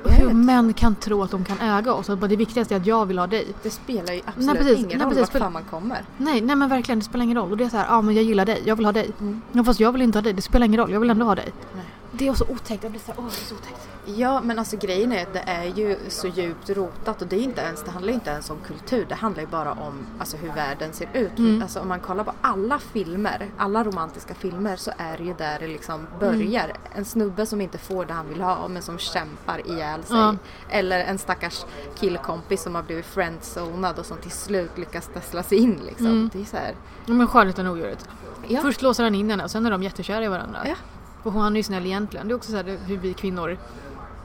Hur 0.04 0.34
män 0.34 0.72
kan 0.72 0.94
tro 0.94 1.22
att 1.22 1.30
de 1.30 1.44
kan 1.44 1.58
äga 1.60 1.92
oss. 1.92 2.10
Att 2.10 2.18
bara 2.18 2.26
det 2.28 2.36
viktigaste 2.36 2.74
är 2.74 2.80
att 2.80 2.86
jag 2.86 3.06
vill 3.06 3.18
ha 3.18 3.26
dig. 3.26 3.46
Det 3.62 3.70
spelar 3.70 4.14
ju 4.14 4.20
absolut 4.24 4.46
Nej, 4.46 4.56
precis. 4.56 4.78
ingen 4.78 4.98
Nej, 4.98 5.06
roll 5.06 5.14
precis. 5.14 5.34
vart 5.34 5.42
fan 5.42 5.52
man 5.52 5.64
kommer. 5.64 6.04
Nej, 6.16 6.40
nej 6.40 6.56
men 6.56 6.68
verkligen 6.68 6.98
det 6.98 7.04
spelar 7.04 7.24
ingen 7.24 7.36
roll. 7.36 7.50
Och 7.50 7.56
det 7.56 7.64
är 7.64 7.68
så 7.68 7.76
här, 7.76 7.86
ja 7.86 8.00
men 8.02 8.14
jag 8.14 8.24
gillar 8.24 8.46
dig, 8.46 8.62
jag 8.66 8.76
vill 8.76 8.84
ha 8.84 8.92
dig. 8.92 9.10
Mm. 9.20 9.42
Ja, 9.52 9.64
fast 9.64 9.80
jag 9.80 9.92
vill 9.92 10.02
inte 10.02 10.18
ha 10.18 10.22
dig, 10.22 10.32
det 10.32 10.42
spelar 10.42 10.66
ingen 10.66 10.80
roll, 10.80 10.92
jag 10.92 11.00
vill 11.00 11.10
ändå 11.10 11.24
ha 11.26 11.34
dig. 11.34 11.52
Nej. 11.74 11.84
Det 12.12 12.28
är 12.28 12.34
så 12.34 12.44
otäckt, 12.44 12.82
jag 12.82 12.92
blir 12.92 13.00
så 13.06 13.12
här, 13.12 13.20
åh 13.20 13.24
det 13.24 13.42
är 13.42 13.48
så 13.48 13.54
otäckt. 13.54 13.87
Ja 14.16 14.40
men 14.40 14.58
alltså 14.58 14.76
grejen 14.76 15.12
är 15.12 15.22
att 15.22 15.32
det 15.32 15.42
är 15.46 15.64
ju 15.64 15.96
så 16.08 16.26
djupt 16.26 16.70
rotat 16.70 17.22
och 17.22 17.28
det, 17.28 17.36
är 17.36 17.40
inte 17.40 17.60
ens, 17.60 17.82
det 17.82 17.90
handlar 17.90 18.12
inte 18.12 18.30
ens 18.30 18.50
om 18.50 18.56
kultur, 18.66 19.06
det 19.08 19.14
handlar 19.14 19.40
ju 19.42 19.46
bara 19.48 19.72
om 19.72 20.06
alltså, 20.18 20.36
hur 20.36 20.52
världen 20.52 20.92
ser 20.92 21.08
ut. 21.12 21.38
Mm. 21.38 21.62
Alltså, 21.62 21.80
om 21.80 21.88
man 21.88 22.00
kollar 22.00 22.24
på 22.24 22.32
alla 22.40 22.78
filmer, 22.78 23.50
alla 23.56 23.84
romantiska 23.84 24.34
filmer 24.34 24.76
så 24.76 24.90
är 24.98 25.18
det 25.18 25.24
ju 25.24 25.34
där 25.34 25.58
det 25.58 25.66
liksom 25.66 26.06
börjar. 26.20 26.64
Mm. 26.64 26.76
En 26.94 27.04
snubbe 27.04 27.46
som 27.46 27.60
inte 27.60 27.78
får 27.78 28.04
det 28.04 28.12
han 28.12 28.28
vill 28.28 28.40
ha 28.40 28.68
men 28.68 28.82
som 28.82 28.98
kämpar 28.98 29.66
ihjäl 29.66 30.04
sig. 30.04 30.16
Ja. 30.16 30.34
Eller 30.70 31.00
en 31.00 31.18
stackars 31.18 31.64
killkompis 31.98 32.62
som 32.62 32.74
har 32.74 32.82
blivit 32.82 33.06
friendzonad 33.06 33.98
och 33.98 34.06
som 34.06 34.16
till 34.18 34.30
slut 34.30 34.78
lyckas 34.78 35.10
ställa 35.22 35.42
sig 35.42 35.58
in 35.58 35.80
liksom. 35.86 36.06
Mm. 36.06 36.30
Det 36.32 36.40
är 36.40 36.44
så 36.44 36.56
här, 36.56 36.74
Ja, 37.06 37.12
men 37.14 37.26
skönheten 37.26 37.66
och 37.66 37.72
odjuret. 37.72 38.08
ja. 38.48 38.60
Först 38.62 38.82
låser 38.82 39.04
han 39.04 39.14
in 39.14 39.30
henne 39.30 39.44
och 39.44 39.50
sen 39.50 39.66
är 39.66 39.70
de 39.70 39.82
jättekära 39.82 40.24
i 40.24 40.28
varandra. 40.28 40.58
Ja. 40.66 40.74
Och 41.22 41.32
han 41.32 41.52
är 41.52 41.56
ju 41.56 41.62
snäll 41.62 41.86
egentligen. 41.86 42.28
Det 42.28 42.32
är 42.32 42.36
också 42.36 42.50
så 42.50 42.56
här, 42.56 42.78
hur 42.86 42.96
vi 42.96 43.14
kvinnor 43.14 43.58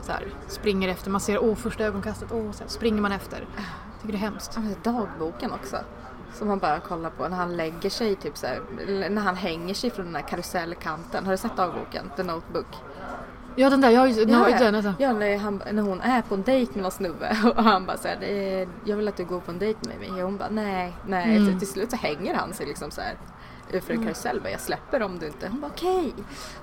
så 0.04 0.12
här, 0.12 0.28
springer 0.48 0.90
efter. 0.90 1.12
Man 1.12 1.22
ser 1.22 1.44
åh 1.44 1.56
första 1.56 1.84
ögonkastet, 1.84 2.30
så 2.30 2.36
här, 2.36 2.68
springer 2.68 3.02
man 3.02 3.12
efter. 3.12 3.48
Tycker 4.02 4.12
det 4.14 4.18
är 4.18 4.30
hemskt. 4.30 4.52
Ja, 4.84 4.92
dagboken 4.92 5.52
också. 5.52 5.78
Som 6.34 6.48
man 6.48 6.60
bara 6.60 6.80
kollar 6.80 7.10
på 7.10 7.28
när 7.28 7.38
han 7.38 7.58
lägger 7.58 7.90
sig, 7.90 8.16
typ 8.16 8.38
så 8.38 8.48
här, 8.48 8.62
när 9.10 9.22
han 9.22 9.36
hänger 9.36 9.74
sig 9.74 9.90
från 9.90 10.06
den 10.06 10.16
här 10.16 10.22
karusellkanten. 10.22 11.26
Har 11.26 11.32
du 11.32 11.38
sett 11.38 11.58
dagboken? 11.58 12.12
The 12.16 12.24
Notebook? 12.24 12.66
Ja 13.56 13.70
den 13.70 13.82
där, 13.82 13.90
jag 13.90 14.00
har 14.00 14.08
ju 14.08 14.14
Ja, 14.24 14.50
ja, 14.50 14.60
den, 14.60 14.76
alltså. 14.76 14.94
ja 15.00 15.14
när, 15.14 15.38
han, 15.38 15.62
när 15.72 15.82
hon 15.84 16.02
är 16.02 16.22
på 16.22 16.36
en 16.36 16.44
dejt 16.44 16.72
med 16.74 16.82
någon 16.84 16.92
snubbe 16.92 17.38
och 17.56 17.64
han 17.64 17.86
bara 17.86 17.98
såhär, 17.98 18.18
"Eh, 18.22 18.68
jag 18.86 18.98
vill 18.98 19.08
att 19.08 19.18
du 19.18 19.26
går 19.26 19.40
på 19.40 19.52
en 19.52 19.60
dejt 19.60 19.80
med 19.90 20.00
mig. 20.00 20.10
Och 20.24 20.30
hon 20.30 20.38
bara, 20.38 20.50
nej, 20.50 20.94
nej. 21.08 21.36
Mm. 21.38 21.48
Till, 21.50 21.60
till 21.60 21.68
slut 21.68 21.90
så 21.92 21.98
hänger 21.98 22.36
han 22.36 22.54
sig 22.54 22.66
liksom 22.66 22.92
så 22.92 23.02
här 23.02 23.16
för 23.82 23.94
en 23.94 24.04
karusell. 24.04 24.40
Bara, 24.42 24.50
jag 24.50 24.60
släpper 24.60 25.02
om 25.04 25.20
du 25.20 25.28
inte. 25.28 25.48
Hon 25.48 25.62
bara, 25.62 25.72
okej. 25.76 26.14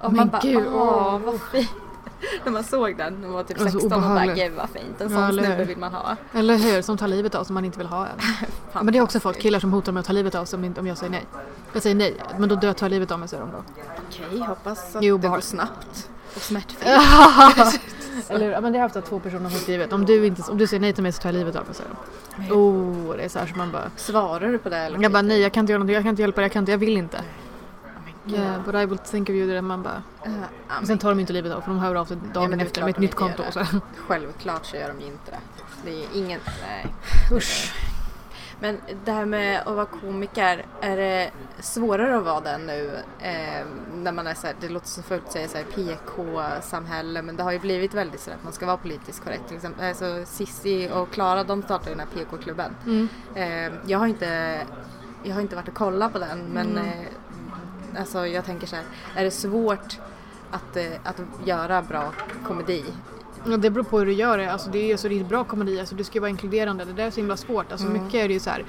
Och 0.01 0.13
Men 0.13 0.17
man 0.17 0.29
bara, 0.29 0.41
gud, 0.43 0.67
åh, 0.67 1.15
åh. 1.15 1.19
vad 1.19 1.41
fint. 1.41 1.71
när 2.45 2.53
man 2.53 2.65
såg 2.65 2.97
den 2.97 3.15
när 3.15 3.21
man 3.21 3.33
var 3.33 3.43
typ 3.43 3.59
Det 3.59 3.65
var 3.65 3.71
så 3.71 3.81
16 3.81 4.05
och 4.05 4.11
bara, 4.11 4.27
gud 4.27 4.53
vad 4.53 4.71
fint. 4.71 5.01
En 5.01 5.11
Ja, 5.11 5.17
sån 5.17 5.25
eller 5.25 5.45
snubbe 5.45 5.65
vill 5.65 5.79
man 5.79 5.93
ha. 5.95 6.17
Eller 6.35 6.57
hur? 6.57 6.83
Som 6.83 6.97
tar 6.97 7.09
livet 7.09 7.35
av 7.35 7.45
som 7.45 7.55
man 7.55 7.65
inte 7.65 7.79
vill 7.79 7.87
ha. 7.87 8.07
Men 8.73 8.87
det 8.93 8.99
är 8.99 9.03
också 9.03 9.21
folk, 9.21 9.41
killar 9.41 9.61
som 9.61 9.73
hotar 9.73 9.93
med 9.93 10.01
att 10.01 10.07
ta 10.07 10.13
livet 10.13 10.35
av 10.35 10.45
sig 10.45 10.73
om, 10.79 10.87
jag 10.87 10.99
säger 10.99 11.11
nej. 11.11 11.25
Jag 11.73 11.83
säger 11.83 11.97
nej, 11.97 12.17
men 12.39 12.49
då 12.49 12.55
dör 12.55 12.73
tar 12.73 12.87
jag 12.87 12.91
livet 12.91 13.11
av 13.11 13.19
mig 13.19 13.29
säger 13.29 13.43
de 13.43 13.51
då. 13.53 13.65
Okej, 14.09 14.41
hoppas 14.47 14.97
att 14.97 15.03
Jo, 15.03 15.19
det 15.19 15.29
går 15.29 15.41
snabbt 15.41 16.09
och 16.37 16.43
smärtfritt. 16.43 16.89
Eller? 18.29 18.51
Ja, 18.51 18.61
men 18.61 18.73
det 18.73 18.79
har 18.79 18.89
haft 18.89 19.09
två 19.09 19.21
personer 19.21 19.51
som 19.51 19.59
skrivit. 19.59 19.93
Om 19.93 20.07
du, 20.07 20.27
inte, 20.27 20.43
om 20.51 20.59
du 20.59 20.67
säger 20.67 20.81
nej 20.81 20.93
till 20.93 21.03
mig 21.03 21.13
så 21.13 21.23
tar 21.23 21.29
jag 21.29 21.35
livet 21.39 21.57
av 21.57 21.67
mig 21.67 21.75
säger 21.75 21.91
de. 21.91 22.53
Oh, 22.53 23.17
det 23.17 23.23
är 23.23 23.29
så 23.29 23.39
här 23.39 23.47
som 23.47 23.59
man 23.59 23.73
bara. 23.73 23.91
Svarar 23.97 24.53
du 24.53 24.59
på 24.59 24.69
det 24.69 24.77
eller? 24.77 25.03
Jag 25.03 25.13
bara 25.13 25.23
nej 25.23 25.41
jag 25.41 25.53
kan 25.53 25.61
inte 25.61 25.73
göra 25.73 25.79
någonting, 25.79 25.95
jag 25.95 26.03
kan 26.05 26.11
inte 26.11 26.23
hjälpa 26.23 26.41
dig, 26.41 26.45
jag 26.45 26.53
kan 26.53 26.63
inte, 26.63 26.73
jag 26.73 26.79
vill 26.79 26.97
inte. 26.97 27.21
Yeah, 28.39 28.65
but 28.65 28.75
I 28.75 28.87
will 28.87 28.99
think 28.99 29.29
of 29.29 29.35
you. 29.35 29.49
Det 29.55 29.63
man 29.63 29.83
bara. 29.83 30.03
Uh, 30.27 30.33
ja, 30.69 30.75
Och 30.81 30.87
sen 30.87 30.99
tar 30.99 31.09
de 31.09 31.21
inte 31.21 31.33
livet 31.33 31.53
av 31.53 31.61
för 31.61 31.71
de 31.71 31.79
hör 31.79 31.95
av 31.95 32.05
sig 32.05 32.17
Ja, 32.27 32.41
dagen 32.41 32.61
är 32.61 32.65
efter 32.65 32.81
med 32.83 32.91
ett 32.91 32.99
nytt 32.99 33.15
konto. 33.15 33.43
Och 33.47 33.53
så. 33.53 33.61
Självklart 33.97 34.67
så 34.67 34.77
gör 34.77 34.89
de 34.89 35.01
ju 35.01 35.07
inte 35.07 35.31
det. 35.31 35.39
Det 35.85 36.05
är 36.05 36.09
ingen, 36.15 36.41
nej. 36.67 36.95
Usch. 37.33 37.75
Men 38.63 38.79
det 39.05 39.13
här 39.13 39.25
med 39.25 39.61
att 39.67 39.75
vara 39.75 39.87
komiker, 39.87 40.67
är 40.81 40.97
det 40.97 41.31
svårare 41.61 42.17
att 42.17 42.25
vara 42.25 42.41
det 42.41 42.59
nu? 42.59 42.91
Eh, 43.21 43.67
när 43.95 44.13
man 44.13 44.27
är 44.27 44.35
så 44.35 44.47
här, 44.47 44.57
det 44.61 44.69
låter 44.69 44.89
så 44.89 45.03
fult 45.03 45.27
att 45.27 45.33
säga 45.33 45.49
så 45.49 45.57
här 45.57 45.65
PK-samhälle, 45.65 47.23
men 47.23 47.37
det 47.37 47.43
har 47.43 47.53
ju 47.53 47.59
blivit 47.59 47.95
väldigt 47.95 48.21
så 48.21 48.31
att 48.31 48.45
man 48.45 48.53
ska 48.53 48.67
vara 48.67 48.77
politiskt 48.77 49.25
korrekt. 49.25 49.47
Till 49.47 49.57
exempel, 49.57 49.89
alltså 49.89 50.23
Sissi 50.27 50.91
och 50.95 51.11
Klara, 51.11 51.45
de 51.45 51.63
startade 51.63 51.91
den 51.91 52.01
här 52.01 52.07
PK-klubben. 52.07 52.77
Mm. 52.87 53.09
Eh, 53.35 53.73
jag 53.87 53.99
har 53.99 54.07
inte 54.07 54.61
jag 55.23 55.35
har 55.35 55.41
inte 55.41 55.57
varit 55.57 55.69
och 55.69 55.75
kollat 55.75 56.13
på 56.13 56.19
den 56.19 56.39
men 56.39 56.71
Mm. 56.71 56.89
eh, 56.89 57.07
alltså 57.99 58.27
jag 58.27 58.45
tänker 58.45 58.67
så 58.67 58.77
här, 58.77 58.85
är 59.17 59.25
det 59.25 59.31
svårt 59.31 59.99
att, 60.51 60.77
eh, 60.77 60.85
att 61.05 61.21
göra 61.45 61.83
bra 61.83 62.13
komedi? 62.47 62.85
Ja, 63.45 63.57
det 63.57 63.71
beror 63.71 63.85
på 63.85 63.99
hur 63.99 64.07
du 64.07 64.13
gör 64.13 64.39
det. 64.39 64.53
Alltså, 64.53 64.71
det 64.71 64.93
är 64.93 64.97
så 64.97 65.09
det 65.09 65.21
är 65.21 65.25
bra 65.25 65.45
komedi, 65.45 65.81
alltså, 65.81 65.95
det 65.95 66.05
ska 66.05 66.15
ju 66.15 66.21
vara 66.21 66.31
inkluderande. 66.31 66.85
Det 66.85 66.93
där 66.93 67.07
är 67.07 67.11
så 67.11 67.21
himla 67.21 67.37
svårt. 67.37 67.73
Alltså, 67.73 67.87
Mm. 67.87 68.05
mycket 68.05 68.25
är 68.25 68.29
det 68.29 68.35
ju 68.35 68.41
så 68.41 68.51
här. 68.51 68.65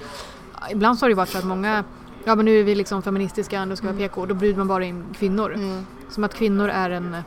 Ibland 0.72 0.99
så 0.99 1.03
har 1.03 1.09
det 1.09 1.11
ju 1.11 1.15
varit 1.15 1.30
så 1.30 1.38
att 1.38 1.45
många 1.45 1.84
Ja 2.24 2.36
men 2.36 2.45
nu 2.45 2.59
är 2.59 2.63
vi 2.63 2.76
liksom 2.76 3.01
feministiska, 3.01 3.65
nu 3.65 3.76
ska 3.76 3.88
vi 3.88 3.93
vara 3.93 4.07
PK. 4.07 4.26
Då 4.26 4.34
bryter 4.36 4.57
man 4.57 4.67
bara 4.67 4.86
in 4.86 5.05
kvinnor. 5.17 5.53
Mm. 5.53 5.86
Som 6.09 6.24
att 6.24 6.34
kvinnor 6.34 6.69
är 6.69 6.89
en, 6.89 7.17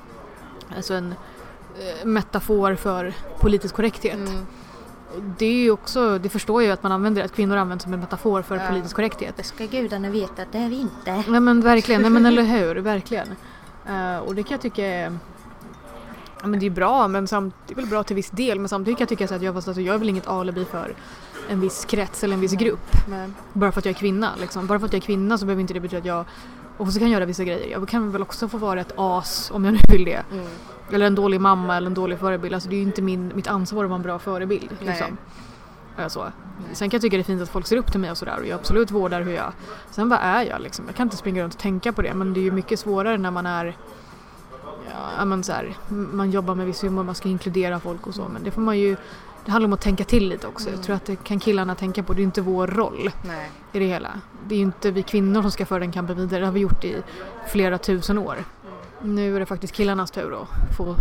alltså 0.77 0.95
en 0.95 1.15
eh, 1.79 2.07
metafor 2.07 2.75
för 2.75 3.15
politisk 3.41 3.75
korrekthet. 3.75 4.15
Mm. 4.15 4.47
Det 5.39 5.47
är 5.47 5.53
ju 5.53 5.71
också, 5.71 6.19
det 6.19 6.29
förstår 6.29 6.63
jag 6.63 6.67
ju 6.67 6.73
att 6.73 6.83
man 6.83 6.93
använder, 6.93 7.25
att 7.25 7.33
kvinnor 7.35 7.57
används 7.57 7.85
som 7.85 7.93
en 7.93 8.01
metafor 8.01 8.43
för 8.43 8.57
Ja. 8.57 8.63
politisk 8.69 8.97
korrekthet. 8.97 9.37
Det 9.37 9.43
ska 9.43 9.65
gudarna 9.67 10.11
veta 10.11 10.43
att 10.43 10.53
det 10.53 10.59
är 10.59 10.69
vi 10.69 10.81
inte. 10.81 11.25
Nej 11.29 11.41
men 11.41 11.61
verkligen, 11.61 12.03
nej 12.03 12.11
men 12.11 12.27
eller 12.27 12.43
hur, 12.43 12.75
verkligen. 12.77 13.29
Eh, 13.89 14.19
och 14.19 14.35
det 14.35 14.43
kan 14.43 14.53
jag 14.53 14.61
tycka 14.61 14.87
är 14.87 15.19
Ja, 16.41 16.49
men 16.49 16.61
det 16.61 16.67
är 16.67 16.71
bra, 16.71 17.09
men 17.09 17.29
samt, 17.29 17.55
det 17.67 17.73
är 17.73 17.77
väl 17.77 17.87
bra 17.87 18.03
till 18.03 18.17
viss 18.17 18.31
del. 18.31 18.59
Men 18.59 18.69
samtidigt 18.69 18.99
kan 18.99 19.03
jag 19.03 19.09
tycka 19.09 19.29
så 19.29 19.35
att 19.35 19.43
jag, 19.43 19.55
fast 19.55 19.69
alltså, 19.69 19.81
jag 19.81 19.95
är 19.95 19.99
väl 19.99 20.09
inget 20.09 20.27
alibi 20.29 20.65
för 20.65 20.95
en 21.49 21.61
viss 21.61 21.85
krets 21.85 22.25
eller 22.25 22.35
en 22.35 22.41
viss 22.41 22.53
grupp. 22.53 22.91
Men, 23.09 23.35
Bara 23.53 23.73
för 23.73 23.79
att 23.79 23.85
jag 23.85 23.91
är 23.95 23.99
kvinna. 23.99 24.31
Liksom. 24.41 24.67
Bara 24.67 24.79
för 24.79 24.87
att 24.87 24.93
jag 24.93 25.03
är 25.03 25.07
kvinna 25.07 25.39
så 25.39 25.47
behöver 25.47 25.61
inte 25.61 25.75
det 25.75 25.81
betyda 25.81 25.99
att 26.01 26.05
jag 26.07 26.25
och 26.77 26.93
så 26.93 26.99
kan 26.99 27.09
jag 27.09 27.15
göra 27.15 27.27
vissa 27.27 27.45
grejer. 27.45 27.69
Jag 27.69 27.89
kan 27.89 28.11
väl 28.11 28.23
också 28.23 28.49
få 28.49 28.59
vara 28.59 28.81
ett 28.81 28.93
as 28.97 29.51
om 29.55 29.65
jag 29.65 29.75
nu 29.75 29.81
vill 29.89 30.05
det. 30.05 30.25
mm. 30.33 30.47
Eller 30.93 31.07
en 31.07 31.15
dålig 31.15 31.41
mamma 31.41 31.77
eller 31.77 31.87
en 31.87 31.95
dålig 31.95 32.19
förebild. 32.19 32.55
Alltså 32.55 32.69
det 32.69 32.75
är 32.75 32.79
ju 32.79 32.83
inte 32.83 33.03
min, 33.03 33.33
mitt 33.35 33.47
ansvar 33.47 33.85
att 33.85 33.91
vara 33.91 33.97
en 33.97 34.03
bra 34.03 34.19
förebild. 34.19 34.69
Nej. 34.79 34.89
Liksom. 34.89 35.17
Ja, 35.97 36.09
så. 36.09 36.27
Sen 36.73 36.91
kan 36.91 36.97
jag 36.97 37.03
tycka 37.03 37.17
det 37.17 37.21
är 37.21 37.25
fint 37.25 37.43
att 37.43 37.49
folk 37.49 37.67
ser 37.67 37.77
upp 37.77 37.91
till 37.91 38.01
mig 38.01 38.11
och 38.11 38.19
sådär 38.19 38.39
och 38.41 38.47
jag 38.47 38.55
absolut 38.55 38.91
vårdar 38.91 39.23
hur 39.23 39.33
jag... 39.33 39.53
Sen 39.91 40.09
vad 40.09 40.19
är 40.23 40.43
jag 40.43 40.61
liksom? 40.61 40.85
Jag 40.87 40.95
kan 40.95 41.07
inte 41.07 41.17
springa 41.17 41.43
runt 41.43 41.55
och 41.55 41.61
tänka 41.61 41.93
på 41.93 42.03
det 42.03 42.15
men 42.15 42.35
det 42.35 42.41
är 42.41 42.43
ju 42.43 42.51
mycket 42.53 42.81
svårare 42.81 43.19
när 43.19 43.31
man 43.31 43.47
är... 43.47 43.77
Ja, 45.19 45.25
men 45.25 45.45
så 45.45 45.53
här, 45.53 45.77
man 45.89 46.31
jobbar 46.31 46.55
med 46.55 46.67
viss 46.67 46.85
humor, 46.85 47.03
man 47.03 47.15
ska 47.15 47.29
inkludera 47.29 47.81
folk 47.81 48.07
och 48.07 48.15
så 48.15 48.29
men 48.29 48.45
det 48.45 48.51
får 48.51 48.61
man 48.61 48.79
ju... 48.79 48.97
Det 49.45 49.51
handlar 49.51 49.69
om 49.69 49.73
att 49.73 49.81
tänka 49.81 50.05
till 50.05 50.29
lite 50.29 50.47
också. 50.47 50.71
Jag 50.71 50.83
tror 50.83 50.97
att 50.97 51.05
det 51.05 51.17
kan 51.17 51.39
killarna 51.41 51.75
tänka 51.75 52.03
på. 52.03 52.13
Det 52.13 52.23
är 52.23 52.25
inte 52.25 52.41
vår 52.41 52.67
roll 52.67 53.11
nej. 53.23 53.51
i 53.73 53.79
det 53.79 53.85
hela. 53.87 54.11
Det 54.49 54.55
är 54.55 54.57
ju 54.57 54.65
inte 54.65 54.91
vi 54.91 55.03
kvinnor 55.03 55.43
som 55.43 55.51
ska 55.51 55.67
föra 55.67 55.79
den 55.79 55.93
kampen 55.93 56.17
vidare. 56.17 56.41
Det 56.41 56.47
har 56.47 56.53
vi 56.53 56.61
gjort 56.61 56.85
i 56.85 56.97
flera 57.49 57.79
tusen 57.79 58.19
år. 58.19 58.37
Nu 59.03 59.37
är 59.37 59.41
det 59.41 59.47
faktiskt 59.47 59.75
killarnas 59.75 60.11
tur 60.11 60.43
att 60.43 60.77
få 60.77 60.97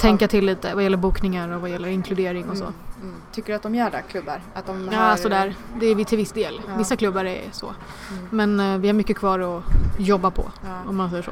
tänka 0.00 0.28
till 0.28 0.46
lite 0.46 0.74
vad 0.74 0.82
gäller 0.84 0.96
bokningar 0.96 1.48
och 1.52 1.60
vad 1.60 1.70
gäller 1.70 1.88
inkludering 1.88 2.50
och 2.50 2.56
så. 2.56 2.64
Mm. 2.64 2.74
Mm. 3.02 3.14
Tycker 3.32 3.48
du 3.52 3.56
att 3.56 3.62
de 3.62 3.74
gör 3.74 3.90
det, 3.90 4.02
klubbar? 4.10 4.42
Att 4.54 4.66
de 4.66 4.88
Ja, 4.92 4.98
har- 4.98 5.16
sådär. 5.16 5.54
Det 5.80 5.86
är 5.86 5.94
vi 5.94 6.04
till 6.04 6.18
viss 6.18 6.32
del. 6.32 6.60
Ja. 6.68 6.76
Vissa 6.78 6.96
klubbar 6.96 7.24
är 7.24 7.42
så. 7.52 7.66
Mm. 7.66 8.28
Men 8.30 8.60
eh, 8.74 8.78
vi 8.80 8.88
har 8.88 8.94
mycket 8.94 9.16
kvar 9.16 9.38
att 9.58 9.62
jobba 9.98 10.30
på, 10.30 10.44
Ja. 10.66 10.90
om 10.90 10.96
man 10.96 11.10
säger 11.10 11.22
så. 11.22 11.30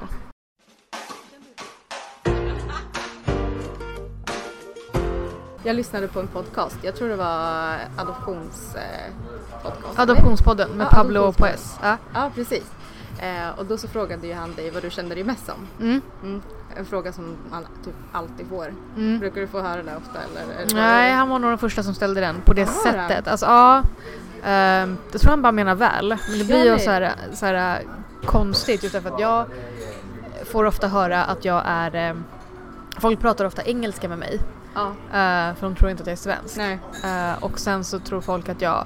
Jag 5.67 5.77
lyssnade 5.77 6.09
på 6.09 6.21
en 6.21 6.27
podcast, 6.27 6.77
jag 6.83 6.95
tror 6.97 7.09
det 7.09 7.17
var 7.17 7.75
adoptionspodcast. 7.97 8.77
Eh, 8.77 9.63
podcast. 9.63 9.99
Adoptionspodden 9.99 10.71
med 10.71 10.85
Ja, 10.85 10.91
Pablo. 10.91 11.33
Poes. 11.33 11.79
Ja. 11.83 11.97
Ja, 12.15 12.31
precis. 12.35 12.65
Eh, 13.19 13.59
och 13.59 13.67
då 13.67 13.79
så 13.79 13.89
frågade 13.89 14.27
ju 14.27 14.35
han 14.35 14.55
dig 14.55 14.71
vad 14.71 14.83
du 14.83 14.91
kände 14.91 15.15
dig 15.15 15.25
mest 15.25 15.47
som. 15.47 15.55
Mm. 15.81 16.01
Mm. 16.23 16.43
En 16.77 16.85
fråga 16.85 17.13
som 17.13 17.37
man 17.51 17.67
typ 17.85 17.95
alltid 18.13 18.47
får. 18.49 18.75
Mm. 18.97 19.19
Brukar 19.19 19.41
du 19.41 19.47
få 19.47 19.61
höra 19.61 19.83
det 19.83 19.97
ofta 19.97 20.19
eller? 20.23 20.55
eller 20.63 20.75
Nej, 20.75 21.13
han 21.13 21.29
var 21.29 21.39
nog 21.39 21.51
den 21.51 21.59
första 21.59 21.83
som 21.83 21.95
ställde 21.95 22.21
den 22.21 22.41
på 22.41 22.53
det 22.53 22.65
han? 22.65 22.75
sättet. 22.75 23.29
Alltså, 23.29 23.47
ja, 23.47 23.83
ehm, 24.45 24.97
jag 25.13 25.21
tror 25.21 25.31
han 25.31 25.43
bara 25.43 25.53
menar 25.53 25.75
väl. 25.75 26.09
Men 26.29 26.39
det 26.39 26.45
blir 26.45 26.59
Ja, 26.59 26.65
ju 26.65 26.71
nej. 26.71 26.81
så 26.81 26.91
här, 26.91 27.13
så 27.35 27.47
här 27.47 27.83
konstigt 28.25 28.83
just 28.83 28.93
därför 28.95 29.11
att 29.11 29.21
jag 29.21 29.47
får 30.45 30.65
ofta 30.65 30.89
höra 30.89 31.25
att 31.25 31.45
jag 31.45 31.63
är... 31.67 31.95
ehm, 31.95 32.25
folk 32.99 33.21
pratar 33.21 33.45
ofta 33.45 33.63
engelska 33.63 34.09
med 34.09 34.19
mig. 34.19 34.41
Ja. 34.77 34.89
Eh, 34.89 35.55
för 35.55 35.61
de 35.61 35.75
tror 35.77 35.91
inte 35.91 36.03
att 36.03 36.07
jag 36.07 36.13
är 36.13 36.17
svensk. 36.17 36.57
Nej. 36.57 36.79
Eh, 37.05 37.43
och 37.43 37.59
sen 37.59 37.85
så 37.85 37.99
tror 37.99 38.21
folk 38.21 38.49
att 38.49 38.63
jag, 38.63 38.85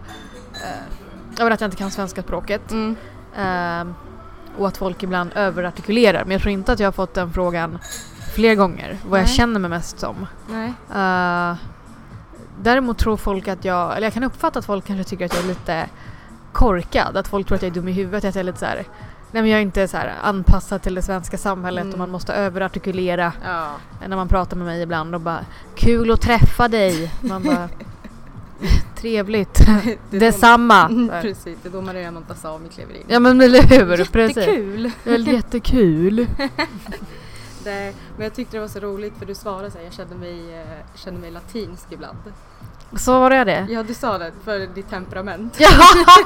eh, 0.55 0.83
jag 1.39 1.45
vet 1.45 1.55
att 1.55 1.61
jag 1.61 1.69
inte 1.69 1.77
kan 1.77 1.91
svenska 1.91 2.23
språket. 2.23 2.71
Mm. 2.71 2.97
Eh, 3.37 3.95
och 4.59 4.69
att 4.69 4.77
folk 4.77 5.03
ibland 5.03 5.31
överartikulerar. 5.35 6.25
Men 6.25 6.33
jag 6.33 6.41
tror 6.41 6.53
inte 6.53 6.73
att 6.73 6.81
jag 6.81 6.87
har 6.87 6.93
fått 6.93 7.15
den 7.15 7.33
frågan 7.33 7.79
fler 8.35 8.55
gånger. 8.55 8.99
Vad 9.09 9.21
jag 9.21 9.27
Nej. 9.27 9.35
känner 9.35 9.61
mig 9.61 9.71
mest 9.71 9.99
som. 9.99 10.27
Nej. 10.49 10.73
Eh, 10.95 11.57
däremot 12.63 12.99
tror 12.99 13.17
folk 13.17 13.49
att 13.49 13.65
jag, 13.65 13.97
eller 13.97 14.07
jag 14.07 14.15
kan 14.15 14.25
uppfatta 14.25 14.59
att 14.59 14.65
folk 14.65 14.87
kanske 14.87 15.05
tycker 15.05 15.25
att 15.25 15.35
jag 15.35 15.45
är 15.45 15.49
lite 15.49 15.87
korkad. 16.53 17.17
Att 17.17 17.29
folk 17.29 17.47
tror 17.47 17.57
att 17.57 17.63
jag 17.63 17.71
är 17.71 17.75
dum 17.75 17.89
i 17.89 17.93
huvudet. 17.93 18.25
Att 18.25 18.35
jag 18.35 18.41
är 18.41 18.45
lite 18.45 18.59
så 18.59 18.67
här, 18.67 18.85
nej 19.33 19.43
men 19.43 19.47
jag 19.51 19.59
är 19.59 19.63
inte 19.63 19.89
så 19.89 19.97
här 19.97 20.15
anpassad 20.23 20.83
till 20.83 20.95
det 20.95 21.03
svenska 21.03 21.39
samhället 21.39 21.83
Mm. 21.83 21.93
och 21.93 21.99
man 21.99 22.11
måste 22.11 22.33
överartikulera 22.35 23.33
Ja. 23.45 23.71
när 24.09 24.17
man 24.17 24.29
pratar 24.29 24.57
med 24.57 24.67
mig 24.67 24.83
ibland 24.83 25.15
och 25.15 25.21
bara 25.21 25.45
Kul 25.75 26.11
att 26.11 26.21
träffa 26.21 26.69
dig! 26.69 27.13
Man 27.21 27.43
bara 27.43 27.69
Trevligt! 28.97 29.67
Det 30.11 30.19
Detsamma! 30.19 30.87
Mm, 30.89 31.09
Så 31.09 31.15
här. 31.15 31.23
Precis, 31.23 31.59
det 31.63 31.69
är 31.69 31.73
då 31.73 31.81
Maria 31.81 32.11
Montazami 32.11 32.69
kliver 32.69 32.95
in. 32.95 33.05
Ja 33.09 33.21
men 33.21 33.41
eller 33.41 33.63
hur! 33.63 34.05
Precis. 34.05 34.37
Jättekul! 34.37 34.91
Det 35.05 35.11
är 35.11 35.13
väl 35.13 35.27
jättekul! 35.27 36.27
Det, 37.65 37.95
men 38.17 38.25
jag 38.25 38.35
tyckte 38.35 38.57
det 38.57 38.61
var 38.61 38.69
så 38.69 38.81
roligt 38.81 39.15
för 39.19 39.27
du 39.27 39.35
svarade 39.35 39.71
så 39.71 39.79
här, 39.79 39.85
jag 39.85 39.93
kände 39.95 40.15
mig, 40.15 40.61
eh, 40.61 40.67
kände 40.95 41.21
mig 41.21 41.31
latinsk 41.31 41.87
ibland. 41.91 42.19
Så 42.97 43.21
var 43.21 43.31
det 43.31 43.45
det? 43.45 43.67
Ja 43.71 43.83
du 43.83 43.95
sa 43.95 44.19
det, 44.19 44.33
för 44.45 44.59
ditt 44.59 44.91
temperament. 44.91 45.57
Ja! 45.59 45.69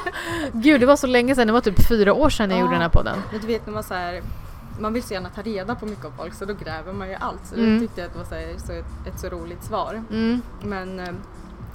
Gud 0.53 0.81
det 0.81 0.87
var 0.87 0.97
så 0.97 1.07
länge 1.07 1.35
sedan, 1.35 1.47
det 1.47 1.53
var 1.53 1.61
typ 1.61 1.89
fyra 1.89 2.13
år 2.15 2.31
sedan 2.31 2.51
jag 2.51 2.57
Ja. 2.59 2.61
gjorde 2.61 2.75
den 2.75 2.83
här 2.83 2.89
podden. 2.89 3.19
Men 3.33 3.41
du 3.41 3.47
vet 3.47 3.67
när 3.67 3.75
man 3.75 3.83
så 3.83 3.95
här, 3.95 4.23
man 4.81 4.93
vill 4.93 5.03
så 5.03 5.15
gärna 5.15 5.29
ta 5.29 5.43
reda 5.43 5.75
på 5.75 5.87
mycket 5.87 6.05
om 6.05 6.13
folk 6.17 6.35
så 6.35 6.45
då 6.45 6.55
gräver 6.55 6.93
man 6.93 7.09
ju 7.09 7.15
allt. 7.15 7.47
Så 7.47 7.55
Mm. 7.55 7.75
det 7.75 7.81
tyckte 7.81 8.01
jag 8.01 8.07
att 8.09 8.13
det 8.13 8.19
var 8.19 8.27
så 8.27 8.35
här, 8.35 8.55
så 8.67 8.73
ett, 8.73 9.07
ett 9.15 9.21
så 9.21 9.29
roligt 9.29 9.65
svar. 9.65 10.03
Mm. 10.11 10.43
Men 10.63 11.01
eh, 11.01 11.07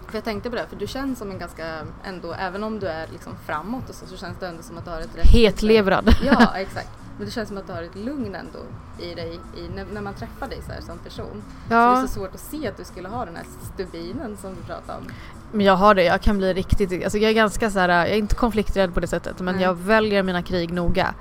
för 0.07 0.17
jag 0.17 0.23
tänkte 0.23 0.49
på 0.49 0.55
det, 0.55 0.65
för 0.69 0.75
du 0.75 0.87
känns 0.87 1.19
som 1.19 1.31
en 1.31 1.39
ganska, 1.39 1.65
ändå, 2.03 2.33
även 2.39 2.63
om 2.63 2.79
du 2.79 2.87
är 2.87 3.07
liksom 3.11 3.33
framåt 3.45 3.89
och 3.89 3.95
så, 3.95 4.05
så 4.05 4.17
känns 4.17 4.37
det 4.39 4.47
ändå 4.47 4.63
som 4.63 4.77
att 4.77 4.85
du 4.85 4.91
har 4.91 4.99
ett 5.01 5.15
rätt... 5.15 5.27
Hetlevrad. 5.27 6.15
Ja, 6.25 6.53
exakt. 6.57 6.89
Men 7.19 7.25
det 7.25 7.31
känns 7.31 7.47
som 7.49 7.57
att 7.57 7.67
du 7.67 7.73
har 7.73 7.83
ett 7.83 7.95
lugn 7.95 8.35
ändå 8.35 8.59
i 8.99 9.13
dig 9.15 9.39
i, 9.57 9.69
när, 9.75 9.85
när 9.93 10.01
man 10.01 10.13
träffar 10.13 10.47
dig 10.47 10.59
så 10.65 10.71
här 10.71 10.81
som 10.81 10.97
person. 10.97 11.43
Så 11.67 11.69
det 11.69 11.75
är 11.75 11.79
Ja, 11.79 12.01
så 12.01 12.07
svårt 12.07 12.33
att 12.33 12.39
se 12.39 12.67
att 12.67 12.77
du 12.77 12.83
skulle 12.83 13.07
ha 13.09 13.25
den 13.25 13.35
här 13.35 13.45
stubinen 13.73 14.37
som 14.37 14.49
du 14.55 14.61
pratade 14.61 14.97
om. 14.97 15.03
men 15.51 15.65
jag 15.65 15.75
har 15.75 15.95
det. 15.95 16.03
Jag 16.03 16.21
kan 16.21 16.37
bli 16.37 16.53
riktigt... 16.53 17.03
Alltså 17.03 17.17
jag 17.17 17.29
är 17.29 17.35
ganska 17.35 17.69
så 17.71 17.79
här, 17.79 17.89
jag 17.89 18.09
är 18.09 18.15
inte 18.17 18.35
konflikträdd 18.35 18.93
på 18.93 18.99
det 18.99 19.07
sättet 19.07 19.39
men 19.39 19.55
Nej. 19.55 19.63
jag 19.63 19.73
väljer 19.73 20.23
mina 20.23 20.41
krig 20.43 20.73
noga. 20.73 21.13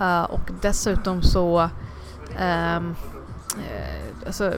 Eh, 0.00 0.22
och 0.22 0.50
dessutom 0.60 1.22
så... 1.22 1.68
ehm, 2.38 2.94
eh, 3.58 4.26
alltså, 4.26 4.52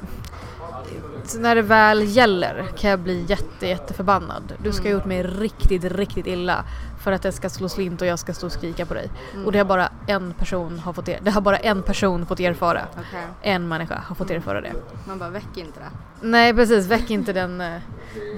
så 1.24 1.38
när 1.38 1.54
det 1.54 1.62
väl 1.62 2.16
gäller 2.16 2.64
kan 2.78 2.90
jag 2.90 2.98
bli 3.00 3.24
jätte, 3.28 3.66
jätte 3.66 3.94
förbannad. 3.94 4.52
Du 4.62 4.72
ska 4.72 4.82
ha 4.82 4.88
Mm. 4.88 4.98
gjort 4.98 5.06
mig 5.06 5.22
riktigt, 5.22 5.84
riktigt 5.84 6.26
illa 6.26 6.64
för 7.06 7.12
att 7.12 7.22
det 7.22 7.32
ska 7.32 7.48
slå 7.50 7.68
slint 7.68 8.00
och 8.00 8.06
jag 8.06 8.18
ska 8.18 8.34
stå 8.34 8.46
och 8.46 8.52
skrika 8.52 8.86
på 8.86 8.94
dig. 8.94 9.10
Mm. 9.34 9.46
Och 9.46 9.52
det 9.52 9.58
har 9.58 9.64
bara 9.64 9.88
en 10.06 10.32
person 10.32 10.78
har 10.78 10.92
fått 10.92 11.08
er- 11.08 11.20
det 11.22 11.30
har 11.30 11.40
bara 11.40 11.56
en 11.56 11.82
person 11.82 12.26
fått 12.26 12.40
erfara. 12.40 12.82
Okej. 12.92 13.22
En 13.42 13.68
människa 13.68 14.02
har 14.06 14.14
fått 14.14 14.30
erfara 14.30 14.60
det. 14.60 14.72
Man 15.08 15.18
bara 15.18 15.30
väck 15.30 15.56
inte 15.56 15.80
det. 15.80 16.26
Nej 16.26 16.54
precis, 16.54 16.86
väck 16.86 17.10
inte 17.10 17.32
den... 17.32 17.60
eh, 17.60 17.80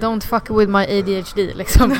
don't 0.00 0.20
fuck 0.20 0.50
with 0.50 0.70
my 0.70 0.98
ADHD 0.98 1.54
liksom. 1.54 1.88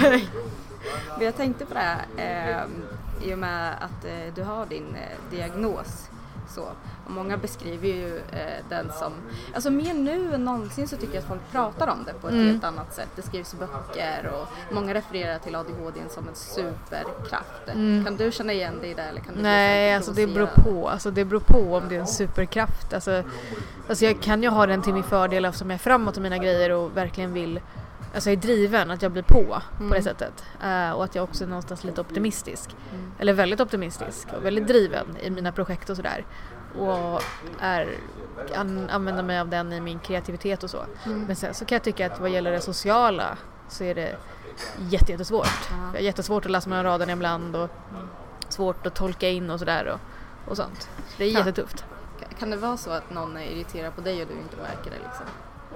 Men 1.17 1.25
jag 1.27 1.37
tänkte 1.37 1.65
på 1.67 1.75
det 1.75 1.81
här 1.81 2.05
eh, 2.17 3.29
i 3.31 3.35
och 3.35 3.39
med 3.39 3.73
att 3.81 4.05
eh, 4.05 4.35
du 4.35 4.43
har 4.43 4.67
din 4.67 4.95
eh, 4.95 5.37
diagnos. 5.37 6.11
Så. 6.49 6.69
Och 7.09 7.15
många 7.15 7.37
beskriver 7.37 7.89
ju 7.89 8.17
eh, 8.17 8.65
den 8.69 8.93
som, 8.93 9.13
alltså 9.55 9.71
mer 9.71 9.95
nu 9.95 10.35
än 10.35 10.45
någonsin 10.45 10.89
så 10.89 10.97
tycker 10.97 11.15
jag 11.15 11.23
att 11.23 11.29
folk 11.29 11.41
pratar 11.53 11.89
om 11.89 12.05
det 12.07 12.13
på 12.13 12.27
ett 12.29 12.33
Mm. 12.35 12.47
helt 12.47 12.65
annat 12.65 12.95
sätt. 12.95 13.09
Det 13.17 13.23
skrivs 13.23 13.55
böcker 13.55 14.31
och 14.35 14.75
många 14.75 14.95
refererar 14.95 15.39
till 15.39 15.55
ADHD 15.55 16.01
som 16.09 16.29
en 16.29 16.35
superkraft. 16.35 17.69
Mm. 17.69 18.05
Kan 18.05 18.17
du 18.17 18.33
känna 18.33 18.53
igen 18.53 18.79
dig 18.81 18.91
i 18.91 18.95
det 18.95 19.03
eller 19.03 19.21
kan 19.21 19.35
du 19.35 19.43
Nej, 19.43 19.95
alltså 19.95 20.13
det 20.13 20.27
beror 20.27 20.47
på. 20.47 20.89
Alltså 20.89 21.11
det 21.11 21.25
beror 21.25 21.41
på 21.41 21.77
om 21.77 21.89
det 21.89 21.97
är 21.97 22.01
en 22.01 22.07
superkraft. 22.07 22.95
Alltså, 22.95 23.23
alltså 23.89 24.05
jag 24.05 24.21
kan 24.23 24.43
ju 24.43 24.49
ha 24.49 24.67
den 24.67 24.83
till 24.83 24.95
min 24.95 25.03
fördel 25.03 25.45
eftersom 25.45 25.71
jag 25.71 25.75
är 25.75 25.79
framåt 25.79 26.17
i 26.17 26.21
mina 26.21 26.39
grejer 26.39 26.71
och 26.71 26.97
verkligen 26.97 27.33
vill 27.33 27.61
Alltså 28.15 28.31
jag 28.31 28.37
är 28.37 28.43
driven, 28.43 28.91
att 28.91 29.03
jag 29.03 29.13
blir 29.13 29.23
på 29.23 29.45
på 29.45 29.61
det 29.79 29.85
Mm. 29.85 30.03
sättet. 30.03 30.45
Eh, 30.65 30.91
och 30.91 31.05
att 31.05 31.15
jag 31.15 31.25
också 31.25 31.45
är 31.45 31.49
någonstans 31.49 31.85
lite 31.85 32.01
optimistisk. 32.01 32.77
Mm. 32.93 33.13
Eller 33.19 33.33
väldigt 33.33 33.61
optimistisk 33.61 34.29
och 34.37 34.45
väldigt 34.45 34.67
driven 34.67 35.17
i 35.23 35.31
mina 35.31 35.53
projekt 35.53 35.91
och 35.91 35.97
sådär. 35.97 36.25
Och 36.79 37.23
är, 37.61 37.97
an, 38.57 38.91
använder 38.91 39.23
mig 39.23 39.39
av 39.41 39.49
den 39.49 39.73
i 39.73 39.81
min 39.81 39.99
kreativitet 39.99 40.63
och 40.63 40.71
så. 40.71 40.85
Mm. 41.07 41.25
Men 41.25 41.37
sen 41.37 41.55
så 41.55 41.65
kan 41.65 41.77
jag 41.77 41.83
tycka 41.83 42.07
att 42.13 42.21
vad 42.21 42.31
gäller 42.31 42.53
det 42.53 42.61
sociala 42.61 43.39
så 43.69 43.85
är 43.85 43.95
det 43.95 44.17
jätte, 44.91 45.13
jättesvårt. 45.13 45.49
Ja. 45.71 45.77
Jag 45.87 45.93
har 45.93 45.99
jättesvårt 45.99 46.45
att 46.45 46.51
läsa 46.51 46.69
mellan 46.69 46.85
raderna 46.85 47.13
ibland 47.13 47.57
och 47.57 47.71
svårt 48.49 48.87
att 48.87 48.95
tolka 48.95 49.29
in 49.29 49.51
och 49.51 49.59
sådär 49.59 49.87
och, 49.87 50.01
och 50.51 50.57
sånt. 50.57 50.89
Det 51.17 51.25
är 51.25 51.31
Ja. 51.33 51.39
jättetufft. 51.39 51.85
Kan 52.39 52.51
det 52.51 52.57
vara 52.57 52.77
så 52.77 52.91
att 52.91 53.11
någon 53.11 53.37
är 53.37 53.45
irriterad 53.47 53.95
på 53.95 54.01
dig 54.01 54.23
och 54.23 54.29
du 54.29 54.35
inte 54.35 54.57
märker 54.57 54.91
det 54.91 54.97
liksom? 55.05 55.27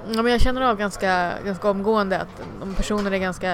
Ja, 0.06 0.22
men 0.22 0.32
jag 0.32 0.40
känner 0.40 0.62
av 0.62 0.76
ganska, 0.76 1.32
ganska 1.44 1.70
omgående 1.70 2.18
att 2.20 2.42
om 2.62 2.74
personer 2.74 3.10
är 3.10 3.18
ganska 3.18 3.52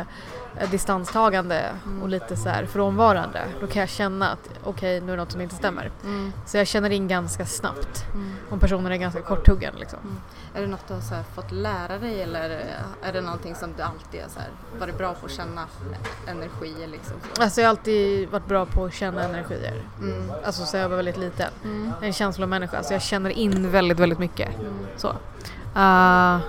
eh, 0.61 0.71
distanstagande 0.71 1.65
och 2.03 2.09
lite 2.09 2.37
så 2.37 2.49
här 2.49 2.67
frånvarande 2.67 3.41
då 3.61 3.67
kan 3.67 3.81
jag 3.81 3.89
känna 3.89 4.31
att 4.31 4.51
okej 4.65 5.01
nu 5.01 5.07
är 5.13 5.17
det 5.17 5.23
något 5.23 5.33
som 5.33 5.41
inte 5.41 5.55
stämmer. 5.55 5.91
Mm. 6.05 6.33
Så 6.47 6.57
jag 6.57 6.67
känner 6.67 6.91
in 6.91 7.09
ganska 7.09 7.47
snabbt 7.47 8.05
Mm. 8.15 8.33
om 8.51 8.59
personen 8.61 8.93
är 8.93 8.97
ganska 8.97 9.21
korthuggen 9.21 9.75
liksom. 9.79 9.99
Är 10.55 10.61
det 10.61 10.67
något 10.67 10.89
du 10.89 10.95
har 10.95 11.01
så 11.01 11.15
fått 11.35 11.53
lära 11.53 11.99
dig 11.99 12.23
eller 12.23 12.65
är 13.03 13.13
det 13.13 13.21
någonting 13.21 13.55
som 13.55 13.73
du 13.77 13.83
alltid 13.83 14.21
har 14.23 14.29
så 14.29 14.41
här, 14.41 14.49
varit 14.81 14.99
bra 14.99 15.15
på 15.15 15.27
att 15.27 15.33
känna 15.33 15.67
energi 16.27 16.75
liksom? 16.87 17.17
Så? 17.35 17.43
Alltså 17.43 17.61
jag 17.61 17.69
har 17.69 17.71
alltid 17.71 18.29
varit 18.29 18.47
bra 18.47 18.67
på 18.67 18.85
att 18.85 18.95
känna 18.95 19.23
energier. 19.25 19.83
Mm. 20.01 20.33
Alltså 20.45 20.65
sen 20.65 20.81
jag 20.81 20.89
var 20.89 20.97
väldigt 20.97 21.17
liten. 21.17 21.51
Mm. 21.65 21.87
Jag 21.95 22.03
är 22.03 22.07
en 22.07 22.13
känslomänniska 22.13 22.83
så 22.83 22.93
jag 22.95 23.03
känner 23.03 23.31
in 23.31 23.71
väldigt, 23.71 23.99
väldigt 24.01 24.19
mycket. 24.19 24.49
Så. 24.97 25.13
Uh, 25.77 26.41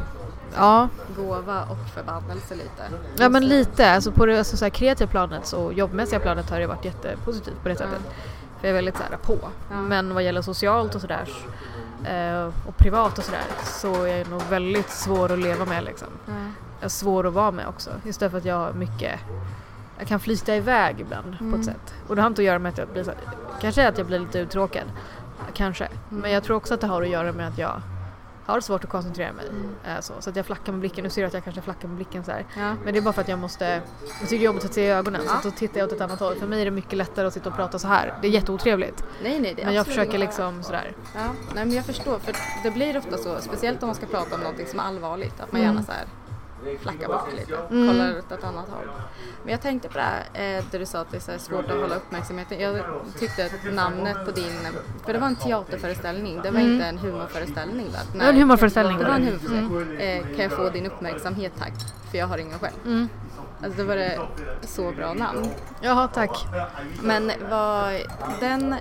ja. 0.55 0.89
Gåva 1.17 1.63
och 1.63 1.78
förbannelse 1.93 2.55
lite. 2.55 2.84
ja, 3.17 3.30
men 3.30 3.47
lite. 3.47 3.91
Alltså 3.91 4.11
på 4.11 4.26
det 4.26 4.38
alltså, 4.38 4.57
så 4.57 4.65
här, 4.65 4.70
kreativa 4.70 5.11
planet 5.11 5.53
och 5.53 5.74
jobbmässiga 5.74 6.20
planet 6.20 6.49
har 6.49 6.59
det 6.59 6.67
varit 6.67 6.86
jättepositivt 6.86 7.63
på 7.63 7.70
det 7.70 7.76
sättet. 7.76 8.01
För 8.59 8.67
jag 8.67 8.70
är 8.70 8.74
väldigt 8.74 8.97
så 8.97 9.03
här, 9.03 9.17
på. 9.17 9.38
Ja. 9.70 9.76
Men 9.76 10.13
vad 10.13 10.24
gäller 10.24 10.41
socialt 10.41 10.95
och 10.95 11.01
sådär 11.01 11.30
eh, 12.05 12.53
och 12.67 12.78
privat 12.78 13.17
och 13.17 13.24
sådär 13.24 13.43
så 13.63 14.03
är 14.03 14.17
jag 14.17 14.30
nog 14.30 14.41
väldigt 14.49 14.89
svår 14.89 15.32
att 15.32 15.39
leva 15.39 15.65
med 15.65 15.84
liksom. 15.84 16.07
Ja. 16.26 16.34
Jag 16.80 16.86
är 16.86 16.89
svår 16.89 17.28
att 17.28 17.34
vara 17.34 17.51
med 17.51 17.67
också. 17.67 17.89
Istället 18.05 18.32
för 18.32 18.38
att 18.38 18.45
jag 18.45 18.55
har 18.55 18.74
mycket 18.74 19.20
jag 19.99 20.07
kan 20.07 20.20
flyta 20.20 20.55
iväg 20.55 20.99
ibland 20.99 21.38
på 21.38 21.43
Mm. 21.43 21.59
ett 21.59 21.65
sätt. 21.65 21.93
Och 22.07 22.15
det 22.15 22.22
har 22.22 22.28
inte 22.28 22.41
att 22.41 22.45
göra 22.45 22.59
med 22.59 22.70
att 22.70 22.78
jag 22.78 22.88
blir 22.88 23.03
så, 23.03 23.11
kanske 23.61 23.88
att 23.88 23.97
jag 23.97 24.07
blir 24.07 24.20
lite 24.20 24.39
uttråkad. 24.39 24.84
Kanske. 25.53 25.86
Mm. 25.86 26.22
Men 26.22 26.32
jag 26.32 26.43
tror 26.43 26.55
också 26.57 26.74
att 26.74 26.82
det 26.82 26.88
har 26.88 27.01
att 27.01 27.09
göra 27.09 27.32
med 27.32 27.47
att 27.47 27.57
jag 27.57 27.82
har 28.52 28.62
svårt 28.62 28.84
att 28.84 28.89
koncentrera 28.89 29.34
mig. 29.34 29.45
Mm. 29.50 30.02
Så, 30.02 30.14
så 30.20 30.30
att 30.30 30.36
jag 30.36 30.45
flackar 30.45 30.72
med 30.72 30.80
blicken. 30.80 31.04
Nu 31.04 31.10
ser 31.10 31.22
du 31.22 31.28
att 31.28 31.34
jag 31.34 31.43
kanske 31.43 31.62
flackar 31.62 31.88
med 31.88 31.95
blicken 31.97 32.24
så 32.24 32.32
här. 32.32 32.45
Ja. 32.58 32.76
Men 32.84 32.93
det 32.93 33.00
är 33.00 33.02
bara 33.02 33.14
för 33.14 33.22
att 33.22 33.28
jag 33.28 33.39
måste, 33.39 33.66
jag 33.66 34.30
tycker 34.30 34.30
det 34.30 34.36
är 34.36 34.45
jobbigt 34.45 34.66
att 34.66 34.74
se 34.74 34.86
i 34.86 34.89
ögonen 34.91 35.22
Ja. 35.26 35.39
så 35.43 35.50
då 35.50 35.56
tittar 35.56 35.80
jag 35.80 35.88
åt 35.88 35.93
ett 35.93 36.02
annat 36.02 36.20
håll. 36.20 36.36
För 36.36 36.47
mig 36.47 36.62
är 36.62 36.66
det 36.66 36.72
mycket 36.72 36.93
lättare 36.97 37.28
att 37.28 37.34
sitta 37.34 37.50
och 37.50 37.56
prata 37.56 37.80
så 37.80 37.88
här. 37.88 38.14
Det 38.22 38.28
är 38.28 38.32
jätteotrevligt. 38.32 39.04
Nej, 39.24 39.39
nej, 39.39 39.54
det 39.56 39.62
är 39.62 39.66
Men 39.66 39.76
jag 39.76 39.86
försöker 39.86 40.18
liksom 40.18 40.64
sådär. 40.64 40.95
Ja, 41.16 41.22
nej 41.56 41.66
men 41.66 41.76
jag 41.76 41.86
förstår 41.86 42.20
för 42.20 42.36
det 42.64 42.72
blir 42.72 42.97
ofta 42.97 43.18
så, 43.18 43.38
speciellt 43.41 43.84
om 43.84 43.88
man 43.88 43.95
ska 43.95 44.06
prata 44.06 44.36
om 44.36 44.41
någonting 44.41 44.66
som 44.68 44.80
är 44.80 44.84
allvarligt, 44.84 45.39
att 45.39 45.52
man 45.52 45.62
Mm. 45.62 45.74
gärna 45.74 45.86
så 45.86 45.91
här 45.91 46.06
flackar 46.82 47.07
bort 47.07 47.34
lite, 47.39 47.55
Mm. 47.70 47.88
kollar 47.88 48.18
åt 48.20 48.32
ett 48.32 48.43
annat 48.43 48.70
håll. 48.70 48.88
Men 49.43 49.51
jag 49.51 49.62
tänkte 49.62 49.88
på 49.88 49.93
det 49.97 50.03
här, 50.03 50.57
eh, 50.57 50.64
där 50.72 50.80
du 50.80 50.86
sa 50.86 50.99
att 50.99 51.12
det 51.12 51.30
är 51.30 51.38
svårt 51.38 51.66
att 51.66 51.78
hålla 51.80 51.95
uppmärksamheten. 51.95 52.60
Jag 52.60 52.84
tyckte 53.20 53.45
att 53.45 53.74
namnet 53.74 54.26
på 54.26 54.32
din, 54.32 54.53
för 55.05 55.14
det 55.14 55.20
var 55.20 55.28
en 55.28 55.36
teaterföreställning, 55.36 56.36
det 56.43 56.51
var 56.51 56.60
Mm. 56.60 56.72
inte 56.74 56.86
en 56.86 56.97
humorföreställning 56.97 57.86
va? 57.91 57.99
Det 58.14 58.18
var 58.20 58.26
en 58.26 58.36
humorföreställning. 58.38 58.97
Det 58.97 59.05
var 59.05 59.16
en 59.16 59.24
humorföreställning. 59.24 60.01
Eh, 60.01 60.24
kan 60.36 60.43
jag 60.43 60.51
få 60.51 60.70
din 60.70 60.86
uppmärksamhet 60.86 61.53
tack? 61.60 61.74
För 62.12 62.18
jag 62.18 62.28
har 62.28 62.38
ingen 62.38 62.60
själv. 62.60 62.76
Mm. 62.86 63.10
Alltså 63.64 63.78
det 63.78 63.84
var 63.84 63.95
det 63.95 64.20
så 64.62 64.91
bra 64.91 65.14
namn. 65.14 65.47
Jaha, 65.82 66.07
tack. 66.07 66.45
Men 67.03 67.32
vad, 67.49 67.93
den, 68.39 68.76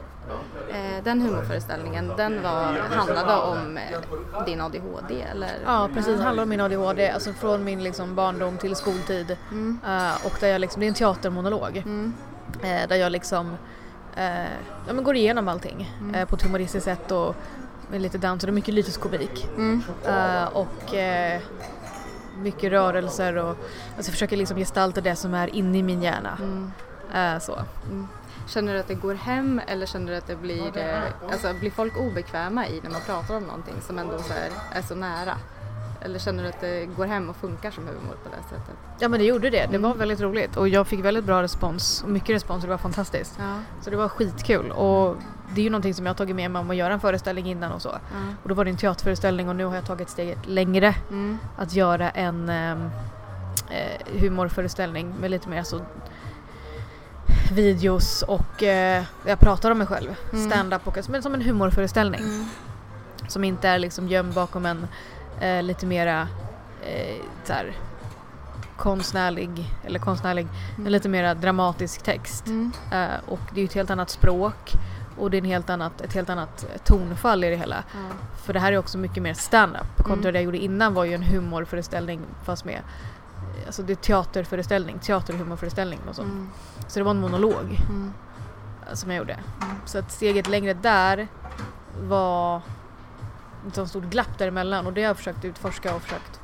den 1.05 1.20
humorföreställningen, 1.20 2.12
den 2.16 2.43
var, 2.43 2.72
handlade 2.91 3.35
om 3.35 3.76
eh, 3.76 4.45
din 4.45 4.61
ADHD 4.61 5.22
eller? 5.22 5.51
Ja, 5.64 5.89
precis. 5.95 6.18
Det 6.18 6.24
handlar 6.24 6.43
om 6.43 6.49
min 6.49 6.61
ADHD, 6.61 7.11
alltså 7.11 7.33
från 7.33 7.64
min 7.64 7.83
liksom 7.83 8.14
barndom 8.14 8.59
till 8.59 8.76
skoltid. 8.76 9.37
Mm. 9.51 9.81
Eh, 9.87 10.26
och 10.26 10.37
där 10.41 10.49
jag 10.49 10.61
liksom, 10.61 10.81
det 10.81 10.87
är 10.87 10.89
en 10.89 10.95
teatermonolog. 10.95 11.76
Mm. 11.76 12.14
eh, 12.62 12.89
där 12.89 12.97
jag 12.97 13.12
liksom 13.12 13.57
eh, 14.16 14.43
ja, 14.87 14.93
men 14.93 15.05
går 15.05 15.16
igenom 15.16 15.49
allting 15.49 15.91
eh, 16.14 16.29
på 16.29 16.37
ett 16.37 16.43
humoristiskt 16.43 16.85
sätt 16.85 17.11
och 17.11 17.37
med 17.91 18.01
lite 18.01 18.18
dans. 18.18 18.43
Det 18.43 18.51
är 18.51 18.53
mycket 18.53 18.74
lytisk 18.74 19.01
komik. 19.01 19.49
Mm. 19.57 19.83
Eh, 20.07 20.45
och 20.45 20.95
eh, 20.95 21.41
mycket 22.39 22.70
rörelser 22.70 23.37
och 23.37 23.49
alltså 23.49 23.97
jag 23.97 24.07
försöker 24.07 24.37
liksom 24.37 24.57
gestalta 24.57 25.01
det 25.01 25.16
som 25.16 25.35
är 25.35 25.55
inne 25.55 25.79
i 25.79 25.83
min 25.83 26.03
hjärna. 26.03 26.39
Mm. 26.41 26.72
Eh, 27.14 27.41
så. 27.41 27.59
Känner 28.49 28.75
du 28.75 28.81
att 28.81 28.89
det 28.89 28.95
går 28.95 29.15
hem 29.15 29.61
eller 29.67 29.87
känner 29.87 30.13
du 30.13 30.17
att 30.19 30.27
det 30.27 30.37
blir, 30.37 30.79
eh, 30.79 31.03
alltså 31.33 31.55
blir 31.61 31.71
folk 31.71 31.97
obekväma 31.97 32.67
i 32.69 32.81
när 32.83 32.91
man 32.91 33.01
pratar 33.01 33.37
om 33.37 33.43
någonting 33.43 33.75
som 33.81 33.99
ändå 33.99 34.19
så 34.19 34.33
här 34.33 34.51
är 34.73 34.83
så 34.83 34.95
nära? 34.95 35.33
Eller 36.01 36.19
känner 36.19 36.43
du 36.43 36.49
att 36.49 36.61
det 36.61 36.87
går 36.97 37.07
hem 37.07 37.31
och 37.31 37.37
funkar 37.37 37.71
som 37.71 37.85
humor 37.87 38.17
på 38.25 38.29
det 38.31 38.43
sättet? 38.49 38.75
Ja 38.99 39.09
men 39.09 39.21
det 39.21 39.27
gjorde 39.27 39.51
det. 39.51 39.57
Det 39.71 39.77
Mm. 39.77 39.83
var 39.83 39.95
väldigt 39.95 40.21
roligt 40.21 40.57
och 40.57 40.69
jag 40.69 40.87
fick 40.87 41.05
väldigt 41.05 41.25
bra 41.25 41.43
respons. 41.43 42.03
Och 42.03 42.11
mycket 42.11 42.31
respons 42.31 42.63
och 42.65 42.69
det 42.69 42.71
var 42.73 42.79
fantastiskt. 42.79 43.37
Ja. 43.39 43.55
Så 43.81 43.91
det 43.91 43.97
var 43.97 44.09
skitkul 44.09 44.71
och 44.71 45.17
det 45.55 45.61
är 45.61 45.65
ju 45.65 45.71
någonting 45.71 45.95
som 45.95 46.07
jag 46.07 46.11
har 46.11 46.17
tagit 46.17 46.37
med 46.37 46.51
mig 46.51 46.61
om 46.61 46.71
att 46.71 46.77
göra 46.77 46.93
en 46.93 47.01
föreställning 47.01 47.47
innan 47.47 47.73
och 47.73 47.83
så. 47.83 47.89
ja. 47.89 47.99
Och 48.43 48.49
då 48.49 48.55
var 48.55 48.65
det 48.65 48.71
en 48.71 48.77
teaterföreställning 48.77 49.49
och 49.49 49.57
nu 49.57 49.65
har 49.65 49.75
jag 49.75 49.87
tagit 49.87 50.09
steget 50.11 50.39
längre 50.47 50.95
Mm. 51.11 51.39
att 51.59 51.73
göra 51.73 52.11
en 52.11 52.49
ehm, 52.49 52.91
eh, 53.71 54.21
humorföreställning 54.21 55.15
med 55.21 55.31
lite 55.31 55.49
mer 55.49 55.63
så 55.63 55.81
videos 57.51 58.23
och 58.23 58.63
eh, 58.63 59.05
jag 59.27 59.41
pratar 59.41 59.71
om 59.71 59.79
mig 59.79 59.87
själv. 59.87 60.15
Mm. 60.33 60.51
Stand-up 60.51 60.87
och 60.87 61.09
men 61.09 61.23
som 61.23 61.35
en 61.35 61.43
humorföreställning. 61.43 62.21
Mm. 62.21 62.47
Som 63.29 63.45
inte 63.45 63.69
är 63.69 63.79
liksom 63.79 64.09
gömd 64.09 64.35
bakom 64.35 64.67
en 64.67 64.87
eh, 65.41 65.63
lite 65.63 65.87
mera 65.87 66.29
eh, 66.83 67.17
så 67.45 67.53
här, 67.53 67.77
konstnärlig, 68.77 69.75
eller 69.87 69.99
konstnärlig, 69.99 70.47
en 70.77 70.93
lite 70.93 71.09
mera 71.09 71.35
dramatisk 71.35 72.03
text. 72.03 72.47
Mm. 72.47 72.73
Eh, 72.93 73.09
och 73.29 73.41
det 73.55 73.61
är 73.61 73.63
ju 73.63 73.67
ett 73.67 73.75
helt 73.75 73.91
annat 73.91 74.11
språk 74.11 74.73
och 75.19 75.31
det 75.31 75.37
är 75.37 75.39
en 75.39 75.45
helt 75.45 75.71
annat, 75.71 76.01
ett 76.01 76.13
helt 76.13 76.31
annat 76.31 76.67
tonfall 76.85 77.45
i 77.45 77.51
det 77.51 77.57
hela. 77.57 77.85
Ja. 77.93 77.99
För 78.45 78.53
det 78.53 78.61
här 78.61 78.73
är 78.73 78.79
också 78.79 78.99
mycket 78.99 79.23
mer 79.23 79.35
stand-up. 79.35 79.97
Kontra 79.97 80.15
Mm. 80.15 80.33
det 80.33 80.39
jag 80.39 80.45
gjorde 80.45 80.59
innan 80.59 80.95
var 80.95 81.05
ju 81.05 81.15
en 81.15 81.23
humorföreställning 81.23 82.21
fast 82.45 82.65
med 82.65 82.81
Alltså 83.67 83.83
det 83.83 83.93
är 83.93 83.97
teaterföreställning, 83.97 84.99
teater 84.99 85.35
och 86.09 86.17
så. 86.17 86.23
Mm. 86.89 86.91
Så 86.91 86.99
det 86.99 87.05
var 87.05 87.11
en 87.11 87.20
monolog 87.20 87.80
Mm. 87.89 88.12
eh, 88.89 88.95
som 88.95 89.11
jag 89.11 89.18
gjorde. 89.18 89.39
Så 89.84 89.99
att 89.99 90.12
steget 90.12 90.49
längre 90.49 90.74
där 90.74 91.28
var 92.03 92.62
ett 93.68 93.74
sånt 93.74 93.89
stort 93.89 94.05
glapp 94.05 94.39
däremellan 94.39 94.86
och 94.86 94.93
det 94.93 95.01
har 95.03 95.09
jag 95.09 95.16
försökt 95.16 95.45
utforska 95.45 95.95
och 95.95 96.03
försökt 96.03 96.41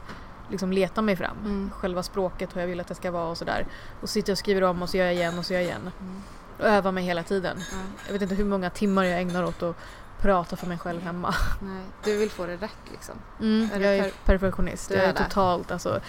liksom 0.51 0.73
leta 0.73 1.03
mig 1.03 1.17
fram. 1.17 1.37
Mm. 1.45 1.71
Själva 1.71 2.03
språket, 2.03 2.57
hur 2.57 2.61
jag 2.61 2.69
vill 2.69 2.81
att 2.81 2.89
det 2.89 2.95
ska 2.95 3.11
vara 3.11 3.29
och 3.29 3.39
sådär. 3.39 3.67
Och 4.01 4.09
sitter 4.09 4.33
och 4.33 4.39
skriver 4.39 4.63
om 4.63 4.83
och 4.83 4.89
så 4.91 4.97
gör 4.97 5.05
jag 5.05 5.15
igen 5.15 5.39
och 5.39 5.47
så 5.47 5.53
gör 5.53 5.61
jag 5.61 5.67
igen. 5.69 5.91
Mm. 6.01 6.23
Och 6.59 6.65
övar 6.67 6.93
mig 6.93 7.05
hela 7.05 7.23
tiden. 7.23 7.57
Ja. 7.73 7.77
Jag 8.07 8.13
vet 8.13 8.23
inte 8.23 8.35
hur 8.35 8.45
många 8.45 8.71
timmar 8.71 9.05
jag 9.05 9.21
ägnar 9.21 9.45
åt 9.45 9.63
att 9.63 9.77
prata 10.21 10.57
för 10.57 10.67
mig 10.67 10.79
själv 10.79 11.03
hemma. 11.03 11.35
Nej. 11.61 11.83
Du 12.05 12.17
vill 12.19 12.31
få 12.31 12.47
det 12.47 12.57
rätt 12.57 12.79
liksom? 12.93 13.15
Mm, 13.41 13.69
Är 13.75 13.81
jag 13.81 13.97
är 13.97 14.03
per- 14.03 14.11
perfektionist. 14.25 14.89
Du 14.89 14.95
Jag 14.95 15.05
är 15.05 15.09
är 15.09 15.13
totalt 15.13 15.71
alltså. 15.71 16.01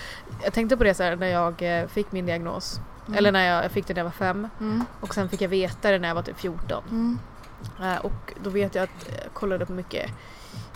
Jag 0.43 0.53
tänkte 0.53 0.77
på 0.77 0.83
det 0.83 0.93
så 0.93 1.03
här 1.03 1.15
när 1.15 1.27
jag 1.27 1.79
eh, 1.81 1.87
fick 1.87 2.11
min 2.11 2.25
diagnos. 2.25 2.79
Mm. 3.07 3.17
Eller 3.17 3.31
när 3.31 3.45
jag, 3.47 3.63
jag 3.63 3.71
fick 3.71 3.87
det 3.87 3.93
när 3.93 3.99
jag 3.99 4.05
var 4.05 4.11
fem. 4.11 4.49
Mm. 4.59 4.85
Och 5.01 5.13
sen 5.13 5.29
fick 5.29 5.41
jag 5.41 5.49
veta 5.49 5.91
det 5.91 5.99
när 5.99 6.07
jag 6.07 6.15
var 6.15 6.21
typ 6.21 6.37
14. 6.39 6.83
Mm. 6.89 7.19
Eh, 7.81 7.97
och 8.05 8.33
då 8.43 8.49
vet 8.49 8.75
jag 8.75 8.83
att 8.83 9.09
jag 9.23 9.33
kollade 9.33 9.65
på 9.65 9.71
mycket 9.73 10.11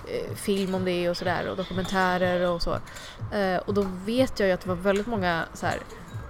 eh, 0.08 0.36
film 0.36 0.76
om 0.76 0.86
det 0.86 1.10
och 1.10 1.18
sådär 1.18 1.50
och 1.50 1.58
dokumentärer 1.58 2.50
och 2.50 2.62
så. 2.62 2.74
Eh, 3.34 3.58
och 3.66 3.74
då 3.74 3.86
vet 4.06 4.40
jag 4.40 4.48
ju 4.48 4.54
att 4.54 4.62
det 4.62 4.70
var 4.70 4.76
väldigt 4.76 5.08
många 5.08 5.46
så 5.54 5.66
här, 5.66 5.78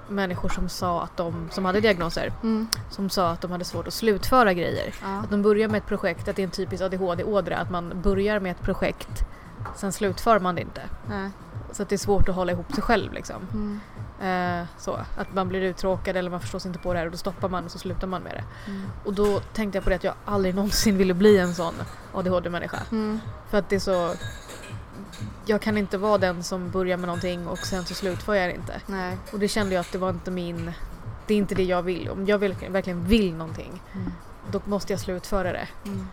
människor 0.08 0.50
som 0.50 0.70
sa 0.70 1.02
att 1.04 1.18
de, 1.18 1.50
som 1.52 1.66
hade 1.66 1.80
diagnoser, 1.82 2.34
Mm. 2.44 2.68
som 2.90 3.10
sa 3.10 3.30
att 3.30 3.42
de 3.42 3.52
hade 3.52 3.66
svårt 3.66 3.88
att 3.88 3.94
slutföra 3.94 4.54
grejer. 4.54 4.94
Ja. 5.02 5.20
Att 5.20 5.30
de 5.30 5.42
börjar 5.42 5.68
med 5.70 5.78
ett 5.78 5.86
projekt, 5.88 6.28
att 6.28 6.36
det 6.36 6.42
är 6.42 6.44
en 6.44 6.52
typisk 6.52 6.84
ADHD-ådra, 6.84 7.58
att 7.58 7.70
man 7.70 8.02
börjar 8.02 8.40
med 8.40 8.52
ett 8.52 8.62
projekt, 8.62 9.24
sen 9.76 9.92
slutför 9.92 10.40
man 10.40 10.56
det 10.56 10.62
inte. 10.62 10.82
Nej. 11.10 11.30
Så 11.72 11.84
att 11.84 11.90
det 11.90 11.96
är 11.96 11.98
svårt 11.98 12.30
att 12.30 12.36
hålla 12.36 12.52
ihop 12.52 12.74
sig 12.74 12.84
själv 12.84 13.14
liksom. 13.14 13.36
Mm. 13.54 13.80
Eh, 14.62 14.68
så, 14.78 15.00
att 15.18 15.34
man 15.34 15.48
blir 15.50 15.62
uttråkad 15.62 16.18
eller 16.18 16.30
man 16.32 16.40
förstår 16.42 16.60
sig 16.60 16.70
inte 16.70 16.80
på 16.80 16.94
det 16.94 17.00
här 17.00 17.06
och 17.06 17.12
då 17.12 17.18
stoppar 17.18 17.50
man 17.50 17.66
och 17.66 17.72
så 17.72 17.80
slutar 17.80 18.08
man 18.08 18.22
med 18.22 18.34
det. 18.34 18.72
Mm. 18.72 18.86
Och 19.06 19.14
då 19.14 19.40
tänkte 19.40 19.78
jag 19.78 19.84
på 19.84 19.90
det 19.90 19.96
att 19.96 20.04
jag 20.04 20.14
aldrig 20.26 20.56
någonsin 20.56 20.98
ville 20.98 21.14
bli 21.14 21.38
en 21.38 21.54
sån 21.56 21.74
ADHD-människa. 22.14 22.80
Mm. 22.92 23.20
För 23.50 23.58
att 23.58 23.70
det 23.70 23.76
är 23.76 23.80
så... 23.80 24.14
Jag 25.46 25.62
kan 25.62 25.78
inte 25.78 25.98
vara 25.98 26.18
den 26.18 26.44
som 26.44 26.70
börjar 26.72 26.98
med 26.98 27.08
någonting 27.08 27.48
och 27.48 27.58
sen 27.58 27.86
så 27.86 27.94
slutför 27.94 28.34
jag 28.36 28.50
det 28.50 28.56
inte. 28.56 28.82
Nej. 28.86 29.18
Och 29.34 29.40
det 29.40 29.48
kände 29.48 29.76
jag 29.76 29.82
att 29.82 29.92
det 29.92 29.98
var 29.98 30.10
inte 30.10 30.32
min... 30.32 30.72
Det 31.28 31.34
är 31.34 31.38
inte 31.38 31.56
det 31.56 31.64
jag 31.64 31.82
vill. 31.82 32.10
Om 32.10 32.26
jag 32.26 32.38
vill, 32.38 32.56
verkligen 32.70 33.06
vill 33.06 33.36
någonting 33.36 33.82
Mm. 33.94 34.12
då 34.52 34.62
måste 34.66 34.94
jag 34.94 35.00
slutföra 35.00 35.52
det. 35.52 35.68
Mm. 35.86 36.08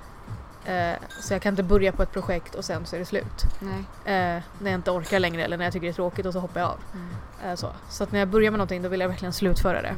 Eh, 0.67 0.97
så 1.21 1.35
jag 1.35 1.43
kan 1.43 1.53
inte 1.53 1.63
börja 1.63 1.93
på 1.93 2.03
ett 2.03 2.13
projekt 2.13 2.55
och 2.55 2.65
sen 2.65 2.87
så 2.87 2.97
är 2.97 3.01
det 3.01 3.07
slut. 3.07 3.45
Eh, 3.63 3.73
när 4.05 4.43
jag 4.61 4.73
inte 4.75 4.91
orkar 4.91 5.19
längre 5.19 5.45
eller 5.45 5.57
när 5.57 5.65
jag 5.65 5.73
tycker 5.73 5.87
det 5.87 5.91
är 5.91 5.95
tråkigt 5.95 6.27
och 6.27 6.33
så 6.33 6.41
hoppar 6.41 6.61
jag 6.61 6.69
av. 6.71 6.79
Mm. 6.95 7.07
Eh, 7.51 7.55
så. 7.57 7.69
så 7.89 8.05
att 8.05 8.13
när 8.13 8.19
jag 8.19 8.29
börjar 8.29 8.51
med 8.51 8.59
någonting 8.59 8.83
då 8.83 8.89
vill 8.89 9.01
jag 9.01 9.09
verkligen 9.09 9.33
slutföra 9.33 9.83
det. 9.83 9.95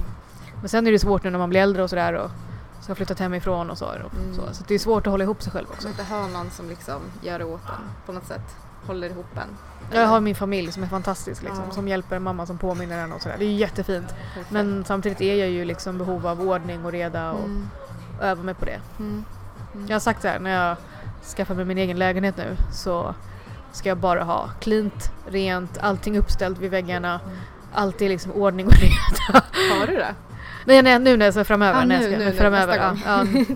Men 0.61 0.69
sen 0.69 0.87
är 0.87 0.93
det 0.93 0.99
svårt 0.99 1.25
nu 1.25 1.31
när 1.31 1.39
man 1.39 1.51
blir 1.51 1.61
äldre 1.61 1.83
och 1.83 1.91
sådär 1.91 2.13
och 2.13 2.31
så 2.83 2.91
har 2.91 2.95
flyttat 2.95 3.19
hemifrån 3.19 3.71
och 3.71 3.79
så. 3.79 3.85
Och 3.87 3.95
Mm. 4.15 4.35
så. 4.35 4.43
så 4.55 4.65
det 4.69 4.75
är 4.75 4.79
svårt 4.79 5.07
att 5.07 5.11
hålla 5.11 5.25
ihop 5.25 5.43
sig 5.43 5.53
själv 5.53 5.67
också. 5.71 5.83
Så 5.83 5.89
inte 5.89 6.03
ha 6.03 6.27
någon 6.27 6.51
som 6.51 6.69
liksom 6.69 7.01
gör 7.23 7.39
det 7.39 7.45
åt 7.45 7.61
en 7.69 7.91
på 8.07 8.13
något 8.13 8.27
sätt. 8.27 8.57
Håller 8.87 9.11
ihop 9.11 9.27
en. 9.37 9.57
Jag 9.93 10.07
har 10.07 10.21
min 10.21 10.35
familj 10.35 10.73
som 10.73 10.83
är 10.83 10.87
fantastisk 10.87 11.43
liksom, 11.43 11.65
Ja. 11.69 11.75
som 11.75 11.89
hjälper 11.89 12.19
mamma 12.19 12.47
som 12.47 12.59
påminner 12.59 12.99
en 12.99 13.13
och 13.13 13.23
sådär. 13.23 13.37
Det 13.39 13.45
är 13.45 13.53
jättefint. 13.53 14.09
Perfekt. 14.09 14.51
Men 14.51 14.85
samtidigt 14.85 15.21
är 15.21 15.35
jag 15.35 15.49
ju 15.49 15.65
liksom 15.65 15.99
behov 15.99 16.27
av 16.27 16.41
ordning 16.49 16.85
och 16.85 16.93
reda 16.93 17.33
och 17.33 17.45
Mm. 17.45 17.69
öva 18.21 18.43
mig 18.43 18.55
på 18.55 18.65
det. 18.65 18.81
Mm. 18.99 19.25
Jag 19.87 19.95
har 19.95 20.01
sagt 20.01 20.23
så 20.23 20.29
här, 20.29 20.39
när 20.39 20.51
jag 20.67 20.77
skaffar 21.37 21.55
mig 21.55 21.65
min 21.65 21.79
egen 21.79 21.99
lägenhet 21.99 22.37
nu 22.37 22.57
så 22.73 23.15
ska 23.73 23.89
jag 23.89 23.99
bara 23.99 24.25
ha 24.25 24.51
cleant, 24.61 25.13
rent, 25.29 25.79
allting 25.79 26.19
uppställt 26.19 26.59
vid 26.59 26.71
väggarna. 26.71 27.21
Allt 27.73 28.03
är 28.03 28.09
liksom 28.09 28.33
ordning 28.33 28.67
och 28.67 28.73
reda. 28.73 29.45
Har 29.81 29.87
du 29.87 29.97
det? 29.97 30.15
Nej, 30.65 30.83
nej 30.83 30.99
nu 30.99 31.17
när 31.17 31.25
jag 31.25 31.35
ska 31.35 31.45
framöver. 31.45 31.81
Ja, 31.81 31.87
när 31.87 31.95
jag 31.95 32.03
nu, 32.03 32.09
ska, 32.17 32.19
nu, 32.19 32.31
nu, 32.31 32.37
framöver. 32.37 32.93
nästa 32.93 33.11
ja, 33.11 33.19
gång. 33.19 33.47
ja, 33.49 33.55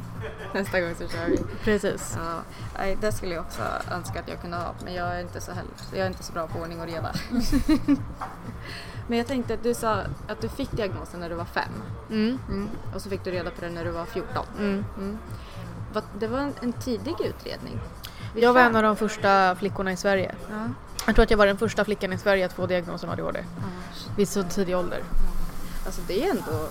Nästa 0.55 0.81
gång 0.81 0.95
så 0.95 1.09
kör 1.09 1.27
vi. 1.27 1.39
precis. 1.65 2.19
Ja, 2.25 2.41
nej, 2.79 2.99
det 3.01 3.13
skulle 3.13 3.35
jag 3.35 3.45
också 3.45 3.63
önska 3.93 4.21
att 4.21 4.29
jag 4.29 4.41
kunde 4.41 4.57
ha. 4.57 4.75
Men 4.85 4.95
jag 4.95 5.17
är 5.17 5.21
inte 5.21 5.41
så, 5.41 5.53
heller, 5.53 5.71
jag 5.93 6.01
är 6.01 6.07
inte 6.07 6.23
så 6.23 6.33
bra 6.33 6.47
på 6.47 6.59
ordning 6.59 6.81
och 6.81 6.87
reda. 6.87 7.13
men 9.09 9.19
jag 9.19 9.27
tänkte 9.27 9.55
att 9.55 9.63
du 9.63 9.75
sa 9.75 9.93
att 10.29 10.41
du 10.41 10.49
fick 10.49 10.71
diagnosen 10.73 11.21
när 11.21 11.29
du 11.29 11.35
var 11.35 11.45
fem. 11.45 11.73
Mm, 12.11 12.39
Mm. 12.49 12.69
Och 12.95 13.01
så 13.03 13.11
fick 13.11 13.25
du 13.25 13.31
reda 13.31 13.51
på 13.51 13.61
det 13.61 13.71
när 13.71 13.85
du 13.85 13.91
var 13.91 14.05
14. 14.05 14.45
mm. 14.59 14.85
Det 16.19 16.27
var 16.27 16.39
en, 16.39 16.53
en 16.61 16.73
tidig 16.73 17.15
utredning. 17.21 17.81
Vid 18.35 18.45
Jag 18.45 18.53
var 18.53 18.61
fem. 18.61 18.71
en 18.71 18.77
av 18.77 18.83
de 18.83 18.97
första 18.97 19.57
flickorna 19.57 19.93
i 19.93 19.97
Sverige. 19.97 20.35
Ja. 20.51 20.69
Jag 21.07 21.15
tror 21.15 21.23
att 21.23 21.31
jag 21.31 21.39
var 21.39 21.47
den 21.47 21.57
första 21.59 21.85
flickan 21.85 22.13
i 22.13 22.19
Sverige 22.19 22.47
att 22.47 22.53
få 22.53 22.67
diagnosen 22.67 23.11
ADHD. 23.11 23.45
Ja. 23.59 23.65
Vid 24.17 24.29
så 24.29 24.43
tidig 24.43 24.77
ålder. 24.77 25.01
Alltså 25.87 26.01
det 26.09 26.25
är 26.25 26.31
ändå, 26.31 26.69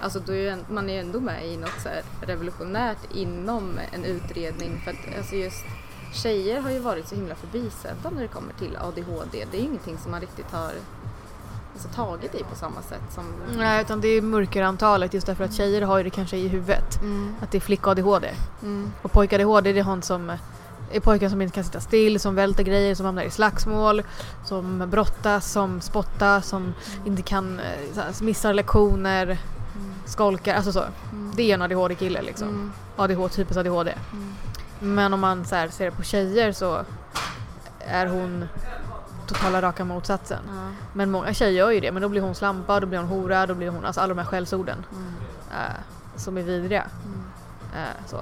alltså 0.00 0.20
då 0.20 0.34
är 0.34 0.58
man 0.70 0.90
är 0.90 1.00
ändå 1.00 1.20
med 1.20 1.46
i 1.46 1.56
något 1.56 1.80
så 1.82 1.88
revolutionärt 2.26 3.14
inom 3.14 3.78
en 3.92 4.04
utredning 4.04 4.80
för 4.84 4.90
att 4.90 5.16
alltså 5.18 5.34
just 5.34 5.64
tjejer 6.12 6.60
har 6.60 6.70
ju 6.70 6.78
varit 6.78 7.08
så 7.08 7.14
himla 7.14 7.34
förbisedda 7.34 8.10
när 8.10 8.22
det 8.22 8.28
kommer 8.28 8.52
till 8.52 8.76
ADHD. 8.76 9.44
Det 9.50 9.58
är 9.58 9.62
ingenting 9.62 9.98
som 9.98 10.10
man 10.10 10.20
riktigt 10.20 10.50
har 10.50 10.72
alltså, 11.74 11.88
tagit 11.88 12.34
i 12.34 12.44
på 12.44 12.56
samma 12.56 12.82
sätt 12.82 13.02
som... 13.14 13.24
Nej, 13.56 13.82
utan 13.82 14.00
det 14.00 14.08
är 14.08 14.22
mörkerantalet 14.22 15.14
just 15.14 15.26
därför 15.26 15.44
att 15.44 15.52
tjejer 15.54 15.82
har 15.82 15.98
ju 15.98 16.04
det 16.04 16.10
kanske 16.10 16.36
i 16.36 16.48
huvudet. 16.48 17.00
Mm, 17.02 17.34
Att 17.42 17.50
det 17.50 17.58
är 17.58 17.60
flick-ADHD. 17.60 18.30
mm, 18.62 18.92
Och 19.02 19.12
pojk-ADHD 19.12 19.72
det 19.72 19.80
är 19.80 19.84
hon 19.84 20.02
som 20.02 20.32
är 20.92 21.00
pojkar 21.00 21.28
som 21.28 21.42
inte 21.42 21.54
kan 21.54 21.64
sitta 21.64 21.80
still, 21.80 22.20
som 22.20 22.34
välter 22.34 22.62
grejer, 22.62 22.94
som 22.94 23.06
hamnar 23.06 23.22
i 23.22 23.30
slagsmål, 23.30 24.02
som 24.44 24.90
brottas, 24.90 25.52
som 25.52 25.80
spottar, 25.80 26.40
som 26.40 26.74
inte 27.04 27.22
kan, 27.22 27.60
eh, 27.60 28.04
missar 28.22 28.54
lektioner, 28.54 29.38
skolkar, 30.06 30.54
alltså 30.54 30.72
så. 30.72 30.84
Det 31.34 31.50
är 31.50 31.54
en 31.54 31.62
ADHD-kille 31.62 32.22
liksom. 32.22 32.48
mm, 32.48 32.72
ADHD, 32.96 33.34
typiskt 33.34 33.56
ADHD. 33.58 33.94
mm. 34.12 34.34
Men 34.94 35.14
om 35.14 35.20
man 35.20 35.44
så 35.44 35.68
ser 35.70 35.84
det 35.84 35.90
på 35.90 36.02
tjejer 36.02 36.52
så 36.52 36.84
är 37.78 38.06
hon 38.06 38.44
totala 39.26 39.62
raka 39.62 39.84
motsatsen. 39.84 40.38
Ja, 40.48 40.68
Men 40.92 41.10
många 41.10 41.34
tjejer 41.34 41.52
gör 41.52 41.70
ju 41.70 41.80
det, 41.80 41.92
men 41.92 42.02
då 42.02 42.08
blir 42.08 42.20
hon 42.20 42.34
slampa, 42.34 42.80
då 42.80 42.86
blir 42.86 42.98
hon 42.98 43.08
hora, 43.08 43.46
då 43.46 43.54
blir 43.54 43.68
hon, 43.68 43.84
alltså 43.84 44.00
alla 44.00 44.14
de 44.14 44.18
här 44.20 44.26
skällsorden 44.26 44.86
mm, 44.92 45.12
eh, 45.50 45.74
som 46.16 46.38
är 46.38 46.42
vidriga. 46.42 46.84
mm. 47.04 47.20
Eh, 47.74 48.06
så. 48.06 48.20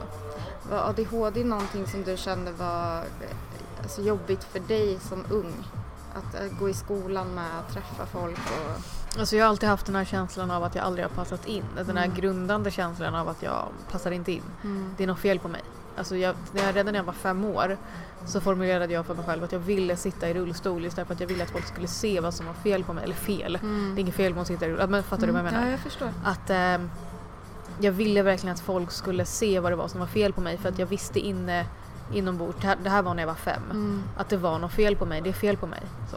Var 0.70 0.78
ADHD 0.88 1.44
någonting 1.44 1.86
som 1.86 2.02
du 2.02 2.16
kände 2.16 2.52
var 2.52 2.98
eh, 2.98 3.36
alltså, 3.82 4.02
jobbigt 4.02 4.44
för 4.44 4.60
dig 4.60 4.98
som 5.08 5.24
ung? 5.30 5.52
Att 6.14 6.34
eh, 6.34 6.58
gå 6.58 6.68
i 6.68 6.74
skolan 6.74 7.34
med, 7.34 7.44
att 7.60 7.72
träffa 7.74 8.06
folk 8.06 8.38
och... 8.38 8.80
Alltså 9.20 9.36
jag 9.36 9.44
har 9.44 9.48
alltid 9.50 9.68
haft 9.68 9.86
den 9.86 9.94
här 9.96 10.04
känslan 10.04 10.50
av 10.50 10.64
att 10.64 10.74
jag 10.74 10.84
aldrig 10.84 11.04
har 11.04 11.10
passat 11.10 11.46
in. 11.46 11.64
Den 11.76 11.96
här 11.96 12.04
Mm. 12.04 12.16
grundande 12.16 12.70
känslan 12.70 13.14
av 13.14 13.28
att 13.28 13.42
jag 13.42 13.68
passar 13.90 14.10
inte 14.10 14.32
in. 14.32 14.42
Mm. 14.64 14.94
Det 14.96 15.02
är 15.02 15.06
något 15.06 15.18
fel 15.18 15.38
på 15.38 15.48
mig. 15.48 15.62
Alltså 15.96 16.16
jag, 16.16 16.34
när 16.52 16.62
jag, 16.66 16.76
redan 16.76 16.92
när 16.92 16.98
jag 16.98 17.04
var 17.04 17.12
fem 17.12 17.44
år 17.44 17.76
så 18.26 18.40
formulerade 18.40 18.92
jag 18.92 19.06
för 19.06 19.14
mig 19.14 19.24
själv 19.24 19.44
att 19.44 19.52
jag 19.52 19.58
ville 19.58 19.96
sitta 19.96 20.28
i 20.28 20.34
rullstol 20.34 20.84
istället 20.84 21.06
för 21.08 21.14
att 21.14 21.20
jag 21.20 21.26
ville 21.28 21.44
att 21.44 21.50
folk 21.50 21.66
skulle 21.66 21.86
se 21.88 22.20
vad 22.20 22.34
som 22.34 22.46
var 22.46 22.54
fel 22.54 22.84
på 22.84 22.92
mig. 22.92 23.04
Eller 23.04 23.14
fel. 23.14 23.58
Mm. 23.62 23.94
Det 23.94 24.00
är 24.00 24.02
inget 24.02 24.14
fel 24.14 24.34
med 24.34 24.40
att 24.40 24.46
sitta 24.46 24.66
i 24.66 24.68
rullstol. 24.68 24.90
Men 24.90 25.02
fattar 25.02 25.26
du 25.26 25.32
vad 25.32 25.38
jag 25.44 25.52
menar? 25.52 25.64
Ja, 25.66 25.70
jag 25.70 25.80
förstår. 25.80 26.10
Att 26.24 26.50
ehm, 26.50 26.90
jag 27.80 27.92
ville 27.92 28.22
verkligen 28.22 28.54
att 28.54 28.60
folk 28.60 28.90
skulle 28.90 29.24
se 29.24 29.60
vad 29.60 29.72
det 29.72 29.76
var 29.76 29.88
som 29.88 30.00
var 30.00 30.06
fel 30.06 30.32
på 30.32 30.40
mig 30.40 30.58
för 30.58 30.68
att 30.68 30.78
jag 30.78 30.86
visste 30.86 31.20
inne 31.20 31.66
inombords, 32.14 32.58
det 32.60 32.66
här, 32.66 32.76
det 32.82 32.90
här 32.90 33.02
var 33.02 33.14
när 33.14 33.22
jag 33.22 33.26
var 33.28 33.34
fem, 33.34 33.62
Mm. 33.70 34.02
att 34.16 34.28
det 34.28 34.36
var 34.36 34.58
något 34.58 34.72
fel 34.72 34.96
på 34.96 35.06
mig, 35.06 35.20
det 35.20 35.28
är 35.28 35.32
fel 35.32 35.56
på 35.56 35.66
mig. 35.66 35.80
Så. 36.10 36.16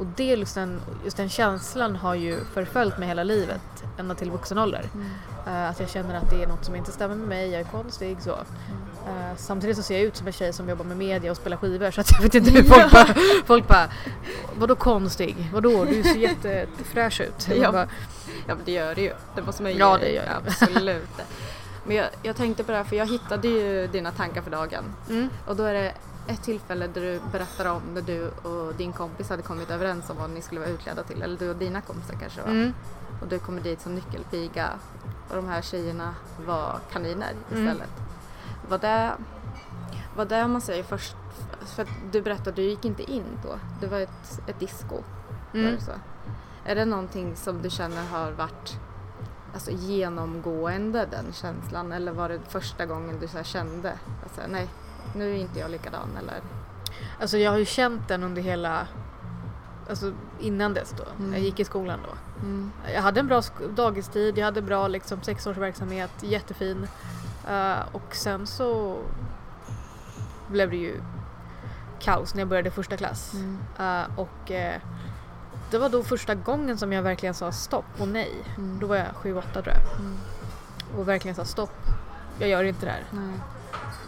Och 0.00 0.06
det, 0.16 0.24
just, 0.24 0.54
den, 0.54 0.80
just 1.04 1.16
den 1.16 1.28
känslan 1.28 1.96
har 1.96 2.14
ju 2.14 2.44
förföljt 2.44 2.98
mig 2.98 3.08
hela 3.08 3.22
livet, 3.24 3.77
ända 3.98 4.14
till 4.14 4.30
vuxen 4.30 4.58
ålder. 4.58 4.84
Mm. 4.94 5.06
Eh, 5.46 5.70
att 5.70 5.80
jag 5.80 5.88
känner 5.90 6.14
att 6.14 6.30
det 6.30 6.42
är 6.42 6.46
något 6.46 6.64
som 6.64 6.74
inte 6.76 6.92
stämmer 6.92 7.14
med 7.14 7.28
mig, 7.28 7.50
jag 7.50 7.60
är 7.60 7.64
konstig 7.64 8.22
så. 8.22 8.30
Eh, 8.30 9.36
samtidigt 9.36 9.76
så 9.76 9.82
ser 9.82 9.94
jag 9.94 10.02
ut 10.04 10.16
som 10.16 10.26
en 10.26 10.32
tjej 10.32 10.52
som 10.52 10.68
jobbar 10.68 10.84
med 10.84 10.96
media 10.96 11.30
och 11.30 11.36
spelar 11.36 11.56
skivor 11.56 11.90
så 11.90 12.00
att 12.00 12.12
jag 12.12 12.20
vet 12.22 12.34
inte 12.34 12.50
hur 12.50 12.62
folk 12.72 12.92
bara, 12.92 13.14
folk 13.46 13.68
bara 13.68 13.88
Vadå 14.58 14.74
konstig? 14.76 15.50
Vadå? 15.52 15.84
Du 15.84 16.02
ser 16.02 16.16
jättefräsch 16.16 17.20
ut. 17.20 17.48
Jag 17.48 17.56
Ja. 17.58 17.72
bara, 17.72 17.88
Ja 18.46 18.54
men 18.54 18.64
det 18.64 18.72
gör 18.72 18.94
det 18.94 19.00
ju. 19.02 19.12
Det 19.34 19.42
måste 19.42 19.62
man 19.62 19.72
ju 19.72 19.78
Ja, 19.78 19.98
det 20.00 20.08
gör 20.10 20.22
det. 20.24 20.36
Absolut. 20.50 21.08
Men 21.86 21.96
jag, 21.96 22.06
jag 22.22 22.36
tänkte 22.36 22.64
på 22.64 22.72
det 22.72 22.78
här 22.78 22.84
för 22.84 22.96
jag 22.96 23.06
hittade 23.06 23.48
ju 23.48 23.86
dina 23.86 24.10
tankar 24.10 24.42
för 24.42 24.50
dagen. 24.50 24.84
mm, 25.08 25.28
Och 25.46 25.56
då 25.56 25.62
är 25.64 25.74
det 25.74 25.92
ett 26.26 26.42
tillfälle 26.42 26.86
där 26.86 27.00
du 27.00 27.20
berättar 27.32 27.64
om 27.66 27.82
när 27.94 28.02
du 28.02 28.28
och 28.28 28.74
din 28.74 28.92
kompis 28.92 29.28
hade 29.30 29.42
kommit 29.42 29.70
överens 29.70 30.10
om 30.10 30.16
vad 30.16 30.30
ni 30.30 30.42
skulle 30.42 30.60
vara 30.60 30.70
utklädda 30.70 31.02
till. 31.02 31.22
Eller 31.22 31.38
du 31.38 31.50
och 31.50 31.56
dina 31.56 31.80
kompisar 31.80 32.14
kanske 32.20 32.40
va? 32.40 32.46
mm, 32.50 32.74
Och 33.20 33.28
du 33.28 33.38
kommer 33.38 33.60
dit 33.60 33.80
som 33.80 33.94
nyckelpiga 33.94 34.72
och 35.28 35.36
de 35.36 35.48
här 35.48 35.62
tjejerna 35.62 36.14
var 36.46 36.78
kaniner 36.92 37.32
Mm. 37.50 37.66
istället. 37.66 37.90
Var 38.68 38.78
det, 38.78 39.12
var 40.16 40.24
det 40.24 40.48
man 40.48 40.60
säger 40.60 40.82
först, 40.82 41.16
för 41.66 41.82
att 41.82 41.88
du 42.12 42.22
berättade 42.22 42.52
du 42.52 42.62
gick 42.62 42.84
inte 42.84 43.12
in 43.12 43.38
då. 43.42 43.58
Det 43.80 43.86
var 43.86 44.00
ett, 44.00 44.40
ett 44.46 44.60
disco. 44.60 45.02
Var 45.52 45.60
mm. 45.60 45.74
det 45.74 45.80
så? 45.80 45.92
Är 46.64 46.74
det 46.74 46.84
någonting 46.84 47.36
som 47.36 47.62
du 47.62 47.70
känner 47.70 48.06
har 48.06 48.30
varit 48.32 48.80
alltså, 49.54 49.70
genomgående 49.70 51.06
den 51.10 51.32
känslan 51.32 51.92
eller 51.92 52.12
var 52.12 52.28
det 52.28 52.40
första 52.48 52.86
gången 52.86 53.20
du 53.20 53.28
så 53.28 53.42
kände 53.42 53.92
alltså, 54.22 54.40
nej 54.48 54.68
nu 55.14 55.30
är 55.30 55.36
inte 55.36 55.58
jag 55.58 55.70
likadan 55.70 56.08
eller? 56.18 56.40
Alltså 57.20 57.38
jag 57.38 57.50
har 57.50 57.58
ju 57.58 57.64
känt 57.64 58.08
den 58.08 58.22
under 58.22 58.42
hela 58.42 58.86
Alltså 59.88 60.12
innan 60.40 60.74
dess 60.74 60.94
då, 60.98 61.04
Mm. 61.18 61.32
jag 61.32 61.42
gick 61.42 61.60
i 61.60 61.64
skolan 61.64 61.98
då. 62.04 62.44
Mm. 62.46 62.70
Jag 62.94 63.02
hade 63.02 63.20
en 63.20 63.26
bra 63.26 63.42
dagistid, 63.76 64.38
jag 64.38 64.44
hade 64.44 64.62
bra 64.62 64.88
liksom 64.88 65.22
sexårsverksamhet, 65.22 66.10
jättefin. 66.20 66.86
Eh, 67.48 67.78
och 67.92 68.14
sen 68.14 68.46
så 68.46 68.98
blev 70.48 70.70
det 70.70 70.76
ju 70.76 71.00
kaos 72.00 72.34
när 72.34 72.40
jag 72.40 72.48
började 72.48 72.70
första 72.70 72.96
klass. 72.96 73.34
Mm. 73.34 73.58
Eh, 73.78 74.18
och 74.18 74.50
eh, 74.50 74.80
det 75.70 75.78
var 75.78 75.88
då 75.88 76.02
första 76.02 76.34
gången 76.34 76.78
som 76.78 76.92
jag 76.92 77.02
verkligen 77.02 77.34
sa 77.34 77.52
stopp 77.52 77.84
och 78.00 78.08
nej. 78.08 78.32
Mm. 78.56 78.78
Då 78.80 78.86
var 78.86 78.96
jag 78.96 79.06
7-8 79.06 79.42
tror 79.52 79.66
jag. 79.66 80.00
Mm. 80.00 80.16
Och 80.98 81.08
verkligen 81.08 81.34
sa 81.34 81.44
stopp. 81.44 81.76
Jag 82.38 82.48
gör 82.48 82.64
inte 82.64 82.86
det 82.86 82.92
här. 82.92 83.04
Nej. 83.10 83.40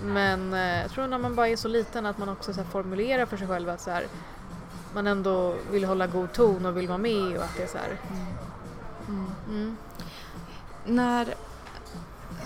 Men 0.05 0.53
jag 0.53 0.91
tror 0.91 1.07
när 1.07 1.19
man 1.19 1.35
bara 1.35 1.49
är 1.49 1.57
så 1.57 1.69
liten 1.69 2.07
att 2.07 2.19
man 2.19 2.29
också 2.29 2.53
så 2.55 2.65
formulerar 2.65 3.27
för 3.27 3.37
sig 3.37 3.47
själv 3.49 3.69
att 3.69 3.81
så 3.81 3.91
här, 3.91 4.07
man 4.95 5.07
ändå 5.07 5.55
vill 5.71 5.85
hålla 5.85 6.07
god 6.07 6.33
ton 6.33 6.67
och 6.67 6.77
vill 6.77 6.89
vara 6.89 6.99
med 6.99 7.37
och 7.37 7.43
att 7.43 7.57
det 7.57 7.63
är 7.63 7.67
så 7.67 7.79
här. 7.79 7.99
Mm. 9.09 9.27
mm. 9.49 9.77
När 10.87 11.35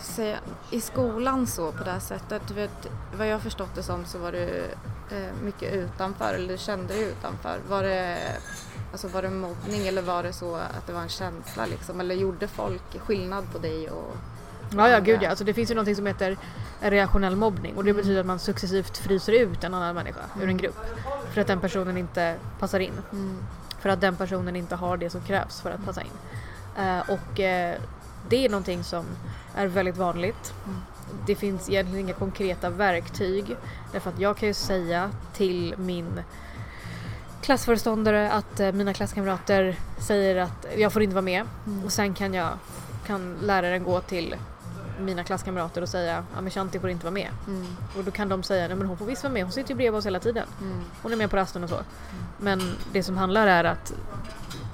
säg, 0.00 0.38
i 0.70 0.80
skolan 0.80 1.46
så 1.46 1.72
på 1.72 1.84
det 1.84 1.90
här 1.90 2.00
sättet, 2.00 2.42
du 2.48 2.54
vet, 2.54 2.88
vad 3.18 3.28
jag 3.28 3.42
förstått 3.42 3.74
det 3.74 3.82
som 3.82 4.04
så 4.04 4.18
var 4.18 4.32
du 4.32 4.64
eh, 5.10 5.34
mycket 5.42 5.72
utanför 5.72 6.34
eller 6.34 6.48
du 6.48 6.58
kände 6.58 6.94
dig 6.94 7.02
utanför. 7.02 7.60
Var 7.68 7.82
det, 7.82 8.18
alltså, 8.92 9.08
var 9.08 9.22
det 9.22 9.30
mobbning 9.30 9.86
eller 9.86 10.02
var 10.02 10.22
det 10.22 10.32
så 10.32 10.54
att 10.54 10.86
det 10.86 10.92
var 10.92 11.00
en 11.00 11.08
känsla 11.08 11.66
liksom? 11.66 12.00
Eller 12.00 12.14
gjorde 12.14 12.48
folk 12.48 12.98
skillnad 12.98 13.52
på 13.52 13.58
dig 13.58 13.90
och 13.90 14.16
Ja, 14.78 14.88
ja, 14.88 15.00
gud 15.00 15.22
ja. 15.22 15.30
Alltså, 15.30 15.44
det 15.44 15.54
finns 15.54 15.70
ju 15.70 15.74
någonting 15.74 15.96
som 15.96 16.06
heter 16.06 16.36
reaktionell 16.80 17.36
mobbning 17.36 17.76
och 17.76 17.84
det 17.84 17.94
betyder 17.94 18.20
att 18.20 18.26
man 18.26 18.38
successivt 18.38 18.96
fryser 18.96 19.32
ut 19.32 19.64
en 19.64 19.74
annan 19.74 19.94
människa 19.94 20.20
ur 20.40 20.48
en 20.48 20.56
grupp. 20.56 20.76
För 21.32 21.40
att 21.40 21.46
den 21.46 21.60
personen 21.60 21.96
inte 21.96 22.34
passar 22.58 22.80
in. 22.80 22.92
För 23.80 23.88
att 23.88 24.00
den 24.00 24.16
personen 24.16 24.56
inte 24.56 24.74
har 24.74 24.96
det 24.96 25.10
som 25.10 25.20
krävs 25.20 25.60
för 25.60 25.70
att 25.70 25.84
passa 25.84 26.00
in. 26.02 26.12
Eh, 26.78 26.98
och 27.10 27.40
eh, 27.40 27.74
det 28.28 28.44
är 28.44 28.48
någonting 28.48 28.84
som 28.84 29.04
är 29.54 29.66
väldigt 29.66 29.96
vanligt. 29.96 30.54
Det 31.26 31.34
finns 31.34 31.70
egentligen 31.70 32.04
inga 32.04 32.14
konkreta 32.14 32.70
verktyg. 32.70 33.56
Därför 33.92 34.10
att 34.10 34.18
jag 34.18 34.36
kan 34.36 34.48
ju 34.48 34.54
säga 34.54 35.10
till 35.32 35.74
min 35.78 36.20
klassföreståndare 37.42 38.32
att 38.32 38.60
eh, 38.60 38.72
mina 38.72 38.94
klasskamrater 38.94 39.76
säger 39.98 40.36
att 40.36 40.66
jag 40.76 40.92
får 40.92 41.02
inte 41.02 41.14
vara 41.14 41.22
med. 41.22 41.42
Och 41.84 41.92
sen 41.92 42.14
kan 42.14 42.34
jag 42.34 42.48
kan 43.06 43.36
läraren 43.42 43.84
gå 43.84 44.00
till 44.00 44.36
mina 45.00 45.24
klasskamrater 45.24 45.82
och 45.82 45.88
säga 45.88 46.24
ja 46.34 46.40
men 46.40 46.50
Shanti 46.50 46.80
får 46.80 46.90
inte 46.90 47.04
vara 47.04 47.14
med. 47.14 47.28
Mm. 47.46 47.66
Och 47.98 48.04
då 48.04 48.10
kan 48.10 48.28
de 48.28 48.42
säga 48.42 48.68
nej 48.68 48.76
men 48.76 48.86
hon 48.86 48.96
får 48.96 49.06
visst 49.06 49.22
vara 49.22 49.32
med, 49.32 49.42
hon 49.42 49.52
sitter 49.52 49.70
ju 49.70 49.76
bredvid 49.76 49.98
oss 49.98 50.06
hela 50.06 50.20
tiden. 50.20 50.46
Mm. 50.60 50.80
Hon 51.02 51.12
är 51.12 51.16
med 51.16 51.30
på 51.30 51.36
rasten 51.36 51.64
och 51.64 51.70
så. 51.70 51.78
Men 52.38 52.60
det 52.92 53.02
som 53.02 53.16
handlar 53.16 53.46
är 53.46 53.64
att 53.64 53.94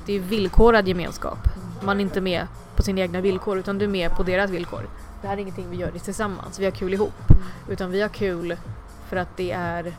det 0.07 0.13
är 0.13 0.21
villkorad 0.21 0.89
gemenskap. 0.89 1.39
Man 1.83 1.97
är 1.97 2.01
inte 2.01 2.21
med 2.21 2.47
på 2.77 2.83
sina 2.83 3.01
egna 3.01 3.21
villkor 3.21 3.59
utan 3.59 3.79
du 3.79 3.85
är 3.85 3.89
med 3.89 4.17
på 4.17 4.23
deras 4.23 4.51
villkor. 4.51 4.89
Det 5.23 5.29
här 5.29 5.37
är 5.37 5.41
ingenting 5.41 5.71
vi 5.71 5.77
gör 5.77 5.91
tillsammans, 5.91 6.59
vi 6.59 6.65
har 6.65 6.73
kul 6.73 6.95
ihop. 6.95 7.15
Utan 7.69 7.91
vi 7.91 8.01
har 8.01 8.09
kul 8.09 8.57
för 9.09 9.17
att 9.17 9.37
det 9.37 9.53
är 9.53 9.95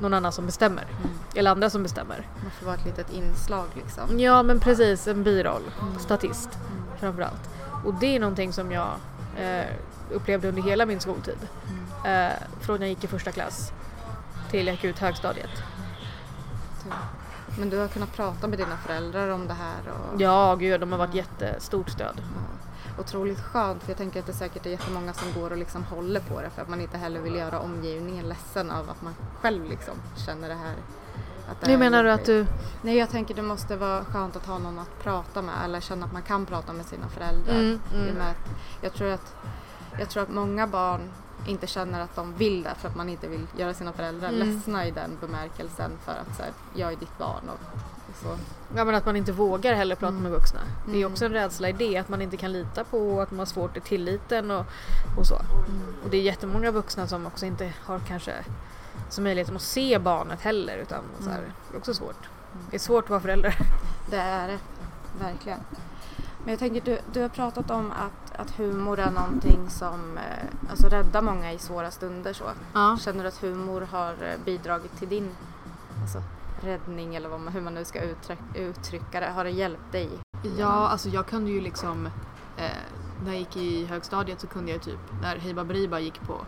någon 0.00 0.14
annan 0.14 0.32
som 0.32 0.46
bestämmer. 0.46 0.84
Eller 1.34 1.50
andra 1.50 1.70
som 1.70 1.82
bestämmer. 1.82 2.26
Man 2.42 2.50
får 2.50 2.66
vara 2.66 2.76
ett 2.76 2.84
litet 2.84 3.12
inslag 3.12 3.66
liksom. 3.74 4.20
Ja 4.20 4.42
men 4.42 4.60
precis, 4.60 5.08
en 5.08 5.22
biroll. 5.22 5.62
Statist 5.98 6.48
framförallt. 7.00 7.50
Och 7.84 7.94
det 7.94 8.16
är 8.16 8.20
någonting 8.20 8.52
som 8.52 8.72
jag 8.72 8.88
eh, 9.38 9.66
upplevde 10.10 10.48
under 10.48 10.62
hela 10.62 10.86
min 10.86 11.00
skoltid. 11.00 11.38
Eh, 12.04 12.32
från 12.60 12.80
jag 12.80 12.88
gick 12.88 13.04
i 13.04 13.06
första 13.06 13.32
klass 13.32 13.72
till 14.50 14.66
jag 14.66 14.74
gick 14.74 14.84
ut 14.84 14.98
högstadiet. 14.98 15.50
Men 17.58 17.70
du 17.70 17.78
har 17.78 17.88
kunnat 17.88 18.12
prata 18.16 18.46
med 18.46 18.58
dina 18.58 18.76
föräldrar 18.76 19.28
om 19.28 19.46
det 19.46 19.54
här 19.54 19.80
och 19.88 20.20
Ja, 20.20 20.54
gud, 20.54 20.80
de 20.80 20.92
har 20.92 20.98
varit 20.98 21.14
jättestort 21.14 21.90
stöd. 21.90 22.14
Ja, 22.16 23.00
Otroligt 23.02 23.40
skönt 23.40 23.82
för 23.82 23.90
jag 23.90 23.98
tänker 23.98 24.20
att 24.20 24.26
det 24.26 24.32
säkert 24.32 24.66
är 24.66 24.70
jättemånga 24.70 25.12
som 25.12 25.32
går 25.40 25.50
och 25.50 25.56
liksom 25.56 25.84
håller 25.84 26.20
på 26.20 26.40
det 26.40 26.50
för 26.50 26.62
att 26.62 26.68
man 26.68 26.80
inte 26.80 26.98
heller 26.98 27.20
vill 27.20 27.34
göra 27.34 27.60
omgivningen 27.60 28.28
ledsen 28.28 28.70
av 28.70 28.90
att 28.90 29.02
man 29.02 29.14
själv 29.40 29.64
liksom 29.64 29.94
känner 30.26 30.48
det 30.48 30.54
här. 30.54 30.74
Att 31.50 31.68
är 31.68 31.76
menar 31.78 32.04
du 32.04 32.10
att 32.10 32.24
du... 32.24 32.46
Nej 32.82 32.96
jag 32.96 33.10
tänker 33.10 33.34
det 33.34 33.42
måste 33.42 33.76
vara 33.76 34.04
skönt 34.04 34.36
att 34.36 34.46
ha 34.46 34.58
någon 34.58 34.78
att 34.78 35.02
prata 35.02 35.42
med 35.42 35.54
eller 35.64 35.80
känna 35.80 36.06
att 36.06 36.12
man 36.12 36.22
kan 36.22 36.46
prata 36.46 36.72
med 36.72 36.86
sina 36.86 37.08
föräldrar. 37.08 37.54
Mm, 37.54 37.80
mm. 37.94 38.14
Med 38.14 38.30
att 38.30 38.48
jag, 38.80 38.92
tror 38.92 39.10
att, 39.10 39.34
jag 39.98 40.08
tror 40.10 40.22
att 40.22 40.28
många 40.30 40.66
barn 40.66 41.00
inte 41.46 41.66
känner 41.66 42.00
att 42.00 42.16
de 42.16 42.34
vill 42.34 42.62
det 42.62 42.74
för 42.78 42.88
att 42.88 42.96
man 42.96 43.08
inte 43.08 43.28
vill 43.28 43.46
göra 43.56 43.74
sina 43.74 43.92
föräldrar 43.92 44.28
Mm. 44.28 44.48
ledsna 44.48 44.86
i 44.86 44.90
den 44.90 45.18
bemärkelsen 45.20 45.90
för 46.04 46.12
att 46.12 46.36
så 46.36 46.42
här, 46.42 46.52
jag 46.74 46.92
är 46.92 46.96
ditt 46.96 47.18
barn 47.18 47.48
och, 47.48 47.78
och 48.10 48.16
så. 48.22 48.28
Ja 48.76 48.84
men 48.84 48.94
att 48.94 49.06
man 49.06 49.16
inte 49.16 49.32
vågar 49.32 49.74
heller 49.74 49.94
prata 49.96 50.10
Mm. 50.10 50.22
med 50.22 50.32
vuxna. 50.32 50.60
Det 50.86 50.92
är 50.92 50.96
Mm. 50.96 51.12
också 51.12 51.24
en 51.24 51.32
rädsla 51.32 51.68
i 51.68 51.72
det, 51.72 51.96
att 51.98 52.08
man 52.08 52.22
inte 52.22 52.36
kan 52.36 52.52
lita 52.52 52.84
på 52.84 53.20
att 53.20 53.30
man 53.30 53.38
har 53.38 53.46
svårt 53.46 53.76
i 53.76 53.80
tilliten 53.80 54.50
och, 54.50 54.66
och 55.18 55.26
så. 55.26 55.34
Mm. 55.36 55.80
Och 56.04 56.10
det 56.10 56.16
är 56.16 56.22
jättemånga 56.22 56.70
vuxna 56.70 57.06
som 57.06 57.26
också 57.26 57.46
inte 57.46 57.72
har 57.84 57.98
kanske 57.98 58.32
så 59.08 59.22
möjligheten 59.22 59.56
att 59.56 59.62
se 59.62 59.98
barnet 59.98 60.40
heller 60.40 60.76
utan 60.78 61.04
så 61.20 61.30
här, 61.30 61.38
Mm. 61.38 61.50
det 61.70 61.76
är 61.76 61.78
också 61.78 61.94
svårt. 61.94 62.28
Det 62.70 62.76
är 62.76 62.80
svårt 62.80 63.04
att 63.04 63.10
vara 63.10 63.20
förälder. 63.20 63.56
Det 64.10 64.16
är 64.16 64.48
det, 64.48 64.58
verkligen. 65.24 65.60
Men 66.44 66.50
jag 66.50 66.58
tänker, 66.58 66.80
du, 66.80 66.98
du 67.12 67.20
har 67.22 67.28
pratat 67.28 67.70
om 67.70 67.90
att, 67.90 68.40
att 68.40 68.50
humor 68.58 68.98
är 68.98 69.10
någonting 69.10 69.70
som 69.70 70.18
eh, 70.18 70.70
alltså 70.70 70.88
räddar 70.88 71.22
många 71.22 71.52
i 71.52 71.58
svåra 71.58 71.90
stunder. 71.90 72.32
Så. 72.32 72.44
Ja. 72.74 72.98
Känner 73.00 73.22
du 73.22 73.28
att 73.28 73.42
humor 73.42 73.80
har 73.90 74.10
eh, 74.12 74.44
bidragit 74.44 74.98
till 74.98 75.08
din 75.08 75.30
alltså, 76.02 76.22
räddning 76.62 77.14
eller 77.14 77.28
vad 77.28 77.40
man, 77.40 77.52
hur 77.52 77.60
man 77.60 77.74
nu 77.74 77.84
ska 77.84 78.00
uttryck, 78.02 78.38
uttrycka 78.54 79.20
det? 79.20 79.30
Har 79.30 79.44
det 79.44 79.50
hjälpt 79.50 79.92
dig? 79.92 80.10
Ja, 80.58 80.88
alltså 80.88 81.08
jag 81.08 81.26
kunde 81.26 81.50
ju 81.50 81.60
liksom 81.60 82.06
eh, 82.56 82.62
när 83.24 83.30
jag 83.32 83.38
gick 83.38 83.56
i 83.56 83.86
högstadiet 83.86 84.40
så 84.40 84.46
kunde 84.46 84.72
jag 84.72 84.82
typ, 84.82 85.00
när 85.22 85.36
Hey 85.36 85.54
Baberiba 85.54 85.98
gick 86.00 86.20
på 86.20 86.40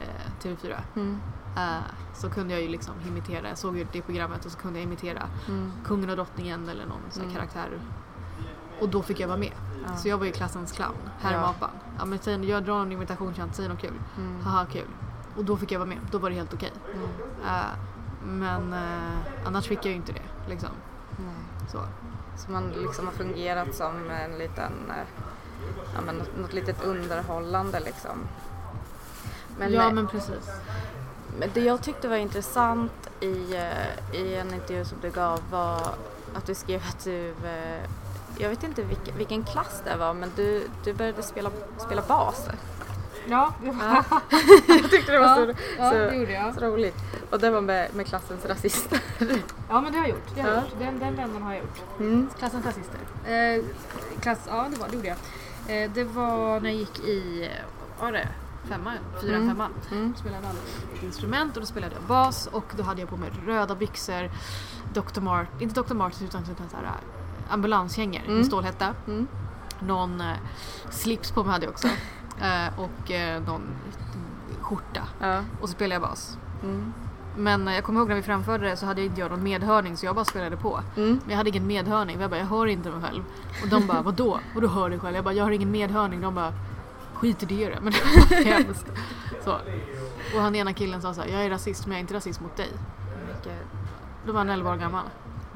eh, 0.00 0.42
TV4 0.42 0.76
Mm. 0.96 1.20
Eh, 1.56 1.78
så 2.14 2.30
kunde 2.30 2.52
jag 2.54 2.62
ju 2.62 2.68
liksom 2.68 2.94
imitera, 3.08 3.48
jag 3.48 3.58
såg 3.58 3.76
ju 3.78 3.86
det 3.92 4.02
programmet 4.02 4.44
och 4.44 4.52
så 4.52 4.58
kunde 4.58 4.78
jag 4.78 4.84
imitera 4.86 5.22
Mm. 5.48 5.72
kungen 5.84 6.10
och 6.10 6.16
drottningen 6.16 6.68
eller 6.68 6.86
någon 6.86 7.00
sån 7.10 7.22
här 7.22 7.30
Mm. 7.30 7.34
karaktär. 7.36 7.78
Och 8.80 8.88
då 8.88 9.02
fick 9.02 9.20
jag 9.20 9.28
vara 9.28 9.38
med. 9.38 9.52
Ja. 9.86 9.96
Så 9.96 10.08
jag 10.08 10.18
var 10.18 10.26
ju 10.26 10.32
klassens 10.32 10.72
clown, 10.72 10.96
herr 11.20 11.32
Ja. 11.32 11.40
Mapan. 11.40 11.70
Ja 11.98 12.04
men 12.04 12.18
säg, 12.18 12.44
jag 12.50 12.64
drar 12.64 12.82
en 12.82 12.92
imitation, 12.92 13.34
Chant, 13.34 13.54
säg 13.54 13.68
något 13.68 13.78
kul. 13.80 13.92
Mm. 14.16 14.40
Haha 14.44 14.66
kul. 14.66 14.86
Och 15.36 15.44
då 15.44 15.56
fick 15.56 15.72
jag 15.72 15.78
vara 15.78 15.88
med, 15.88 15.98
då 16.10 16.18
var 16.18 16.30
det 16.30 16.36
helt 16.36 16.54
okej. 16.54 16.72
Mm. 16.94 17.08
Eh, 17.46 17.64
men 18.24 18.72
eh, 18.72 19.46
annars 19.46 19.66
fick 19.66 19.78
jag 19.78 19.86
ju 19.90 19.94
inte 19.96 20.12
det. 20.12 20.48
Liksom. 20.48 20.68
Nej. 21.16 21.68
Så. 21.72 21.78
Så 22.36 22.50
man 22.52 22.70
liksom 22.70 23.06
har 23.06 23.12
fungerat 23.12 23.74
som 23.74 24.10
en 24.10 24.38
liten, 24.38 24.72
ja, 25.94 26.00
men 26.06 26.16
något, 26.16 26.38
något 26.40 26.52
litet 26.52 26.84
underhållande 26.84 27.80
liksom. 27.80 28.18
Men, 29.58 29.72
ja 29.72 29.90
men 29.90 30.06
precis. 30.08 30.50
Men 31.38 31.50
det 31.54 31.60
jag 31.60 31.82
tyckte 31.82 32.08
var 32.08 32.16
intressant 32.16 32.92
i, 33.20 33.54
eh, 33.54 34.20
i 34.20 34.34
en 34.34 34.54
intervju 34.54 34.84
som 34.84 34.98
du 35.02 35.10
gav 35.10 35.40
var 35.50 35.80
att 36.34 36.46
du 36.46 36.54
skrev 36.54 36.82
att 36.88 37.04
du, 37.04 37.28
eh, 37.28 37.82
jag 38.38 38.48
vet 38.48 38.62
inte 38.62 38.82
vilken, 38.82 39.16
vilken 39.18 39.44
klass 39.44 39.82
det 39.84 39.96
var, 39.96 40.14
men 40.14 40.32
du, 40.36 40.68
du 40.84 40.92
började 40.92 41.22
spela, 41.22 41.50
spela 41.78 42.02
bas. 42.02 42.48
Ja, 43.28 43.54
Ja. 43.64 44.04
jag 44.68 44.90
tyckte 44.90 45.12
det 45.12 45.18
var 45.18 45.36
så, 45.36 45.52
så- 45.52 45.58
ja, 45.78 45.90
så- 45.90 45.96
det 45.98 46.14
gjorde 46.16 46.32
jag. 46.32 46.54
Så 46.54 46.60
roligt. 46.60 46.96
Och 47.30 47.38
det 47.40 47.50
var 47.50 47.60
med, 47.60 47.94
med 47.94 48.06
klassens 48.06 48.44
rasister. 48.46 49.00
Ja 49.68 49.80
men 49.80 49.92
det 49.92 49.98
har 49.98 50.06
jag 50.06 50.08
gjort. 50.08 50.34
Det 50.34 50.40
har 50.40 50.48
Ja. 50.50 50.54
gjort. 50.56 50.78
Den, 50.78 50.98
den 50.98 51.16
vändan 51.16 51.42
har 51.42 51.52
jag 51.52 51.60
gjort. 51.62 51.80
Mm. 52.00 52.28
Klassens 52.38 52.66
rasister. 52.66 52.98
Eh, 53.32 53.64
klass, 54.20 54.38
ja 54.48 54.66
det 54.70 54.76
var 54.80 54.88
det 54.88 54.96
gjorde 54.96 55.08
jag. 55.08 55.16
Eh, 55.82 55.90
det 55.94 56.04
var 56.04 56.60
när 56.60 56.70
jag 56.70 56.78
gick 56.78 56.98
i, 56.98 57.50
vad 58.00 58.12
var 58.12 58.18
det? 58.18 58.28
Femman, 58.68 58.94
fyran, 59.20 59.34
Mm. 59.42 59.48
femman. 59.48 59.70
Då 60.12 60.18
spelade 60.20 60.46
jag 60.46 60.54
ett 60.96 61.02
instrument 61.02 61.56
och 61.56 61.60
då 61.62 61.66
spelade 61.66 61.94
jag 61.94 62.02
bas 62.04 62.46
och 62.52 62.64
då 62.76 62.82
hade 62.82 63.00
jag 63.00 63.10
på 63.10 63.16
mig 63.16 63.30
röda 63.46 63.74
byxor, 63.74 64.30
Dr. 64.92 65.20
Mart, 65.20 65.60
inte 65.62 65.82
Dr. 65.82 65.94
Martens 65.94 66.22
utan, 66.22 66.42
utan 66.42 66.68
så 66.68 66.76
här, 66.76 66.84
äh, 66.84 66.90
ambulanskängor 67.52 68.22
med 68.28 68.46
stålhätta. 68.46 68.94
Mm. 69.06 69.26
Någon 69.80 70.20
eh, 70.20 70.36
slips 70.90 71.30
på 71.30 71.44
mig 71.44 71.52
hade 71.52 71.64
jag 71.64 71.72
också. 71.72 71.88
Eh, 72.40 72.78
och 72.80 73.10
eh, 73.10 73.42
någon 73.42 73.62
skjorta. 74.60 75.00
Ja. 75.20 75.38
Och 75.60 75.68
så 75.68 75.74
spelade 75.74 75.94
jag 75.94 76.02
bas. 76.02 76.38
Mm. 76.62 76.92
Men 77.36 77.66
jag 77.66 77.84
kommer 77.84 78.00
ihåg 78.00 78.08
när 78.08 78.16
vi 78.16 78.22
framförde 78.22 78.68
det 78.68 78.76
så 78.76 78.86
hade 78.86 79.02
inte 79.04 79.20
jag 79.20 79.30
någon 79.30 79.42
medhörning 79.42 79.96
så 79.96 80.06
jag 80.06 80.14
bara 80.14 80.24
spelade 80.24 80.56
på. 80.56 80.80
Mm. 80.96 81.10
Men 81.22 81.30
jag 81.30 81.36
hade 81.36 81.48
ingen 81.50 81.66
medhörning. 81.66 82.20
Jag 82.20 82.30
bara, 82.30 82.38
jag 82.40 82.46
hör 82.46 82.66
inte 82.66 82.90
mig 82.90 83.02
själv. 83.02 83.22
Och 83.62 83.68
de 83.68 83.86
bara, 83.86 84.02
vadå? 84.10 84.40
Vadå 84.54 84.68
hör 84.68 84.90
dig 84.90 84.98
själv? 84.98 85.14
Jag 85.16 85.24
bara, 85.24 85.34
jag 85.34 85.44
har 85.44 85.50
ingen 85.50 85.70
medhörning. 85.70 86.20
De 86.20 86.34
bara, 86.34 86.52
skit 87.24 87.42
i 87.42 87.46
det 87.46 87.68
då. 87.74 87.80
Men 87.80 87.92
det 87.92 88.00
var 88.00 88.44
hemskt. 88.44 88.86
Så. 89.44 89.52
Och 90.34 90.40
han 90.42 90.54
ena 90.54 90.72
killen 90.72 91.02
sa 91.02 91.14
så 91.14 91.20
här, 91.20 91.28
jag 91.28 91.44
är 91.44 91.50
rasist 91.50 91.86
men 91.86 91.92
jag 91.92 91.98
är 91.98 92.00
inte 92.00 92.14
rasist 92.14 92.40
mot 92.40 92.56
dig. 92.56 92.68
Då 94.26 94.32
var 94.32 94.38
han 94.38 94.50
11 94.50 94.70
år 94.70 94.76
gammal. 94.76 95.04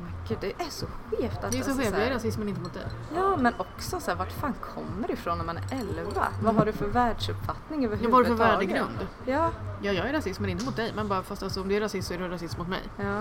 Men 0.00 0.12
Gud, 0.28 0.38
det 0.40 0.52
är 0.64 0.70
så 0.70 0.86
skevt. 0.86 1.44
Att 1.44 1.52
Det 1.52 1.58
är 1.58 1.62
så 1.62 1.70
alltså, 1.70 1.84
skevt, 1.84 1.98
jag 1.98 2.06
är 2.06 2.14
rasist 2.14 2.38
men 2.38 2.48
inte 2.48 2.60
mot 2.60 2.74
dig. 2.74 2.86
Ja, 3.14 3.36
men 3.36 3.54
också 3.58 4.00
så 4.00 4.10
här, 4.10 4.18
vart 4.18 4.32
fan 4.32 4.54
kommer 4.74 5.06
det 5.06 5.12
ifrån 5.12 5.38
när 5.38 5.44
man 5.44 5.56
är 5.56 5.62
11? 5.72 6.28
Vad 6.42 6.54
har 6.54 6.66
du 6.66 6.72
för 6.72 6.86
världsuppfattning 6.86 7.84
överhuvudtaget? 7.84 8.12
var 8.12 8.22
det 8.22 8.28
för 8.28 8.58
värdegrund? 8.58 9.06
Ja, 9.26 9.50
Ja, 9.82 9.92
jag 9.92 10.08
är 10.08 10.12
rasist 10.12 10.40
men 10.40 10.50
inte 10.50 10.64
mot 10.64 10.76
dig. 10.76 10.92
Men 10.96 11.08
bara 11.08 11.22
fast 11.22 11.42
alltså, 11.42 11.60
om 11.60 11.68
du 11.68 11.74
är 11.74 11.80
rasist 11.80 12.08
så 12.08 12.14
är 12.14 12.18
du 12.18 12.28
rasist 12.28 12.58
mot 12.58 12.68
mig. 12.68 12.82
ja. 12.96 13.20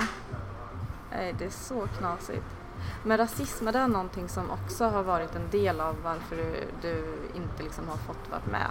Nej, 1.12 1.36
det 1.40 1.46
är 1.46 1.50
så 1.50 1.88
knasigt. 1.98 2.46
Men 3.04 3.18
rasism, 3.18 3.68
är 3.68 3.72
det 3.74 3.88
någonting 3.88 4.30
som 4.30 4.52
också 4.52 4.86
har 4.86 5.04
varit 5.04 5.36
en 5.36 5.50
del 5.52 5.82
av 5.82 5.96
varför 6.04 6.36
du, 6.36 6.68
du 6.82 7.18
inte 7.36 7.64
liksom 7.64 7.88
har 7.88 7.98
fått 7.98 8.30
vara 8.32 8.42
med? 8.52 8.70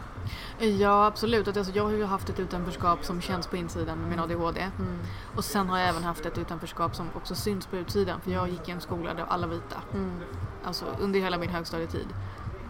Ja 0.78 1.06
absolut. 1.06 1.56
Alltså, 1.56 1.72
jag 1.72 1.84
har 1.84 1.90
ju 1.90 2.04
haft 2.04 2.28
ett 2.28 2.40
utanförskap 2.40 3.04
som 3.04 3.20
känns 3.20 3.46
på 3.46 3.56
insidan 3.56 3.98
med 3.98 4.10
min 4.10 4.18
ADHD. 4.18 4.70
Och 5.36 5.44
sen 5.44 5.68
har 5.68 5.78
jag 5.78 5.88
även 5.88 6.04
haft 6.04 6.26
ett 6.26 6.38
utanförskap 6.38 6.94
som 6.96 7.08
också 7.14 7.34
syns 7.34 7.66
på 7.66 7.76
utsidan. 7.76 8.20
För 8.20 8.30
jag 8.30 8.48
gick 8.48 8.68
i 8.68 8.72
en 8.72 8.80
skola 8.80 9.14
där 9.14 9.24
alla 9.28 9.46
vita. 9.46 9.76
Alltså 10.64 10.84
under 11.00 11.20
hela 11.20 11.38
min 11.38 11.50
högstadietid. 11.50 12.06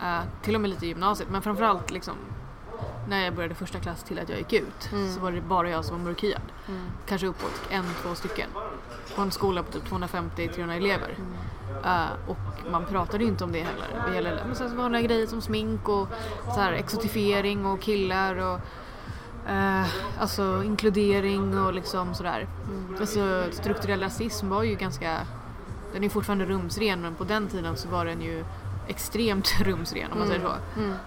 Eh, 0.03 0.21
till 0.43 0.55
och 0.55 0.61
med 0.61 0.71
lite 0.71 0.87
i 0.87 0.89
gymnasiet. 0.89 1.31
Men 1.31 1.43
framförallt 1.43 1.91
liksom 1.91 2.15
när 3.09 3.25
jag 3.25 3.35
började 3.35 3.55
första 3.55 3.79
klass 3.79 4.03
till 4.03 4.19
att 4.19 4.29
jag 4.29 4.39
gick 4.39 4.53
ut 4.53 4.91
så 5.15 5.21
var 5.21 5.33
det 5.33 5.41
bara 5.41 5.71
jag 5.71 5.85
som 5.85 5.97
var 5.99 6.05
mörkhyad. 6.05 6.43
Kanske 7.07 7.27
uppåt 7.27 7.63
en, 7.71 7.85
två 8.03 8.15
stycken. 8.15 8.51
På 9.17 9.23
en 9.23 9.31
skola 9.31 9.63
på 9.63 9.73
typ 9.73 9.85
250-300 9.85 10.77
elever. 10.77 11.19
Eh, 11.85 12.31
och 12.31 12.71
man 12.71 12.85
pratade 12.85 13.25
ju 13.25 13.31
inte 13.31 13.45
om 13.45 13.53
det 13.53 13.63
heller. 13.63 14.03
Vad 14.07 14.15
gäller 14.15 14.43
men 14.47 14.55
så 14.57 14.69
vanliga 14.69 15.03
grejer 15.03 15.27
som 15.27 15.41
smink 15.41 15.89
och 15.89 16.09
så 16.55 16.61
här, 16.61 16.73
exotifiering 16.73 17.67
och 17.67 17.81
killar 17.81 18.37
och 18.37 18.61
eh, 19.51 19.87
alltså 20.21 20.63
inkludering 20.65 21.59
och 21.59 21.73
liksom 21.75 22.15
sådär. 22.15 22.47
Alltså 23.01 23.45
strukturell 23.51 24.01
rasism 24.01 24.49
var 24.49 24.63
ju 24.63 24.75
ganska, 24.75 25.19
den 25.93 26.05
är 26.05 26.09
fortfarande 26.09 26.45
rumsren 26.45 27.01
men 27.03 27.15
på 27.15 27.25
den 27.25 27.49
tiden 27.49 27.77
så 27.77 27.89
var 27.89 28.05
den 28.05 28.23
ju 28.23 28.45
extremt 28.89 29.61
rumsren 29.61 30.13
om 30.13 30.19
man 30.19 30.29
säger 30.29 30.41
så. 30.41 30.55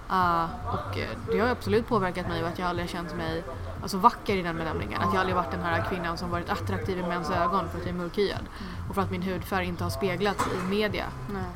Eh, 0.09 0.43
och 0.73 0.97
eh, 0.97 1.09
det 1.31 1.39
har 1.39 1.47
absolut 1.47 1.87
påverkat 1.87 2.27
mig 2.27 2.43
och 2.43 2.49
att 2.49 2.59
jag 2.59 2.67
aldrig 2.67 2.87
har 2.87 2.91
känt 2.91 3.15
mig 3.15 3.43
alltså, 3.81 3.97
vacker 3.97 4.37
i 4.37 4.41
den 4.41 4.57
benämningen. 4.57 5.01
Att 5.01 5.13
jag 5.13 5.19
aldrig 5.19 5.35
varit 5.35 5.51
den 5.51 5.61
här 5.61 5.85
kvinnan 5.89 6.17
som 6.17 6.29
varit 6.29 6.49
attraktiv 6.49 6.97
i 6.97 7.01
mäns 7.01 7.29
ögon 7.29 7.69
för 7.69 7.77
att 7.77 7.85
jag 7.85 7.95
är 7.95 7.99
mörkhyad. 7.99 8.45
Och 8.89 8.95
för 8.95 9.01
att 9.01 9.11
min 9.11 9.21
hudfärg 9.21 9.65
inte 9.65 9.83
har 9.83 9.91
speglats 9.91 10.45
i 10.47 10.69
media 10.69 11.05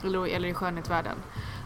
eller, 0.03 0.27
eller 0.27 0.49
i 0.49 0.53
skönhetsvärlden. 0.53 1.17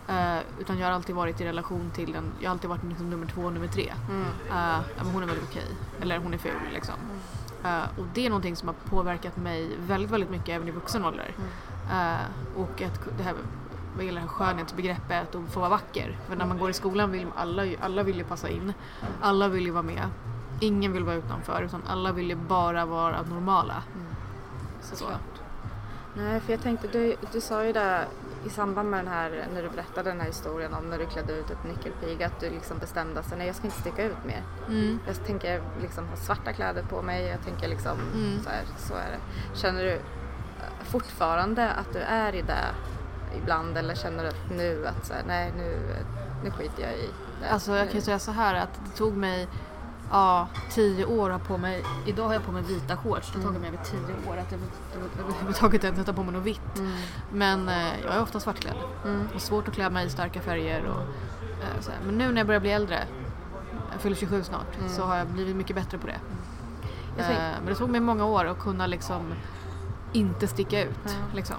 Eh, 0.07 0.37
utan 0.59 0.79
jag 0.79 0.87
har 0.87 0.93
alltid 0.93 1.15
varit 1.15 1.41
i 1.41 1.45
relation 1.45 1.91
till 1.95 2.11
den, 2.11 2.31
jag 2.39 2.49
har 2.49 2.53
alltid 2.53 2.69
varit 2.69 2.83
liksom 2.83 3.09
nummer 3.09 3.27
två 3.27 3.41
och 3.41 3.53
nummer 3.53 3.67
tre. 3.67 3.93
Eh, 4.49 4.55
ja, 4.97 5.03
men 5.03 5.13
hon 5.13 5.23
är 5.23 5.27
väldigt 5.27 5.45
okej. 5.49 5.67
Eller 6.01 6.17
hon 6.17 6.33
är 6.33 6.37
ful 6.37 6.51
liksom. 6.73 6.95
Eh, 7.63 7.99
och 7.99 8.05
det 8.13 8.25
är 8.25 8.29
någonting 8.29 8.55
som 8.55 8.67
har 8.67 8.75
påverkat 8.75 9.37
mig 9.37 9.69
väldigt, 9.79 10.11
väldigt 10.11 10.29
mycket 10.29 10.49
även 10.49 10.67
i 10.67 10.71
vuxen 10.71 11.05
ålder. 11.05 11.31
Eh, 11.91 12.59
och 12.61 12.81
att 12.81 13.17
det 13.17 13.23
här 13.23 13.33
vad 13.95 14.05
gäller 14.05 14.27
skönhetsbegreppet 14.27 15.35
och 15.35 15.41
få 15.49 15.59
vara 15.59 15.69
vacker. 15.69 16.17
För 16.27 16.35
när 16.35 16.45
man 16.45 16.57
går 16.57 16.69
i 16.69 16.73
skolan 16.73 17.11
vill 17.11 17.27
alla, 17.35 17.65
alla 17.81 18.03
vill 18.03 18.17
ju 18.17 18.23
passa 18.23 18.49
in. 18.49 18.73
Alla 19.21 19.47
vill 19.47 19.65
ju 19.65 19.71
vara 19.71 19.83
med. 19.83 20.09
Ingen 20.59 20.93
vill 20.93 21.03
vara 21.03 21.15
utanför 21.15 21.61
utan 21.61 21.81
alla 21.87 22.11
vill 22.11 22.29
ju 22.29 22.35
bara 22.35 22.85
vara 22.85 23.21
normala. 23.21 23.83
Så. 24.81 25.05
Nej, 26.13 26.39
för 26.39 26.53
jag 26.53 26.61
tänkte, 26.61 26.87
du, 26.87 27.15
du 27.31 27.41
sa 27.41 27.65
ju 27.65 27.73
det 27.73 28.05
i 28.45 28.49
samband 28.49 28.89
med 28.89 28.99
den 28.99 29.07
här, 29.07 29.47
när 29.53 29.63
du 29.63 29.69
berättade 29.69 30.09
den 30.09 30.19
här 30.19 30.27
historien 30.27 30.73
om 30.73 30.89
när 30.89 30.97
du 30.97 31.05
klädde 31.05 31.33
ut 31.33 31.49
ett 31.49 31.63
nyckelpiga, 31.63 32.27
att 32.27 32.39
du 32.39 32.49
liksom 32.49 32.77
bestämde 32.77 33.23
sig, 33.23 33.37
nej 33.37 33.47
jag 33.47 33.55
ska 33.55 33.65
inte 33.65 33.79
sticka 33.81 34.03
ut 34.03 34.25
mer. 34.25 34.43
Mm. 34.67 34.99
Jag 35.07 35.25
tänker 35.25 35.61
liksom 35.81 36.07
ha 36.07 36.15
svarta 36.15 36.53
kläder 36.53 36.83
på 36.83 37.01
mig, 37.01 37.27
jag 37.27 37.41
tänker 37.45 37.67
liksom 37.67 37.97
Mm. 38.13 38.39
så 38.43 38.49
här, 38.49 38.63
så 38.77 38.93
är 38.93 39.11
det. 39.11 39.57
Känner 39.59 39.83
du 39.83 39.93
eh, 39.93 40.01
fortfarande 40.83 41.69
att 41.71 41.93
du 41.93 41.99
är 41.99 42.35
i 42.35 42.41
det 42.41 42.65
ibland 43.43 43.77
eller 43.77 43.95
känner 43.95 44.23
du 44.23 44.29
att 44.29 44.49
nu 44.49 44.87
att 44.87 45.05
så 45.05 45.13
här, 45.13 45.23
nej 45.27 45.53
nu, 45.57 45.79
nu 46.43 46.51
skiter 46.51 46.83
jag 46.83 46.91
i 46.93 47.09
det. 47.41 47.49
Alltså 47.49 47.71
jag 47.75 47.87
kan 47.87 47.95
ju 47.95 48.01
säga 48.01 48.19
så 48.19 48.31
här 48.31 48.55
att 48.55 48.79
det 48.85 48.97
tog 48.97 49.17
mig 49.17 49.47
ja, 50.11 50.47
tio 50.71 51.05
år 51.05 51.29
att 51.29 51.41
ha 51.41 51.47
på 51.47 51.57
mig, 51.57 51.83
idag 52.05 52.25
har 52.25 52.33
jag 52.33 52.43
på 52.43 52.51
mig 52.51 52.63
vita 52.63 52.97
shorts. 52.97 53.31
Det 53.31 53.37
har 53.39 53.45
tagit 53.45 53.61
mig 53.61 53.67
över 53.69 53.83
tio 53.83 54.31
år 54.31 54.37
att 54.37 54.51
jag 54.51 54.59
överhuvudtaget 55.23 55.83
ens 55.83 55.99
sätta 55.99 56.13
på 56.13 56.23
mig 56.23 56.33
något 56.33 56.43
vitt. 56.43 56.81
Men 57.33 57.69
eh, 57.69 57.99
jag 58.05 58.15
är 58.15 58.21
ofta 58.21 58.39
svartklädd. 58.39 58.75
Det 59.03 59.35
är 59.35 59.39
svårt 59.39 59.67
att 59.67 59.73
klä 59.73 59.89
mig 59.89 60.05
i 60.05 60.09
starka 60.09 60.41
färger 60.41 60.85
och 60.85 61.01
eh, 61.63 61.81
så 61.81 61.91
här. 61.91 61.99
Men 62.05 62.17
nu 62.17 62.31
när 62.31 62.37
jag 62.37 62.47
börjar 62.47 62.61
bli 62.61 62.71
äldre, 62.71 62.99
jag 63.91 64.01
fyller 64.01 64.15
27 64.15 64.43
snart, 64.43 64.67
så 64.89 65.03
har 65.03 65.15
jag 65.17 65.27
blivit 65.27 65.55
mycket 65.55 65.75
bättre 65.75 65.97
på 65.97 66.07
det. 66.07 66.19
Tänk- 67.17 67.39
Eh, 67.39 67.51
men 67.59 67.65
det 67.65 67.75
tog 67.75 67.89
mig 67.89 67.99
många 68.01 68.25
år 68.25 68.45
att 68.45 68.59
kunna 68.59 68.87
liksom 68.87 69.33
inte 70.13 70.47
sticka 70.47 70.83
ut. 70.83 71.17
Liksom. 71.33 71.55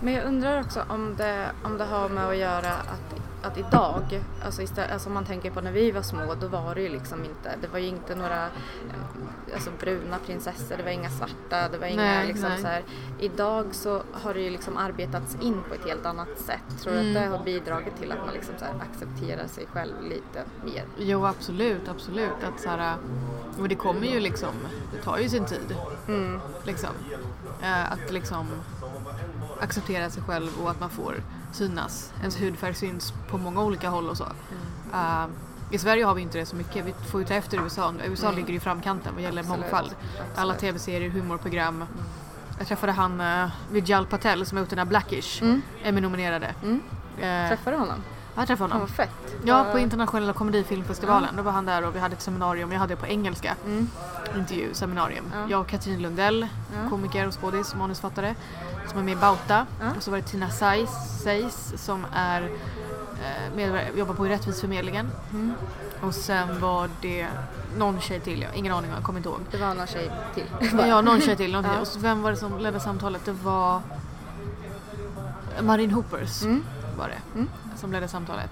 Men 0.00 0.14
jag 0.14 0.24
undrar 0.24 0.60
också 0.60 0.84
om 0.88 1.14
det, 1.16 1.50
om 1.64 1.78
det 1.78 1.84
har 1.84 2.08
med 2.08 2.28
att 2.28 2.36
göra 2.36 2.72
att, 2.72 3.14
att 3.42 3.58
idag, 3.58 4.20
alltså, 4.44 4.62
istället, 4.62 4.92
alltså 4.92 5.08
om 5.08 5.14
man 5.14 5.24
tänker 5.24 5.50
på 5.50 5.60
när 5.60 5.72
vi 5.72 5.90
var 5.90 6.02
små, 6.02 6.34
då 6.40 6.48
var 6.48 6.74
det 6.74 6.80
ju 6.80 6.88
liksom 6.88 7.24
inte, 7.24 7.54
det 7.60 7.68
var 7.68 7.78
ju 7.78 7.86
inte 7.86 8.14
några 8.14 8.44
eh, 8.46 9.54
alltså, 9.54 9.70
bruna 9.80 10.18
prinsessor, 10.26 10.76
det 10.76 10.82
var 10.82 10.90
inga 10.90 11.10
svarta, 11.10 11.68
det 11.72 11.78
var 11.78 11.86
inga 11.86 12.02
Nej, 12.02 12.26
liksom 12.26 12.48
nej. 12.48 12.60
så 12.60 12.66
här. 12.66 12.82
Idag 13.18 13.66
så 13.74 14.02
har 14.12 14.34
det 14.34 14.40
ju 14.40 14.50
liksom 14.50 14.76
arbetats 14.76 15.36
in 15.40 15.62
på 15.68 15.74
ett 15.74 15.84
helt 15.84 16.06
annat 16.06 16.28
sätt. 16.38 16.82
Tror 16.82 16.92
du 16.92 16.98
Mm. 17.00 17.16
att 17.16 17.22
det 17.22 17.36
har 17.36 17.44
bidragit 17.44 17.96
till 18.00 18.12
att 18.12 18.18
man 18.26 18.34
liksom 18.34 18.54
så 18.58 18.64
här 18.64 18.74
accepterar 18.90 19.46
sig 19.46 19.66
själv 19.72 19.94
lite 20.02 20.44
mer? 20.64 20.84
Jo 20.98 21.26
absolut, 21.26 21.88
absolut. 21.88 22.30
Att 22.54 22.60
så 22.60 22.68
här, 22.68 22.94
och 23.60 23.68
det 23.68 23.74
kommer 23.74 24.06
ju 24.06 24.20
liksom, 24.20 24.54
det 24.92 25.02
tar 25.02 25.18
ju 25.18 25.28
sin 25.28 25.44
tid. 25.44 25.76
Liksom. 26.64 26.90
Eh, 27.62 27.92
att 27.92 28.10
liksom 28.12 28.46
acceptera 29.60 30.10
sig 30.10 30.22
själv 30.22 30.48
och 30.62 30.70
att 30.70 30.80
man 30.80 30.90
får 30.90 31.14
synas. 31.52 32.12
Ens 32.20 32.40
hudfärg 32.40 32.74
syns 32.74 33.12
på 33.30 33.38
många 33.38 33.62
olika 33.62 33.88
håll 33.88 34.08
och 34.08 34.16
så. 34.16 34.26
Eh, 34.94 35.24
I 35.70 35.78
Sverige 35.78 36.04
har 36.04 36.14
vi 36.14 36.22
inte 36.22 36.38
det 36.38 36.46
så 36.46 36.56
mycket. 36.56 36.84
Vi 36.86 36.94
får 37.10 37.20
ju 37.20 37.26
ta 37.26 37.34
efter 37.34 37.62
USA. 37.62 37.94
USA 38.04 38.30
ligger 38.30 38.54
i 38.54 38.60
framkanten 38.60 39.14
vad 39.14 39.22
gäller 39.22 39.40
Absolut, 39.40 39.60
mångfald. 39.60 39.90
Alla 40.36 40.52
absolut. 40.54 40.60
tv-serier, 40.60 41.10
humorprogram. 41.10 41.84
Jag 42.58 42.66
träffade 42.66 42.92
han 42.92 43.20
uh, 43.20 43.48
Vijal 43.72 44.06
Patel 44.06 44.46
som 44.46 44.56
har 44.58 44.62
gjort 44.62 44.70
den 44.70 44.78
här 44.78 44.86
Blackish. 44.86 45.42
Emmy-nominerade. 45.84 46.46
Eh, 46.46 47.48
Träffade 47.48 47.76
du 47.76 47.80
honom? 47.80 47.98
jag 48.36 48.46
träffade 48.46 48.72
Han 48.72 48.80
honom. 48.80 48.94
var 48.98 49.04
fett. 49.04 49.36
Ja, 49.44 49.66
på 49.72 49.78
internationella 49.78 50.32
komedifilmfestivalen. 50.32 51.36
Då 51.36 51.42
var 51.42 51.52
han 51.52 51.66
där 51.66 51.84
och 51.86 51.94
vi 51.94 51.98
hade 51.98 52.14
ett 52.14 52.22
seminarium. 52.22 52.72
Jag 52.72 52.78
hade 52.78 52.94
det 52.94 53.00
på 53.00 53.06
engelska. 53.06 53.54
Intervju, 54.36 54.74
seminarium. 54.74 55.24
Jag 55.48 55.60
och 55.60 55.66
Katrin 55.66 56.02
Lundell, 56.02 56.46
komiker 56.90 57.26
och 57.26 57.40
skådis, 57.40 57.74
manusfattare, 57.74 58.34
som 58.88 58.98
är 58.98 59.02
med 59.02 59.12
i 59.12 59.16
Bauta. 59.16 59.66
Och 59.96 60.02
så 60.02 60.10
var 60.10 60.18
det 60.18 60.24
Tina 60.24 60.50
Seis, 60.50 60.90
Seis 61.22 61.74
som 61.76 62.06
är 62.12 62.50
eh, 63.56 63.98
jobbar 63.98 64.14
på 64.14 64.24
Rättvisförmedlingen. 64.24 65.10
Och 66.00 66.14
sen 66.14 66.60
var 66.60 66.90
det 67.00 67.26
någon 67.78 68.00
tjej 68.00 68.20
till, 68.20 68.42
jag 68.42 68.54
ingen 68.54 68.72
aning, 68.72 68.90
jag 68.90 69.02
kommer 69.02 69.18
inte 69.18 69.28
ihåg. 69.28 69.40
Det 69.50 69.58
var 69.58 69.74
någon 69.74 69.86
tjej 69.86 70.10
till. 70.34 70.44
Ja, 70.88 71.00
någon 71.00 71.20
tjej 71.20 71.36
till. 71.36 71.52
Någon 71.52 71.64
till. 71.64 71.72
Ja. 71.74 71.80
Och 71.80 72.04
vem 72.04 72.22
var 72.22 72.30
det 72.30 72.36
som 72.36 72.58
ledde 72.58 72.80
samtalet? 72.80 73.24
Det 73.24 73.32
var 73.32 73.82
Marin 75.62 75.90
Hoopers 75.90 76.42
var 76.98 77.08
det 77.08 77.46
som 77.76 77.92
ledde 77.92 78.08
samtalet. 78.08 78.50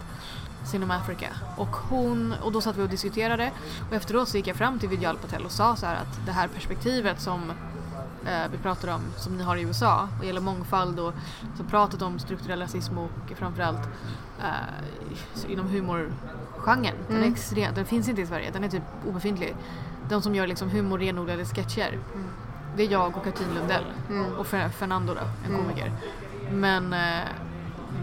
Cinema 0.65 0.95
Africa. 0.95 1.29
Och, 1.57 1.77
hon, 1.77 2.35
och 2.43 2.53
då 2.53 2.61
satt 2.61 2.77
vi 2.77 2.83
och 2.83 2.89
diskuterade 2.89 3.51
och 3.89 3.97
efteråt 3.97 4.29
så 4.29 4.37
gick 4.37 4.47
jag 4.47 4.57
fram 4.57 4.79
till 4.79 4.89
Vijal 4.89 5.17
Patel 5.17 5.45
och 5.45 5.51
sa 5.51 5.77
så 5.77 5.87
här 5.87 5.95
att 5.95 6.27
det 6.27 6.33
här 6.33 6.49
perspektivet 6.49 7.21
som 7.21 7.53
vi 8.51 8.59
pratar 8.59 8.95
om, 8.95 9.01
som 9.17 9.37
ni 9.37 9.43
har 9.43 9.57
i 9.57 9.63
USA, 9.63 10.09
vad 10.19 10.27
gäller 10.27 10.41
mångfald 10.41 11.01
och 11.01 11.15
så 11.57 11.65
pratet 11.65 12.03
om 12.03 12.19
strukturell 12.19 12.61
rasism 12.61 12.99
och 12.99 13.11
framförallt 13.37 13.89
eh, 14.43 15.53
inom 15.53 15.69
humorgenren. 15.69 16.95
Den, 17.09 17.23
är 17.23 17.29
extrem, 17.29 17.75
den 17.75 17.85
finns 17.85 18.09
inte 18.09 18.23
i 18.23 18.27
Sverige, 18.27 18.51
den 18.51 18.65
är 18.65 18.69
typ 18.69 18.83
obefintlig. 19.09 19.57
De 20.09 20.23
som 20.23 20.35
gör 20.35 20.47
liksom 20.47 20.71
humor 20.71 20.99
renodlade 20.99 21.45
sketcher. 21.45 21.99
Det 22.77 22.83
är 22.83 22.93
jag 22.93 23.17
och 23.17 23.25
Katrin 23.25 23.55
Lundell 23.55 23.85
och 24.39 24.47
Fer- 24.47 24.69
Fernando 24.69 25.15
då, 25.15 25.21
en 25.47 25.57
komiker. 25.59 25.93
Men 26.51 26.93
eh, 26.93 27.25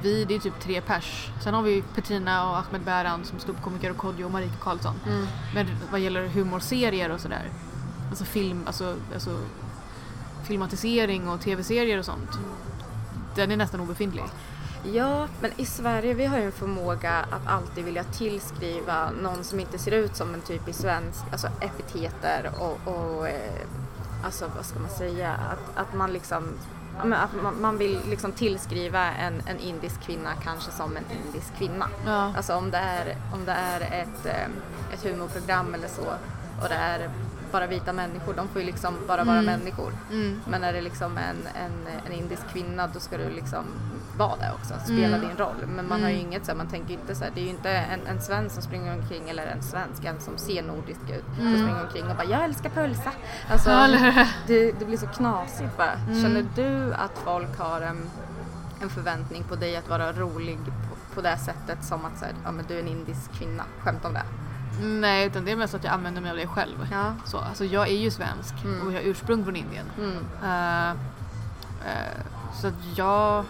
vi, 0.02 0.26
det 0.26 0.36
är 0.36 0.40
typ 0.40 0.60
tre 0.60 0.82
pers. 0.82 1.30
Sen 1.44 1.54
har 1.54 1.62
vi 1.62 1.82
Petrina 1.96 2.50
och 2.50 2.58
Ahmed 2.58 2.82
Bäran 2.82 3.24
som 3.24 3.40
ståuppkomiker 3.40 3.92
och 3.92 3.98
Kodjo 3.98 4.26
och 4.26 4.32
Marika 4.32 4.56
Karlsson. 4.62 4.96
Mm. 5.08 5.26
Men 5.56 5.68
vad 5.92 6.00
gäller 6.00 6.28
humorserier 6.28 7.12
och 7.12 7.20
sådär, 7.20 7.50
alltså 8.10 8.26
film, 8.26 8.64
alltså, 8.66 8.96
alltså 9.14 9.40
filmatisering 10.44 11.30
och 11.30 11.42
tv-serier 11.42 12.00
och 12.00 12.06
sånt. 12.06 12.30
Den 13.36 13.52
är 13.52 13.58
nästan 13.58 13.80
obefintlig. 13.80 14.24
Ja, 14.92 15.28
men 15.42 15.52
i 15.58 15.66
Sverige 15.66 16.14
vi 16.14 16.26
har 16.26 16.38
ju 16.38 16.46
en 16.46 16.52
förmåga 16.52 17.12
att 17.12 17.48
alltid 17.48 17.86
vilja 17.86 18.04
tillskriva 18.04 19.12
någon 19.22 19.44
som 19.44 19.60
inte 19.60 19.78
ser 19.78 19.92
ut 19.92 20.16
som 20.16 20.34
en 20.34 20.42
typisk 20.42 20.80
svensk, 20.80 21.24
alltså 21.32 21.48
epiteter 21.62 22.52
och, 22.60 22.94
och 22.94 23.28
eh, 23.28 23.68
alltså 24.24 24.52
vad 24.56 24.66
ska 24.66 24.80
man 24.80 24.90
säga, 24.90 25.34
att, 25.34 25.78
att 25.78 25.94
man 25.94 26.14
liksom 26.14 26.44
att 27.00 27.44
man, 27.44 27.62
man 27.62 27.78
vill 27.78 28.00
liksom 28.10 28.32
tillskriva 28.32 29.14
en, 29.14 29.42
en 29.48 29.60
indisk 29.60 30.02
kvinna 30.02 30.30
kanske 30.44 30.72
som 30.72 30.98
en 30.98 31.04
indisk 31.26 31.58
kvinna. 31.58 31.88
Ja. 32.06 32.34
Alltså 32.38 32.56
om 32.56 32.72
det 32.72 32.78
är, 32.78 33.18
om 33.34 33.46
det 33.46 33.52
är 33.52 33.82
ett, 33.82 34.26
eh, 34.26 34.94
ett 34.94 35.04
humorprogram 35.04 35.74
eller 35.74 35.88
så 35.88 36.06
och 36.62 36.70
det 36.70 36.76
är 36.76 37.10
bara 37.54 37.68
vita 37.68 37.94
människor, 37.94 38.34
de 38.34 38.48
får 38.48 38.62
ju 38.62 38.68
liksom 38.68 38.94
bara 39.08 39.24
vara 39.24 39.42
människor. 39.42 39.92
Mm. 40.12 40.42
Men 40.48 40.64
är 40.64 40.74
det 40.74 40.82
liksom 40.82 41.18
en, 41.18 41.48
en, 41.66 41.88
en 42.06 42.12
indisk 42.12 42.42
kvinna 42.54 42.88
då 42.94 43.00
ska 43.00 43.18
du 43.18 43.30
liksom 43.30 43.64
vara 44.18 44.36
det 44.36 44.52
också, 44.56 44.74
spela 44.84 45.18
din 45.18 45.38
roll. 45.38 45.68
Men 45.76 45.88
man 45.88 46.04
har 46.04 46.10
ju 46.10 46.18
inget 46.18 46.46
så 46.46 46.52
här, 46.52 46.58
man 46.58 46.68
tänker 46.68 46.94
inte 46.94 47.16
så 47.16 47.24
här, 47.24 47.32
det 47.36 47.42
är 47.42 47.44
ju 47.44 47.50
inte 47.50 47.70
en, 47.70 48.08
en 48.08 48.22
svensk 48.22 48.56
som 48.56 48.64
springer 48.64 48.94
omkring 48.94 49.30
eller 49.30 49.46
en 49.46 49.64
svensk, 49.64 50.06
en 50.06 50.20
som 50.20 50.38
ser 50.38 50.64
nordisk 50.64 51.02
ut, 51.10 51.26
som 51.38 51.54
springer 51.54 51.84
omkring 51.84 52.08
och 52.10 52.16
bara 52.16 52.28
jag 52.28 52.44
älskar 52.44 52.70
pölsa. 52.70 53.12
Alltså, 53.52 53.70
det, 54.48 54.72
det 54.72 54.86
blir 54.86 54.98
så 54.98 55.08
knasigt 55.08 55.78
bara. 55.78 55.96
Känner 56.22 56.46
du 56.56 56.94
att 56.94 57.18
folk 57.24 57.58
har 57.58 57.82
en, 57.82 58.10
en 58.82 58.90
förväntning 58.90 59.44
på 59.44 59.56
dig 59.56 59.76
att 59.76 59.90
vara 59.90 60.12
rolig 60.12 60.58
på, 60.66 61.16
på 61.16 61.22
det 61.22 61.38
sättet 61.38 61.84
som 61.86 62.06
att 62.06 62.20
så 62.20 62.26
här, 62.26 62.34
ja, 62.44 62.52
men 62.52 62.66
du 62.68 62.76
är 62.76 62.80
en 62.80 62.88
indisk 62.88 63.32
kvinna, 63.34 63.64
skämt 63.80 64.06
om 64.06 64.14
det. 64.14 64.24
Nej, 64.82 65.28
utan 65.28 65.46
det 65.46 65.52
är 65.52 65.56
mest 65.56 65.74
att 65.74 65.84
jag 65.84 65.94
använder 65.94 66.22
mig 66.22 66.32
av 66.32 66.38
det 66.38 66.48
själv. 66.48 66.88
Ja. 66.92 67.14
Så, 67.26 67.38
alltså 67.38 67.66
jag 67.66 67.88
är 67.88 67.98
ju 67.98 68.12
svensk 68.12 68.54
Mm. 68.64 68.88
och 68.88 68.94
jag 68.94 68.98
har 69.02 69.08
ursprung 69.08 69.44
från 69.44 69.56
Indien. 69.56 69.86
Mm. 69.98 70.18
Eh, 70.44 70.90
eh, 70.90 72.22
så 72.62 72.68
att 72.68 72.74
jag... 72.96 73.46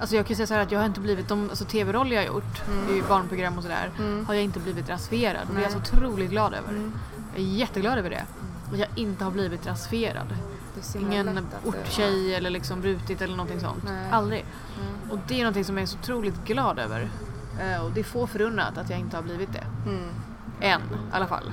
Alltså 0.00 0.16
jag 0.16 0.26
kan 0.26 0.36
säga 0.36 0.46
så 0.46 0.54
här 0.54 0.60
att 0.60 0.72
jag 0.72 0.78
har 0.78 0.86
inte 0.86 1.00
blivit, 1.00 1.28
de 1.28 1.50
alltså 1.50 1.64
tv-roller 1.64 2.16
jag 2.16 2.22
har 2.22 2.26
gjort 2.26 2.62
i 2.90 3.02
barnprogram 3.08 3.56
och 3.56 3.62
sådär, 3.62 3.90
Mm. 3.98 4.26
har 4.26 4.34
jag 4.34 4.42
inte 4.44 4.60
blivit 4.60 4.88
rasifierad. 4.88 5.46
Det 5.54 5.58
är 5.58 5.62
jag 5.62 5.72
så 5.72 5.78
otroligt 5.78 6.30
glad 6.30 6.54
över. 6.54 6.90
Jag 7.34 7.42
är 7.44 7.48
jätteglad 7.48 7.98
över 7.98 8.10
det. 8.10 8.22
Och 8.70 8.76
jag 8.76 8.88
inte 8.94 9.24
har 9.24 9.30
blivit 9.30 9.66
rasifierad. 9.66 10.26
Ingen 11.00 11.26
lätt 11.26 11.36
att 11.38 11.62
det- 11.62 11.68
orttjej 11.68 12.34
eller 12.34 12.50
liksom 12.50 12.80
brutit 12.80 13.22
eller 13.22 13.36
någonting 13.36 13.60
sånt. 13.60 13.84
Nej. 13.84 14.10
Aldrig. 14.10 14.44
Och 15.10 15.18
det 15.28 15.34
är 15.34 15.38
någonting 15.38 15.64
som 15.64 15.76
jag 15.76 15.82
är 15.82 15.86
så 15.86 15.98
otroligt 15.98 16.44
glad 16.44 16.78
över. 16.78 17.08
Eh, 17.60 17.84
och 17.84 17.90
det 17.90 18.00
är 18.00 18.04
få 18.04 18.26
förunnat 18.26 18.78
att 18.78 18.90
jag 18.90 18.98
inte 18.98 19.16
har 19.16 19.22
blivit 19.22 19.52
det. 19.52 19.64
Än 20.64 20.80
i 20.80 21.12
alla 21.12 21.26
fall. 21.26 21.52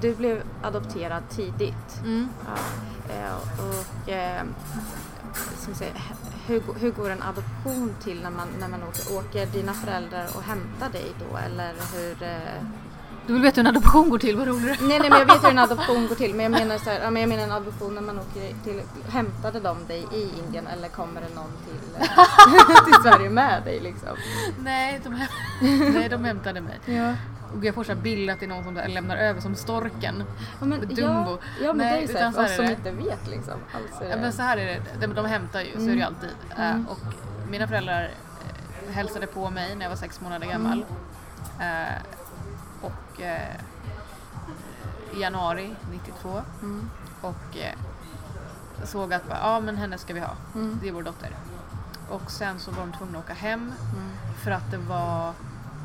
Du 0.00 0.14
blev 0.14 0.42
adopterad 0.62 1.22
tidigt. 1.30 2.00
Mm. 2.04 2.28
Ja. 2.46 3.14
Eh, 3.14 3.34
Och, 3.68 4.08
eh, 4.08 4.44
säga, 5.74 5.92
hur, 6.46 6.62
hur 6.80 6.90
går 6.90 7.10
en 7.10 7.22
adoption 7.22 7.94
till 8.02 8.22
när 8.22 8.30
man, 8.30 8.48
när 8.60 8.68
man 8.68 8.82
åker? 8.82 9.16
Åker 9.16 9.46
dina 9.46 9.72
föräldrar 9.74 10.26
och 10.36 10.42
hämtar 10.42 10.90
dig 10.90 11.06
då 11.30 11.36
eller 11.36 11.72
hur? 11.94 12.22
Eh... 12.22 12.62
Du 13.30 13.34
vill 13.34 13.42
veta 13.42 13.60
hur 13.60 13.68
en 13.68 13.76
adoption 13.76 14.10
går 14.10 14.18
till, 14.18 14.36
vad 14.36 14.46
roligt. 14.48 14.80
Nej, 14.80 14.98
nej 15.00 15.10
men 15.10 15.18
jag 15.18 15.26
vet 15.26 15.44
hur 15.44 15.48
en 15.50 15.58
adoption 15.58 16.06
går 16.08 16.14
till 16.14 16.34
men 16.34 16.42
jag 16.42 16.52
menar, 16.52 16.78
så 16.78 16.90
här, 16.90 17.00
ja, 17.00 17.10
men 17.10 17.22
jag 17.22 17.28
menar 17.28 17.42
en 17.44 17.52
adoption 17.52 17.94
när 17.94 18.02
man 18.02 18.18
åker 18.18 18.54
till, 18.64 18.82
hämtade 19.08 19.60
de 19.60 19.76
dig 19.86 20.06
i 20.12 20.30
Indien 20.38 20.66
eller 20.66 20.88
kommer 20.88 21.20
det 21.20 21.34
någon 21.34 21.50
till, 21.66 22.02
eh, 22.02 22.84
till 22.84 22.94
Sverige 23.02 23.30
med 23.30 23.62
dig 23.64 23.80
liksom? 23.80 24.08
Nej, 24.58 25.00
de, 25.04 25.14
häm- 25.14 25.92
Nej, 25.94 26.08
de 26.08 26.24
hämtade 26.24 26.60
mig. 26.60 26.78
Ja. 26.84 27.14
Och 27.58 27.64
jag 27.64 27.74
får 27.74 27.84
så 27.84 27.92
här 27.92 28.00
bild 28.00 28.30
att 28.30 28.40
det 28.40 28.46
är 28.46 28.48
någon 28.48 28.64
som 28.64 28.74
lämnar 28.86 29.16
över 29.16 29.40
som 29.40 29.54
storken. 29.54 30.24
Ja 30.60 30.66
men, 30.66 30.80
Dumbo. 30.80 31.00
ja, 31.02 31.38
ja, 31.62 31.66
men 31.66 31.76
Nej, 31.76 31.90
det 31.92 31.96
är 31.98 32.00
ju 32.00 32.06
så 32.06 32.12
utan 32.12 32.34
här, 32.34 32.46
så 32.46 32.54
som 32.56 32.66
det. 32.66 32.72
inte 32.72 32.90
vet 32.90 33.28
liksom. 33.30 33.54
Alltså, 33.74 34.04
Ja, 34.10 34.16
men 34.16 34.32
så 34.32 34.42
här 34.42 34.56
är 34.56 34.66
det, 34.66 35.06
de, 35.06 35.14
de 35.14 35.26
hämtar 35.26 35.60
ju, 35.60 35.72
så 35.72 35.82
är 35.82 35.86
det 35.86 35.92
ju 35.92 36.02
alltid. 36.02 36.30
Eh, 36.58 36.80
och 36.90 36.98
mina 37.50 37.68
föräldrar 37.68 38.10
eh, 38.88 38.92
hälsade 38.94 39.26
på 39.26 39.50
mig 39.50 39.74
när 39.76 39.82
jag 39.82 39.90
var 39.90 39.96
sex 39.96 40.20
månader 40.20 40.46
gammal. 40.46 40.84
Och 40.88 40.96
eh, 43.20 43.56
i 45.16 45.20
januari 45.20 45.74
92. 45.90 46.42
Och 47.20 47.56
eh, 47.56 47.74
såg 48.84 49.12
att 49.12 49.22
ja 49.28 49.60
men 49.60 49.76
henne 49.76 49.98
ska 49.98 50.14
vi 50.14 50.20
ha, 50.20 50.36
det 50.82 50.88
är 50.88 50.92
vår 50.92 51.02
dotter. 51.02 51.36
Och 52.10 52.30
sen 52.30 52.60
så 52.60 52.70
var 52.70 52.80
de 52.80 52.92
tvungna 52.92 53.18
att 53.18 53.24
åka 53.24 53.34
hem 53.34 53.72
för 54.44 54.50
att 54.50 54.70
det 54.70 54.78
var 54.78 55.32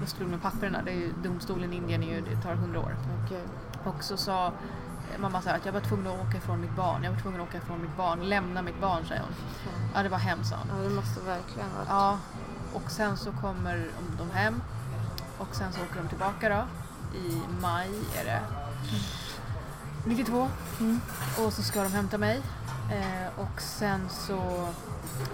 stod 0.05 0.27
med 0.27 0.41
papperna, 0.41 0.81
det 0.85 0.91
är 0.91 0.95
ju, 0.95 1.13
domstolen 1.23 1.73
i 1.73 1.75
Indien 1.75 2.03
är 2.03 2.15
ju, 2.15 2.21
det 2.21 2.41
tar 2.41 2.53
hundra 2.55 2.79
år. 2.79 2.95
Okej. 3.25 3.43
Och 3.83 4.03
så 4.03 4.17
sa 4.17 4.47
eh, 4.47 5.19
mamma 5.19 5.41
så 5.41 5.49
här 5.49 5.57
att 5.57 5.65
jag 5.65 5.73
var 5.73 5.79
tvungen 5.79 6.07
att 6.07 6.27
åka 6.27 6.37
ifrån 6.37 6.61
mitt 6.61 6.75
barn, 6.75 7.03
jag 7.03 7.11
var 7.11 7.19
tvungen 7.19 7.41
att 7.41 7.47
åka 7.47 7.57
ifrån 7.57 7.81
mitt 7.81 7.97
barn, 7.97 8.29
lämna 8.29 8.61
mitt 8.61 8.81
barn 8.81 9.05
säger 9.05 9.21
hon. 9.21 9.31
Ja 9.93 10.03
det 10.03 10.09
var 10.09 10.17
hemskt 10.17 10.49
sa 10.49 10.55
hon. 10.55 10.77
Ja 10.77 10.89
det 10.89 10.95
måste 10.95 11.19
verkligen 11.21 11.69
varit. 11.77 11.87
Ja, 11.89 12.19
och 12.73 12.91
sen 12.91 13.17
så 13.17 13.31
kommer 13.31 13.87
de 14.17 14.31
hem 14.31 14.61
och 15.37 15.55
sen 15.55 15.73
så 15.73 15.81
åker 15.81 16.01
de 16.01 16.07
tillbaka 16.07 16.49
då 16.49 16.84
i 17.15 17.41
maj 17.61 17.89
är 18.19 18.25
det. 18.25 18.41
92. 20.05 20.49
Och 21.45 21.53
så 21.53 21.63
ska 21.63 21.83
de 21.83 21.91
hämta 21.91 22.17
mig 22.17 22.41
eh, 22.91 23.39
och 23.39 23.61
sen 23.61 24.09
så 24.09 24.37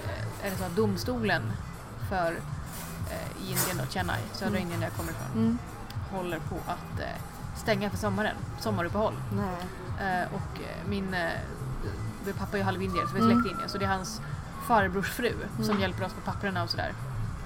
eh, 0.05 0.45
är 0.45 0.49
det 0.51 0.57
så 0.57 0.63
att 0.63 0.75
domstolen 0.75 1.41
för 2.09 2.31
eh, 3.11 3.41
Indien 3.49 3.77
då, 3.77 3.83
Chennai, 3.93 4.19
södra 4.33 4.59
Indien 4.59 4.79
där 4.79 4.87
jag 4.87 4.95
kommer 4.97 5.11
ifrån, 5.11 5.57
håller 6.11 6.39
på 6.39 6.55
att 6.67 6.99
eh, 6.99 7.05
stänga 7.55 7.89
för 7.89 7.97
sommaren, 7.97 8.35
sommaruppehåll. 8.59 9.13
Eh, 10.01 10.33
och 10.33 10.59
min 10.89 11.15
pappa 12.37 12.57
är 12.57 12.63
halvindier 12.63 13.05
så 13.07 13.13
vi 13.13 13.19
är 13.19 13.23
släkt 13.23 13.45
i 13.47 13.49
Indien 13.49 13.69
så 13.69 13.77
det 13.77 13.85
är 13.85 13.89
hans 13.89 14.21
farbrors 14.67 15.09
fru 15.09 15.33
som 15.63 15.79
hjälper 15.79 16.05
oss 16.05 16.11
med 16.15 16.25
papperna 16.25 16.63
och 16.63 16.69
sådär. 16.69 16.93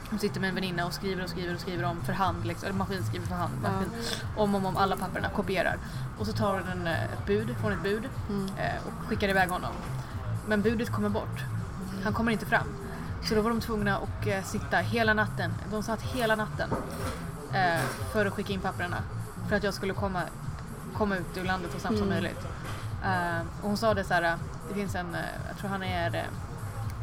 Hon 0.09 0.19
sitter 0.19 0.39
med 0.39 0.49
en 0.49 0.55
väninna 0.55 0.85
och 0.85 0.93
skriver 0.93 1.23
och 1.23 1.29
skriver 1.29 1.53
och 1.53 1.59
skriver 1.59 1.83
om 1.83 2.01
för 2.03 2.13
hand, 2.13 2.45
liksom, 2.45 2.67
eller 2.67 2.77
maskinskriver 2.77 3.25
för 3.27 3.35
hand. 3.35 3.53
Maskin, 3.61 3.89
om 4.37 4.55
och 4.55 4.59
om, 4.59 4.65
om 4.65 4.77
alla 4.77 4.95
papperna, 4.95 5.29
kopierar. 5.29 5.77
Och 6.19 6.25
så 6.25 6.33
tar 6.33 6.63
den 6.67 6.87
eh, 6.87 7.03
ett 7.03 7.25
bud, 7.25 7.55
får 7.61 7.63
hon 7.63 7.73
ett 7.73 7.83
bud 7.83 8.09
eh, 8.57 8.87
och 8.87 9.07
skickar 9.07 9.29
iväg 9.29 9.49
honom. 9.49 9.71
Men 10.47 10.61
budet 10.61 10.89
kommer 10.89 11.09
bort. 11.09 11.43
Han 12.03 12.13
kommer 12.13 12.31
inte 12.31 12.45
fram. 12.45 12.67
Så 13.23 13.35
då 13.35 13.41
var 13.41 13.49
de 13.49 13.61
tvungna 13.61 13.97
att 13.97 14.27
eh, 14.27 14.43
sitta 14.43 14.77
hela 14.77 15.13
natten. 15.13 15.53
De 15.71 15.83
satt 15.83 16.01
hela 16.01 16.35
natten 16.35 16.69
för 18.11 18.25
att 18.25 18.33
skicka 18.33 18.53
in 18.53 18.59
papperna. 18.59 18.97
För 19.49 19.55
att 19.55 19.63
jag 19.63 19.73
skulle 19.73 19.93
komma, 19.93 20.21
komma 20.97 21.17
ut 21.17 21.37
ur 21.37 21.43
landet 21.43 21.71
så 21.73 21.79
snabbt 21.79 21.97
som 21.97 22.09
möjligt. 22.09 22.47
Eh, 23.03 23.39
och 23.61 23.67
hon 23.67 23.77
sa 23.77 23.93
det 23.93 24.03
så 24.03 24.13
här, 24.13 24.37
det 24.69 24.73
finns 24.73 24.95
en, 24.95 25.17
jag 25.47 25.57
tror 25.57 25.69
han 25.69 25.83
är, 25.83 26.25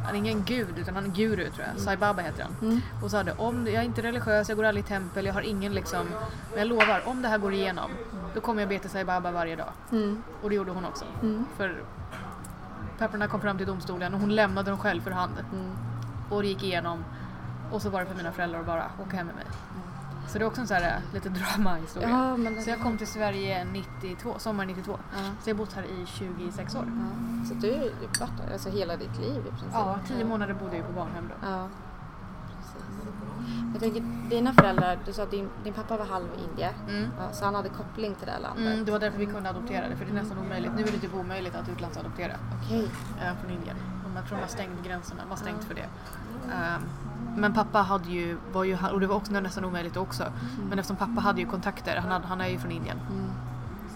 han 0.04 0.14
är 0.14 0.18
ingen 0.18 0.44
gud 0.44 0.78
utan 0.78 0.94
han 0.94 1.04
är 1.04 1.08
guru 1.08 1.50
tror 1.50 1.66
jag, 1.72 1.80
Sai 1.80 1.96
Baba 1.96 2.22
heter 2.22 2.42
han. 2.42 2.82
Och 3.02 3.10
sa 3.10 3.22
det, 3.22 3.32
om 3.32 3.66
jag 3.66 3.74
är 3.74 3.82
inte 3.82 4.02
religiös, 4.02 4.48
jag 4.48 4.56
går 4.58 4.64
aldrig 4.64 4.84
i 4.84 4.88
tempel, 4.88 5.26
jag 5.26 5.34
har 5.34 5.42
ingen 5.42 5.74
liksom, 5.74 6.06
men 6.50 6.58
jag 6.58 6.68
lovar, 6.68 7.02
om 7.06 7.22
det 7.22 7.28
här 7.28 7.38
går 7.38 7.52
igenom, 7.52 7.90
då 8.34 8.40
kommer 8.40 8.62
jag 8.62 8.68
be 8.68 8.78
till 8.78 8.90
Sai 8.90 9.04
Baba 9.04 9.30
varje 9.30 9.56
dag. 9.56 9.72
Och 10.42 10.48
det 10.50 10.56
gjorde 10.56 10.70
hon 10.70 10.84
också. 10.84 11.04
För 11.56 11.82
papperna 12.98 13.28
kom 13.28 13.40
fram 13.40 13.58
till 13.58 13.66
domstolen 13.66 14.14
och 14.14 14.20
hon 14.20 14.34
lämnade 14.34 14.70
dem 14.70 14.78
själv 14.78 15.00
för 15.00 15.10
hand. 15.10 15.32
Och 16.30 16.42
det 16.42 16.48
gick 16.48 16.62
igenom. 16.62 17.04
Och 17.72 17.82
så 17.82 17.90
var 17.90 18.00
det 18.00 18.06
för 18.06 18.14
mina 18.14 18.32
föräldrar 18.32 18.60
att 18.60 18.66
bara 18.66 18.84
åka 19.06 19.16
hem 19.16 19.26
med 19.26 19.34
mig. 19.34 19.44
Så 20.32 20.38
det 20.38 20.44
är 20.44 20.46
också 20.46 20.60
en 20.60 20.66
sån 20.66 20.76
här 20.76 20.96
eh, 20.96 21.14
lite 21.14 21.28
dramahistoria. 21.28 22.08
Ja, 22.08 22.36
men 22.36 22.62
Så 22.62 22.70
jag 22.70 22.80
kom 22.80 22.98
till 22.98 23.06
Sverige 23.06 23.64
92, 23.64 24.38
sommaren 24.38 24.68
92. 24.68 24.98
Så 25.42 25.50
jag 25.50 25.54
har 25.54 25.58
bott 25.58 25.72
här 25.72 25.82
i 25.82 26.06
26 26.06 26.74
år. 26.74 26.84
Ja. 26.86 27.48
Så 27.48 27.54
du 27.54 27.72
har 27.72 27.78
varit 27.78 28.36
där 28.46 28.52
alltså 28.52 28.70
hela 28.70 28.96
ditt 28.96 29.18
liv 29.20 29.38
i 29.46 29.50
princip? 29.50 29.68
Ja, 29.72 29.98
tio 30.08 30.24
månader 30.24 30.54
bodde 30.54 30.76
jag 30.76 30.86
på 30.86 30.92
barnhem 30.92 31.28
då. 31.28 31.48
Ja, 31.48 31.68
precis. 32.46 32.82
Jag 33.72 33.80
tänker, 33.80 34.28
dina 34.30 34.52
föräldrar, 34.52 34.98
du 35.06 35.12
sa 35.12 35.22
att 35.22 35.30
din, 35.30 35.48
din 35.64 35.72
pappa 35.72 35.96
var 35.96 36.04
halv 36.04 36.26
indier, 36.50 36.72
ja, 37.18 37.32
så 37.32 37.44
han 37.44 37.54
hade 37.54 37.68
koppling 37.68 38.14
till 38.14 38.26
det 38.26 38.32
här 38.32 38.40
landet. 38.40 38.72
Mm, 38.72 38.84
det 38.84 38.92
var 38.92 38.98
därför 38.98 39.18
vi 39.18 39.26
kunde 39.26 39.50
adoptera 39.50 39.88
det, 39.88 39.96
för 39.96 40.04
det 40.04 40.10
är 40.10 40.14
nästan 40.14 40.38
omöjligt. 40.38 40.72
Nu 40.76 40.82
är 40.82 40.86
det 40.86 40.98
typ 40.98 41.14
omöjligt 41.14 41.54
att 41.54 41.68
utlandsadoptera 41.68 42.32
Okej. 42.64 42.90
eh, 43.20 43.36
från 43.40 43.50
Indien. 43.50 43.76
De, 44.04 44.16
jag 44.16 44.26
tror 44.26 44.36
de 44.36 44.42
har 44.42 44.48
stängt 44.48 44.84
gränserna, 44.86 45.22
de 45.22 45.30
har 45.30 45.36
stängt 45.36 45.64
för 45.64 45.74
det. 45.74 45.88
Ehm, 46.52 46.82
men 47.36 47.52
pappa 47.54 47.78
hade 47.78 48.10
ju, 48.10 48.38
var 48.52 48.64
ju, 48.64 48.78
och 48.92 49.00
det 49.00 49.06
var 49.06 49.16
också 49.16 49.32
nästan 49.32 49.64
omöjligt 49.64 49.96
också, 49.96 50.24
men 50.68 50.78
eftersom 50.78 50.96
pappa 50.96 51.20
hade 51.20 51.40
ju 51.40 51.46
kontakter, 51.46 51.96
han, 51.96 52.10
hade, 52.10 52.26
han 52.26 52.40
är 52.40 52.48
ju 52.48 52.58
från 52.58 52.70
Indien 52.70 53.00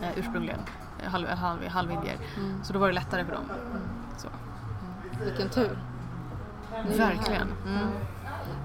eh, 0.03 0.09
ursprungligen, 0.19 0.61
eh, 1.05 1.11
halv, 1.11 1.29
halv, 1.29 1.69
halvindier. 1.69 2.17
Så 2.63 2.73
då 2.73 2.79
var 2.79 2.87
det 2.89 2.93
lättare 2.95 3.25
för 3.25 3.33
dem. 3.33 3.45
Så. 4.17 4.29
Vilken 5.25 5.49
tur. 5.49 5.79
Här. 6.73 6.97
Verkligen. 6.99 7.49
Mm. 7.67 7.89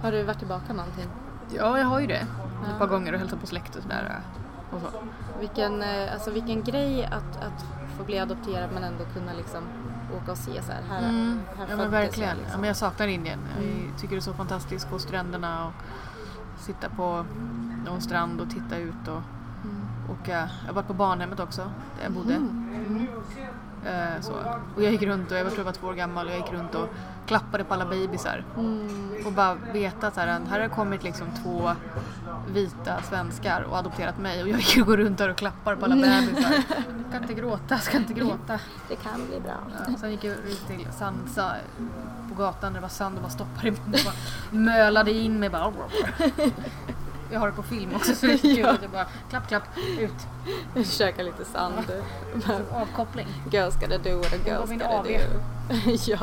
Har 0.02 0.12
du 0.12 0.24
varit 0.24 0.40
tillbaka 0.40 0.74
någonting? 0.74 1.06
Ja, 1.56 1.78
jag 1.80 1.86
har 1.86 1.99
ju 1.99 2.08
det. 2.08 2.26
Ett 2.72 2.80
par 2.80 2.88
gånger 2.88 3.14
och 3.14 3.20
hälsat 3.20 3.40
på 3.41 3.48
släkt 3.48 3.76
och 3.76 3.82
sådär. 3.84 4.03
eh, 4.72 4.76
Och 4.76 4.82
så. 4.82 4.88
Vilken, 5.40 5.82
eh, 5.82 6.14
alltså 6.14 6.32
vilken 6.32 6.64
grej 6.64 7.06
att, 7.06 7.38
att 7.44 7.66
få 7.98 8.03
bli 8.03 8.20
adopterad 8.20 8.70
men 8.74 8.84
ändå 8.84 9.03
kunna 9.14 9.34
liksom 9.34 9.64
åka 10.18 10.32
och 10.32 10.38
se 10.38 10.62
så 10.64 10.72
här. 10.72 10.82
här, 10.90 11.10
Mm. 11.10 11.40
här 11.58 11.66
Ja 11.70 11.76
men 11.78 11.92
verkligen. 11.92 12.30
jag, 12.30 12.38
Ja, 12.38 12.42
liksom. 12.42 12.62
men 12.62 12.68
jag 12.68 12.78
saknar 12.78 13.08
Indien. 13.08 13.40
Jag 13.56 13.64
Mm. 13.64 13.92
tycker 13.98 14.16
det 14.16 14.20
är 14.20 14.22
så 14.22 14.34
fantastiskt 14.34 14.90
gå 14.90 15.00
stränderna 15.00 15.68
och 15.68 15.74
sitta 16.60 16.90
på 16.90 17.26
någon 17.86 18.02
strand 18.02 18.42
och 18.42 18.50
titta 18.50 18.78
ut 18.78 19.08
och 19.08 19.22
Mm. 19.64 19.82
åka. 20.12 20.32
Jag 20.32 20.68
har 20.68 20.74
varit 20.74 20.88
på 20.88 20.94
barnhemmet 20.94 21.40
också 21.40 21.62
där 21.98 22.04
jag 22.04 22.12
bodde. 22.12 22.34
Mm. 22.36 23.08
Eh, 23.86 24.22
så. 24.22 24.34
Och 24.76 24.84
jag 24.84 24.91
gick 24.91 25.02
runt 25.02 25.32
och 25.32 25.38
jag 25.38 25.45
tror 25.45 25.58
jag 25.58 25.66
var 25.66 25.72
två 25.72 25.88
år 25.88 25.94
gammal 25.94 26.28
och 26.28 26.32
jag 26.32 26.40
gick 26.40 26.53
runt 26.53 26.76
och 26.76 26.90
klappade 27.28 27.64
på 27.64 27.74
alla 27.74 27.86
bebisar. 27.86 28.44
Mm. 28.58 29.12
Och 29.26 29.32
bara 29.32 29.56
veta 29.74 30.08
att 30.08 30.16
här, 30.16 30.41
här 30.49 30.60
har 30.60 30.68
kommit 30.68 31.03
liksom 31.03 31.28
två 31.44 31.72
vita 32.53 33.02
svenskar 33.02 33.62
och 33.62 33.78
adopterat 33.78 34.18
mig 34.18 34.41
och 34.44 34.49
jag 34.49 34.60
gick 34.60 34.78
och 34.78 34.88
går 34.88 34.98
runt 34.98 35.18
där 35.18 35.30
och 35.30 35.38
klappar 35.38 35.76
på 35.76 35.86
alla 35.86 35.95
bebisar. 35.95 36.52
Ska 37.10 37.18
inte 37.18 37.34
gråta, 37.34 37.78
ska 37.78 37.98
inte 37.98 38.14
gråta. 38.14 38.60
Det 38.90 38.95
kan 38.95 39.28
bli 39.30 39.40
bra. 39.40 39.58
Ja, 39.88 39.94
sen 39.99 40.12
gick 40.12 40.24
jag 40.24 40.34
ut 40.34 40.68
till 40.68 40.88
Sansa 40.91 41.56
på 42.30 42.36
gatan 42.36 42.74
där 42.74 42.80
det 42.80 42.82
var 42.82 42.90
sand 42.90 43.16
och 43.16 43.22
bara 43.22 43.30
stoppade 43.30 43.68
i 43.68 43.72
munnen 43.72 43.94
och 43.94 43.99
bara 44.06 44.16
mölade 44.60 45.12
in 45.12 45.40
mig 45.40 45.49
bara. 45.49 45.74
Jag 47.32 47.40
har 47.40 47.48
det 47.48 47.53
på 47.53 47.64
film 47.64 47.90
också 47.95 48.16
så 48.16 48.26
det 48.26 48.34
är 48.34 48.38
kul 48.56 48.66
att 48.66 48.82
jag 48.82 48.91
bara 48.91 49.06
klapp 49.30 49.48
klapp 49.48 49.64
ut. 49.99 50.86
Käka 50.88 51.24
lite 51.24 51.45
sand. 51.45 51.76
Avkoppling. 52.72 53.28
Girls 53.52 53.76
gotta 53.80 53.98
do 53.98 54.18
what 54.18 54.34
a 54.34 54.38
Det 54.44 54.49
girls 54.49 54.70
gotta 54.70 55.03
do. 55.03 55.98
ja. 56.08 56.20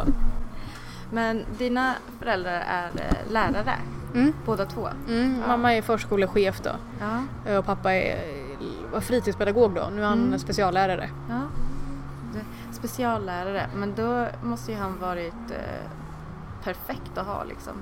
Men 1.12 1.44
dina 1.58 1.94
föräldrar 2.18 2.64
är 2.68 2.84
eh, 2.94 3.32
lärare, 3.32 3.74
Mm. 4.14 4.32
båda 4.46 4.64
två? 4.66 4.88
Mm, 5.08 5.42
mamma 5.48 5.74
är 5.74 5.82
förskolechef 5.82 6.60
då 6.62 6.70
Ja. 7.00 7.58
och 7.58 7.64
pappa 7.66 7.92
är, 7.94 8.18
var 8.92 9.00
fritidspedagog 9.00 9.74
då. 9.74 9.88
Nu 9.94 10.02
är 10.02 10.06
han 10.06 10.22
Mm. 10.26 10.38
speciallärare. 10.38 11.10
ja. 11.28 11.40
Det- 12.34 12.74
Speciallärare, 12.74 13.66
men 13.74 13.94
då 13.94 14.26
måste 14.42 14.72
ju 14.72 14.78
han 14.78 14.98
varit 15.00 15.50
eh, 15.50 15.90
perfekt 16.64 17.18
att 17.18 17.26
ha 17.26 17.44
liksom. 17.44 17.72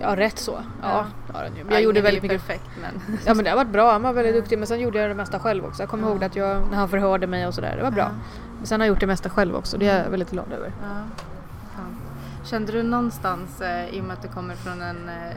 Ja, 0.00 0.16
rätt 0.16 0.38
så. 0.38 0.52
Ja, 0.82 0.88
Ja. 0.88 1.04
ja. 1.34 1.40
den 1.42 1.56
ju. 1.56 1.60
Ja, 1.62 1.66
jag 1.72 1.82
gjorde 1.82 1.98
ingen 1.98 2.06
är 2.06 2.12
väldigt 2.12 2.22
mycket. 2.22 2.46
perfekt 2.46 2.70
men. 2.80 3.18
Ja 3.26 3.34
men 3.34 3.44
det 3.44 3.50
har 3.50 3.56
varit 3.56 3.70
bra, 3.72 3.92
han 3.92 4.02
var 4.02 4.12
väldigt 4.12 4.34
duktig 4.34 4.58
men 4.58 4.66
sen 4.66 4.80
gjorde 4.80 4.98
jag 4.98 5.10
det 5.10 5.14
mesta 5.14 5.38
själv 5.38 5.64
också. 5.64 5.82
Jag 5.82 5.88
kommer 5.90 6.08
ihåg 6.08 6.24
att 6.24 6.36
jag, 6.36 6.62
när 6.70 6.76
han 6.78 6.88
förhörde 6.88 7.26
mig 7.26 7.46
och 7.46 7.54
sådär, 7.54 7.76
det 7.76 7.82
var 7.82 7.90
bra. 7.90 8.02
Ja. 8.02 8.10
Men 8.58 8.66
sen 8.66 8.80
har 8.80 8.86
jag 8.86 8.92
gjort 8.92 9.00
det 9.00 9.06
mesta 9.06 9.30
själv 9.30 9.56
också, 9.56 9.78
det 9.78 9.86
är 9.88 10.02
jag 10.04 10.10
väldigt 10.10 10.30
glad 10.30 10.52
över. 10.52 10.72
Ja. 10.82 11.02
Kände 12.44 12.72
du 12.72 12.82
någonstans, 12.82 13.60
eh, 13.60 13.88
i 13.88 14.00
och 14.00 14.04
med 14.04 14.12
att 14.16 14.22
du 14.22 14.28
kommer 14.28 14.54
från 14.54 14.82
en 14.82 15.08
eh, 15.08 15.36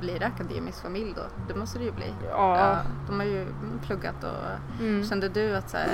blir 0.00 0.18
det 0.18 0.26
akademisk 0.26 0.82
familj 0.82 1.12
då? 1.16 1.22
Det 1.48 1.54
måste 1.54 1.78
det 1.78 1.84
ju 1.84 1.92
bli. 1.92 2.12
Ja. 2.30 2.76
de 3.06 3.18
har 3.20 3.26
ju 3.26 3.46
pluggat 3.86 4.24
och 4.24 4.80
Mm. 4.84 5.04
kände 5.04 5.28
du 5.28 5.56
att 5.56 5.70
så 5.70 5.76
här, 5.76 5.88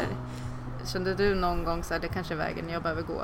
Kände 0.84 1.14
du 1.14 1.34
någon 1.34 1.64
gång 1.64 1.82
så 1.82 1.94
här, 1.94 2.00
det 2.00 2.08
kanske 2.08 2.34
är 2.34 2.38
vägen 2.38 2.68
jag 2.68 2.82
behöver 2.82 3.02
gå? 3.02 3.22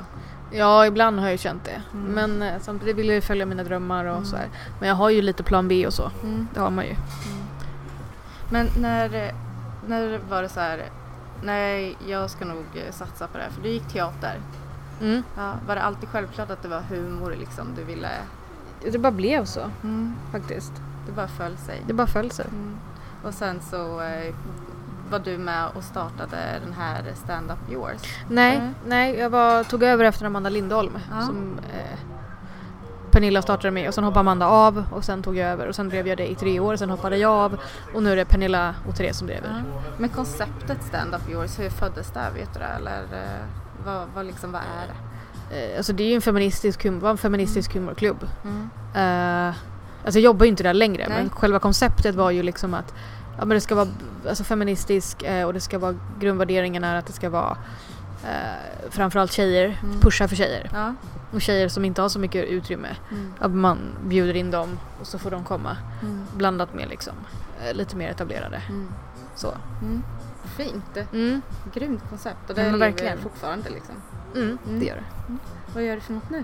Ja, 0.53 0.85
ibland 0.85 1.19
har 1.19 1.25
jag 1.25 1.31
ju 1.31 1.37
känt 1.37 1.63
det. 1.63 1.81
Mm. 1.93 2.11
Men 2.13 2.41
eh, 2.41 2.59
samtidigt 2.61 2.95
vill 2.95 3.07
jag 3.07 3.15
ju 3.15 3.21
följa 3.21 3.45
mina 3.45 3.63
drömmar 3.63 4.05
och 4.05 4.25
så 4.27 4.35
här. 4.35 4.47
Men 4.79 4.89
jag 4.89 4.95
har 4.95 5.09
ju 5.09 5.21
lite 5.21 5.43
plan 5.43 5.67
B 5.67 5.87
och 5.87 5.93
så. 5.93 6.11
Mm. 6.23 6.47
Det 6.53 6.59
har 6.59 6.69
man 6.69 6.85
ju. 6.85 6.95
Men 8.51 8.67
när, 8.77 9.31
när 9.87 10.19
var 10.29 10.41
det 10.41 10.49
så 10.49 10.59
här, 10.59 10.83
nej 11.43 11.97
jag 12.07 12.29
ska 12.29 12.45
nog 12.45 12.65
eh, 12.75 12.91
satsa 12.91 13.27
på 13.27 13.37
det 13.37 13.43
här, 13.43 13.51
för 13.51 13.61
du 13.61 13.69
gick 13.69 13.87
teater. 13.87 14.39
Mm. 15.01 15.23
Ja, 15.37 15.53
var 15.67 15.75
det 15.75 15.81
alltid 15.81 16.09
självklart 16.09 16.49
att 16.49 16.61
det 16.61 16.67
var 16.67 16.81
humor 16.81 17.35
liksom 17.39 17.67
du 17.75 17.83
ville? 17.83 18.09
Det 18.91 18.97
bara 18.97 19.11
blev 19.11 19.45
så 19.45 19.61
Mm. 19.83 20.15
faktiskt. 20.31 20.71
Det 21.05 21.11
bara 21.11 21.27
föll 21.27 21.57
sig. 21.57 21.81
Det 21.87 21.93
bara 21.93 22.07
föll 22.07 22.31
sig. 22.31 22.45
Mm. 22.51 22.77
Och 23.23 23.33
sen 23.33 23.59
så 23.69 24.01
eh, 24.01 24.33
var 25.09 25.19
du 25.19 25.37
med 25.37 25.65
och 25.75 25.83
startade 25.83 26.59
den 26.63 26.73
här 26.73 27.03
Stand 27.15 27.51
Up 27.51 27.71
Yours. 27.71 28.01
Nej, 28.29 28.57
Nej. 28.59 28.71
nej 28.85 29.15
jag 29.19 29.29
var, 29.29 29.63
tog 29.63 29.83
över 29.83 30.05
efter 30.05 30.25
Amanda 30.25 30.49
Lindholm 30.49 30.97
Ja. 31.11 31.21
som 31.25 31.59
eh, 31.73 31.99
Pernilla 33.11 33.41
startade 33.41 33.71
med 33.71 33.87
och 33.87 33.93
sen 33.93 34.03
hoppade 34.03 34.19
Amanda 34.19 34.47
av 34.47 34.83
och 34.91 35.03
sen 35.03 35.23
tog 35.23 35.37
jag 35.37 35.49
över 35.49 35.67
och 35.67 35.75
sen 35.75 35.89
drev 35.89 36.07
jag 36.07 36.17
det 36.17 36.31
i 36.31 36.35
tre 36.35 36.59
år, 36.59 36.75
sen 36.75 36.89
hoppade 36.89 37.17
jag 37.17 37.31
av 37.31 37.57
och 37.93 38.03
nu 38.03 38.11
är 38.11 38.15
det 38.15 38.25
Pernilla 38.25 38.75
och 38.87 38.95
Therese 38.95 39.17
som 39.17 39.27
driver. 39.27 39.63
Men 39.97 40.09
konceptet 40.09 40.83
Stand 40.83 41.15
Up 41.15 41.29
Yours, 41.29 41.59
hur 41.59 41.69
föddes 41.69 42.11
det? 42.11 42.19
Vet 42.35 42.53
du 42.53 42.59
det? 42.59 42.65
Eller 42.65 42.99
eh, 43.01 43.45
vad, 43.85 44.07
vad, 44.15 44.25
liksom, 44.25 44.51
vad 44.51 44.61
är 44.61 44.87
det? 44.87 45.71
Eh, 45.71 45.77
alltså 45.77 45.93
det 45.93 46.03
är 46.03 46.07
ju 46.07 46.15
en 46.15 46.21
feministisk, 46.21 46.85
hum- 46.85 46.99
var 46.99 47.09
en 47.09 47.17
feministisk 47.17 47.73
humorklubb. 47.73 48.27
Mm. 48.43 48.69
Eh, 48.95 49.55
alltså 50.05 50.19
jag 50.19 50.23
jobbar 50.23 50.45
ju 50.45 50.49
inte 50.49 50.63
där 50.63 50.73
längre 50.73 51.05
Nej. 51.09 51.17
men 51.17 51.29
själva 51.29 51.59
konceptet 51.59 52.15
var 52.15 52.31
ju 52.31 52.43
liksom 52.43 52.73
att 52.73 52.93
ja, 53.37 53.45
men 53.45 53.49
det 53.49 53.61
ska 53.61 53.75
vara 53.75 53.87
alltså 54.29 54.43
feministisk 54.43 55.23
eh, 55.23 55.45
och 55.47 55.53
det 55.53 55.59
ska 55.61 55.79
vara 55.79 55.95
grundvärderingen 56.19 56.83
är 56.83 56.95
att 56.95 57.05
det 57.05 57.13
ska 57.13 57.29
vara 57.29 57.57
eh, 58.23 58.89
framförallt 58.89 59.31
tjejer, 59.31 59.79
Mm. 59.83 59.99
pusha 59.99 60.27
för 60.27 60.35
tjejer. 60.35 60.69
Ja. 60.73 60.93
Och 61.33 61.41
tjejer 61.41 61.67
som 61.69 61.85
inte 61.85 62.01
har 62.01 62.09
så 62.09 62.19
mycket 62.19 62.45
utrymme. 62.45 62.95
Mm. 63.11 63.33
Att 63.39 63.51
man 63.51 63.77
bjuder 64.05 64.33
in 64.35 64.51
dem 64.51 64.79
och 65.01 65.07
så 65.07 65.19
får 65.19 65.31
de 65.31 65.43
komma 65.43 65.77
Mm. 66.01 66.25
blandat 66.37 66.73
med 66.73 66.89
liksom 66.89 67.13
eh, 67.63 67.73
lite 67.75 67.95
mer 67.95 68.09
etablerade. 68.09 68.61
Mm. 68.69 68.87
Så. 69.35 69.53
Mm. 69.81 70.03
Fint. 70.57 70.97
Mm, 71.13 71.41
Grymt 71.73 72.01
koncept. 72.09 72.49
Och 72.49 72.55
det 72.55 72.61
Ja, 72.61 72.69
men 72.71 72.79
lever 72.79 72.91
verkligen. 72.91 73.17
fortfarande 73.17 73.69
liksom. 73.69 73.95
mm, 74.35 74.57
Mm. 74.67 74.79
det 74.79 74.85
gör 74.85 74.95
det. 74.95 75.35
Vad 75.73 75.83
gör 75.83 75.95
du 75.95 76.01
för 76.01 76.13
något 76.13 76.29
nu? 76.29 76.43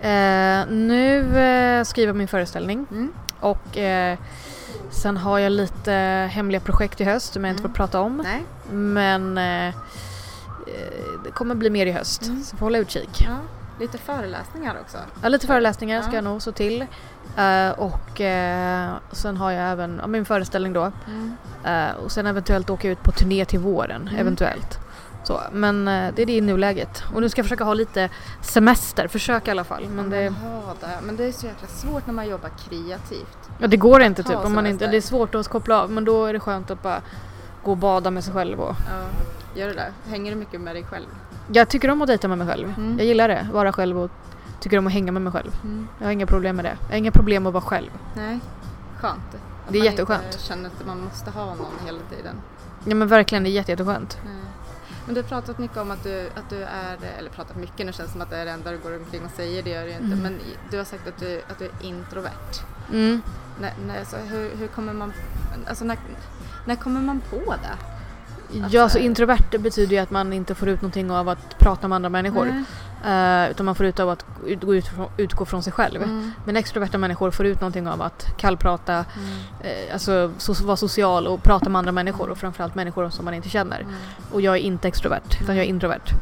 Eh, 0.00 0.66
nu 0.68 1.38
eh, 1.38 1.84
skriver 1.84 2.06
jag 2.08 2.16
min 2.16 2.28
föreställning 2.28 2.86
Mm. 2.90 3.12
och 3.40 3.78
eh, 3.78 4.18
sen 4.90 5.16
har 5.16 5.38
jag 5.38 5.52
lite 5.52 5.92
hemliga 6.32 6.60
projekt 6.60 7.00
i 7.00 7.04
höst 7.04 7.32
som 7.32 7.44
jag 7.44 7.52
inte 7.52 7.62
får 7.62 7.68
Mm. 7.68 7.76
prata 7.76 8.00
om. 8.00 8.16
Nej. 8.24 8.44
Men 8.70 9.38
eh, 9.38 9.66
eh, 9.68 9.74
det 11.24 11.30
kommer 11.30 11.54
bli 11.54 11.70
mer 11.70 11.86
i 11.86 11.92
höst 11.92 12.22
Mm. 12.22 12.42
så 12.42 12.56
får 12.56 12.66
hålla 12.66 12.78
utkik. 12.78 13.22
Ja. 13.26 13.36
Lite 13.80 13.98
föreläsningar 13.98 14.76
också. 14.82 14.98
Ja, 15.22 15.28
lite 15.28 15.46
föreläsningar 15.46 16.02
ska 16.02 16.10
Ja. 16.10 16.14
jag 16.16 16.24
nog 16.24 16.42
så 16.42 16.52
till. 16.52 16.86
Eh, 17.36 17.70
och 17.70 18.20
eh, 18.20 18.90
sen 19.12 19.36
har 19.36 19.50
jag 19.50 19.70
även 19.72 19.98
ja, 20.00 20.06
min 20.06 20.24
föreställning 20.24 20.72
då. 20.72 20.92
Mm. 21.06 21.36
Eh, 21.64 21.94
och 22.04 22.12
sen 22.12 22.26
eventuellt 22.26 22.70
åka 22.70 22.88
ut 22.88 23.02
på 23.02 23.12
turné 23.12 23.44
till 23.44 23.58
våren, 23.58 24.02
Mm. 24.08 24.20
eventuellt. 24.20 24.78
Så, 25.28 25.40
men 25.52 25.88
eh, 25.88 26.14
det 26.14 26.22
är 26.22 26.26
det 26.26 26.36
i 26.36 26.40
nuläget. 26.40 27.02
Och 27.14 27.20
nu 27.20 27.28
ska 27.28 27.38
jag 27.38 27.46
försöka 27.46 27.64
ha 27.64 27.74
lite 27.74 28.08
semester, 28.42 29.08
försöka 29.08 29.50
i 29.50 29.52
alla 29.52 29.64
fall. 29.64 29.88
Men 29.88 30.10
det, 30.10 30.22
Jaha, 30.22 30.74
det. 30.80 30.88
men 31.02 31.16
det 31.16 31.24
är 31.24 31.32
så 31.32 31.46
jäkla 31.46 31.68
svårt 31.68 32.06
när 32.06 32.14
man 32.14 32.28
jobbar 32.28 32.50
kreativt. 32.68 33.38
ja, 33.58 33.66
det 33.66 33.76
går 33.76 34.02
inte 34.02 34.22
typ. 34.22 34.36
Om 34.44 34.54
man 34.54 34.66
inte, 34.66 34.86
det 34.86 34.96
är 34.96 35.00
svårt 35.00 35.34
att 35.34 35.48
koppla 35.48 35.82
av 35.82 35.90
men 35.90 36.04
då 36.04 36.24
är 36.26 36.32
det 36.32 36.40
skönt 36.40 36.70
att 36.70 36.82
bara 36.82 37.00
gå 37.64 37.70
och 37.70 37.76
bada 37.76 38.10
med 38.10 38.24
sig 38.24 38.34
själv. 38.34 38.60
Och, 38.60 38.76
Ja. 38.90 39.60
Gör 39.60 39.74
det? 39.74 39.92
Hänger 40.10 40.30
du 40.32 40.36
mycket 40.36 40.60
med 40.60 40.74
dig 40.76 40.84
själv? 40.84 41.06
jag 41.52 41.68
tycker 41.68 41.90
om 41.90 42.02
att 42.02 42.08
dejta 42.08 42.28
med 42.28 42.38
mig 42.38 42.46
själv. 42.46 42.74
Mm. 42.76 42.98
Jag 42.98 43.06
gillar 43.06 43.28
det, 43.28 43.48
vara 43.52 43.72
själv 43.72 43.98
och 43.98 44.10
tycker 44.60 44.78
om 44.78 44.86
att 44.86 44.92
hänga 44.92 45.12
med 45.12 45.22
mig 45.22 45.32
själv. 45.32 45.50
Mm. 45.64 45.88
Jag 45.98 46.06
har 46.06 46.12
inga 46.12 46.26
problem 46.26 46.56
med 46.56 46.64
det. 46.64 46.76
Jag 46.86 46.92
har 46.92 46.98
inga 46.98 47.12
problem 47.12 47.46
att 47.46 47.52
vara 47.52 47.64
själv. 47.64 47.90
Nej. 48.16 48.38
Skönt. 49.00 49.34
Att 49.34 49.72
Det 49.72 49.78
är 49.78 49.80
man 49.80 49.86
jätteskönt. 49.90 50.24
Inte 50.24 50.38
känner 50.38 50.66
att 50.66 50.86
man 50.86 51.00
måste 51.04 51.30
ha 51.30 51.44
någon 51.44 51.86
hela 51.86 51.98
tiden. 52.16 52.34
Ja 52.84 52.94
men 52.94 53.08
verkligen, 53.08 53.44
det 53.44 53.50
är 53.50 53.52
jätte, 53.52 53.72
jätteskönt. 53.72 54.18
Nej. 54.24 54.34
Men 55.08 55.14
du 55.14 55.20
har 55.22 55.28
pratat 55.28 55.58
mycket 55.58 55.76
om 55.76 55.90
att 55.90 56.02
du, 56.02 56.26
att 56.34 56.50
du 56.50 56.62
är, 56.62 56.96
eller 57.18 57.30
pratat 57.30 57.56
mycket, 57.56 57.86
nu 57.86 57.92
känns 57.92 58.08
det 58.08 58.12
som 58.12 58.20
att 58.20 58.30
det 58.30 58.36
är 58.36 58.44
det 58.44 58.50
enda 58.50 58.70
du 58.70 58.78
går 58.78 58.96
omkring 58.96 59.24
och 59.24 59.30
säger, 59.30 59.62
det 59.62 59.70
gör 59.70 59.82
du 59.82 59.88
ju 59.88 59.94
inte. 59.94 60.06
Mm. 60.06 60.18
Men 60.22 60.38
du 60.70 60.76
har 60.76 60.84
sagt 60.84 61.08
att 61.08 61.18
du, 61.20 61.42
att 61.50 61.58
du 61.58 61.64
är 61.64 61.70
introvert. 61.80 62.54
Mm. 62.92 63.22
När, 63.60 63.72
när, 63.86 63.98
alltså, 63.98 64.16
hur, 64.16 64.56
hur 64.56 64.66
kommer 64.66 64.92
man, 64.92 65.12
alltså 65.68 65.84
när, 65.84 65.98
när 66.66 66.76
kommer 66.76 67.00
man 67.00 67.20
på 67.20 67.36
det? 67.62 67.76
Att 68.64 68.72
Ja, 68.72 68.88
så 68.88 68.92
så 68.92 68.98
här- 68.98 69.04
introvert 69.06 69.58
betyder 69.58 69.92
ju 69.96 69.98
att 70.02 70.10
man 70.10 70.32
inte 70.32 70.54
får 70.54 70.68
ut 70.68 70.82
någonting 70.82 71.10
av 71.10 71.28
att 71.28 71.58
prata 71.58 71.88
med 71.88 71.96
andra 71.96 72.08
människor. 72.08 72.44
Nej. 72.44 72.64
Eh, 73.06 73.50
utan 73.50 73.66
man 73.66 73.74
får 73.74 73.86
ut 73.86 74.00
av 74.00 74.08
att 74.10 74.24
gå 74.60 74.74
ut 74.74 74.90
utgå 75.16 75.44
från 75.44 75.62
sig 75.62 75.72
själv. 75.72 76.02
Mm. 76.02 76.32
Men 76.44 76.56
extroverta 76.56 76.98
människor 76.98 77.30
får 77.30 77.46
ut 77.46 77.60
någonting 77.60 77.88
av 77.88 78.02
att 78.02 78.26
kallprata, 78.36 78.92
Mm. 78.94 79.04
eh, 79.60 79.92
alltså 79.92 80.30
so- 80.38 80.64
vara 80.64 80.76
social 80.76 81.26
och 81.26 81.42
prata 81.42 81.68
med 81.70 81.78
andra 81.78 81.92
människor 81.92 82.30
och 82.30 82.38
framförallt 82.38 82.74
människor 82.74 83.10
som 83.10 83.24
man 83.24 83.34
inte 83.34 83.48
känner. 83.48 83.80
Mm. 83.80 83.94
Och 84.32 84.40
jag 84.40 84.54
är 84.54 84.60
inte 84.60 84.88
extrovert, 84.88 85.40
utan 85.42 85.56
jag 85.56 85.64
är 85.64 85.68
introvert. 85.68 86.12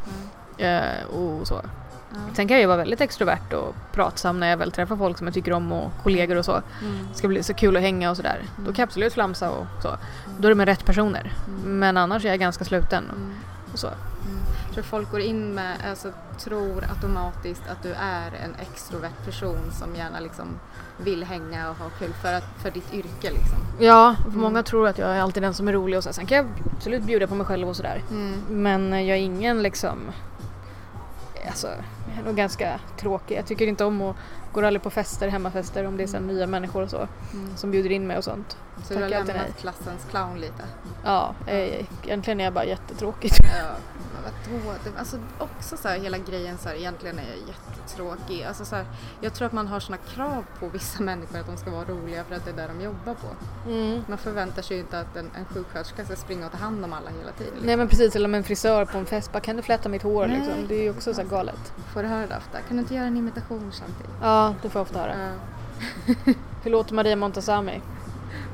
Eh, 0.59 1.07
och 1.16 1.47
så. 1.47 1.61
Sen 2.35 2.48
kan 2.48 2.55
jag 2.55 2.61
ju 2.61 2.66
vara 2.66 2.77
väldigt 2.77 3.01
extrovert 3.01 3.53
och 3.53 3.74
pratsam 3.93 4.40
när 4.40 4.47
jag 4.47 4.57
väl 4.57 4.73
träffar 4.73 4.97
folk 4.97 5.19
som 5.19 5.27
jag 5.27 5.35
tycker 5.35 5.53
om 5.53 5.73
och 5.73 5.90
kollegor 6.03 6.36
och 6.36 6.44
så. 6.44 6.53
Mm. 6.53 7.09
Det 7.12 7.19
ska 7.19 7.28
bli 7.28 7.43
så 7.43 7.55
kul 7.55 7.77
att 7.77 7.82
hänga 7.82 8.11
och 8.11 8.16
sådär. 8.16 8.43
Då 8.59 8.65
kan 8.65 8.74
jag 8.77 8.86
absolut 8.86 9.12
flamsa 9.12 9.51
och 9.51 9.66
så. 9.82 9.89
Då 10.39 10.48
är 10.48 10.51
det 10.51 10.55
med 10.55 10.69
rätt 10.69 10.85
personer. 10.85 11.32
Men 11.65 11.97
annars 11.97 12.24
är 12.24 12.28
jag 12.28 12.39
ganska 12.40 12.65
sluten. 12.65 13.05
Mm. 13.05 13.35
Och 13.73 13.78
så. 13.78 13.89
Jag 14.77 14.85
tror 14.85 14.98
folk 14.98 15.11
går 15.11 15.20
in 15.20 15.55
med, 15.55 15.77
alltså 15.90 16.12
tror 16.39 16.85
automatiskt 16.90 17.62
att 17.70 17.82
du 17.82 17.93
är 17.93 18.27
en 18.44 18.55
extrovert 18.61 19.24
person 19.24 19.59
som 19.73 19.94
gärna 19.97 20.20
liksom 20.20 20.47
vill 20.98 21.24
hänga 21.24 21.70
och 21.70 21.77
ha 21.77 21.89
kul 21.98 22.12
för, 22.23 22.32
att, 22.32 22.44
för 22.62 22.70
ditt 22.70 22.94
yrke 22.94 23.31
liksom. 23.31 23.59
Ja, 23.81 24.16
för 24.23 24.28
Mm. 24.28 24.40
många 24.40 24.62
tror 24.62 24.89
att 24.89 24.98
jag 24.98 25.09
är 25.11 25.20
alltid 25.20 25.43
den 25.43 25.55
som 25.55 25.69
är 25.69 25.73
rolig 25.73 25.98
och 25.98 26.05
så. 26.05 26.12
Sen 26.12 26.27
kan 26.27 26.36
jag 26.36 26.47
absolut 26.77 27.03
bjuda 27.03 27.27
på 27.27 27.35
mig 27.35 27.47
själv 27.47 27.69
och 27.69 27.77
sådär. 27.77 28.03
Men 28.51 28.93
eh, 28.93 29.01
jag 29.03 29.19
är 29.19 29.23
ingen 29.23 29.62
liksom... 29.62 29.98
Alltså, 31.47 31.66
jag 32.11 32.19
är 32.20 32.24
nog 32.24 32.36
ganska 32.36 32.81
tråkig. 33.01 33.39
Jag 33.39 33.47
tycker 33.47 33.66
inte 33.66 33.85
om 33.85 34.03
att... 34.03 34.16
Går 34.53 34.62
aldrig 34.62 34.82
på 34.82 34.90
fester, 34.90 35.28
hemmafester 35.28 35.86
om 35.86 35.97
det 35.97 36.03
är 36.03 36.07
så 36.07 36.16
här 36.16 36.24
nya 36.24 36.47
människor 36.47 36.82
och 36.82 36.90
så. 36.90 37.09
Mm. 37.32 37.57
Som 37.57 37.70
bjuder 37.70 37.90
in 37.93 38.07
mig 38.07 38.16
och 38.19 38.24
sånt. 38.24 38.57
Så 38.85 38.94
du 38.94 39.01
har 39.03 39.09
lämnat 39.09 39.57
klassens 39.61 40.07
clown 40.11 40.40
lite? 40.40 40.62
Ja, 41.05 41.35
eh, 41.47 41.85
egentligen 42.05 42.40
är 42.40 42.44
jag 42.44 42.53
bara 42.53 42.65
jättetråkig. 42.65 43.31
Ja, 43.43 43.70
vadå? 44.27 44.78
Det, 44.85 44.98
alltså 44.98 45.16
också 45.39 45.77
så 45.77 45.89
här, 45.89 45.98
hela 45.98 46.19
grejen 46.19 46.59
så 46.59 46.69
här, 46.69 46.77
egentligen 46.77 47.19
är 47.19 47.23
jättetråkig. 47.47 48.44
Alltså 48.44 48.65
så 48.65 48.77
här, 48.77 48.85
jag 49.20 49.35
tror 49.35 49.47
att 49.47 49.53
man 49.53 49.66
har 49.66 49.81
såna 49.81 49.97
krav 49.97 50.44
på 50.61 50.69
vissa 50.69 51.03
människor 51.03 51.39
att 51.39 51.47
de 51.47 51.57
ska 51.57 51.70
vara 51.70 51.85
roliga 51.85 52.24
för 52.24 52.35
att 52.35 52.44
det 52.44 52.51
är 52.51 52.57
det 52.57 52.66
de 52.66 52.85
jobbar 52.85 53.15
på. 53.15 53.28
Man 54.09 54.19
förväntar 54.19 54.62
sig 54.62 54.77
ju 54.77 54.82
inte 54.82 55.01
att 55.01 55.16
en, 55.16 55.31
en 55.39 55.44
sjuksköterska 55.44 56.05
ska 56.05 56.16
springa 56.16 56.47
och 56.47 56.53
ta 56.53 56.59
hand 56.59 56.85
om 56.85 56.93
alla 56.93 57.11
hela 57.11 57.32
tiden. 57.32 57.53
Liksom. 57.53 57.66
Nej 57.66 57.77
men 57.77 57.89
precis, 57.89 58.16
eller 58.16 58.28
med 58.28 58.39
en 58.39 58.44
frisör 58.44 58.85
på 58.85 58.98
en 58.98 59.07
fest 59.07 59.32
bara 59.32 59.40
kan 59.40 59.57
du 59.57 59.62
flätta 59.62 59.89
mitt 59.89 60.03
hår 60.03 60.27
Nej. 60.27 60.36
liksom. 60.39 60.69
Det 60.69 60.74
är 60.74 60.82
ju 60.82 60.90
också 60.90 61.15
så 61.15 61.20
här 61.23 61.28
galet. 61.28 61.73
Får 61.93 62.03
du 62.03 62.09
höra 62.09 62.27
det 62.27 62.36
ofta? 62.36 62.59
Kan 62.69 62.77
du 62.77 62.82
inte 62.82 62.94
göra 62.94 63.07
en 63.07 63.16
imitation 63.16 63.73
samtidigt? 63.73 64.12
Ja, 64.23 64.55
det 64.62 64.69
får 64.70 64.78
jag 64.78 64.82
ofta 64.82 64.98
höra. 64.98 65.15
Ja. 65.19 65.32
Hur 66.62 66.70
låter 66.70 66.94
Maria 66.94 67.16
Montazami? 67.16 67.81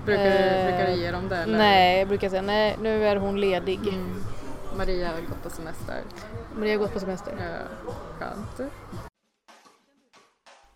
Brukar, 0.04 0.24
du, 0.24 0.30
Eh, 0.30 0.66
brukar 0.66 0.86
du 0.86 1.02
ge 1.02 1.10
dem 1.10 1.28
det? 1.28 1.36
Eller? 1.36 1.58
Nej, 1.58 1.98
jag 1.98 2.08
brukar 2.08 2.28
säga 2.28 2.42
nej, 2.42 2.76
nu 2.82 3.04
är 3.04 3.16
hon 3.16 3.40
ledig. 3.40 3.78
Mm. 3.88 4.22
Maria 4.76 5.08
har 5.08 5.20
gått 5.20 5.42
på 5.42 5.50
semester. 5.50 6.02
Maria 6.56 6.72
har 6.72 6.78
gått 6.78 6.92
på 6.92 7.00
semester. 7.00 7.34
Ja, 7.38 7.88
skönt. 8.18 8.72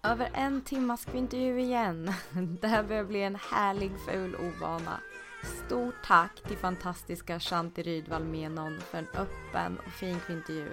Över 0.03 0.31
en 0.35 0.63
timmas 0.63 1.05
kvintervju 1.05 1.61
igen. 1.61 2.13
Det 2.61 2.69
här 2.69 2.83
börjar 2.83 3.05
bli 3.05 3.23
en 3.23 3.37
härlig 3.37 3.93
ful 4.09 4.37
ovana. 4.37 5.01
Stort 5.67 5.95
tack 6.05 6.43
till 6.49 6.57
fantastiska 6.57 7.41
Shanti 7.41 7.83
Rydvall 7.83 8.25
Menon 8.25 8.81
för 8.81 8.99
en 8.99 9.09
öppen 9.09 9.79
och 9.87 9.93
fin 9.93 10.21
kvintervju. 10.27 10.69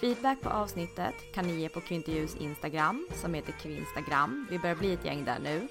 Feedback 0.00 0.40
på 0.40 0.48
avsnittet 0.48 1.14
kan 1.34 1.46
ni 1.46 1.60
ge 1.60 1.68
på 1.68 1.80
Kvintervjus 1.80 2.36
Instagram 2.36 3.08
som 3.14 3.34
heter 3.34 3.52
Kvinstagram. 3.52 4.46
Vi 4.50 4.58
börjar 4.58 4.76
bli 4.76 4.92
ett 4.92 5.04
gäng 5.04 5.24
där 5.24 5.38
nu. 5.38 5.68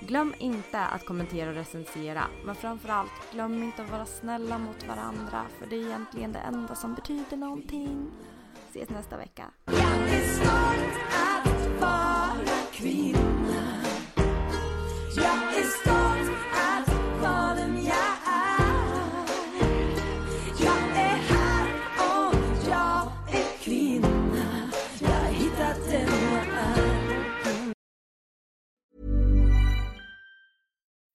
Glöm 0.00 0.34
inte 0.38 0.80
att 0.80 1.06
kommentera 1.06 1.50
och 1.50 1.56
recensera, 1.56 2.26
men 2.44 2.54
framförallt 2.54 3.32
glöm 3.32 3.62
inte 3.62 3.82
att 3.82 3.90
vara 3.90 4.06
snälla 4.06 4.58
mot 4.58 4.86
varandra 4.88 5.42
för 5.58 5.66
det 5.66 5.76
är 5.76 5.86
egentligen 5.86 6.32
det 6.32 6.38
enda 6.38 6.74
som 6.74 6.94
betyder 6.94 7.36
någonting. 7.36 8.10
Ses 8.70 8.90
nästa 8.90 9.16
vecka. 9.16 9.44
Jag 9.64 10.08
är 10.08 10.20
stolt 10.20 10.96
att 11.12 11.80
vara 11.80 12.56
kvinna 12.72 13.35